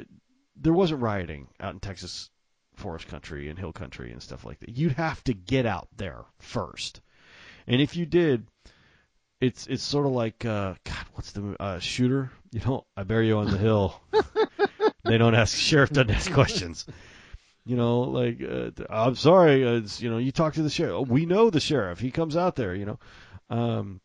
there 0.55 0.73
wasn't 0.73 1.01
rioting 1.01 1.47
out 1.59 1.73
in 1.73 1.79
Texas 1.79 2.29
forest 2.75 3.07
country 3.07 3.49
and 3.49 3.57
hill 3.57 3.73
country 3.73 4.11
and 4.11 4.21
stuff 4.21 4.45
like 4.45 4.59
that. 4.59 4.69
You'd 4.69 4.93
have 4.93 5.23
to 5.23 5.33
get 5.33 5.65
out 5.65 5.87
there 5.97 6.19
first, 6.39 7.01
and 7.67 7.81
if 7.81 7.95
you 7.95 8.05
did, 8.05 8.45
it's 9.39 9.65
it's 9.67 9.83
sort 9.83 10.05
of 10.05 10.11
like 10.11 10.45
uh, 10.45 10.75
God, 10.83 11.05
what's 11.13 11.31
the 11.31 11.55
uh, 11.59 11.79
shooter? 11.79 12.31
You 12.51 12.61
know, 12.65 12.85
I 12.95 13.03
bury 13.03 13.27
you 13.27 13.37
on 13.37 13.49
the 13.49 13.57
hill. 13.57 13.99
they 15.03 15.17
don't 15.17 15.35
ask 15.35 15.57
sheriff 15.57 15.89
doesn't 15.89 16.11
ask 16.11 16.31
questions. 16.31 16.85
You 17.65 17.75
know, 17.75 18.01
like 18.01 18.41
uh, 18.41 18.71
I'm 18.89 19.15
sorry, 19.15 19.65
uh, 19.65 19.81
you 19.97 20.09
know, 20.09 20.17
you 20.17 20.31
talk 20.31 20.55
to 20.55 20.63
the 20.63 20.69
sheriff. 20.69 21.07
We 21.07 21.25
know 21.25 21.49
the 21.49 21.59
sheriff. 21.59 21.99
He 21.99 22.11
comes 22.11 22.35
out 22.35 22.55
there. 22.55 22.75
You 22.75 22.85
know, 22.85 22.99
um, 23.51 24.01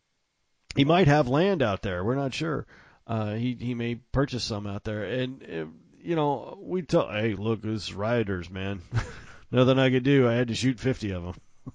he 0.74 0.84
might 0.84 1.06
have 1.06 1.28
land 1.28 1.62
out 1.62 1.80
there. 1.80 2.04
We're 2.04 2.16
not 2.16 2.34
sure. 2.34 2.66
Uh, 3.06 3.34
he 3.34 3.56
he 3.58 3.74
may 3.74 3.94
purchase 3.94 4.44
some 4.44 4.66
out 4.66 4.84
there, 4.84 5.04
and 5.04 5.42
uh, 5.42 5.66
you 6.06 6.14
know, 6.14 6.58
we 6.60 6.82
tell, 6.82 7.10
hey, 7.10 7.34
look, 7.34 7.62
this 7.62 7.92
rioters, 7.92 8.50
man. 8.50 8.82
Nothing 9.50 9.78
I 9.78 9.90
could 9.90 10.04
do. 10.04 10.28
I 10.28 10.34
had 10.34 10.48
to 10.48 10.54
shoot 10.54 10.78
50 10.78 11.10
of 11.12 11.22
them. 11.24 11.34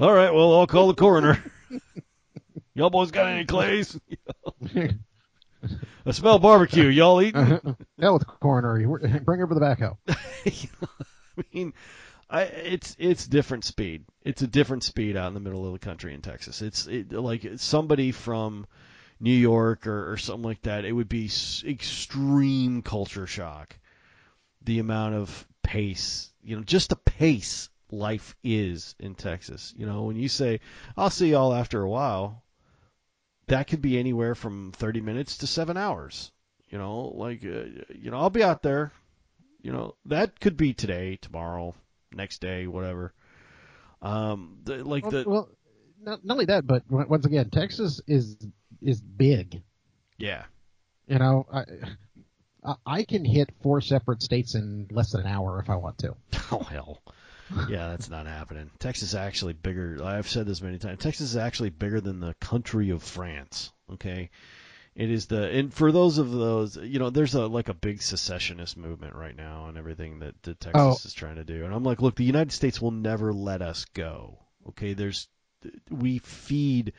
All 0.00 0.12
right, 0.12 0.32
well, 0.32 0.58
I'll 0.58 0.66
call 0.66 0.88
the 0.88 0.94
coroner. 0.94 1.42
Y'all 2.74 2.90
boys 2.90 3.10
got 3.10 3.26
any 3.26 3.44
clays? 3.44 3.98
I 6.06 6.10
smell 6.10 6.38
barbecue. 6.38 6.88
Y'all 6.88 7.20
eating? 7.20 7.44
Hell 8.00 8.14
with 8.14 8.26
the 8.26 8.32
coroner. 8.40 9.20
Bring 9.20 9.42
over 9.42 9.54
the 9.54 9.60
backhoe. 9.60 9.96
I 10.06 11.42
mean, 11.52 11.74
I 12.32 12.44
it's 12.44 12.96
it's 12.98 13.26
different 13.26 13.64
speed. 13.64 14.06
It's 14.22 14.40
a 14.40 14.46
different 14.46 14.84
speed 14.84 15.16
out 15.18 15.28
in 15.28 15.34
the 15.34 15.40
middle 15.40 15.66
of 15.66 15.74
the 15.74 15.78
country 15.78 16.14
in 16.14 16.22
Texas. 16.22 16.62
It's 16.62 16.86
it, 16.86 17.12
like 17.12 17.46
somebody 17.56 18.10
from 18.10 18.66
New 19.20 19.36
York 19.36 19.86
or, 19.86 20.10
or 20.10 20.16
something 20.16 20.42
like 20.42 20.62
that. 20.62 20.86
It 20.86 20.92
would 20.92 21.10
be 21.10 21.30
extreme 21.64 22.80
culture 22.80 23.26
shock. 23.26 23.78
The 24.62 24.78
amount 24.78 25.14
of 25.14 25.46
pace, 25.62 26.30
you 26.42 26.56
know, 26.56 26.62
just 26.62 26.88
the 26.88 26.96
pace 26.96 27.68
life 27.90 28.34
is 28.42 28.94
in 28.98 29.14
Texas. 29.14 29.74
You 29.76 29.84
know, 29.84 30.04
when 30.04 30.16
you 30.16 30.28
say, 30.28 30.60
"I'll 30.96 31.10
see 31.10 31.32
y'all 31.32 31.52
after 31.52 31.82
a 31.82 31.88
while," 31.88 32.42
that 33.48 33.66
could 33.66 33.82
be 33.82 33.98
anywhere 33.98 34.34
from 34.34 34.72
30 34.72 35.02
minutes 35.02 35.38
to 35.38 35.46
seven 35.46 35.76
hours. 35.76 36.32
You 36.70 36.78
know, 36.78 37.12
like 37.14 37.44
uh, 37.44 37.84
you 37.94 38.10
know, 38.10 38.18
I'll 38.18 38.30
be 38.30 38.42
out 38.42 38.62
there 38.62 38.90
you 39.62 39.70
know 39.70 39.94
that 40.06 40.40
could 40.40 40.56
be 40.56 40.74
today 40.74 41.16
tomorrow 41.20 41.74
next 42.14 42.40
day 42.40 42.66
whatever. 42.66 43.12
Um 44.00 44.58
the, 44.64 44.84
like 44.84 45.04
Well, 45.04 45.10
the 45.12 45.24
well 45.28 45.48
not, 46.00 46.24
not 46.24 46.34
only 46.34 46.46
that, 46.46 46.66
but 46.66 46.82
once 46.90 47.24
again, 47.26 47.50
Texas 47.50 48.00
is 48.06 48.36
is 48.80 49.00
big. 49.00 49.62
yeah. 50.18 50.44
You 51.06 51.18
know, 51.18 51.46
I 51.52 51.60
I- 52.64 52.76
I 52.86 53.02
can 53.04 53.24
hit 53.24 53.50
four 53.62 53.80
separate 53.80 54.22
states 54.22 54.54
in 54.54 54.86
less 54.90 55.12
than 55.12 55.22
an 55.22 55.26
hour 55.26 55.58
if 55.60 55.68
I 55.68 55.76
want 55.76 55.98
to. 55.98 56.14
oh 56.52 56.60
hell. 56.60 57.02
Yeah 57.68 57.88
that's 57.88 58.08
not 58.08 58.26
happening. 58.26 58.70
Texas 58.78 59.10
is 59.10 59.14
actually 59.14 59.52
bigger. 59.52 59.98
I've 60.02 60.28
said 60.28 60.46
this 60.46 60.62
many 60.62 60.78
times. 60.78 61.00
Texas 61.00 61.30
is 61.30 61.36
actually 61.36 61.70
bigger 61.70 62.00
than 62.00 62.18
the 62.20 62.34
country 62.40 62.90
of 62.90 63.02
france 63.02 63.72
okay 63.92 64.30
it 64.94 65.10
is 65.10 65.26
the 65.26 65.48
and 65.50 65.72
for 65.72 65.90
those 65.90 66.18
of 66.18 66.30
those 66.30 66.76
you 66.76 66.98
know 66.98 67.08
there's 67.10 67.34
a 67.34 67.46
like 67.46 67.68
a 67.68 67.74
big 67.74 68.02
secessionist 68.02 68.76
movement 68.76 69.14
right 69.14 69.36
now 69.36 69.66
and 69.66 69.78
everything 69.78 70.18
that, 70.18 70.40
that 70.42 70.66
oh. 70.74 70.92
texas 70.94 71.04
Oh. 71.04 71.08
is 71.08 71.14
trying 71.14 71.36
to 71.36 71.44
do. 71.44 71.64
And 71.64 71.74
i'm 71.74 71.84
like 71.84 72.02
look 72.02 72.14
the 72.14 72.24
united 72.24 72.52
states 72.52 72.80
will 72.80 72.90
never 72.90 73.32
let 73.32 73.62
us 73.62 73.84
go. 73.94 74.38
Okay? 74.68 74.92
There's 74.94 75.28
we 75.90 76.18
feed 76.18 76.92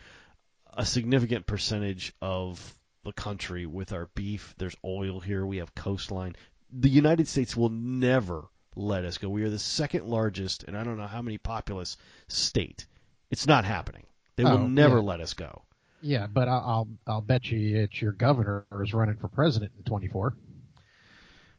a 0.75 0.85
significant 0.85 1.45
percentage 1.45 2.13
of 2.21 2.75
the 3.03 3.11
country 3.13 3.65
with 3.65 3.91
our 3.93 4.09
beef. 4.15 4.55
There's 4.57 4.75
oil 4.83 5.19
here. 5.19 5.45
We 5.45 5.57
have 5.57 5.75
coastline. 5.75 6.35
The 6.71 6.89
united 6.89 7.27
states 7.27 7.55
will 7.55 7.69
never 7.69 8.45
let 8.75 9.05
us 9.05 9.17
go. 9.19 9.29
We 9.29 9.43
are 9.43 9.49
the 9.51 9.59
second 9.59 10.05
largest 10.07 10.63
and 10.63 10.75
i 10.75 10.83
don't 10.83 10.97
know 10.97 11.05
how 11.07 11.21
many 11.21 11.37
populous 11.37 11.97
state. 12.27 12.87
It's 13.29 13.45
not 13.47 13.65
happening. 13.65 14.05
They 14.35 14.43
will 14.45 14.51
Oh, 14.53 14.67
never 14.67 14.95
yeah. 14.97 15.03
let 15.03 15.21
us 15.21 15.33
go 15.35 15.61
Yeah, 16.03 16.27
but 16.27 16.47
I'll 16.47 16.87
I'll 17.07 17.21
bet 17.21 17.49
you 17.49 17.77
it's 17.77 18.01
your 18.01 18.11
governor 18.11 18.65
is 18.81 18.93
running 18.93 19.15
for 19.17 19.27
president 19.29 19.71
in 19.77 19.83
24. 19.85 20.35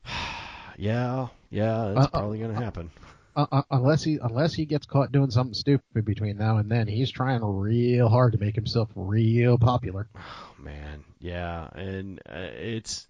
Yeah, 0.76 1.28
yeah, 1.50 1.92
that's 1.94 2.06
Uh, 2.06 2.08
probably 2.08 2.38
going 2.38 2.50
to 2.54 2.56
happen. 2.56 2.90
Uh, 3.36 3.62
unless 3.70 4.02
he 4.04 4.18
unless 4.22 4.54
he 4.54 4.64
gets 4.66 4.86
caught 4.86 5.10
doing 5.12 5.30
something 5.30 5.54
stupid 5.54 6.04
between 6.04 6.36
now 6.36 6.58
and 6.58 6.70
then, 6.70 6.86
he's 6.88 7.10
trying 7.10 7.42
real 7.44 8.08
hard 8.08 8.32
to 8.32 8.38
make 8.38 8.54
himself 8.54 8.90
real 8.94 9.58
popular. 9.58 10.08
Oh 10.18 10.54
man, 10.62 11.04
yeah, 11.18 11.68
and 11.74 12.20
uh, 12.28 12.38
it's 12.54 13.06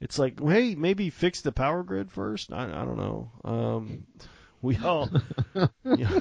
it's 0.00 0.18
like, 0.18 0.40
hey, 0.42 0.74
maybe 0.74 1.10
fix 1.10 1.40
the 1.40 1.52
power 1.52 1.82
grid 1.82 2.10
first. 2.10 2.52
I 2.52 2.64
I 2.64 2.84
don't 2.84 2.96
know. 2.98 3.32
Um, 3.44 4.06
we 4.62 4.78
all 4.78 5.10
yeah, 5.94 6.20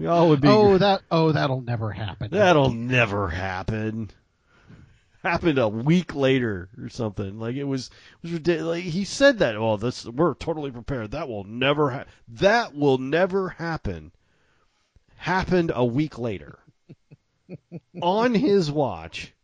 we 0.00 0.06
all 0.06 0.30
would 0.30 0.40
be. 0.40 0.48
Oh, 0.48 0.78
that 0.78 1.02
oh 1.10 1.30
that'll 1.32 1.60
never 1.60 1.90
happen. 1.90 2.30
that'll 2.30 2.70
never 2.70 3.28
happen. 3.28 4.10
Happened 5.22 5.58
a 5.58 5.68
week 5.68 6.14
later 6.14 6.70
or 6.80 6.88
something. 6.88 7.38
Like 7.38 7.56
it 7.56 7.64
was, 7.64 7.88
it 7.88 8.22
was 8.22 8.32
ridiculous. 8.32 8.76
Like 8.76 8.84
he 8.84 9.04
said 9.04 9.40
that. 9.40 9.56
Oh, 9.56 9.76
this 9.76 10.06
we're 10.06 10.32
totally 10.34 10.70
prepared. 10.70 11.10
That 11.10 11.28
will 11.28 11.44
never. 11.44 11.90
Ha- 11.90 12.04
that 12.28 12.74
will 12.74 12.96
never 12.96 13.50
happen. 13.50 14.12
Happened 15.16 15.70
a 15.74 15.84
week 15.84 16.18
later, 16.18 16.58
on 18.02 18.34
his 18.34 18.72
watch, 18.72 19.34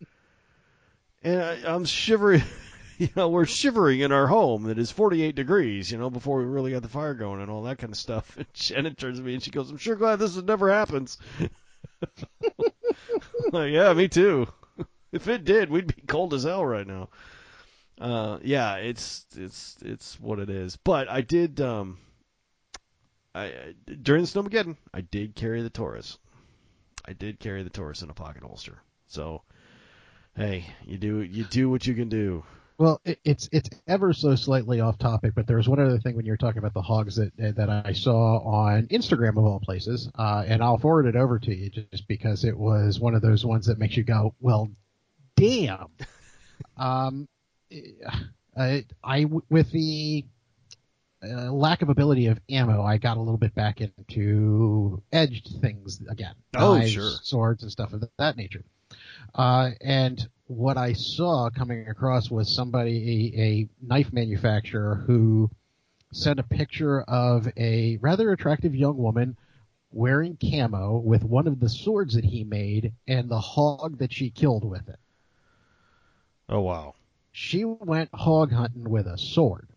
and 1.22 1.42
I, 1.42 1.58
I'm 1.66 1.84
shivering. 1.84 2.42
You 2.98 3.08
know, 3.14 3.28
we're 3.28 3.44
shivering 3.46 4.00
in 4.00 4.10
our 4.12 4.26
home 4.26 4.64
that 4.64 4.78
is 4.78 4.90
48 4.90 5.34
degrees. 5.34 5.90
You 5.90 5.98
know, 5.98 6.08
before 6.10 6.38
we 6.38 6.44
really 6.46 6.72
got 6.72 6.82
the 6.82 6.88
fire 6.88 7.14
going 7.14 7.42
and 7.42 7.50
all 7.50 7.62
that 7.64 7.78
kind 7.78 7.92
of 7.92 7.98
stuff. 7.98 8.34
And 8.38 8.46
Shannon 8.54 8.94
turns 8.94 9.18
to 9.18 9.24
me 9.24 9.34
and 9.34 9.42
she 9.42 9.50
goes, 9.50 9.70
"I'm 9.70 9.76
sure 9.76 9.96
glad 9.96 10.18
this 10.18 10.36
never 10.36 10.70
happens." 10.70 11.18
like, 13.52 13.72
yeah, 13.72 13.92
me 13.92 14.08
too. 14.08 14.48
If 15.12 15.28
it 15.28 15.44
did, 15.44 15.70
we'd 15.70 15.94
be 15.94 16.02
cold 16.06 16.34
as 16.34 16.44
hell 16.44 16.64
right 16.64 16.86
now. 16.86 17.08
Uh, 18.00 18.38
yeah, 18.42 18.76
it's 18.76 19.24
it's 19.36 19.76
it's 19.82 20.20
what 20.20 20.38
it 20.38 20.50
is. 20.50 20.76
But 20.76 21.08
I 21.08 21.22
did 21.22 21.60
um, 21.60 21.98
I 23.34 23.44
I- 23.44 23.74
during 24.02 24.22
the 24.22 24.28
snowmageddon, 24.28 24.76
I 24.92 25.00
did 25.00 25.34
carry 25.34 25.62
the 25.62 25.70
Taurus. 25.70 26.18
I 27.06 27.12
did 27.12 27.40
carry 27.40 27.62
the 27.62 27.70
Taurus 27.70 28.02
in 28.02 28.10
a 28.10 28.14
pocket 28.14 28.42
holster. 28.42 28.78
So, 29.06 29.42
hey, 30.36 30.66
you 30.84 30.98
do 30.98 31.22
you 31.22 31.44
do 31.44 31.70
what 31.70 31.86
you 31.86 31.94
can 31.94 32.08
do. 32.08 32.44
Well, 32.78 33.00
it, 33.04 33.18
it's 33.24 33.48
it's 33.52 33.70
ever 33.86 34.12
so 34.12 34.34
slightly 34.34 34.80
off 34.80 34.98
topic, 34.98 35.34
but 35.34 35.46
there 35.46 35.56
was 35.56 35.68
one 35.68 35.80
other 35.80 35.98
thing 35.98 36.14
when 36.14 36.26
you 36.26 36.32
were 36.32 36.36
talking 36.36 36.58
about 36.58 36.74
the 36.74 36.82
hogs 36.82 37.16
that 37.16 37.32
that 37.36 37.70
I 37.70 37.92
saw 37.92 38.38
on 38.40 38.86
Instagram 38.88 39.38
of 39.38 39.44
all 39.44 39.60
places, 39.60 40.10
uh, 40.18 40.44
and 40.46 40.62
I'll 40.62 40.78
forward 40.78 41.06
it 41.06 41.16
over 41.16 41.38
to 41.38 41.54
you 41.54 41.70
just 41.70 42.06
because 42.06 42.44
it 42.44 42.56
was 42.56 43.00
one 43.00 43.14
of 43.14 43.22
those 43.22 43.44
ones 43.46 43.66
that 43.66 43.78
makes 43.78 43.96
you 43.96 44.04
go, 44.04 44.34
well, 44.40 44.68
damn. 45.36 45.88
um, 46.76 47.28
I, 48.56 48.84
I 49.02 49.26
with 49.48 49.70
the 49.70 50.24
uh, 51.22 51.50
lack 51.50 51.82
of 51.82 51.88
ability 51.88 52.26
of 52.26 52.38
ammo, 52.50 52.82
I 52.82 52.98
got 52.98 53.16
a 53.16 53.20
little 53.20 53.38
bit 53.38 53.54
back 53.54 53.80
into 53.80 55.02
edged 55.12 55.48
things 55.60 56.00
again. 56.08 56.34
Oh, 56.54 56.76
Knives, 56.76 56.92
sure. 56.92 57.10
Swords 57.22 57.62
and 57.62 57.72
stuff 57.72 57.92
of 57.92 58.04
that 58.18 58.36
nature. 58.36 58.64
Uh, 59.34 59.70
and 59.80 60.28
what 60.46 60.76
I 60.76 60.92
saw 60.92 61.50
coming 61.50 61.88
across 61.88 62.30
was 62.30 62.54
somebody, 62.54 63.32
a, 63.36 63.40
a 63.40 63.68
knife 63.82 64.12
manufacturer 64.12 65.04
who 65.06 65.50
sent 66.12 66.38
a 66.38 66.44
picture 66.44 67.02
of 67.02 67.48
a 67.56 67.98
rather 68.00 68.32
attractive 68.32 68.74
young 68.74 68.96
woman 68.96 69.36
wearing 69.90 70.36
camo 70.36 70.98
with 70.98 71.24
one 71.24 71.46
of 71.46 71.60
the 71.60 71.68
swords 71.68 72.14
that 72.14 72.24
he 72.24 72.44
made 72.44 72.92
and 73.08 73.28
the 73.28 73.40
hog 73.40 73.98
that 73.98 74.12
she 74.12 74.30
killed 74.30 74.64
with 74.64 74.88
it. 74.88 74.98
Oh 76.48 76.60
wow. 76.60 76.94
She 77.32 77.64
went 77.64 78.10
hog 78.14 78.52
hunting 78.52 78.88
with 78.88 79.06
a 79.06 79.18
sword. 79.18 79.68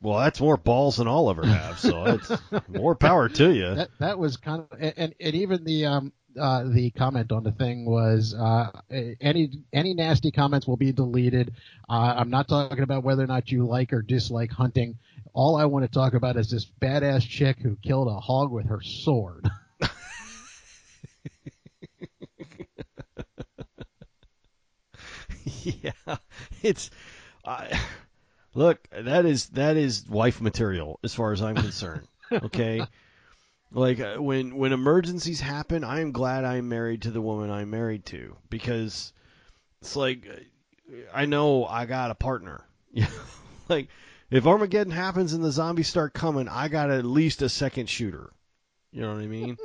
Well, 0.00 0.18
that's 0.18 0.40
more 0.40 0.56
balls 0.56 0.98
than 0.98 1.08
I'll 1.08 1.30
ever 1.30 1.44
have, 1.44 1.78
so 1.78 2.04
it's 2.04 2.30
more 2.68 2.94
power 2.94 3.28
to 3.30 3.52
you. 3.52 3.74
That 3.74 3.90
that 3.98 4.18
was 4.18 4.36
kind 4.36 4.60
of 4.60 4.78
and, 4.78 5.14
and 5.18 5.34
even 5.34 5.64
the 5.64 5.86
um 5.86 6.12
uh, 6.38 6.64
the 6.64 6.90
comment 6.90 7.32
on 7.32 7.44
the 7.44 7.52
thing 7.52 7.84
was 7.84 8.34
uh, 8.34 8.70
any 9.20 9.50
any 9.72 9.94
nasty 9.94 10.30
comments 10.30 10.66
will 10.66 10.76
be 10.76 10.92
deleted. 10.92 11.54
Uh, 11.88 12.14
I'm 12.16 12.30
not 12.30 12.48
talking 12.48 12.82
about 12.82 13.04
whether 13.04 13.24
or 13.24 13.26
not 13.26 13.50
you 13.50 13.66
like 13.66 13.92
or 13.92 14.02
dislike 14.02 14.50
hunting. 14.50 14.98
All 15.32 15.56
I 15.56 15.66
want 15.66 15.84
to 15.84 15.90
talk 15.90 16.14
about 16.14 16.36
is 16.36 16.50
this 16.50 16.66
badass 16.80 17.28
chick 17.28 17.58
who 17.58 17.76
killed 17.76 18.08
a 18.08 18.20
hog 18.20 18.50
with 18.50 18.66
her 18.66 18.80
sword. 18.82 19.48
yeah, 25.62 26.16
it's. 26.62 26.90
I 27.44 27.80
look, 28.54 28.88
that 28.90 29.24
is 29.24 29.46
that 29.50 29.76
is 29.76 30.04
wife 30.08 30.40
material 30.40 30.98
as 31.04 31.14
far 31.14 31.32
as 31.32 31.42
I'm 31.42 31.54
concerned. 31.54 32.06
Okay, 32.32 32.84
like 33.72 34.00
uh, 34.00 34.16
when 34.16 34.56
when 34.56 34.72
emergencies 34.72 35.40
happen, 35.40 35.84
I 35.84 36.00
am 36.00 36.12
glad 36.12 36.44
I'm 36.44 36.68
married 36.68 37.02
to 37.02 37.10
the 37.10 37.20
woman 37.20 37.50
I'm 37.50 37.70
married 37.70 38.06
to 38.06 38.36
because 38.48 39.12
it's 39.80 39.96
like 39.96 40.28
uh, 40.28 40.94
I 41.12 41.26
know 41.26 41.64
I 41.64 41.86
got 41.86 42.10
a 42.10 42.14
partner. 42.14 42.64
Like 43.68 43.88
if 44.30 44.46
Armageddon 44.46 44.92
happens 44.92 45.32
and 45.32 45.42
the 45.42 45.50
zombies 45.50 45.88
start 45.88 46.14
coming, 46.14 46.48
I 46.48 46.68
got 46.68 46.90
at 46.90 47.04
least 47.04 47.42
a 47.42 47.48
second 47.48 47.88
shooter. 47.88 48.30
You 48.92 49.02
know 49.02 49.14
what 49.14 49.22
I 49.22 49.26
mean? 49.26 49.56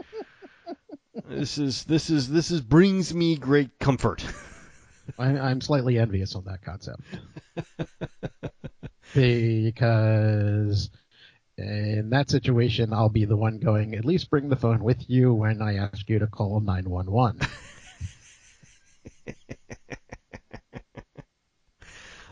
this 1.28 1.58
is 1.58 1.84
this 1.86 2.10
is 2.10 2.30
this 2.30 2.52
is 2.52 2.62
brings 2.62 3.14
me 3.14 3.36
great 3.36 3.80
comfort. 3.80 4.24
I, 5.20 5.38
I'm 5.38 5.62
slightly 5.62 5.98
envious 5.98 6.36
on 6.36 6.46
that 6.46 6.62
concept 6.62 7.02
because 9.14 10.90
in 11.62 12.10
that 12.12 12.30
situation, 12.30 12.94
I'll 12.94 13.10
be 13.10 13.26
the 13.26 13.38
one 13.38 13.60
going. 13.60 13.96
At 13.96 14.06
least 14.06 14.30
bring 14.30 14.50
the 14.50 14.56
phone 14.56 14.84
with 14.84 15.10
you 15.10 15.34
when 15.34 15.62
I 15.62 15.76
ask 15.78 16.10
you 16.10 16.20
to 16.20 16.28
call 16.28 16.60
nine 16.60 16.90
one 16.90 17.10
one. 17.12 17.40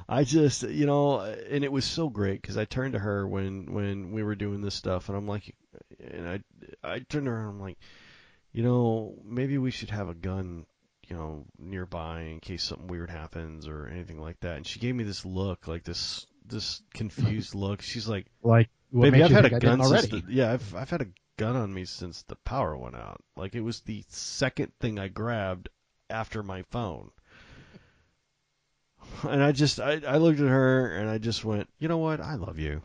I 0.10 0.23
just, 0.23 0.64
you 0.64 0.88
know, 0.88 1.19
and 1.22 1.64
it 1.64 1.72
was 1.72 1.85
so 1.85 2.10
great 2.10 2.41
because 2.41 2.57
I 2.57 2.65
turned 2.65 2.93
to 2.93 2.99
her 2.99 3.27
when 3.27 3.73
when 3.73 4.11
we 4.11 4.23
were 4.23 4.34
doing 4.34 4.61
this 4.61 4.73
stuff, 4.73 5.07
and 5.07 5.18
I'm 5.18 5.27
like, 5.27 5.56
and 5.99 6.27
I 6.27 6.39
I 6.84 6.99
turned 6.99 7.26
to 7.26 7.31
her 7.31 7.39
and 7.39 7.49
I'm 7.49 7.61
like, 7.61 7.77
you 8.51 8.64
know, 8.64 9.15
maybe 9.23 9.60
we 9.60 9.69
should 9.69 9.91
have 9.91 10.10
a 10.10 10.15
gun, 10.15 10.65
you 11.07 11.15
know, 11.15 11.45
nearby 11.60 12.22
in 12.22 12.39
case 12.39 12.64
something 12.64 12.88
weird 12.88 13.11
happens 13.11 13.68
or 13.68 13.88
anything 13.88 14.19
like 14.19 14.39
that. 14.39 14.57
And 14.57 14.65
she 14.65 14.80
gave 14.80 14.95
me 14.95 15.03
this 15.03 15.26
look, 15.26 15.68
like 15.68 15.84
this 15.84 16.26
this 16.49 16.81
confused 16.93 17.55
look. 17.55 17.81
She's 17.81 18.07
like, 18.07 18.26
like, 18.43 18.69
baby, 18.93 19.23
I've 19.23 19.31
had 19.31 19.45
a 19.45 19.59
gun 19.59 19.80
since 19.80 19.91
already? 19.91 20.21
the, 20.21 20.34
yeah, 20.34 20.53
I've 20.53 20.76
I've 20.76 20.89
had 20.89 21.01
a 21.01 21.07
gun 21.38 21.55
on 21.55 21.73
me 21.73 21.85
since 21.85 22.23
the 22.23 22.35
power 22.35 22.76
went 22.76 22.95
out. 22.95 23.21
Like 23.35 23.55
it 23.55 23.61
was 23.61 23.80
the 23.81 24.03
second 24.09 24.73
thing 24.80 24.99
I 24.99 25.07
grabbed 25.07 25.69
after 26.09 26.43
my 26.43 26.63
phone. 26.63 27.11
And 29.23 29.41
I 29.43 29.51
just 29.53 29.80
I, 29.80 30.01
I 30.07 30.17
looked 30.17 30.39
at 30.39 30.47
her 30.47 30.93
and 30.95 31.09
I 31.09 31.17
just 31.17 31.43
went, 31.43 31.69
you 31.80 31.88
know 31.88 31.97
what? 31.97 32.19
I 32.19 32.35
love 32.35 32.59
you. 32.59 32.81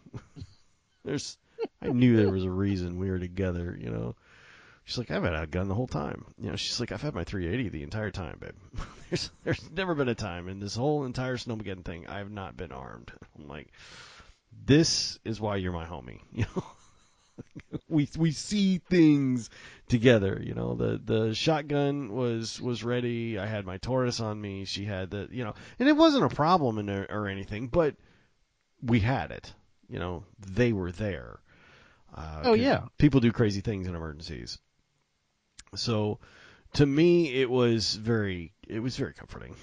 There's 1.04 1.36
I 1.82 1.88
knew 1.88 2.16
there 2.16 2.30
was 2.30 2.44
a 2.44 2.50
reason 2.50 2.98
we 2.98 3.10
were 3.10 3.18
together, 3.18 3.76
you 3.78 3.90
know. 3.90 4.16
She's 4.84 4.98
like, 4.98 5.10
I've 5.10 5.22
had 5.24 5.34
a 5.34 5.46
gun 5.46 5.68
the 5.68 5.74
whole 5.74 5.86
time. 5.86 6.26
You 6.38 6.50
know, 6.50 6.56
she's 6.56 6.78
like, 6.78 6.92
I've 6.92 7.00
had 7.02 7.14
my 7.14 7.24
380 7.24 7.70
the 7.70 7.82
entire 7.82 8.10
time, 8.10 8.36
babe. 8.38 8.54
there's 9.10 9.30
there's 9.42 9.70
never 9.70 9.94
been 9.94 10.08
a 10.08 10.14
time 10.14 10.48
in 10.48 10.60
this 10.60 10.74
whole 10.74 11.04
entire 11.04 11.36
snowmageddon 11.36 11.84
thing 11.84 12.06
I 12.06 12.18
have 12.18 12.30
not 12.30 12.56
been 12.56 12.70
armed. 12.72 13.10
I'm 13.38 13.48
like, 13.48 13.68
this 14.66 15.18
is 15.24 15.40
why 15.40 15.56
you're 15.56 15.72
my 15.72 15.86
homie. 15.86 16.20
You 16.32 16.44
know, 16.54 16.64
we 17.88 18.08
we 18.16 18.30
see 18.30 18.78
things 18.78 19.50
together. 19.88 20.40
You 20.44 20.54
know, 20.54 20.74
the 20.74 21.00
the 21.02 21.34
shotgun 21.34 22.12
was 22.12 22.60
was 22.60 22.84
ready. 22.84 23.38
I 23.38 23.46
had 23.46 23.64
my 23.66 23.78
Taurus 23.78 24.20
on 24.20 24.40
me. 24.40 24.66
She 24.66 24.84
had 24.84 25.10
the 25.10 25.28
you 25.30 25.44
know, 25.44 25.54
and 25.78 25.88
it 25.88 25.96
wasn't 25.96 26.30
a 26.30 26.34
problem 26.34 26.78
in 26.78 26.86
there 26.86 27.06
or 27.10 27.26
anything, 27.26 27.66
but 27.68 27.96
we 28.82 29.00
had 29.00 29.30
it. 29.32 29.52
You 29.88 29.98
know, 29.98 30.24
they 30.46 30.72
were 30.72 30.92
there. 30.92 31.40
Uh, 32.14 32.42
Oh, 32.44 32.52
yeah. 32.52 32.82
people 32.98 33.18
do 33.20 33.32
crazy 33.32 33.60
things 33.60 33.86
in 33.88 33.94
emergencies. 33.94 34.58
So, 35.76 36.18
to 36.74 36.86
me, 36.86 37.34
it 37.34 37.50
was 37.50 37.94
very 37.94 38.52
it 38.68 38.80
was 38.80 38.96
very 38.96 39.14
comforting. 39.14 39.54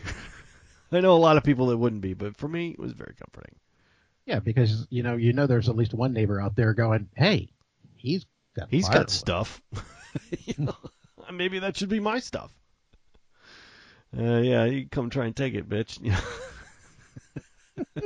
I 0.91 0.99
know 0.99 1.15
a 1.15 1.17
lot 1.17 1.37
of 1.37 1.43
people 1.43 1.67
that 1.67 1.77
wouldn't 1.77 2.01
be, 2.01 2.13
but 2.13 2.35
for 2.35 2.47
me, 2.47 2.71
it 2.71 2.79
was 2.79 2.91
very 2.91 3.13
comforting. 3.17 3.55
Yeah, 4.25 4.39
because 4.39 4.87
you 4.89 5.03
know, 5.03 5.15
you 5.15 5.33
know, 5.33 5.47
there's 5.47 5.69
at 5.69 5.75
least 5.75 5.93
one 5.93 6.13
neighbor 6.13 6.39
out 6.39 6.55
there 6.55 6.73
going, 6.73 7.09
"Hey, 7.15 7.51
he's 7.95 8.25
got 8.55 8.69
He's 8.69 8.89
got 8.89 9.09
stuff. 9.09 9.61
you 10.39 10.53
know, 10.57 10.75
maybe 11.33 11.59
that 11.59 11.77
should 11.77 11.89
be 11.89 11.99
my 11.99 12.19
stuff. 12.19 12.51
Uh, 14.17 14.39
yeah, 14.39 14.65
you 14.65 14.87
come 14.89 15.09
try 15.09 15.25
and 15.25 15.35
take 15.35 15.53
it, 15.53 15.69
bitch. 15.69 15.99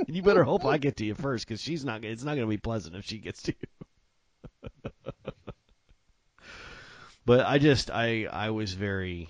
You, 0.07 0.22
better 0.22 0.44
hope 0.44 0.64
I 0.64 0.77
get 0.77 0.98
to 0.98 1.06
you 1.06 1.15
first, 1.15 1.48
because 1.48 1.60
she's 1.60 1.84
not. 1.84 2.06
It's 2.06 2.23
not 2.23 2.36
going 2.36 2.48
to 2.48 2.49
be 2.49 2.57
pleasant 2.57 2.95
if 2.95 3.06
she 3.06 3.18
gets 3.18 3.41
to 3.44 3.53
you. 3.60 3.68
But 7.26 7.45
I 7.45 7.57
just, 7.57 7.89
I, 7.91 8.26
I 8.26 8.49
was 8.52 8.73
very, 8.73 9.30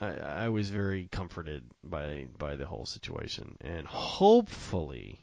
I, 0.00 0.14
I 0.14 0.48
was 0.48 0.70
very 0.70 1.08
comforted 1.10 1.64
by 1.84 2.26
by 2.38 2.56
the 2.56 2.66
whole 2.66 2.86
situation, 2.86 3.56
and 3.60 3.86
hopefully, 3.86 5.20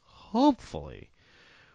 hopefully, 0.00 1.10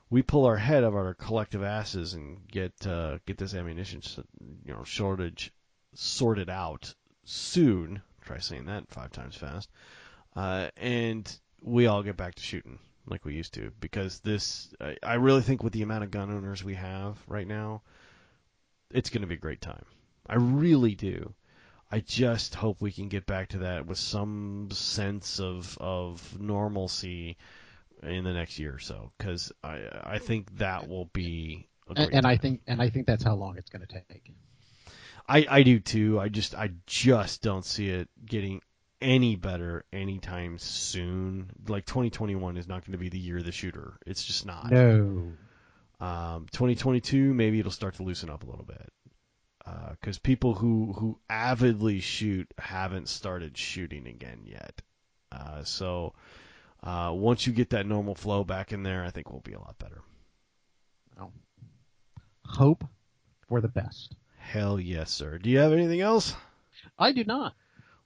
we 0.10 0.22
pull 0.22 0.46
our 0.46 0.58
head 0.58 0.84
out 0.84 0.90
of 0.90 0.96
our 0.96 1.14
collective 1.14 1.64
asses 1.64 2.14
and 2.14 2.46
get 2.50 2.74
uh, 2.86 3.20
get 3.26 3.38
this 3.38 3.54
ammunition, 3.54 4.02
you 4.66 4.74
know, 4.74 4.84
shortage 4.84 5.54
sorted 5.94 6.50
out 6.50 6.94
soon. 7.24 8.02
Try 8.22 8.40
saying 8.40 8.66
that 8.66 8.90
five 8.90 9.12
times 9.12 9.36
fast, 9.36 9.70
uh, 10.36 10.70
and 10.78 11.40
we 11.62 11.88
all 11.88 12.04
get 12.04 12.18
back 12.18 12.36
to 12.36 12.44
shooting 12.44 12.80
like 13.08 13.26
we 13.26 13.34
used 13.34 13.54
to. 13.56 13.72
Because 13.80 14.20
this, 14.20 14.74
I, 14.80 14.98
I 15.04 15.14
really 15.16 15.42
think 15.42 15.64
with 15.64 15.74
the 15.74 15.82
amount 15.82 16.04
of 16.04 16.12
gun 16.12 16.32
owners 16.32 16.64
we 16.64 16.76
have 16.76 17.18
right 17.28 17.48
now, 17.48 17.82
it's 18.94 19.10
going 19.10 19.22
to 19.22 19.28
be 19.28 19.36
a 19.36 19.40
great 19.40 19.62
time. 19.62 19.86
I 20.28 20.36
really 20.36 20.96
do. 20.96 21.34
I 21.92 22.00
just 22.00 22.56
hope 22.56 22.80
we 22.80 22.92
can 22.92 23.10
get 23.10 23.26
back 23.26 23.50
to 23.50 23.60
that 23.60 23.86
with 23.86 23.98
some 23.98 24.70
sense 24.72 25.40
of 25.40 25.78
of 25.80 26.40
normalcy 26.40 27.38
in 28.02 28.24
the 28.24 28.34
next 28.34 28.60
year 28.60 28.76
or 28.76 28.80
so, 28.80 29.12
because 29.18 29.52
I 29.64 29.82
I 30.04 30.18
think 30.20 30.58
that 30.58 30.88
will 30.88 31.06
be. 31.06 31.68
And, 31.94 32.14
and 32.14 32.26
I 32.26 32.38
think 32.38 32.62
and 32.68 32.82
I 32.82 32.90
think 32.90 33.08
that's 33.08 33.24
how 33.24 33.36
long 33.36 33.58
it's 33.58 33.70
going 33.70 33.86
to 33.86 33.94
take. 33.94 34.32
I 35.28 35.46
I 35.50 35.64
do 35.64 35.80
too. 35.80 36.20
I 36.20 36.30
just 36.30 36.56
I 36.56 36.72
just 36.86 37.42
don't 37.42 37.66
see 37.66 37.90
it 37.90 38.08
getting 38.26 38.62
any 39.02 39.36
better 39.36 39.84
anytime 39.92 40.60
soon. 40.60 41.50
Like 41.68 41.86
2021 41.86 42.58
is 42.58 42.68
not 42.68 42.86
going 42.86 42.94
to 42.94 42.98
be 42.98 43.10
the 43.10 43.20
year 43.20 43.40
of 43.40 43.46
the 43.46 43.52
shooter. 43.52 43.98
It's 44.06 44.24
just 44.24 44.46
not. 44.46 44.72
No, 44.72 45.34
Um, 46.02 46.48
2022 46.52 47.34
maybe 47.34 47.60
it'll 47.60 47.72
start 47.72 47.96
to 47.96 48.04
loosen 48.04 48.30
up 48.30 48.44
a 48.44 48.50
little 48.50 48.66
bit. 48.66 48.92
Because 49.92 50.18
people 50.18 50.56
who 50.56 50.94
who 50.94 51.20
avidly 51.30 52.00
shoot 52.00 52.52
haven't 52.58 53.08
started 53.08 53.56
shooting 53.56 54.08
again 54.08 54.42
yet. 54.44 54.82
Uh, 55.32 55.64
so 55.64 56.14
uh, 56.84 57.12
once 57.14 57.46
you 57.46 57.54
get 57.54 57.70
that 57.70 57.86
normal 57.86 58.16
flow 58.16 58.44
back 58.44 58.74
in 58.74 58.84
there, 58.84 59.06
I 59.06 59.12
think 59.12 59.32
we'll 59.32 59.42
be 59.42 59.54
a 59.54 59.60
lot 59.60 59.78
better. 59.78 60.02
Well, 61.18 61.32
hope 62.44 62.84
for 63.48 63.62
the 63.62 63.68
best. 63.68 64.16
Hell 64.38 64.80
yes, 64.80 65.12
sir. 65.12 65.38
Do 65.38 65.50
you 65.50 65.60
have 65.60 65.74
anything 65.74 66.02
else? 66.02 66.34
I 66.98 67.12
do 67.12 67.24
not. 67.24 67.54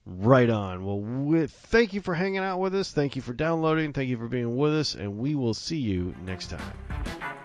Right 0.06 0.50
on. 0.50 0.86
Well, 0.86 1.48
thank 1.48 1.94
you 1.94 2.02
for 2.02 2.14
hanging 2.14 2.40
out 2.40 2.60
with 2.60 2.76
us. 2.76 2.92
Thank 2.92 3.16
you 3.16 3.22
for 3.22 3.34
downloading. 3.34 3.94
Thank 3.94 4.10
you 4.10 4.18
for 4.18 4.28
being 4.28 4.56
with 4.56 4.74
us, 4.74 4.94
and 4.94 5.18
we 5.18 5.34
will 5.34 5.56
see 5.56 5.80
you 5.80 6.14
next 6.26 6.52
time. 6.52 7.45